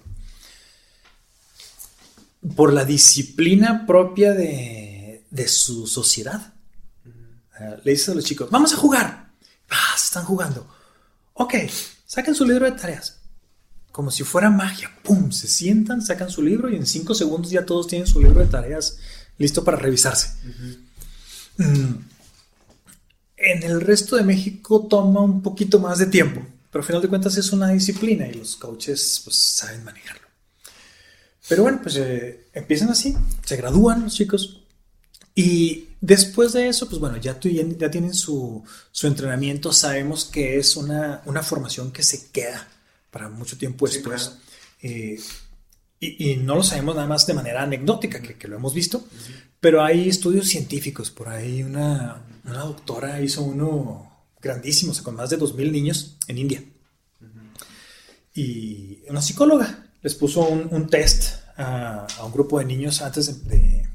por 2.55 2.72
la 2.74 2.84
disciplina 2.84 3.86
propia 3.86 4.34
de, 4.34 5.24
de 5.30 5.48
su 5.48 5.86
sociedad. 5.86 6.52
Eh, 7.59 7.80
le 7.84 7.92
dices 7.92 8.10
a 8.10 8.14
los 8.14 8.24
chicos, 8.24 8.50
vamos 8.50 8.74
a 8.74 8.76
jugar. 8.76 9.30
Ah, 9.70 9.94
se 9.96 10.05
están 10.06 10.24
jugando. 10.24 10.68
Ok, 11.34 11.55
saquen 12.05 12.34
su 12.34 12.44
libro 12.44 12.66
de 12.66 12.72
tareas. 12.72 13.18
Como 13.98 14.12
si 14.12 14.22
fuera 14.22 14.48
magia. 14.48 14.88
¡Pum! 15.02 15.32
Se 15.32 15.48
sientan, 15.48 16.02
sacan 16.02 16.30
su 16.30 16.40
libro 16.40 16.70
y 16.70 16.76
en 16.76 16.86
cinco 16.86 17.16
segundos 17.16 17.50
ya 17.50 17.66
todos 17.66 17.88
tienen 17.88 18.06
su 18.06 18.20
libro 18.22 18.38
de 18.38 18.46
tareas 18.46 18.96
listo 19.38 19.64
para 19.64 19.76
revisarse. 19.76 20.34
Mm. 21.56 21.94
En 23.38 23.62
el 23.64 23.80
resto 23.80 24.14
de 24.14 24.22
México 24.22 24.86
toma 24.88 25.20
un 25.22 25.42
poquito 25.42 25.80
más 25.80 25.98
de 25.98 26.06
tiempo, 26.06 26.46
pero 26.70 26.82
al 26.82 26.86
final 26.86 27.02
de 27.02 27.08
cuentas 27.08 27.36
es 27.38 27.50
una 27.52 27.70
disciplina 27.70 28.28
y 28.28 28.34
los 28.34 28.54
coaches 28.54 29.20
pues, 29.24 29.36
saben 29.36 29.82
manejarlo. 29.82 30.28
Pero 31.48 31.64
bueno, 31.64 31.80
pues 31.82 31.96
eh, 31.96 32.46
empiezan 32.52 32.90
así, 32.90 33.16
se 33.44 33.56
gradúan 33.56 34.04
los 34.04 34.14
chicos 34.14 34.60
y 35.34 35.88
después 36.00 36.52
de 36.52 36.68
eso, 36.68 36.88
pues 36.88 37.00
bueno, 37.00 37.16
ya, 37.16 37.40
tu- 37.40 37.48
ya, 37.48 37.64
ya 37.76 37.90
tienen 37.90 38.14
su, 38.14 38.62
su 38.92 39.08
entrenamiento, 39.08 39.72
sabemos 39.72 40.24
que 40.24 40.56
es 40.56 40.76
una, 40.76 41.20
una 41.24 41.42
formación 41.42 41.90
que 41.90 42.04
se 42.04 42.30
queda 42.30 42.68
para 43.19 43.28
mucho 43.31 43.59
tiempo 43.59 43.86
Sí, 43.86 43.95
después. 43.97 44.23
claro. 44.28 44.40
Eh, 44.82 45.20
y, 46.01 46.31
y 46.32 46.36
no 46.36 46.55
lo 46.55 46.62
sabemos 46.62 46.95
nada 46.95 47.09
más 47.09 47.27
de 47.27 47.35
manera 47.35 47.62
anecdótica, 47.65 48.23
que, 48.23 48.36
que 48.39 48.47
lo 48.49 48.57
hemos 48.57 48.73
visto, 48.73 49.05
pero 49.61 49.82
hay 49.82 50.09
estudios 50.09 50.47
científicos. 50.47 51.11
Por 51.11 51.28
ahí 51.28 51.62
una, 51.65 52.23
una 52.45 52.61
doctora 52.61 53.20
hizo 53.20 53.43
uno 53.43 54.09
grandísimo, 54.40 54.93
o 54.93 54.95
sea, 54.95 55.03
con 55.03 55.16
más 55.16 55.31
de 55.31 55.39
2.000 55.39 55.73
niños 55.73 56.16
en 56.28 56.39
India. 56.39 56.62
Y 58.35 59.01
una 59.09 59.20
psicóloga 59.23 59.86
les 60.03 60.15
puso 60.15 60.43
un, 60.43 60.69
un 60.73 60.89
test 60.89 61.35
a, 61.57 62.07
a 62.19 62.24
un 62.24 62.32
grupo 62.32 62.59
de 62.61 62.65
niños 62.65 63.03
antes 63.03 63.27
de, 63.49 63.57
de- 63.57 63.89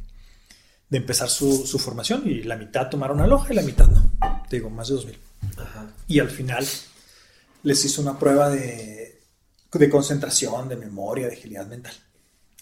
de 0.90 0.98
empezar 0.98 1.28
su, 1.28 1.66
su 1.66 1.80
formación 1.80 2.22
y 2.30 2.44
la 2.44 2.56
mitad 2.56 2.88
tomaron 2.88 3.20
aloja 3.20 3.52
y 3.52 3.56
la 3.56 3.64
mitad 3.64 3.88
no. 3.88 4.12
Te 4.48 4.58
digo, 4.58 4.70
más 4.70 4.90
de 4.90 4.96
2.000. 4.96 5.16
Ajá. 5.58 5.92
Y 6.08 6.20
al 6.20 6.30
final 6.30 6.68
les 7.64 7.86
hizo 7.86 8.02
una 8.04 8.20
prueba 8.20 8.50
de, 8.50 9.03
de 9.80 9.90
concentración, 9.90 10.70
de 10.70 10.76
memoria, 10.76 11.28
de 11.28 11.34
agilidad 11.34 11.68
mental. 11.68 11.94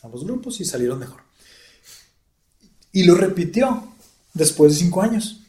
A 0.03 0.07
los 0.07 0.23
grupos 0.23 0.59
y 0.61 0.65
salieron 0.65 0.99
mejor. 0.99 1.21
Y 2.91 3.03
lo 3.03 3.15
repitió 3.15 3.93
después 4.33 4.73
de 4.73 4.79
cinco 4.79 5.01
años. 5.01 5.41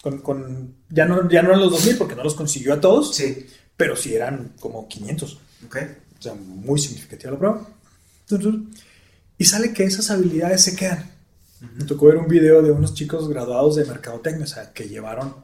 Con, 0.00 0.18
con- 0.20 0.74
ya, 0.88 1.04
no, 1.06 1.28
ya 1.30 1.42
no 1.42 1.50
eran 1.50 1.60
los 1.60 1.70
2000 1.72 1.96
porque 1.98 2.14
no 2.16 2.24
los 2.24 2.34
consiguió 2.34 2.74
a 2.74 2.80
todos, 2.80 3.14
Sí. 3.14 3.46
pero 3.76 3.94
sí 3.96 4.14
eran 4.14 4.54
como 4.58 4.88
500. 4.88 5.38
Ok. 5.66 5.76
O 6.18 6.22
sea, 6.22 6.34
muy 6.34 6.80
significativa 6.80 7.32
la 7.32 7.38
prueba. 7.38 7.66
Y 9.38 9.44
sale 9.44 9.72
que 9.72 9.84
esas 9.84 10.10
habilidades 10.10 10.62
se 10.62 10.76
quedan. 10.76 11.10
Me 11.76 11.84
tocó 11.84 12.06
ver 12.06 12.16
un 12.16 12.26
video 12.28 12.62
de 12.62 12.70
unos 12.72 12.94
chicos 12.94 13.28
graduados 13.28 13.76
de 13.76 13.84
mercadotecnia, 13.84 14.44
o 14.44 14.48
sea, 14.48 14.72
que 14.72 14.88
llevaron 14.88 15.34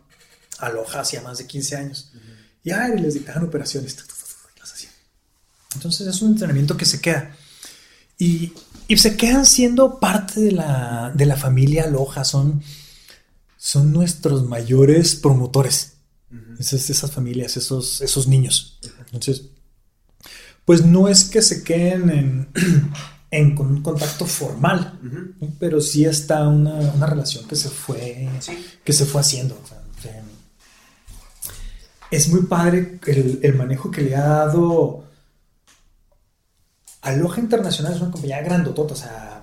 Aloha 0.59 1.01
hacía 1.01 1.21
más 1.23 1.39
de 1.39 1.47
15 1.47 1.77
años. 1.77 2.13
Y 2.65 2.71
ay, 2.73 2.99
les 2.99 3.15
dictaban 3.15 3.45
operaciones. 3.45 3.97
Entonces 5.75 6.07
es 6.07 6.23
un 6.23 6.33
entrenamiento 6.33 6.77
que 6.77 6.85
se 6.85 7.01
queda. 7.01 7.37
Y, 8.19 8.53
y 8.89 8.97
se 8.97 9.17
quedan 9.17 9.47
siendo 9.47 10.01
parte 10.01 10.41
de 10.41 10.53
la, 10.53 11.13
de 11.15 11.27
la 11.27 11.37
familia 11.37 11.85
Aloha. 11.85 12.25
Son, 12.25 12.63
son 13.57 13.93
nuestros 13.93 14.47
mayores 14.47 15.15
promotores. 15.15 15.95
esas, 16.59 16.91
esas, 16.91 17.11
familias, 17.11 17.57
esos, 17.57 18.01
esos 18.01 18.27
niños. 18.27 18.79
Entonces, 19.07 19.43
pues 20.65 20.85
no 20.85 21.09
es 21.09 21.25
que 21.25 21.43
se 21.43 21.63
queden 21.63 22.11
en, 22.11 22.49
en 23.31 23.59
un 23.59 23.83
contacto 23.83 24.27
formal, 24.27 24.99
uh 25.03 25.07
-huh. 25.07 25.51
pero 25.59 25.81
sí 25.81 26.05
está 26.05 26.47
una, 26.49 26.75
una, 26.75 27.07
relación 27.07 27.47
que 27.47 27.57
se 27.57 27.69
fue, 27.69 28.29
sí. 28.41 28.53
que 28.85 28.93
se 28.93 29.07
fue 29.07 29.21
haciendo. 29.21 29.55
O 29.55 29.67
sea, 30.03 30.23
es 32.11 32.29
muy 32.29 32.43
padre 32.43 32.99
el, 33.07 33.41
el, 33.43 33.55
manejo 33.55 33.91
que 33.91 34.03
le 34.03 34.17
ha 34.17 34.29
dado 34.29 35.08
Aloha 37.09 37.41
Internacional, 37.41 37.95
es 37.95 38.01
una 38.01 38.11
compañía 38.11 38.43
grandotota, 38.43 38.95
o 38.95 38.97
sea, 38.97 39.41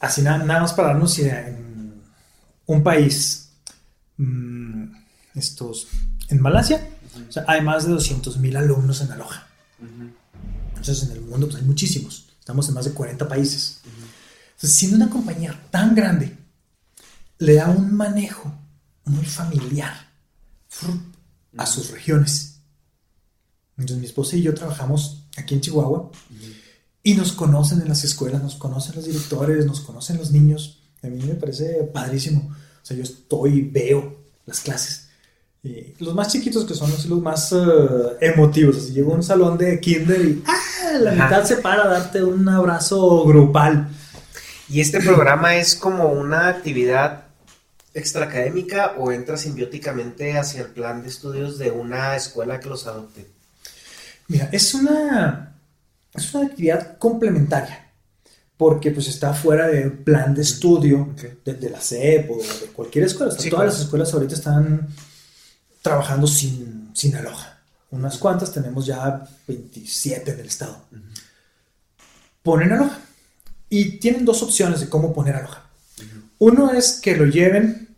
así 0.00 0.22
nada, 0.22 0.38
nada 0.38 0.60
más 0.60 0.72
para 0.72 0.88
darnos 0.88 1.18
idea, 1.18 1.48
en 1.48 2.02
un 2.66 2.82
país, 2.82 3.50
mmm, 4.16 4.84
estos, 5.34 5.88
en 6.28 6.40
Malasia, 6.40 6.76
uh 6.76 7.18
-huh. 7.18 7.28
o 7.28 7.32
sea, 7.32 7.44
hay 7.48 7.60
más 7.62 7.84
de 7.84 7.92
200 7.92 8.38
mil 8.38 8.56
alumnos 8.56 9.00
en 9.00 9.12
Aloha. 9.12 9.46
Uh 9.80 9.84
-huh. 9.84 10.12
Entonces, 10.76 11.02
en 11.08 11.12
el 11.16 11.20
mundo 11.22 11.46
pues, 11.46 11.58
hay 11.60 11.66
muchísimos. 11.66 12.26
Estamos 12.38 12.68
en 12.68 12.74
más 12.74 12.84
de 12.84 12.92
40 12.92 13.26
países. 13.26 13.80
Uh 13.84 13.88
-huh. 13.88 14.08
Entonces, 14.54 14.74
siendo 14.78 14.96
una 14.96 15.10
compañía 15.10 15.58
tan 15.70 15.94
grande, 15.94 16.36
le 17.38 17.54
da 17.54 17.68
un 17.68 17.92
manejo 17.94 18.52
muy 19.04 19.24
familiar 19.24 19.94
a 21.56 21.66
sus 21.66 21.90
regiones. 21.90 22.60
Entonces, 23.76 23.98
mi 23.98 24.06
esposa 24.06 24.36
y 24.36 24.42
yo 24.42 24.54
trabajamos 24.54 25.23
aquí 25.36 25.54
en 25.54 25.60
Chihuahua 25.60 26.10
y 27.02 27.14
nos 27.14 27.32
conocen 27.32 27.82
en 27.82 27.88
las 27.88 28.02
escuelas, 28.02 28.42
nos 28.42 28.54
conocen 28.56 28.96
los 28.96 29.04
directores, 29.04 29.66
nos 29.66 29.80
conocen 29.80 30.16
los 30.16 30.30
niños. 30.30 30.80
A 31.02 31.08
mí 31.08 31.22
me 31.22 31.34
parece 31.34 31.84
padrísimo. 31.92 32.50
O 32.82 32.86
sea, 32.86 32.96
yo 32.96 33.02
estoy 33.02 33.62
veo 33.62 34.16
las 34.46 34.60
clases. 34.60 35.08
Y 35.62 35.94
los 36.02 36.14
más 36.14 36.28
chiquitos 36.28 36.64
que 36.64 36.74
son 36.74 36.90
los, 36.90 37.04
los 37.06 37.20
más 37.20 37.52
uh, 37.52 38.12
emotivos. 38.20 38.78
Así, 38.78 38.92
llego 38.92 39.12
a 39.12 39.16
un 39.16 39.22
salón 39.22 39.58
de 39.58 39.80
kinder 39.80 40.24
y 40.24 40.42
¡ah! 40.46 40.98
la 40.98 41.12
Ajá. 41.12 41.24
mitad 41.24 41.44
se 41.44 41.56
para 41.56 41.84
a 41.84 41.88
darte 41.88 42.24
un 42.24 42.48
abrazo 42.48 43.24
grupal. 43.24 43.88
¿Y 44.68 44.80
este 44.80 45.00
programa 45.00 45.56
es 45.56 45.74
como 45.74 46.08
una 46.08 46.48
actividad 46.48 47.26
extraacadémica 47.92 48.94
o 48.98 49.12
entra 49.12 49.36
simbióticamente 49.36 50.38
hacia 50.38 50.62
el 50.62 50.68
plan 50.68 51.02
de 51.02 51.08
estudios 51.08 51.58
de 51.58 51.70
una 51.70 52.16
escuela 52.16 52.60
que 52.60 52.68
los 52.70 52.86
adopte? 52.86 53.33
Mira, 54.28 54.48
es 54.52 54.74
una, 54.74 55.56
es 56.14 56.34
una 56.34 56.46
actividad 56.46 56.98
complementaria 56.98 57.84
porque 58.56 58.90
pues 58.90 59.08
está 59.08 59.34
fuera 59.34 59.66
del 59.66 59.92
plan 59.92 60.34
de 60.34 60.42
estudio 60.42 61.08
okay. 61.12 61.38
de, 61.44 61.54
de, 61.54 61.70
la 61.70 61.80
SEP 61.80 62.30
o 62.30 62.36
de 62.38 62.66
cualquier 62.72 63.04
escuela. 63.06 63.32
Sí, 63.32 63.50
todas 63.50 63.64
claro. 63.64 63.66
las 63.66 63.80
escuelas 63.80 64.14
ahorita 64.14 64.34
están 64.34 64.88
trabajando 65.82 66.26
sin, 66.26 66.90
sin 66.94 67.16
aloja. 67.16 67.58
Unas 67.90 68.16
cuantas, 68.16 68.52
tenemos 68.52 68.86
ya 68.86 69.28
27 69.46 70.30
en 70.30 70.40
el 70.40 70.46
estado. 70.46 70.84
Uh 70.90 70.96
-huh. 70.96 71.02
Ponen 72.42 72.72
aloja. 72.72 72.98
Y 73.68 73.98
tienen 73.98 74.24
dos 74.24 74.42
opciones 74.42 74.80
de 74.80 74.88
cómo 74.88 75.12
poner 75.12 75.36
aloja. 75.36 75.68
Uh 75.98 76.02
-huh. 76.02 76.22
Uno 76.38 76.72
es 76.72 77.00
que 77.00 77.16
lo 77.16 77.26
lleven 77.26 77.94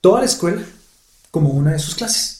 toda 0.00 0.20
la 0.20 0.26
escuela 0.26 0.62
como 1.30 1.50
una 1.50 1.72
de 1.72 1.78
sus 1.78 1.94
clases. 1.94 2.35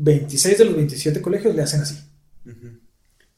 Uh 0.00 0.04
-huh. 0.04 0.04
26 0.04 0.58
de 0.58 0.64
los 0.64 0.74
27 0.74 1.20
colegios 1.20 1.54
le 1.54 1.62
hacen 1.62 1.80
así. 1.82 1.98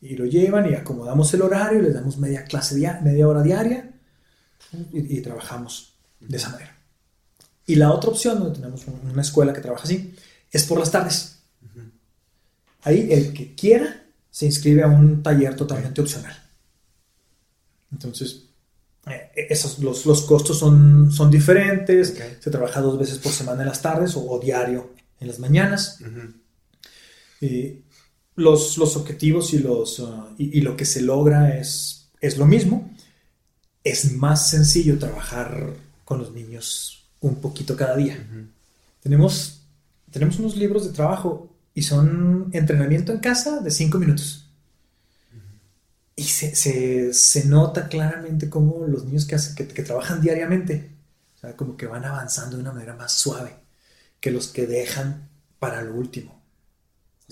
Y 0.00 0.16
lo 0.16 0.26
llevan 0.26 0.68
y 0.70 0.74
acomodamos 0.74 1.32
el 1.34 1.42
horario, 1.42 1.80
les 1.80 1.94
damos 1.94 2.18
media 2.18 2.44
clase, 2.44 2.74
media 3.02 3.28
hora 3.28 3.42
diaria 3.42 3.90
y, 4.92 5.18
y 5.18 5.20
trabajamos 5.20 5.94
de 6.20 6.36
esa 6.36 6.50
manera. 6.50 6.76
Y 7.66 7.76
la 7.76 7.92
otra 7.92 8.10
opción, 8.10 8.38
donde 8.40 8.58
tenemos 8.58 8.84
una 8.86 9.22
escuela 9.22 9.52
que 9.52 9.60
trabaja 9.60 9.84
así, 9.84 10.14
es 10.50 10.64
por 10.64 10.78
las 10.78 10.90
tardes. 10.90 11.38
Uh 11.62 11.78
-huh. 11.78 11.90
Ahí 12.82 13.12
el 13.12 13.32
que 13.32 13.54
quiera 13.54 14.04
se 14.30 14.46
inscribe 14.46 14.82
a 14.82 14.88
un 14.88 15.22
taller 15.22 15.54
totalmente 15.54 16.00
opcional. 16.00 16.36
Entonces, 17.92 18.46
eh, 19.06 19.30
esos, 19.48 19.78
los, 19.78 20.06
los, 20.06 20.22
costos 20.22 20.58
son, 20.58 21.12
son 21.12 21.30
diferentes. 21.30 22.12
Okay. 22.12 22.38
Se 22.40 22.50
trabaja 22.50 22.80
dos 22.80 22.98
veces 22.98 23.18
por 23.18 23.32
semana 23.32 23.62
en 23.62 23.68
las 23.68 23.82
tardes 23.82 24.16
o, 24.16 24.28
o 24.28 24.40
diario 24.40 24.94
en 25.20 25.28
las 25.28 25.38
mañanas. 25.38 25.98
Uh 26.00 26.04
-huh. 26.04 26.41
Y 27.42 27.82
los, 28.36 28.78
los, 28.78 28.96
objetivos 28.96 29.52
y, 29.52 29.58
los, 29.58 29.98
uh, 29.98 30.28
y, 30.38 30.58
y, 30.58 30.60
lo 30.62 30.76
que 30.76 30.84
se 30.84 31.02
logra 31.02 31.58
es, 31.58 32.08
es 32.20 32.38
lo 32.38 32.46
mismo. 32.46 32.90
Es 33.84 34.12
más 34.12 34.48
sencillo 34.48 34.98
trabajar 34.98 35.74
con 36.04 36.20
los 36.20 36.32
niños 36.32 37.04
un 37.20 37.36
poquito 37.40 37.76
cada 37.76 37.96
día. 37.96 38.14
Uh 38.16 38.34
-huh. 38.34 38.46
tenemos, 39.02 39.62
tenemos 40.10 40.38
unos 40.38 40.56
libros 40.56 40.86
de 40.86 40.92
trabajo 40.92 41.52
y 41.74 41.82
son 41.82 42.48
entrenamiento 42.52 43.12
en 43.12 43.18
casa 43.18 43.60
de 43.60 43.70
cinco 43.70 43.98
minutos. 43.98 44.48
Uh 45.32 45.36
-huh. 45.36 45.58
Y 46.16 46.24
se, 46.24 46.54
se, 46.54 47.12
se, 47.12 47.44
nota 47.46 47.88
claramente 47.88 48.48
cómo 48.48 48.86
los 48.86 49.04
niños 49.04 49.26
que, 49.26 49.34
hacen, 49.34 49.56
que, 49.56 49.66
que, 49.66 49.82
trabajan 49.82 50.20
diariamente, 50.20 50.90
o 51.36 51.38
sea, 51.40 51.56
como 51.56 51.76
que 51.76 51.86
van 51.86 52.04
avanzando 52.04 52.56
de 52.56 52.62
una 52.62 52.72
manera 52.72 52.94
más 52.94 53.12
suave 53.12 53.56
que 54.20 54.30
los 54.30 54.46
que 54.48 54.66
dejan 54.66 55.28
para 55.58 55.82
lo 55.82 55.94
último. 55.96 56.41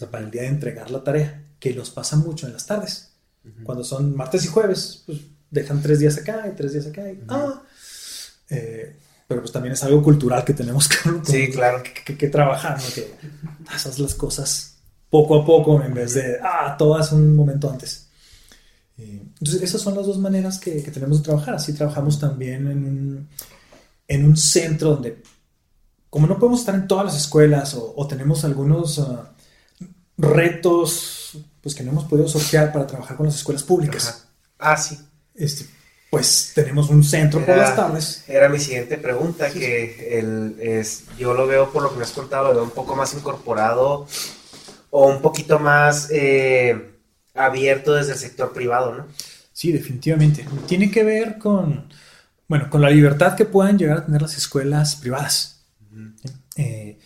Sea, 0.01 0.11
para 0.11 0.25
el 0.25 0.31
día 0.31 0.43
de 0.43 0.49
entregar 0.49 0.91
la 0.91 1.05
tarea, 1.05 1.45
que 1.59 1.73
los 1.75 1.91
pasa 1.91 2.17
mucho 2.17 2.47
en 2.47 2.53
las 2.53 2.67
tardes. 2.67 3.13
Uh 3.45 3.49
-huh. 3.49 3.63
Cuando 3.65 3.85
son 3.85 4.15
martes 4.17 4.45
y 4.45 4.49
jueves, 4.49 5.03
pues 5.07 5.19
dejan 5.51 5.83
tres 5.83 5.99
días 5.99 6.17
acá 6.19 6.47
y 6.51 6.57
tres 6.57 6.73
días 6.73 6.87
acá. 6.87 7.11
Y, 7.11 7.23
ah, 7.29 7.63
eh, 8.49 8.97
pero 9.29 9.43
pues 9.43 9.53
también 9.53 9.75
es 9.75 9.83
algo 9.85 10.03
cultural 10.03 10.45
que 10.45 10.55
tenemos 10.55 10.89
que, 10.89 10.97
sí, 11.25 11.51
claro. 11.53 11.83
que, 11.83 11.93
que, 12.05 12.17
que 12.17 12.29
trabajar, 12.29 12.79
¿no? 12.83 12.89
que 12.95 13.15
haces 13.69 13.99
las 13.99 14.15
cosas 14.15 14.77
poco 15.11 15.41
a 15.41 15.45
poco 15.45 15.83
en 15.83 15.93
vez 15.93 16.15
de, 16.15 16.39
ah, 16.43 16.77
todas 16.79 17.13
un 17.13 17.35
momento 17.35 17.71
antes. 17.71 18.07
Entonces, 18.97 19.63
esas 19.63 19.81
son 19.81 19.97
las 19.97 20.07
dos 20.07 20.19
maneras 20.19 20.59
que, 20.59 20.83
que 20.83 20.91
tenemos 20.91 21.19
de 21.19 21.25
trabajar. 21.25 21.55
Así 21.55 21.73
trabajamos 21.73 22.19
también 22.21 22.67
en 22.71 22.85
un, 22.85 23.29
en 24.07 24.25
un 24.25 24.37
centro 24.37 24.91
donde, 24.91 25.23
como 26.11 26.27
no 26.27 26.39
podemos 26.39 26.61
estar 26.61 26.75
en 26.75 26.87
todas 26.87 27.07
las 27.07 27.17
escuelas 27.17 27.75
o, 27.75 27.95
o 27.97 28.07
tenemos 28.07 28.45
algunos 28.45 28.99
uh, 28.99 29.19
retos 30.21 31.39
pues, 31.61 31.75
que 31.75 31.83
no 31.83 31.91
hemos 31.91 32.05
podido 32.05 32.29
sortear 32.29 32.73
para 32.73 32.87
trabajar 32.87 33.17
con 33.17 33.27
las 33.27 33.37
escuelas 33.37 33.63
públicas. 33.63 34.09
Ajá. 34.09 34.73
Ah, 34.73 34.77
sí. 34.77 34.99
Este, 35.35 35.67
pues 36.11 36.53
tenemos 36.55 36.91
un 36.91 37.03
centro 37.05 37.41
era, 37.41 37.47
por 37.47 37.57
las 37.57 37.77
tardes. 37.77 38.25
Era 38.29 38.49
mi 38.49 38.59
siguiente 38.59 38.99
pregunta, 38.99 39.51
sí, 39.51 39.59
que 39.59 39.97
sí. 39.97 40.05
El, 40.17 40.57
es, 40.61 41.05
yo 41.19 41.35
lo 41.35 41.47
veo 41.47 41.73
por 41.73 41.83
lo 41.83 41.91
que 41.91 41.97
me 41.97 42.03
has 42.03 42.13
contado, 42.13 42.49
lo 42.49 42.55
veo 42.55 42.65
un 42.65 42.71
poco 42.71 42.97
más 42.97 43.15
incorporado 43.15 44.07
o 44.91 45.07
un 45.07 45.23
poquito 45.23 45.59
más 45.59 46.09
eh, 46.11 46.91
abierto 47.35 47.95
desde 47.95 48.13
el 48.13 48.19
sector 48.19 48.53
privado, 48.53 48.95
¿no? 48.95 49.07
Sí, 49.53 49.73
definitivamente. 49.73 50.45
Tiene 50.67 50.91
que 50.91 51.05
ver 51.05 51.39
con, 51.39 51.89
bueno, 52.49 52.69
con 52.69 52.83
la 52.83 52.91
libertad 52.91 53.37
que 53.37 53.45
puedan 53.45 53.79
llegar 53.79 53.99
a 53.99 54.07
tener 54.07 54.23
las 54.23 54.37
escuelas 54.37 54.97
privadas. 54.97 55.65
Uh 55.93 55.97
-huh. 55.97 56.15
eh, 56.57 56.99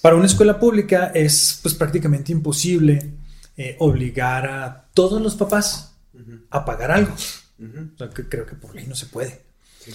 para 0.00 0.16
una 0.16 0.26
escuela 0.26 0.58
pública 0.58 1.12
es 1.14 1.58
pues 1.62 1.74
prácticamente 1.74 2.32
imposible 2.32 3.14
eh, 3.56 3.76
obligar 3.80 4.46
a 4.46 4.88
todos 4.94 5.20
los 5.20 5.34
papás 5.34 5.94
uh 6.14 6.18
-huh. 6.18 6.40
a 6.50 6.64
pagar 6.64 6.90
algo. 6.90 7.14
Uh 7.58 7.64
-huh. 7.64 7.94
o 7.94 7.98
sea, 7.98 8.10
que 8.10 8.28
creo 8.28 8.46
que 8.46 8.54
por 8.54 8.74
ley 8.74 8.86
no 8.86 8.94
se 8.94 9.06
puede. 9.06 9.42
Sí. 9.84 9.92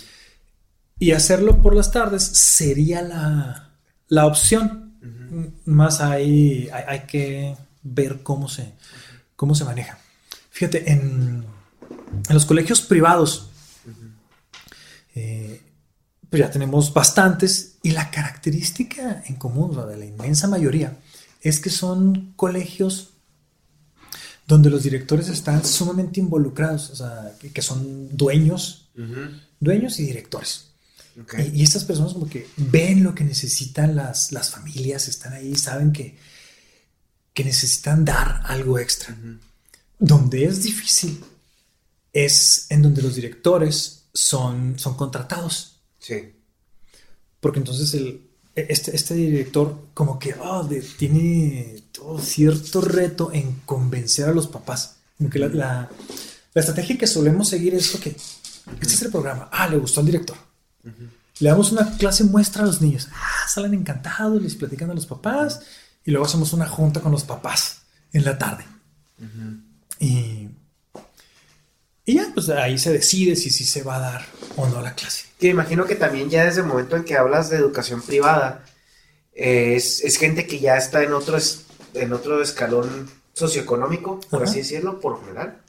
Y 1.00 1.12
hacerlo 1.12 1.62
por 1.62 1.76
las 1.76 1.92
tardes 1.92 2.24
sería 2.24 3.02
la, 3.02 3.72
la 4.10 4.26
opción. 4.26 4.96
Uh 5.02 5.06
-huh. 5.06 5.52
Más 5.66 6.02
hay, 6.02 6.70
hay, 6.74 6.84
hay, 6.88 7.00
que 7.08 7.56
ver 7.84 8.22
cómo 8.24 8.50
se, 8.50 8.74
cómo 9.36 9.56
se 9.56 9.64
maneja. 9.64 9.98
Fíjate, 10.50 10.92
en, 10.92 11.46
en 12.30 12.34
los 12.34 12.46
colegios 12.46 12.82
privados, 12.82 13.50
eh, 15.16 15.62
pues 16.30 16.40
ya 16.42 16.50
tenemos 16.50 16.94
bastantes 16.94 17.73
y 17.84 17.92
la 17.92 18.10
característica 18.10 19.22
en 19.28 19.36
común, 19.36 19.76
de 19.76 19.98
la 19.98 20.06
inmensa 20.06 20.48
mayoría, 20.48 20.98
es 21.42 21.60
que 21.60 21.70
son 21.70 22.34
colegios 22.38 23.10
donde 24.48 24.70
los 24.70 24.84
directores 24.84 25.28
están 25.28 25.64
sumamente 25.66 26.22
involucrados, 26.22 26.90
o 26.92 26.96
sea, 26.96 27.34
que, 27.54 27.62
son 27.62 28.16
dueños, 28.16 28.90
uh 28.98 29.02
-huh. 29.02 29.42
dueños 29.60 30.00
y 30.00 30.06
directores. 30.06 30.70
Okay. 31.22 31.52
Y, 31.54 31.60
y, 31.60 31.64
estas 31.64 31.84
personas 31.84 32.14
como 32.14 32.28
que 32.28 32.48
ven 32.58 33.04
lo 33.04 33.14
que 33.14 33.26
necesitan 33.26 33.96
las, 33.96 34.32
las 34.32 34.50
familias, 34.50 35.08
están 35.10 35.34
ahí, 35.34 35.54
saben 35.56 35.92
que, 35.92 36.18
que 37.34 37.44
necesitan 37.44 38.04
dar 38.06 38.42
algo 38.46 38.80
extra. 38.80 39.14
Uh 39.14 39.26
-huh. 39.26 39.40
Donde 40.00 40.46
es 40.46 40.64
difícil 40.64 41.24
es 42.14 42.68
en 42.70 42.82
donde 42.82 43.02
los 43.02 43.16
directores 43.16 44.06
son, 44.14 44.80
son 44.80 44.96
contratados. 44.96 45.82
Sí. 46.00 46.34
Porque 47.44 47.60
entonces 47.60 47.94
el, 47.94 48.22
este, 48.56 48.96
este 48.96 49.14
director 49.14 49.90
como 49.94 50.18
que 50.18 50.34
oh, 50.42 50.64
de- 50.64 50.82
tiene 50.82 51.84
todo 51.92 52.18
cierto 52.20 52.82
reto 52.82 53.32
en 53.34 53.60
convencer 53.66 54.30
a 54.30 54.32
los 54.34 54.48
papás. 54.48 54.96
Como 55.18 55.30
que 55.30 55.38
la, 55.40 55.50
la- 55.50 55.90
la 56.54 56.60
estrategia 56.60 56.98
que 56.98 57.06
solemos 57.08 57.50
seguir 57.50 57.76
es, 57.76 57.94
ok, 57.94 58.08
este 58.82 58.96
es 58.96 59.02
el 59.02 59.12
programa, 59.12 59.50
ah, 59.52 59.68
le 59.68 59.78
gustó 59.78 60.00
al 60.00 60.06
director. 60.06 60.38
Le 61.40 61.50
damos 61.50 61.72
una 61.72 61.98
clase 61.98 62.24
muestra 62.24 62.64
a 62.64 62.66
los 62.68 62.80
niños, 62.82 63.08
ah, 63.12 63.48
salen 63.48 63.74
encantados, 63.74 64.42
les 64.42 64.56
platican 64.56 64.90
a 64.90 64.94
los 64.94 65.06
papás 65.06 65.60
y 66.06 66.12
luego 66.12 66.26
hacemos 66.26 66.54
una 66.54 66.68
junta 66.68 67.02
con 67.02 67.12
los 67.12 67.24
papás 67.24 67.82
en 68.14 68.24
la 68.24 68.38
tarde. 68.38 68.64
Y, 70.00 70.50
y 72.06 72.16
ya, 72.16 72.28
pues 72.34 72.50
ahí 72.50 72.78
se 72.78 72.92
decide 72.92 73.36
si 73.36 73.50
sí 73.50 73.66
se 73.66 73.84
va 73.84 73.96
a 73.98 74.00
dar 74.00 74.26
o 74.58 74.68
no 74.68 74.82
la 74.82 74.94
clase. 74.96 75.26
Que 75.40 75.48
imagino 75.48 75.86
que 75.86 75.96
también 75.96 76.30
ya 76.30 76.46
desde 76.46 76.62
el 76.62 76.68
momento 76.68 76.96
en 76.96 77.04
que 77.04 77.16
hablas 77.18 77.50
de 77.50 77.58
educación 77.58 78.02
privada, 78.02 78.66
eh, 79.36 79.76
es, 79.76 80.02
es 80.04 80.18
gente 80.18 80.46
que 80.48 80.60
ya 80.60 80.78
está 80.78 81.04
en 81.04 81.14
otro, 81.14 81.38
es- 81.38 81.64
en 81.94 82.14
otro 82.14 82.42
escalón 82.42 83.10
socioeconómico, 83.34 84.20
por 84.30 84.44
Ajá. 84.44 84.50
así 84.52 84.60
decirlo, 84.60 85.00
por 85.00 85.20
general. 85.22 85.62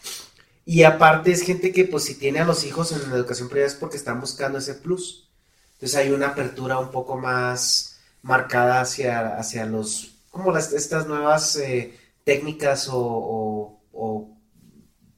Y 0.66 0.82
aparte 0.85 1.31
es 1.32 1.43
gente 1.43 1.73
que 1.73 1.85
pues 1.85 2.05
si 2.05 2.15
tiene 2.15 2.40
a 2.40 2.44
los 2.44 2.65
hijos 2.65 2.93
en 2.93 3.11
la 3.11 3.16
educación 3.16 3.48
privada 3.48 3.69
es 3.69 3.74
porque 3.74 3.97
están 3.97 4.20
buscando 4.20 4.59
ese 4.59 4.74
plus. 4.74 5.28
Entonces 5.74 5.97
hay 5.98 6.11
una 6.11 6.28
apertura 6.28 6.78
un 6.78 6.90
poco 6.90 7.16
más 7.19 7.97
marcada 8.23 8.81
hacia, 8.81 9.36
hacia 9.36 9.66
los, 9.66 10.12
como 10.31 10.51
las, 10.52 10.73
estas 10.73 11.06
nuevas 11.06 11.56
eh, 11.56 11.98
técnicas 12.24 12.89
o, 12.89 12.97
o- 12.98 13.81
o 13.93 14.34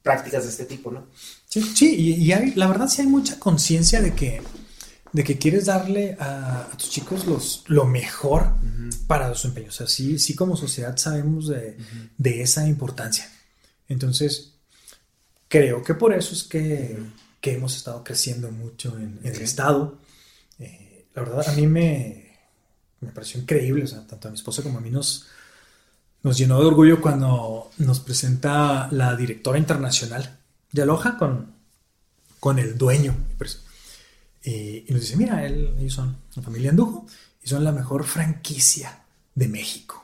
prácticas 0.07 0.43
de 0.45 0.49
este 0.51 0.63
tipo, 0.63 0.89
¿no? 0.89 1.07
Sí, 1.49 1.61
sí, 1.75 1.95
y, 1.95 2.13
y 2.23 2.31
hay, 2.31 2.53
la 2.55 2.67
verdad 2.67 2.87
sí 2.87 3.01
hay 3.01 3.07
mucha 3.07 3.37
conciencia 3.37 4.01
de 4.01 4.13
que, 4.13 4.41
de 5.11 5.23
que 5.25 5.37
quieres 5.37 5.65
darle 5.65 6.15
a, 6.17 6.69
a 6.71 6.77
tus 6.77 6.89
chicos 6.89 7.25
los, 7.25 7.65
lo 7.67 7.83
mejor 7.83 8.53
para 9.05 9.35
su 9.35 9.47
empeño. 9.49 9.67
O 9.67 9.73
sea, 9.73 9.85
sí, 9.85 10.17
sí 10.17 10.33
como 10.33 10.55
sociedad 10.55 10.95
sabemos 10.95 11.49
de, 11.49 11.77
de 12.17 12.41
esa 12.41 12.65
importancia. 12.65 13.29
Entonces, 13.89 14.53
creo 15.49 15.83
que 15.83 15.93
por 15.93 16.13
eso 16.13 16.33
es 16.33 16.43
que, 16.45 16.97
que 17.41 17.55
hemos 17.55 17.75
estado 17.75 18.01
creciendo 18.01 18.49
mucho 18.49 18.97
en, 18.97 19.19
en 19.23 19.35
el 19.35 19.41
Estado. 19.41 19.97
Eh, 20.59 21.07
la 21.15 21.21
verdad, 21.23 21.49
a 21.49 21.51
mí 21.51 21.67
me, 21.67 22.37
me 23.01 23.11
pareció 23.11 23.41
increíble, 23.41 23.83
o 23.83 23.87
sea, 23.87 24.07
tanto 24.07 24.29
a 24.29 24.31
mi 24.31 24.37
esposa 24.37 24.63
como 24.63 24.77
a 24.77 24.81
mí 24.81 24.89
nos, 24.89 25.25
nos 26.27 26.37
llenó 26.37 26.59
de 26.59 26.65
orgullo 26.65 26.99
cuando 26.99 27.71
nos 27.77 27.99
presenta 28.01 28.89
la 28.91 29.15
directora 29.15 29.57
internacional 29.57 30.37
de 30.73 30.81
Aloha 30.81 31.17
con, 31.17 31.53
con 32.41 32.59
el 32.59 32.77
dueño. 32.77 33.15
pues. 33.37 33.63
Y, 34.43 34.83
y 34.87 34.91
nos 34.91 35.01
dice, 35.01 35.15
mira, 35.15 35.45
él- 35.45 35.73
ellos 35.79 35.93
son 35.93 36.17
una 36.35 36.43
familia 36.45 36.71
Andujo 36.71 37.05
y 37.41 37.47
son 37.47 37.63
la 37.63 37.71
mejor 37.71 38.03
franquicia 38.03 39.03
de 39.35 39.47
México. 39.47 40.03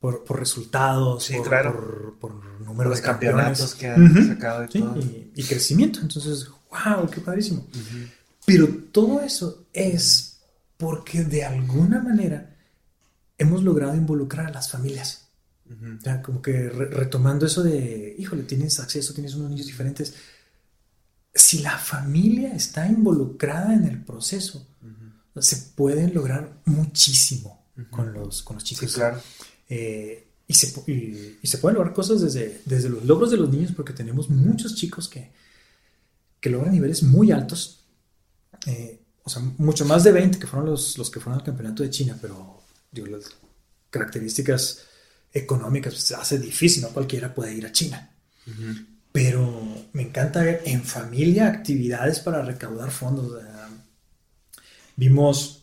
Por, 0.00 0.22
por 0.22 0.38
resultados, 0.38 1.24
Sí, 1.24 1.34
por, 1.36 1.48
claro. 1.48 1.72
por, 1.74 2.18
por 2.20 2.60
número 2.60 2.90
los 2.90 3.00
de 3.00 3.04
campeonatos 3.04 3.74
que 3.74 3.88
han 3.88 4.28
sacado 4.28 4.64
y 4.64 4.68
Sí, 4.70 4.78
todo. 4.78 4.96
y, 5.00 5.32
y 5.34 5.42
crecimiento. 5.42 5.98
Entonces, 6.00 6.48
wow, 6.70 7.10
qué 7.10 7.20
padrísimo. 7.20 7.66
Pero 8.46 8.68
todo 8.92 9.20
eso 9.22 9.64
es 9.72 10.38
porque 10.76 11.24
de 11.24 11.44
alguna 11.44 12.00
manera 12.00 12.54
hemos 13.38 13.64
logrado 13.64 13.96
involucrar 13.96 14.46
a 14.46 14.50
las 14.50 14.70
familias. 14.70 15.27
O 15.70 16.00
sea, 16.00 16.22
como 16.22 16.40
que 16.40 16.68
re- 16.70 16.86
retomando 16.88 17.44
eso 17.46 17.62
de, 17.62 18.14
híjole, 18.18 18.44
tienes 18.44 18.80
acceso, 18.80 19.12
tienes 19.12 19.34
unos 19.34 19.50
niños 19.50 19.66
diferentes. 19.66 20.14
Si 21.34 21.58
la 21.60 21.78
familia 21.78 22.54
está 22.54 22.86
involucrada 22.88 23.74
en 23.74 23.84
el 23.84 24.02
proceso, 24.02 24.66
se 25.40 25.56
pueden 25.76 26.12
lograr 26.14 26.60
muchísimo 26.64 27.66
con, 27.90 28.12
los, 28.12 28.42
con 28.42 28.56
los 28.56 28.64
chicos. 28.64 28.90
Sí, 28.90 28.94
claro. 28.96 29.20
Eh, 29.68 30.26
y, 30.46 30.54
se, 30.54 30.80
y- 30.90 31.38
y 31.42 31.46
se 31.46 31.58
pueden 31.58 31.76
lograr 31.76 31.94
cosas 31.94 32.20
desde, 32.22 32.62
desde 32.64 32.88
los 32.88 33.04
logros 33.04 33.30
de 33.30 33.36
los 33.36 33.50
niños, 33.50 33.72
porque 33.76 33.92
tenemos 33.92 34.30
muchos 34.30 34.74
chicos 34.74 35.08
que, 35.08 35.30
que 36.40 36.50
logran 36.50 36.72
niveles 36.72 37.02
muy 37.02 37.30
altos. 37.30 37.84
Eh, 38.66 39.00
o 39.22 39.30
sea, 39.30 39.42
mucho 39.58 39.84
más 39.84 40.02
de 40.04 40.12
20 40.12 40.38
que 40.38 40.46
fueron 40.46 40.70
los, 40.70 40.96
los 40.96 41.10
que 41.10 41.20
fueron 41.20 41.38
al 41.40 41.44
campeonato 41.46 41.82
de 41.82 41.90
China, 41.90 42.18
pero 42.20 42.62
digo, 42.90 43.06
las 43.08 43.24
características 43.90 44.82
económicas 45.32 45.94
pues, 45.94 46.12
hace 46.12 46.38
difícil, 46.38 46.82
no 46.82 46.88
cualquiera 46.90 47.34
puede 47.34 47.54
ir 47.54 47.66
a 47.66 47.72
China. 47.72 48.10
Pero 49.12 49.88
me 49.92 50.02
encanta 50.02 50.42
ver 50.42 50.62
en 50.64 50.82
familia 50.82 51.48
actividades 51.48 52.20
para 52.20 52.42
recaudar 52.42 52.90
fondos. 52.90 53.32
o 53.32 53.40
sea, 53.40 53.68
vimos 54.96 55.58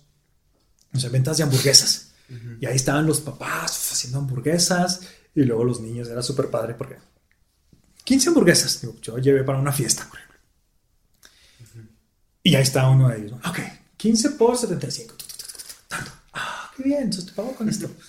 o 0.95 0.99
sea, 0.99 1.09
ventas 1.09 1.37
de 1.37 1.43
hamburguesas. 1.43 2.13
Y 2.59 2.65
ahí 2.65 2.75
estaban 2.75 3.05
los 3.05 3.21
papás 3.21 3.91
haciendo 3.91 4.17
hamburguesas 4.17 5.01
y 5.35 5.43
luego 5.43 5.63
los 5.63 5.79
niños. 5.79 6.07
Era 6.07 6.23
súper 6.23 6.49
padre 6.49 6.73
porque 6.73 6.97
15 8.03 8.29
hamburguesas. 8.29 8.81
Digo, 8.81 8.95
yo 9.01 9.17
llevé 9.19 9.43
para 9.43 9.59
una 9.59 9.71
fiesta, 9.71 10.07
por 10.09 10.17
ejemplo. 10.17 10.39
Y 12.41 12.55
ahí 12.55 12.63
está 12.63 12.89
uno 12.89 13.09
de 13.09 13.17
ellos. 13.17 13.31
¿no? 13.31 13.37
Ok, 13.49 13.59
15 13.97 14.31
por 14.31 14.57
75. 14.57 15.15
Tanto. 15.87 16.11
Ah, 16.33 16.71
qué 16.75 16.83
bien. 16.83 17.03
Entonces 17.03 17.27
te 17.27 17.33
pago 17.33 17.55
con 17.55 17.69
esto. 17.69 17.89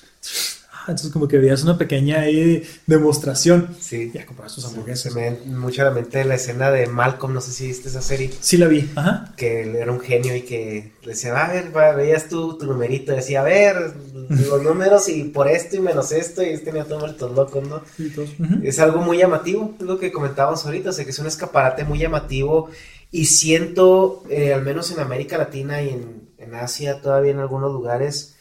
Entonces 0.88 1.10
como 1.12 1.28
que 1.28 1.38
veías 1.38 1.62
una 1.62 1.76
pequeña 1.78 2.20
ahí 2.20 2.62
demostración. 2.86 3.76
Sí. 3.80 4.10
Ya 4.14 4.24
comprabas 4.26 4.54
tus 4.54 4.64
Se 4.64 4.70
hamburguesas. 4.70 5.14
me 5.14 5.30
viene 5.30 5.56
mucho 5.56 5.82
a 5.82 5.86
la 5.86 5.90
mente 5.90 6.24
la 6.24 6.34
escena 6.36 6.70
de 6.70 6.86
Malcolm, 6.86 7.32
no 7.34 7.40
sé 7.40 7.52
si 7.52 7.66
viste 7.66 7.88
esa 7.88 8.02
serie, 8.02 8.30
Sí 8.40 8.56
la 8.56 8.66
vi. 8.68 8.90
Ajá. 8.94 9.32
que 9.36 9.62
era 9.78 9.90
un 9.92 10.00
genio 10.00 10.34
y 10.36 10.42
que 10.42 10.92
le 11.02 11.08
decía, 11.08 11.36
a 11.44 11.52
ver, 11.52 11.76
va, 11.76 11.92
veías 11.92 12.28
tú 12.28 12.56
tu 12.58 12.66
numerito, 12.66 13.12
y 13.12 13.16
decía, 13.16 13.40
a 13.40 13.44
ver, 13.44 13.92
los 14.28 14.62
números 14.62 15.08
y 15.08 15.24
por 15.24 15.48
esto 15.48 15.76
y 15.76 15.80
menos 15.80 16.12
esto, 16.12 16.42
y 16.42 16.46
este 16.50 16.66
tenía 16.66 16.84
todo 16.84 17.00
vueltos 17.00 17.32
locos, 17.34 17.66
¿no? 17.68 17.82
Sí, 17.96 18.10
todos. 18.10 18.30
Ujú. 18.38 18.60
Es 18.62 18.78
algo 18.78 19.00
muy 19.00 19.18
llamativo, 19.18 19.74
es 19.78 19.84
lo 19.86 19.98
que 19.98 20.10
comentábamos 20.12 20.64
ahorita, 20.64 20.90
o 20.90 20.92
sea, 20.92 21.04
que 21.04 21.10
es 21.10 21.18
un 21.18 21.26
escaparate 21.26 21.84
muy 21.84 21.98
llamativo 21.98 22.68
y 23.12 23.26
siento, 23.26 24.24
eh, 24.28 24.52
al 24.52 24.62
menos 24.62 24.90
en 24.90 25.00
América 25.00 25.38
Latina 25.38 25.80
y 25.82 25.90
en, 25.90 26.28
en 26.38 26.54
Asia, 26.54 27.00
todavía 27.00 27.30
en 27.32 27.38
algunos 27.38 27.72
lugares, 27.72 28.34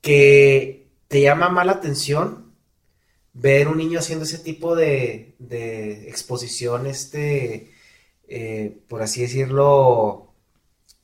que 0.00 0.79
te 1.10 1.20
llama 1.20 1.48
más 1.48 1.66
la 1.66 1.72
atención 1.72 2.52
ver 3.34 3.66
un 3.66 3.78
niño 3.78 3.98
haciendo 3.98 4.24
ese 4.24 4.38
tipo 4.38 4.76
de, 4.76 5.34
de 5.40 6.08
exposición, 6.08 6.86
este, 6.86 7.72
eh, 8.28 8.78
por 8.88 9.02
así 9.02 9.22
decirlo, 9.22 10.32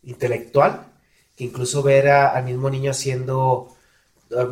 intelectual, 0.04 0.86
que 1.36 1.42
incluso 1.42 1.82
ver 1.82 2.08
a- 2.08 2.28
al 2.36 2.44
mismo 2.44 2.70
niño 2.70 2.92
haciendo 2.92 3.74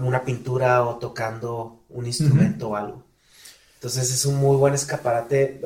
una 0.02 0.24
pintura 0.24 0.84
o 0.84 0.96
tocando 0.98 1.84
un 1.88 2.06
instrumento 2.06 2.70
o 2.70 2.76
algo. 2.76 3.04
Entonces 3.76 4.10
es 4.12 4.24
un 4.26 4.36
muy 4.36 4.56
buen 4.56 4.74
escaparate 4.74 5.60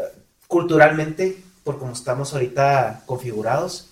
culturalmente, 0.46 1.42
por 1.64 1.78
como 1.78 1.92
estamos 1.92 2.34
ahorita 2.34 3.04
configurados. 3.06 3.88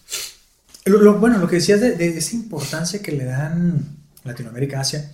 Lo- 0.84 0.98
lo- 1.00 1.14
bueno, 1.14 1.38
lo 1.38 1.48
que 1.48 1.56
decías 1.56 1.80
de, 1.80 1.92
de 1.96 2.18
esa 2.18 2.34
importancia 2.34 3.00
que 3.00 3.12
le 3.12 3.24
dan 3.24 3.96
Latinoamérica, 4.24 4.80
Asia, 4.80 5.10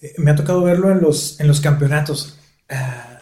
eh, 0.00 0.14
me 0.18 0.30
ha 0.30 0.36
tocado 0.36 0.62
verlo 0.62 0.90
en 0.90 1.00
los, 1.00 1.38
en 1.40 1.46
los 1.46 1.60
campeonatos. 1.60 2.36
Ah, 2.68 3.20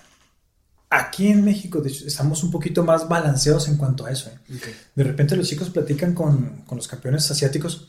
aquí 0.91 1.29
en 1.29 1.45
México, 1.45 1.81
de 1.81 1.91
hecho, 1.91 2.07
estamos 2.07 2.43
un 2.43 2.51
poquito 2.51 2.85
más 2.85 3.09
balanceados 3.09 3.69
en 3.69 3.77
cuanto 3.77 4.07
a 4.07 4.11
eso. 4.11 4.31
¿eh? 4.31 4.59
De 4.95 5.05
repente 5.05 5.37
los 5.37 5.49
chicos 5.49 5.71
platican 5.71 6.15
con, 6.15 6.63
con 6.67 6.77
los 6.77 6.89
campeones 6.89 7.31
asiáticos 7.31 7.89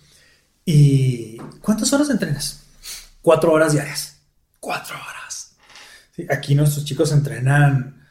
y 0.66 1.38
¿cuántas 1.62 1.92
horas 1.94 2.10
entrenas? 2.10 2.64
Cuatro 3.22 3.52
horas 3.52 3.74
diarias. 3.74 4.18
Cuatro 4.60 4.96
horas. 4.96 5.56
Sí, 6.16 6.26
aquí 6.30 6.56
nuestros 6.56 6.86
chicos 6.86 7.12
entrenan 7.12 8.06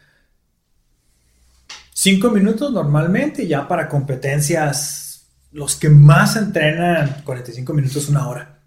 cinco 1.92 2.30
minutos 2.30 2.72
normalmente 2.72 3.46
ya 3.46 3.66
para 3.66 3.88
competencias 3.88 5.08
los 5.52 5.76
que 5.76 5.88
más 5.88 6.36
entrenan 6.36 7.22
45 7.24 7.72
minutos, 7.72 8.08
una 8.08 8.28
hora. 8.28 8.60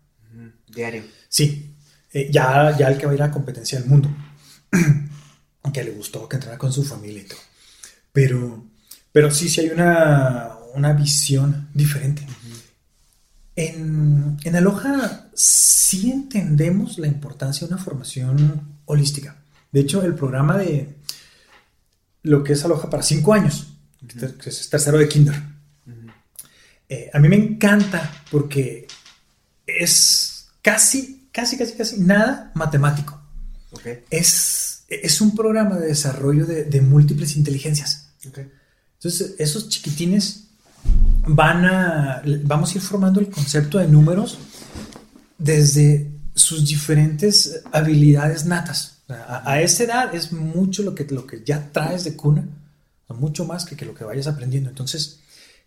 Diario. 0.67 1.03
Sí, 1.29 1.70
eh, 2.13 2.29
ya, 2.31 2.75
ya 2.77 2.87
el 2.89 2.97
que 2.97 3.05
va 3.05 3.11
a 3.11 3.15
ir 3.15 3.23
a 3.23 3.27
la 3.27 3.33
competencia 3.33 3.79
del 3.79 3.89
mundo, 3.89 4.09
que 5.73 5.83
le 5.83 5.91
gustó, 5.91 6.27
que 6.27 6.35
entrenara 6.35 6.57
con 6.57 6.73
su 6.73 6.83
familia 6.83 7.21
y 7.21 7.25
todo. 7.25 7.39
Pero, 8.11 8.65
pero 9.11 9.31
sí, 9.31 9.47
sí 9.49 9.61
hay 9.61 9.69
una, 9.69 10.51
una 10.73 10.93
visión 10.93 11.69
diferente. 11.73 12.25
En, 13.55 14.37
en 14.43 14.55
Aloha 14.55 15.29
sí 15.33 16.11
entendemos 16.11 16.97
la 16.97 17.07
importancia 17.07 17.67
de 17.67 17.73
una 17.73 17.83
formación 17.83 18.79
holística. 18.85 19.37
De 19.71 19.81
hecho, 19.81 20.03
el 20.03 20.15
programa 20.15 20.57
de 20.57 20.97
lo 22.23 22.43
que 22.43 22.53
es 22.53 22.65
Aloha 22.65 22.89
para 22.89 23.03
cinco 23.03 23.33
años, 23.33 23.73
que 24.07 24.49
es 24.49 24.69
tercero 24.69 24.97
de 24.97 25.07
kinder, 25.07 25.35
eh, 26.93 27.09
a 27.13 27.19
mí 27.19 27.29
me 27.29 27.37
encanta 27.37 28.11
porque 28.29 28.85
es 29.65 30.49
casi, 30.61 31.20
casi, 31.31 31.57
casi, 31.57 31.73
casi 31.73 31.99
nada 31.99 32.51
matemático. 32.55 33.19
Es, 34.09 34.83
es 34.89 35.21
un 35.21 35.35
programa 35.35 35.77
de 35.77 35.87
desarrollo 35.87 36.45
de, 36.45 36.65
de 36.65 36.81
múltiples 36.81 37.35
inteligencias. 37.37 38.09
Entonces, 38.23 39.35
esos 39.39 39.69
chiquitines 39.69 40.47
van 41.27 41.65
a, 41.65 42.21
vamos 42.43 42.73
a 42.73 42.77
ir 42.77 42.81
formando 42.81 43.19
el 43.19 43.29
concepto 43.29 43.77
de 43.77 43.87
números 43.87 44.37
desde 45.37 46.11
sus 46.35 46.67
diferentes 46.67 47.61
habilidades 47.71 48.45
natas. 48.45 48.99
A, 49.07 49.51
a 49.51 49.61
esa 49.61 49.83
edad 49.83 50.15
es 50.15 50.31
mucho 50.31 50.83
lo 50.83 50.93
que, 50.93 51.05
lo 51.05 51.25
que 51.25 51.43
ya 51.45 51.71
traes 51.71 52.03
de 52.03 52.15
cuna, 52.15 52.47
mucho 53.09 53.45
más 53.45 53.65
que, 53.65 53.75
que 53.75 53.85
lo 53.85 53.93
que 53.93 54.03
vayas 54.03 54.27
aprendiendo. 54.27 54.69
Entonces, 54.69 55.19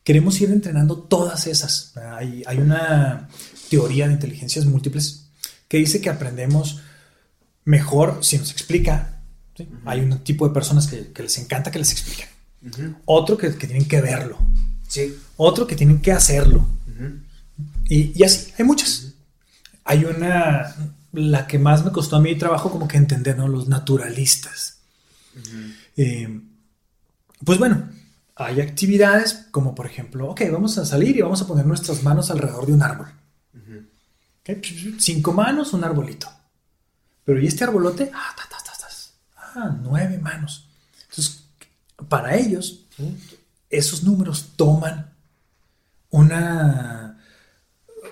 queremos 0.02 0.40
ir 0.40 0.50
entrenando 0.50 0.98
todas 0.98 1.46
esas. 1.46 1.92
Hay, 1.96 2.42
hay 2.46 2.58
una 2.58 3.28
teoría 3.70 4.06
de 4.06 4.14
inteligencias 4.14 4.64
múltiples 4.66 5.23
que 5.74 5.80
dice 5.80 6.00
que 6.00 6.08
aprendemos 6.08 6.82
mejor 7.64 8.18
si 8.20 8.38
nos 8.38 8.52
explica. 8.52 9.18
Hay 9.84 10.02
un 10.02 10.22
tipo 10.22 10.46
de 10.46 10.54
personas 10.54 10.86
que, 10.86 11.10
que 11.12 11.24
les 11.24 11.36
encanta 11.38 11.72
que 11.72 11.80
les 11.80 11.90
expliquen. 11.90 12.28
Otro 13.06 13.36
que, 13.36 13.56
que, 13.56 13.66
tienen 13.66 13.88
que 13.88 14.00
verlo. 14.00 14.38
Sí. 14.86 15.18
Otro 15.36 15.66
que 15.66 15.74
tienen 15.74 16.00
que 16.00 16.12
hacerlo. 16.12 16.64
y, 17.88 18.12
y, 18.16 18.22
así, 18.22 18.52
hay 18.56 18.64
muchas. 18.64 19.14
Hay 19.82 20.04
una, 20.04 20.76
la 21.10 21.48
que 21.48 21.58
más 21.58 21.84
me 21.84 21.90
costó 21.90 22.14
a 22.14 22.20
mí 22.20 22.38
trabajo 22.38 22.70
como 22.70 22.86
que 22.86 22.96
entender, 22.96 23.36
¿no? 23.36 23.48
Los 23.48 23.66
naturalistas. 23.66 24.78
eh, 25.96 26.40
pues 27.44 27.58
bueno, 27.58 27.90
hay 28.36 28.60
actividades 28.60 29.48
como 29.50 29.74
por 29.74 29.86
ejemplo, 29.86 30.30
ok, 30.30 30.42
vamos 30.52 30.78
a 30.78 30.86
salir 30.86 31.16
y 31.16 31.22
vamos 31.22 31.42
a 31.42 31.48
poner 31.48 31.66
nuestras 31.66 32.04
manos 32.04 32.30
alrededor 32.30 32.64
de 32.64 32.74
un 32.74 32.82
árbol. 32.84 33.08
Okay, 34.44 34.60
cinco 34.98 35.32
manos, 35.32 35.72
un 35.72 35.84
arbolito. 35.84 36.28
Pero 37.24 37.40
¿y 37.40 37.46
este 37.46 37.64
arbolote? 37.64 38.10
Ah, 38.12 38.34
ta, 38.36 38.46
ta, 38.46 38.62
ta, 38.62 38.88
ah, 39.56 39.74
nueve 39.82 40.18
manos. 40.18 40.68
Entonces, 41.08 41.44
para 42.10 42.36
ellos, 42.36 42.84
esos 43.70 44.02
números 44.02 44.52
toman 44.56 45.14
una, 46.10 47.18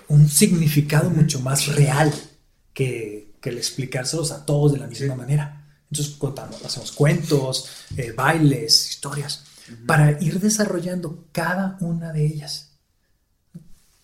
un 0.07 0.27
significado 0.27 1.11
mucho 1.11 1.39
más 1.39 1.67
real 1.67 2.11
que, 2.73 3.35
que 3.39 3.49
el 3.49 3.57
explicárselos 3.57 4.31
a 4.31 4.43
todos 4.43 4.73
de 4.73 4.79
la 4.79 4.87
misma 4.87 5.13
sí. 5.13 5.19
manera. 5.19 5.67
Entonces 5.91 6.15
contamos, 6.15 6.65
hacemos 6.65 6.91
cuentos, 6.91 7.69
eh, 7.95 8.11
bailes, 8.11 8.89
historias, 8.89 9.43
uh 9.69 9.71
-huh. 9.71 9.85
para 9.85 10.19
ir 10.19 10.39
desarrollando 10.39 11.27
cada 11.31 11.77
una 11.81 12.11
de 12.11 12.25
ellas. 12.25 12.72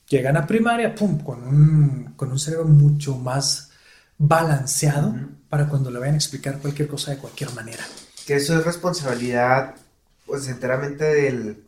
Llegan 0.10 0.38
a 0.38 0.48
primaria, 0.48 0.95
pum, 0.95 1.19
con 1.23 1.48
un, 1.48 2.14
con 2.15 2.31
un 2.31 2.40
cerebro 2.40 2.65
mucho 2.65 3.15
más 3.15 3.69
balanceado 4.18 5.10
uh 5.10 5.14
-huh. 5.14 5.30
para 5.49 5.68
cuando 5.69 5.91
le 5.91 5.99
vayan 5.99 6.15
a 6.15 6.18
explicar 6.18 6.57
cualquier 6.60 6.88
cosa 6.88 7.11
de 7.11 7.18
cualquier 7.18 7.53
manera. 7.53 7.84
Que 8.26 8.36
eso 8.36 8.57
es 8.57 8.65
responsabilidad, 8.65 9.76
pues 10.26 10.48
enteramente 10.48 11.06
del, 11.06 11.64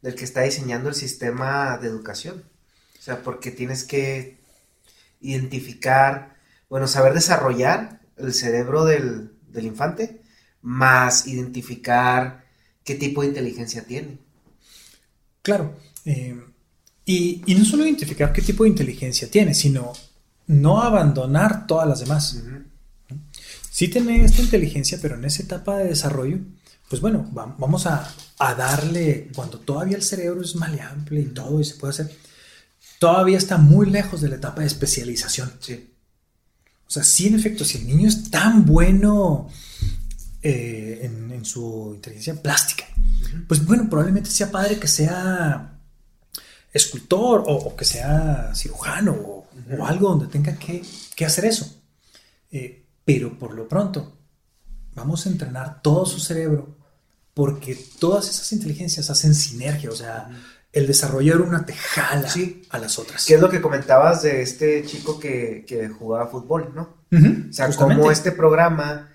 del 0.00 0.14
que 0.14 0.24
está 0.24 0.42
diseñando 0.42 0.88
el 0.88 0.94
sistema 0.94 1.76
de 1.78 1.88
educación. 1.88 2.44
O 2.98 3.02
sea, 3.02 3.22
porque 3.22 3.50
tienes 3.50 3.82
que 3.84 4.38
identificar, 5.20 6.36
bueno, 6.68 6.86
saber 6.86 7.14
desarrollar 7.14 8.00
el 8.16 8.32
cerebro 8.32 8.84
del, 8.84 9.32
del, 9.48 9.66
infante, 9.66 10.20
más 10.62 11.26
identificar 11.26 12.44
qué 12.84 12.94
tipo 12.94 13.22
de 13.22 13.28
inteligencia 13.28 13.84
tiene. 13.84 14.18
Claro. 15.42 15.74
Eh, 16.04 16.40
y, 17.06 17.42
y, 17.46 17.54
no 17.54 17.64
solo 17.64 17.84
identificar 17.84 18.32
qué 18.32 18.40
tipo 18.40 18.64
de 18.64 18.70
inteligencia 18.70 19.30
tiene, 19.30 19.54
sino 19.54 19.92
no 20.46 20.82
abandonar 20.82 21.66
todas 21.66 21.88
las 21.88 22.00
demás. 22.00 22.34
Uh 22.34 22.48
-huh. 22.48 22.64
Sí 23.70 23.88
tiene 23.88 24.24
esta 24.24 24.40
inteligencia, 24.40 24.98
pero 25.02 25.16
en 25.16 25.24
esa 25.24 25.42
etapa 25.42 25.78
de 25.78 25.88
desarrollo, 25.88 26.38
pues 26.88 27.00
bueno, 27.00 27.28
vamos 27.32 27.86
a, 27.86 28.14
a 28.38 28.54
darle, 28.54 29.30
cuando 29.34 29.58
todavía 29.58 29.96
el 29.96 30.02
cerebro 30.02 30.42
es 30.42 30.54
maleable 30.54 31.20
y 31.20 31.26
todo 31.26 31.60
y 31.60 31.64
se 31.64 31.74
puede 31.74 31.90
hacer, 31.90 32.16
todavía 32.98 33.36
está 33.36 33.58
muy 33.58 33.90
lejos 33.90 34.20
de 34.20 34.28
la 34.28 34.36
etapa 34.36 34.60
de 34.60 34.68
especialización. 34.68 35.52
Sí. 35.60 35.90
O 36.86 36.90
sea, 36.90 37.02
sí, 37.02 37.26
en 37.26 37.34
efecto, 37.34 37.64
si 37.64 37.78
el 37.78 37.86
niño 37.86 38.08
es 38.08 38.30
tan 38.30 38.64
bueno 38.64 39.48
eh, 40.42 41.00
en, 41.02 41.32
en, 41.32 41.44
su 41.44 41.92
inteligencia 41.96 42.40
plástica, 42.40 42.84
uh 42.96 43.00
-huh. 43.00 43.46
pues 43.48 43.64
bueno, 43.64 43.88
probablemente 43.90 44.30
sea 44.30 44.50
padre 44.50 44.78
que 44.78 44.88
sea 44.88 45.73
escultor 46.74 47.44
o, 47.46 47.54
o 47.54 47.76
que 47.76 47.86
sea 47.86 48.52
cirujano 48.54 49.12
o, 49.12 49.46
algo 49.86 50.10
donde 50.10 50.26
tenga 50.26 50.54
que, 50.56 50.82
que 51.14 51.24
hacer 51.24 51.46
eso. 51.46 51.80
Eh, 52.50 52.84
pero 53.04 53.38
por 53.38 53.54
lo 53.54 53.66
pronto, 53.66 54.12
vamos 54.94 55.24
a 55.24 55.30
entrenar 55.30 55.80
todo 55.80 56.04
su 56.04 56.20
cerebro 56.20 56.76
porque 57.32 57.76
todas 57.98 58.28
esas 58.28 58.52
inteligencias 58.52 59.10
hacen 59.10 59.34
sinergia, 59.34 59.90
o 59.90 59.96
sea, 59.96 60.28
el 60.72 60.86
desarrollar 60.86 61.40
una 61.40 61.64
te 61.64 61.72
jala 61.72 62.28
sí. 62.28 62.62
a 62.70 62.78
las 62.78 62.98
otras. 62.98 63.24
¿Qué 63.26 63.34
es 63.34 63.40
lo 63.40 63.48
que 63.48 63.60
comentabas 63.60 64.22
de 64.22 64.42
este 64.42 64.84
chico 64.84 65.18
que, 65.18 65.64
que 65.66 65.88
jugaba 65.88 66.26
fútbol, 66.28 66.72
no? 66.74 66.96
Uh 67.10 67.16
-huh, 67.16 67.50
o 67.50 67.52
sea, 67.52 67.66
justamente. 67.66 68.00
cómo 68.00 68.10
este 68.12 68.32
programa 68.32 69.12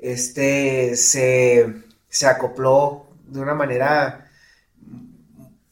este, 0.00 0.96
se, 0.96 1.72
se, 2.08 2.26
acopló 2.26 3.06
de 3.26 3.40
una 3.40 3.54
manera 3.54 4.23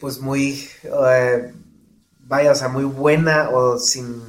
pues 0.02 0.18
muy, 0.18 0.68
uh, 0.82 1.52
vaya, 2.26 2.50
o 2.50 2.54
sea, 2.56 2.66
muy 2.66 2.82
buena 2.82 3.50
o 3.50 3.78
sin, 3.78 4.20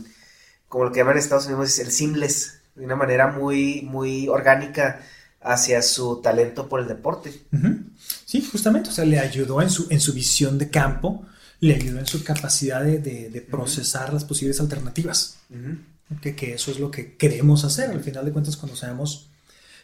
como 0.69 0.83
lo 0.85 0.91
que 0.91 0.99
llaman 0.99 1.15
en 1.15 1.23
Estados 1.23 1.47
Unidos, 1.47 1.79
el 1.79 1.91
seamless, 1.91 2.59
de 2.75 2.85
una 2.85 2.95
manera 2.95 3.31
muy, 3.31 3.81
muy 3.81 4.27
orgánica 4.27 5.01
hacia 5.41 5.81
su 5.81 6.21
talento 6.21 6.69
por 6.69 6.79
el 6.79 6.87
deporte. 6.87 7.41
Uh 7.51 7.57
-huh. 7.57 7.83
Sí, 8.23 8.47
justamente, 8.51 8.91
o 8.91 8.93
sea, 8.93 9.03
le 9.03 9.17
ayudó 9.17 9.63
en 9.63 9.71
su, 9.71 9.87
en 9.89 9.99
su 9.99 10.13
visión 10.13 10.59
de 10.59 10.69
campo, 10.69 11.25
le 11.59 11.73
ayudó 11.73 11.97
en 11.97 12.05
su 12.05 12.23
capacidad 12.23 12.83
de, 12.83 12.99
de, 12.99 13.31
de 13.31 13.41
procesar 13.41 14.05
uh 14.05 14.09
-huh. 14.09 14.13
las 14.13 14.25
posibles 14.25 14.59
alternativas. 14.59 15.37
Uh 15.49 15.55
-huh. 15.55 16.19
que, 16.21 16.35
que, 16.35 16.53
eso 16.53 16.69
es 16.69 16.79
lo 16.79 16.91
que 16.91 17.17
queremos 17.17 17.63
hacer. 17.63 17.89
Al 17.89 18.03
final 18.03 18.25
de 18.25 18.31
cuentas, 18.31 18.57
cuando 18.57 18.77
seamos 18.77 19.31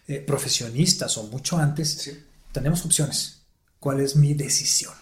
eh, 0.07 0.19
profesionistas 0.19 1.17
o 1.17 1.23
mucho 1.23 1.57
antes, 1.57 1.89
sí. 1.89 2.11
tenemos 2.51 2.85
opciones. 2.85 3.41
¿Cuál 3.79 4.01
es 4.01 4.15
mi 4.15 4.35
decisión? 4.35 4.93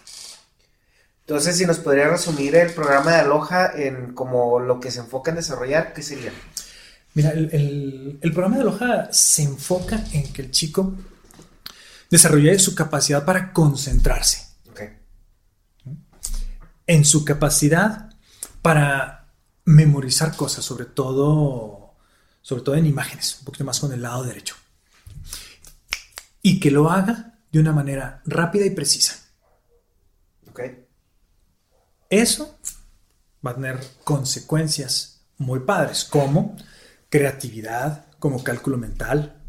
Entonces, 1.28 1.58
si 1.58 1.66
nos 1.66 1.78
podría 1.78 2.08
resumir 2.08 2.56
el 2.56 2.72
programa 2.72 3.10
de 3.10 3.18
Aloha 3.18 3.72
en 3.74 4.14
como 4.14 4.60
lo 4.60 4.80
que 4.80 4.90
se 4.90 5.00
enfoca 5.00 5.30
en 5.30 5.36
desarrollar, 5.36 5.92
¿qué 5.92 6.02
sería? 6.02 6.32
Mira, 7.12 7.32
el, 7.32 7.50
el, 7.52 8.18
el, 8.22 8.32
programa 8.32 8.56
de 8.56 8.62
Aloha 8.62 9.12
se 9.12 9.42
enfoca 9.42 10.02
en 10.14 10.32
que 10.32 10.40
el 10.40 10.50
chico 10.50 10.94
desarrolle 12.08 12.58
su 12.58 12.74
capacidad 12.74 13.26
para 13.26 13.52
concentrarse. 13.52 14.46
Okay. 14.70 14.96
En 16.86 17.04
su 17.04 17.26
capacidad 17.26 18.08
para 18.62 19.28
memorizar 19.66 20.34
cosas, 20.34 20.64
sobre 20.64 20.86
todo, 20.86 21.92
sobre 22.40 22.62
todo 22.62 22.74
en 22.74 22.86
imágenes, 22.86 23.36
un 23.40 23.44
poquito 23.44 23.64
más 23.64 23.78
con 23.80 23.92
el 23.92 24.00
lado 24.00 24.22
derecho. 24.22 24.56
Y 26.40 26.58
que 26.58 26.70
lo 26.70 26.88
haga 26.88 27.38
de 27.52 27.60
una 27.60 27.72
manera 27.72 28.22
rápida 28.24 28.64
y 28.64 28.70
precisa. 28.70 29.14
Okay. 30.52 30.87
Eso 32.10 32.58
va 33.44 33.52
a 33.52 33.54
tener 33.54 33.80
consecuencias 34.04 35.20
muy 35.36 35.60
padres, 35.60 36.04
como 36.04 36.56
creatividad, 37.08 38.06
como 38.18 38.42
cálculo 38.42 38.76
mental, 38.76 39.42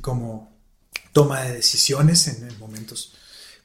como 0.00 0.50
toma 1.12 1.42
de 1.42 1.54
decisiones 1.54 2.28
en, 2.28 2.48
en, 2.48 2.58
momentos, 2.58 3.14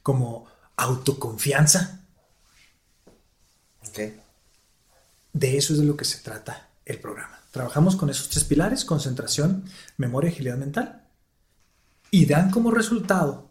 como 0.02 0.46
autoconfianza. 0.76 2.04
Okay. 3.88 4.20
De 5.32 5.56
eso 5.56 5.72
es 5.72 5.80
de 5.80 5.86
lo 5.86 5.96
que 5.96 6.04
se 6.04 6.18
trata 6.18 6.68
el 6.84 6.98
programa. 7.00 7.40
Trabajamos 7.50 7.96
con 7.96 8.10
esos 8.10 8.28
tres 8.28 8.44
pilares, 8.44 8.84
concentración, 8.84 9.64
memoria, 9.96 10.30
agilidad 10.30 10.56
mental, 10.56 11.06
y 12.10 12.26
dan 12.26 12.50
como 12.50 12.70
resultado 12.70 13.50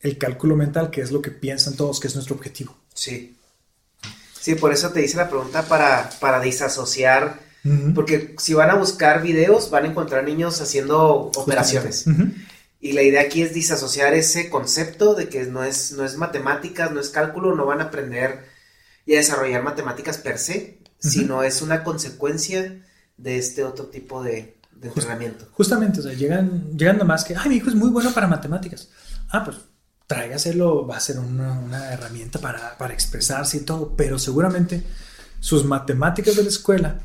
el 0.00 0.18
cálculo 0.18 0.56
mental, 0.56 0.90
que 0.90 1.00
es 1.00 1.12
lo 1.12 1.22
que 1.22 1.30
piensan 1.30 1.76
todos 1.76 2.00
que 2.00 2.08
es 2.08 2.14
nuestro 2.14 2.36
objetivo. 2.36 2.76
Sí. 2.92 3.38
Sí, 4.42 4.56
por 4.56 4.72
eso 4.72 4.90
te 4.90 5.02
hice 5.02 5.16
la 5.16 5.30
pregunta 5.30 5.62
para, 5.62 6.10
para 6.20 6.40
disasociar 6.40 7.40
Uh 7.64 7.68
-huh. 7.68 7.94
Porque 7.94 8.34
si 8.38 8.54
van 8.54 8.70
a 8.70 8.74
buscar 8.74 9.22
videos, 9.22 9.70
van 9.70 9.84
a 9.84 9.88
encontrar 9.88 10.24
niños 10.24 10.60
haciendo 10.60 11.30
operaciones. 11.36 12.06
Uh 12.06 12.10
-huh. 12.10 12.34
Y 12.80 12.92
la 12.92 13.02
idea 13.02 13.22
aquí 13.22 13.42
es 13.42 13.54
disasociar 13.54 14.14
ese 14.14 14.50
concepto 14.50 15.14
de 15.14 15.28
que 15.28 15.44
no 15.46 15.62
es, 15.62 15.92
no 15.92 16.04
es 16.04 16.16
matemáticas, 16.16 16.90
no 16.90 16.98
es 17.00 17.10
cálculo, 17.10 17.54
no 17.54 17.64
van 17.64 17.80
a 17.80 17.84
aprender 17.84 18.44
y 19.06 19.14
a 19.14 19.18
desarrollar 19.18 19.62
matemáticas 19.62 20.18
per 20.18 20.38
se, 20.38 20.78
uh 20.80 20.84
-huh. 20.84 21.08
sino 21.08 21.42
es 21.44 21.62
una 21.62 21.84
consecuencia 21.84 22.82
de 23.16 23.38
este 23.38 23.62
otro 23.62 23.86
tipo 23.86 24.24
de, 24.24 24.56
de 24.72 24.88
entrenamiento. 24.88 25.46
Justamente, 25.52 26.00
o 26.00 26.02
sea, 26.02 26.12
llegan, 26.14 26.76
llegan 26.76 26.98
nomás 26.98 27.22
que, 27.22 27.36
ay, 27.36 27.48
mi 27.48 27.56
hijo 27.56 27.68
es 27.68 27.76
muy 27.76 27.90
bueno 27.90 28.12
para 28.12 28.26
matemáticas. 28.26 28.88
Ah, 29.30 29.44
pues 29.44 29.58
tráigaselo, 30.06 30.86
va 30.86 30.96
a 30.96 31.00
ser 31.00 31.18
una, 31.18 31.52
una 31.52 31.92
herramienta 31.92 32.38
para, 32.38 32.76
para 32.78 32.94
expresarse 32.94 33.58
y 33.58 33.60
todo, 33.60 33.94
pero 33.96 34.18
seguramente 34.18 34.82
sus 35.40 35.64
matemáticas 35.64 36.36
de 36.36 36.42
la 36.42 36.48
escuela 36.48 36.98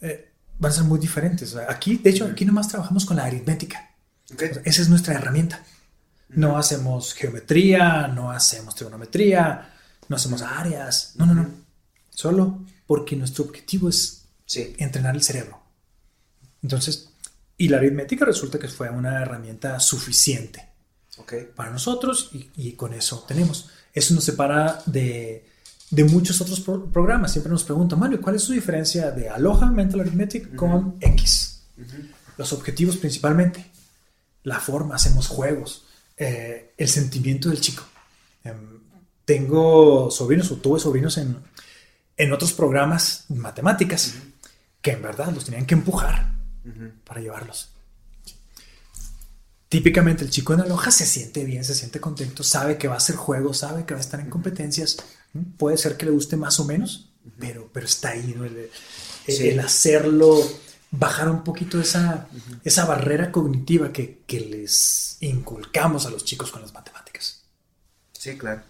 eh, 0.00 0.32
van 0.58 0.72
a 0.72 0.74
ser 0.74 0.84
muy 0.84 0.98
diferentes. 0.98 1.56
Aquí, 1.56 1.96
de 1.96 2.10
hecho, 2.10 2.26
aquí 2.26 2.44
nomás 2.44 2.68
trabajamos 2.68 3.04
con 3.04 3.16
la 3.16 3.24
aritmética. 3.24 3.90
Okay. 4.32 4.50
Esa 4.64 4.82
es 4.82 4.88
nuestra 4.88 5.14
herramienta. 5.14 5.62
No 6.28 6.56
hacemos 6.56 7.14
geometría, 7.14 8.06
no 8.08 8.30
hacemos 8.30 8.74
trigonometría, 8.74 9.72
no 10.08 10.16
hacemos 10.16 10.42
áreas. 10.42 11.14
No, 11.16 11.26
no, 11.26 11.34
no. 11.34 11.48
Solo 12.10 12.60
porque 12.86 13.16
nuestro 13.16 13.44
objetivo 13.44 13.88
es 13.88 14.20
Sí. 14.50 14.74
entrenar 14.78 15.14
el 15.14 15.22
cerebro. 15.22 15.62
Entonces, 16.60 17.10
y 17.56 17.68
la 17.68 17.76
aritmética 17.76 18.24
resulta 18.24 18.58
que 18.58 18.66
fue 18.66 18.90
una 18.90 19.22
herramienta 19.22 19.78
suficiente 19.78 20.69
Ok. 21.20 21.34
para 21.54 21.70
nosotros 21.70 22.30
y, 22.32 22.50
y 22.56 22.72
con 22.72 22.92
eso 22.94 23.24
tenemos. 23.26 23.70
Eso 23.92 24.14
nos 24.14 24.24
separa 24.24 24.82
de, 24.86 25.46
de 25.90 26.04
muchos 26.04 26.40
otros 26.40 26.60
pro- 26.60 26.86
programas. 26.86 27.32
Siempre 27.32 27.50
nos 27.52 27.64
preguntan, 27.64 27.98
Mario, 27.98 28.20
¿cuál 28.20 28.36
es 28.36 28.42
su 28.42 28.52
diferencia 28.52 29.10
de 29.10 29.28
Aloha 29.28 29.66
Mental 29.70 30.00
Arithmetic 30.00 30.54
con 30.54 30.96
X? 31.00 31.62
Los 32.36 32.52
objetivos 32.52 32.96
principalmente, 32.96 33.70
la 34.44 34.60
forma, 34.60 34.94
hacemos 34.94 35.26
juegos, 35.28 35.84
eh, 36.16 36.72
el 36.76 36.88
sentimiento 36.88 37.48
del 37.48 37.60
chico. 37.60 37.82
Em, 38.44 38.80
tengo 39.24 40.10
sobrinos 40.10 40.50
o 40.50 40.56
tuve 40.56 40.80
sobrinos 40.80 41.18
en, 41.18 41.36
en 42.16 42.32
otros 42.32 42.52
programas 42.52 43.24
matemáticas 43.28 44.14
que 44.82 44.92
en 44.92 45.02
verdad 45.02 45.32
los 45.32 45.44
tenían 45.44 45.66
que 45.66 45.74
empujar 45.74 46.32
para 47.04 47.20
llevarlos. 47.20 47.70
Típicamente 49.70 50.24
el 50.24 50.30
chico 50.30 50.52
en 50.52 50.60
Aloha 50.60 50.90
se 50.90 51.06
siente 51.06 51.44
bien, 51.44 51.64
se 51.64 51.74
siente 51.74 51.98
contento, 52.00 52.42
sabe 52.42 52.76
que 52.76 52.88
va 52.88 52.94
a 52.94 52.98
hacer 52.98 53.16
juego, 53.16 53.54
sabe 53.54 53.86
que 53.86 53.94
va 53.94 53.98
a 54.00 54.02
estar 54.02 54.20
en 54.20 54.28
competencias. 54.28 54.98
Puede 55.56 55.78
ser 55.78 55.96
que 55.96 56.04
le 56.06 56.12
guste 56.12 56.36
más 56.36 56.60
o 56.60 56.64
menos, 56.66 57.10
pero, 57.38 57.70
pero 57.72 57.86
está 57.86 58.10
ahí, 58.10 58.34
¿no? 58.36 58.44
el, 58.44 58.56
el- 58.58 58.70
Sí. 59.28 59.48
el 59.48 59.60
hacerlo, 59.60 60.42
bajar 60.90 61.28
un 61.30 61.44
poquito 61.44 61.80
esa, 61.80 62.26
esa 62.64 62.84
barrera 62.84 63.30
cognitiva 63.30 63.92
que, 63.92 64.22
que 64.26 64.40
les 64.40 65.18
inculcamos 65.20 66.04
a 66.06 66.10
los 66.10 66.24
chicos 66.24 66.50
con 66.50 66.62
las 66.62 66.74
matemáticas. 66.74 67.42
Sí, 68.12 68.36
claro. 68.36 68.62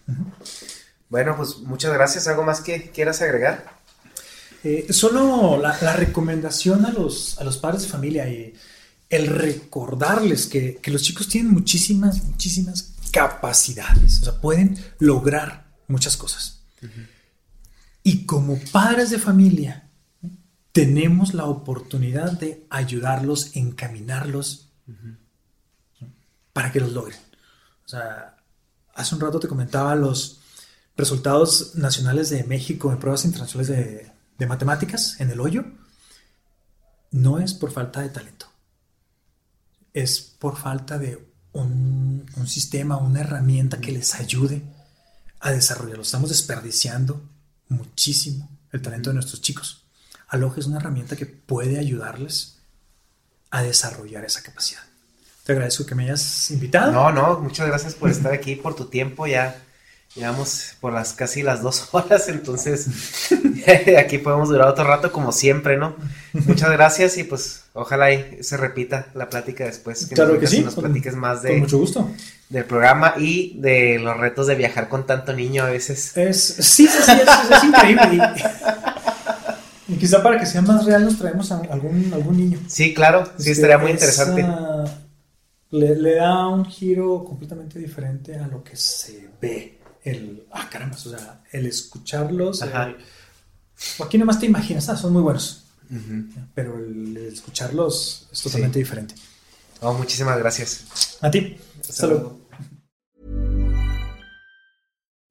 Bueno, 1.09 1.35
pues 1.37 1.59
muchas 1.59 1.95
gracias. 1.95 2.29
¿Algo 2.29 2.43
más 2.43 2.61
que 2.61 2.91
quieras 2.91 3.23
agregar? 3.23 3.79
Eh, 4.65 4.89
solo 4.93 5.57
la, 5.63 5.79
la 5.81 5.95
recomendación 5.97 6.85
a 6.85 6.91
los, 6.93 7.39
a 7.41 7.45
los 7.45 7.57
padres 7.57 7.83
de 7.83 7.89
familia 7.89 8.29
y 8.29 8.53
el 9.11 9.27
recordarles 9.27 10.47
que, 10.47 10.77
que 10.77 10.91
los 10.91 11.03
chicos 11.03 11.29
tienen 11.29 11.53
muchísimas, 11.53 12.23
muchísimas 12.25 12.95
capacidades, 13.11 14.23
o 14.23 14.25
sea, 14.25 14.41
pueden 14.41 14.79
lograr 14.99 15.75
muchas 15.89 16.17
cosas. 16.17 16.63
Y 18.03 18.25
como 18.25 18.59
padres 18.73 19.11
de 19.11 19.19
familia, 19.19 19.91
tenemos 20.73 21.35
la 21.35 21.45
oportunidad 21.45 22.33
de 22.33 22.65
ayudarlos, 22.71 23.57
encaminarlos 23.57 24.69
para 26.53 26.73
que 26.73 26.81
los 26.81 26.93
logren. 26.93 27.19
O 27.85 27.89
sea, 27.89 28.37
hace 28.95 29.15
un 29.15 29.21
rato 29.21 29.41
te 29.41 29.49
comentaba 29.49 29.95
los 29.97 30.41
resultados 30.97 31.75
nacionales 31.75 32.31
de 32.31 32.45
México 32.45 32.93
en 32.93 32.99
pruebas 32.99 33.25
internacionales 33.25 33.69
de, 33.69 34.13
de 34.39 34.47
matemáticas 34.47 35.21
en 35.21 35.31
el 35.31 35.41
hoyo. 35.41 35.65
No 37.11 37.41
es 37.41 37.53
por 37.53 37.73
falta 37.73 38.01
de 38.01 38.09
talento. 38.09 38.50
Es 39.93 40.21
por 40.21 40.57
falta 40.57 40.99
de 40.99 41.27
un, 41.53 42.27
un 42.37 42.47
sistema, 42.47 42.97
una 42.97 43.21
herramienta 43.21 43.81
que 43.81 43.93
les 43.93 44.15
ayude 44.15 44.63
a 45.41 45.51
desarrollarlo. 45.51 46.03
Estamos 46.03 46.31
desperdiciando 46.31 47.23
muchísimo 47.69 48.49
el 48.73 48.83
talento 48.83 49.11
de 49.11 49.15
nuestros 49.15 49.41
chicos. 49.41 49.85
Aloha 50.29 50.55
es 50.59 50.67
una 50.67 50.77
herramienta 50.77 51.17
que 51.17 51.27
puede 51.27 51.79
ayudarles 51.79 52.59
a 53.51 53.63
desarrollar 53.63 54.25
esa 54.25 54.43
capacidad. 54.43 54.83
Te 55.45 55.53
agradezco 55.53 55.87
que 55.87 55.95
me 55.95 56.05
hayas 56.05 56.51
invitado. 56.51 56.93
No, 56.93 57.11
no, 57.11 57.41
muchas 57.41 57.67
gracias 57.67 57.95
por 57.95 58.11
estar 58.11 58.33
aquí, 58.33 58.55
por 58.55 58.77
tu 58.77 58.85
tiempo. 58.87 59.27
Ya 59.27 59.61
llevamos 60.15 60.73
por 60.81 60.93
las 60.93 61.13
casi 61.13 61.43
las 61.43 61.63
dos 61.63 61.89
horas, 61.93 62.29
entonces 62.29 62.87
aquí 63.99 64.19
podemos 64.19 64.49
durar 64.49 64.69
otro 64.69 64.85
rato 64.85 65.13
como 65.13 65.33
siempre, 65.33 65.77
¿no? 65.77 65.95
Muchas 66.33 66.71
gracias 66.73 67.17
y 67.19 67.25
pues 67.25 67.65
ojalá 67.73 68.13
y 68.13 68.43
se 68.43 68.57
repita 68.57 69.07
la 69.15 69.29
plática 69.29 69.65
después. 69.65 70.07
Que 70.07 70.15
Claro 70.15 70.33
nos, 70.33 70.41
que 70.41 70.47
sí. 70.47 70.61
nos 70.63 70.75
con- 70.75 70.85
platiques 70.85 71.15
más 71.15 71.39
Con 71.41 71.51
de, 71.51 71.57
mucho 71.59 71.79
gusto. 71.79 72.11
del 72.49 72.65
programa 72.65 73.15
y 73.19 73.59
de 73.61 73.99
los 73.99 74.17
retos 74.17 74.47
de 74.47 74.55
viajar 74.57 74.89
con 74.89 75.07
tanto 75.07 75.33
niño 75.33 75.63
a 75.65 75.71
veces. 75.71 76.17
Es, 76.17 76.43
sí, 76.45 76.87
sí, 76.87 76.99
sí, 77.05 77.13
es, 77.13 77.57
es 77.57 77.65
increíble. 77.65 78.33
Y, 79.89 79.95
y 79.95 79.97
quizá 79.97 80.23
para 80.23 80.39
que 80.39 80.47
sea 80.47 80.63
más 80.63 80.85
real 80.85 81.05
nos 81.05 81.19
traemos 81.19 81.51
a 81.53 81.59
algún, 81.71 82.11
algún 82.15 82.37
niño. 82.37 82.59
Sí, 82.69 82.95
claro, 82.95 83.25
sí 83.27 83.51
Este, 83.51 83.53
estaría 83.53 83.79
muy 83.79 83.89
es, 83.91 83.95
interesante. 83.95 84.47
le, 85.71 85.95
le 85.97 86.15
da 86.17 86.47
un 86.49 86.65
giro 86.65 87.25
completamente 87.25 87.79
diferente 87.79 88.37
a 88.37 88.47
lo 88.47 88.63
que 88.63 88.77
se 88.77 89.29
ve. 89.41 89.80
El, 90.05 90.45
ah, 90.53 90.69
caramba, 90.71 90.97
o 90.97 90.99
sea, 90.99 91.43
el 91.53 91.67
escucharlos. 91.67 92.63
Ajá. 92.63 92.87
el- 92.87 92.97
aquí 94.05 94.19
nomás 94.19 94.39
te 94.41 94.47
imaginas, 94.47 94.89
ah, 94.89 94.97
son 94.97 95.13
muy 95.13 95.23
buenos. 95.23 95.65
Pero 96.55 96.79
el, 96.79 97.17
el 97.17 97.27
escucharlos 97.33 98.29
es 98.33 98.43
totalmente 98.43 98.79
diferente. 98.79 99.15
Oh, 99.81 99.93
muchísimas 99.95 100.39
gracias. 100.39 101.19
A 101.21 101.31
ti. 101.31 101.57
Hasta 101.81 102.07
luego. 102.07 102.40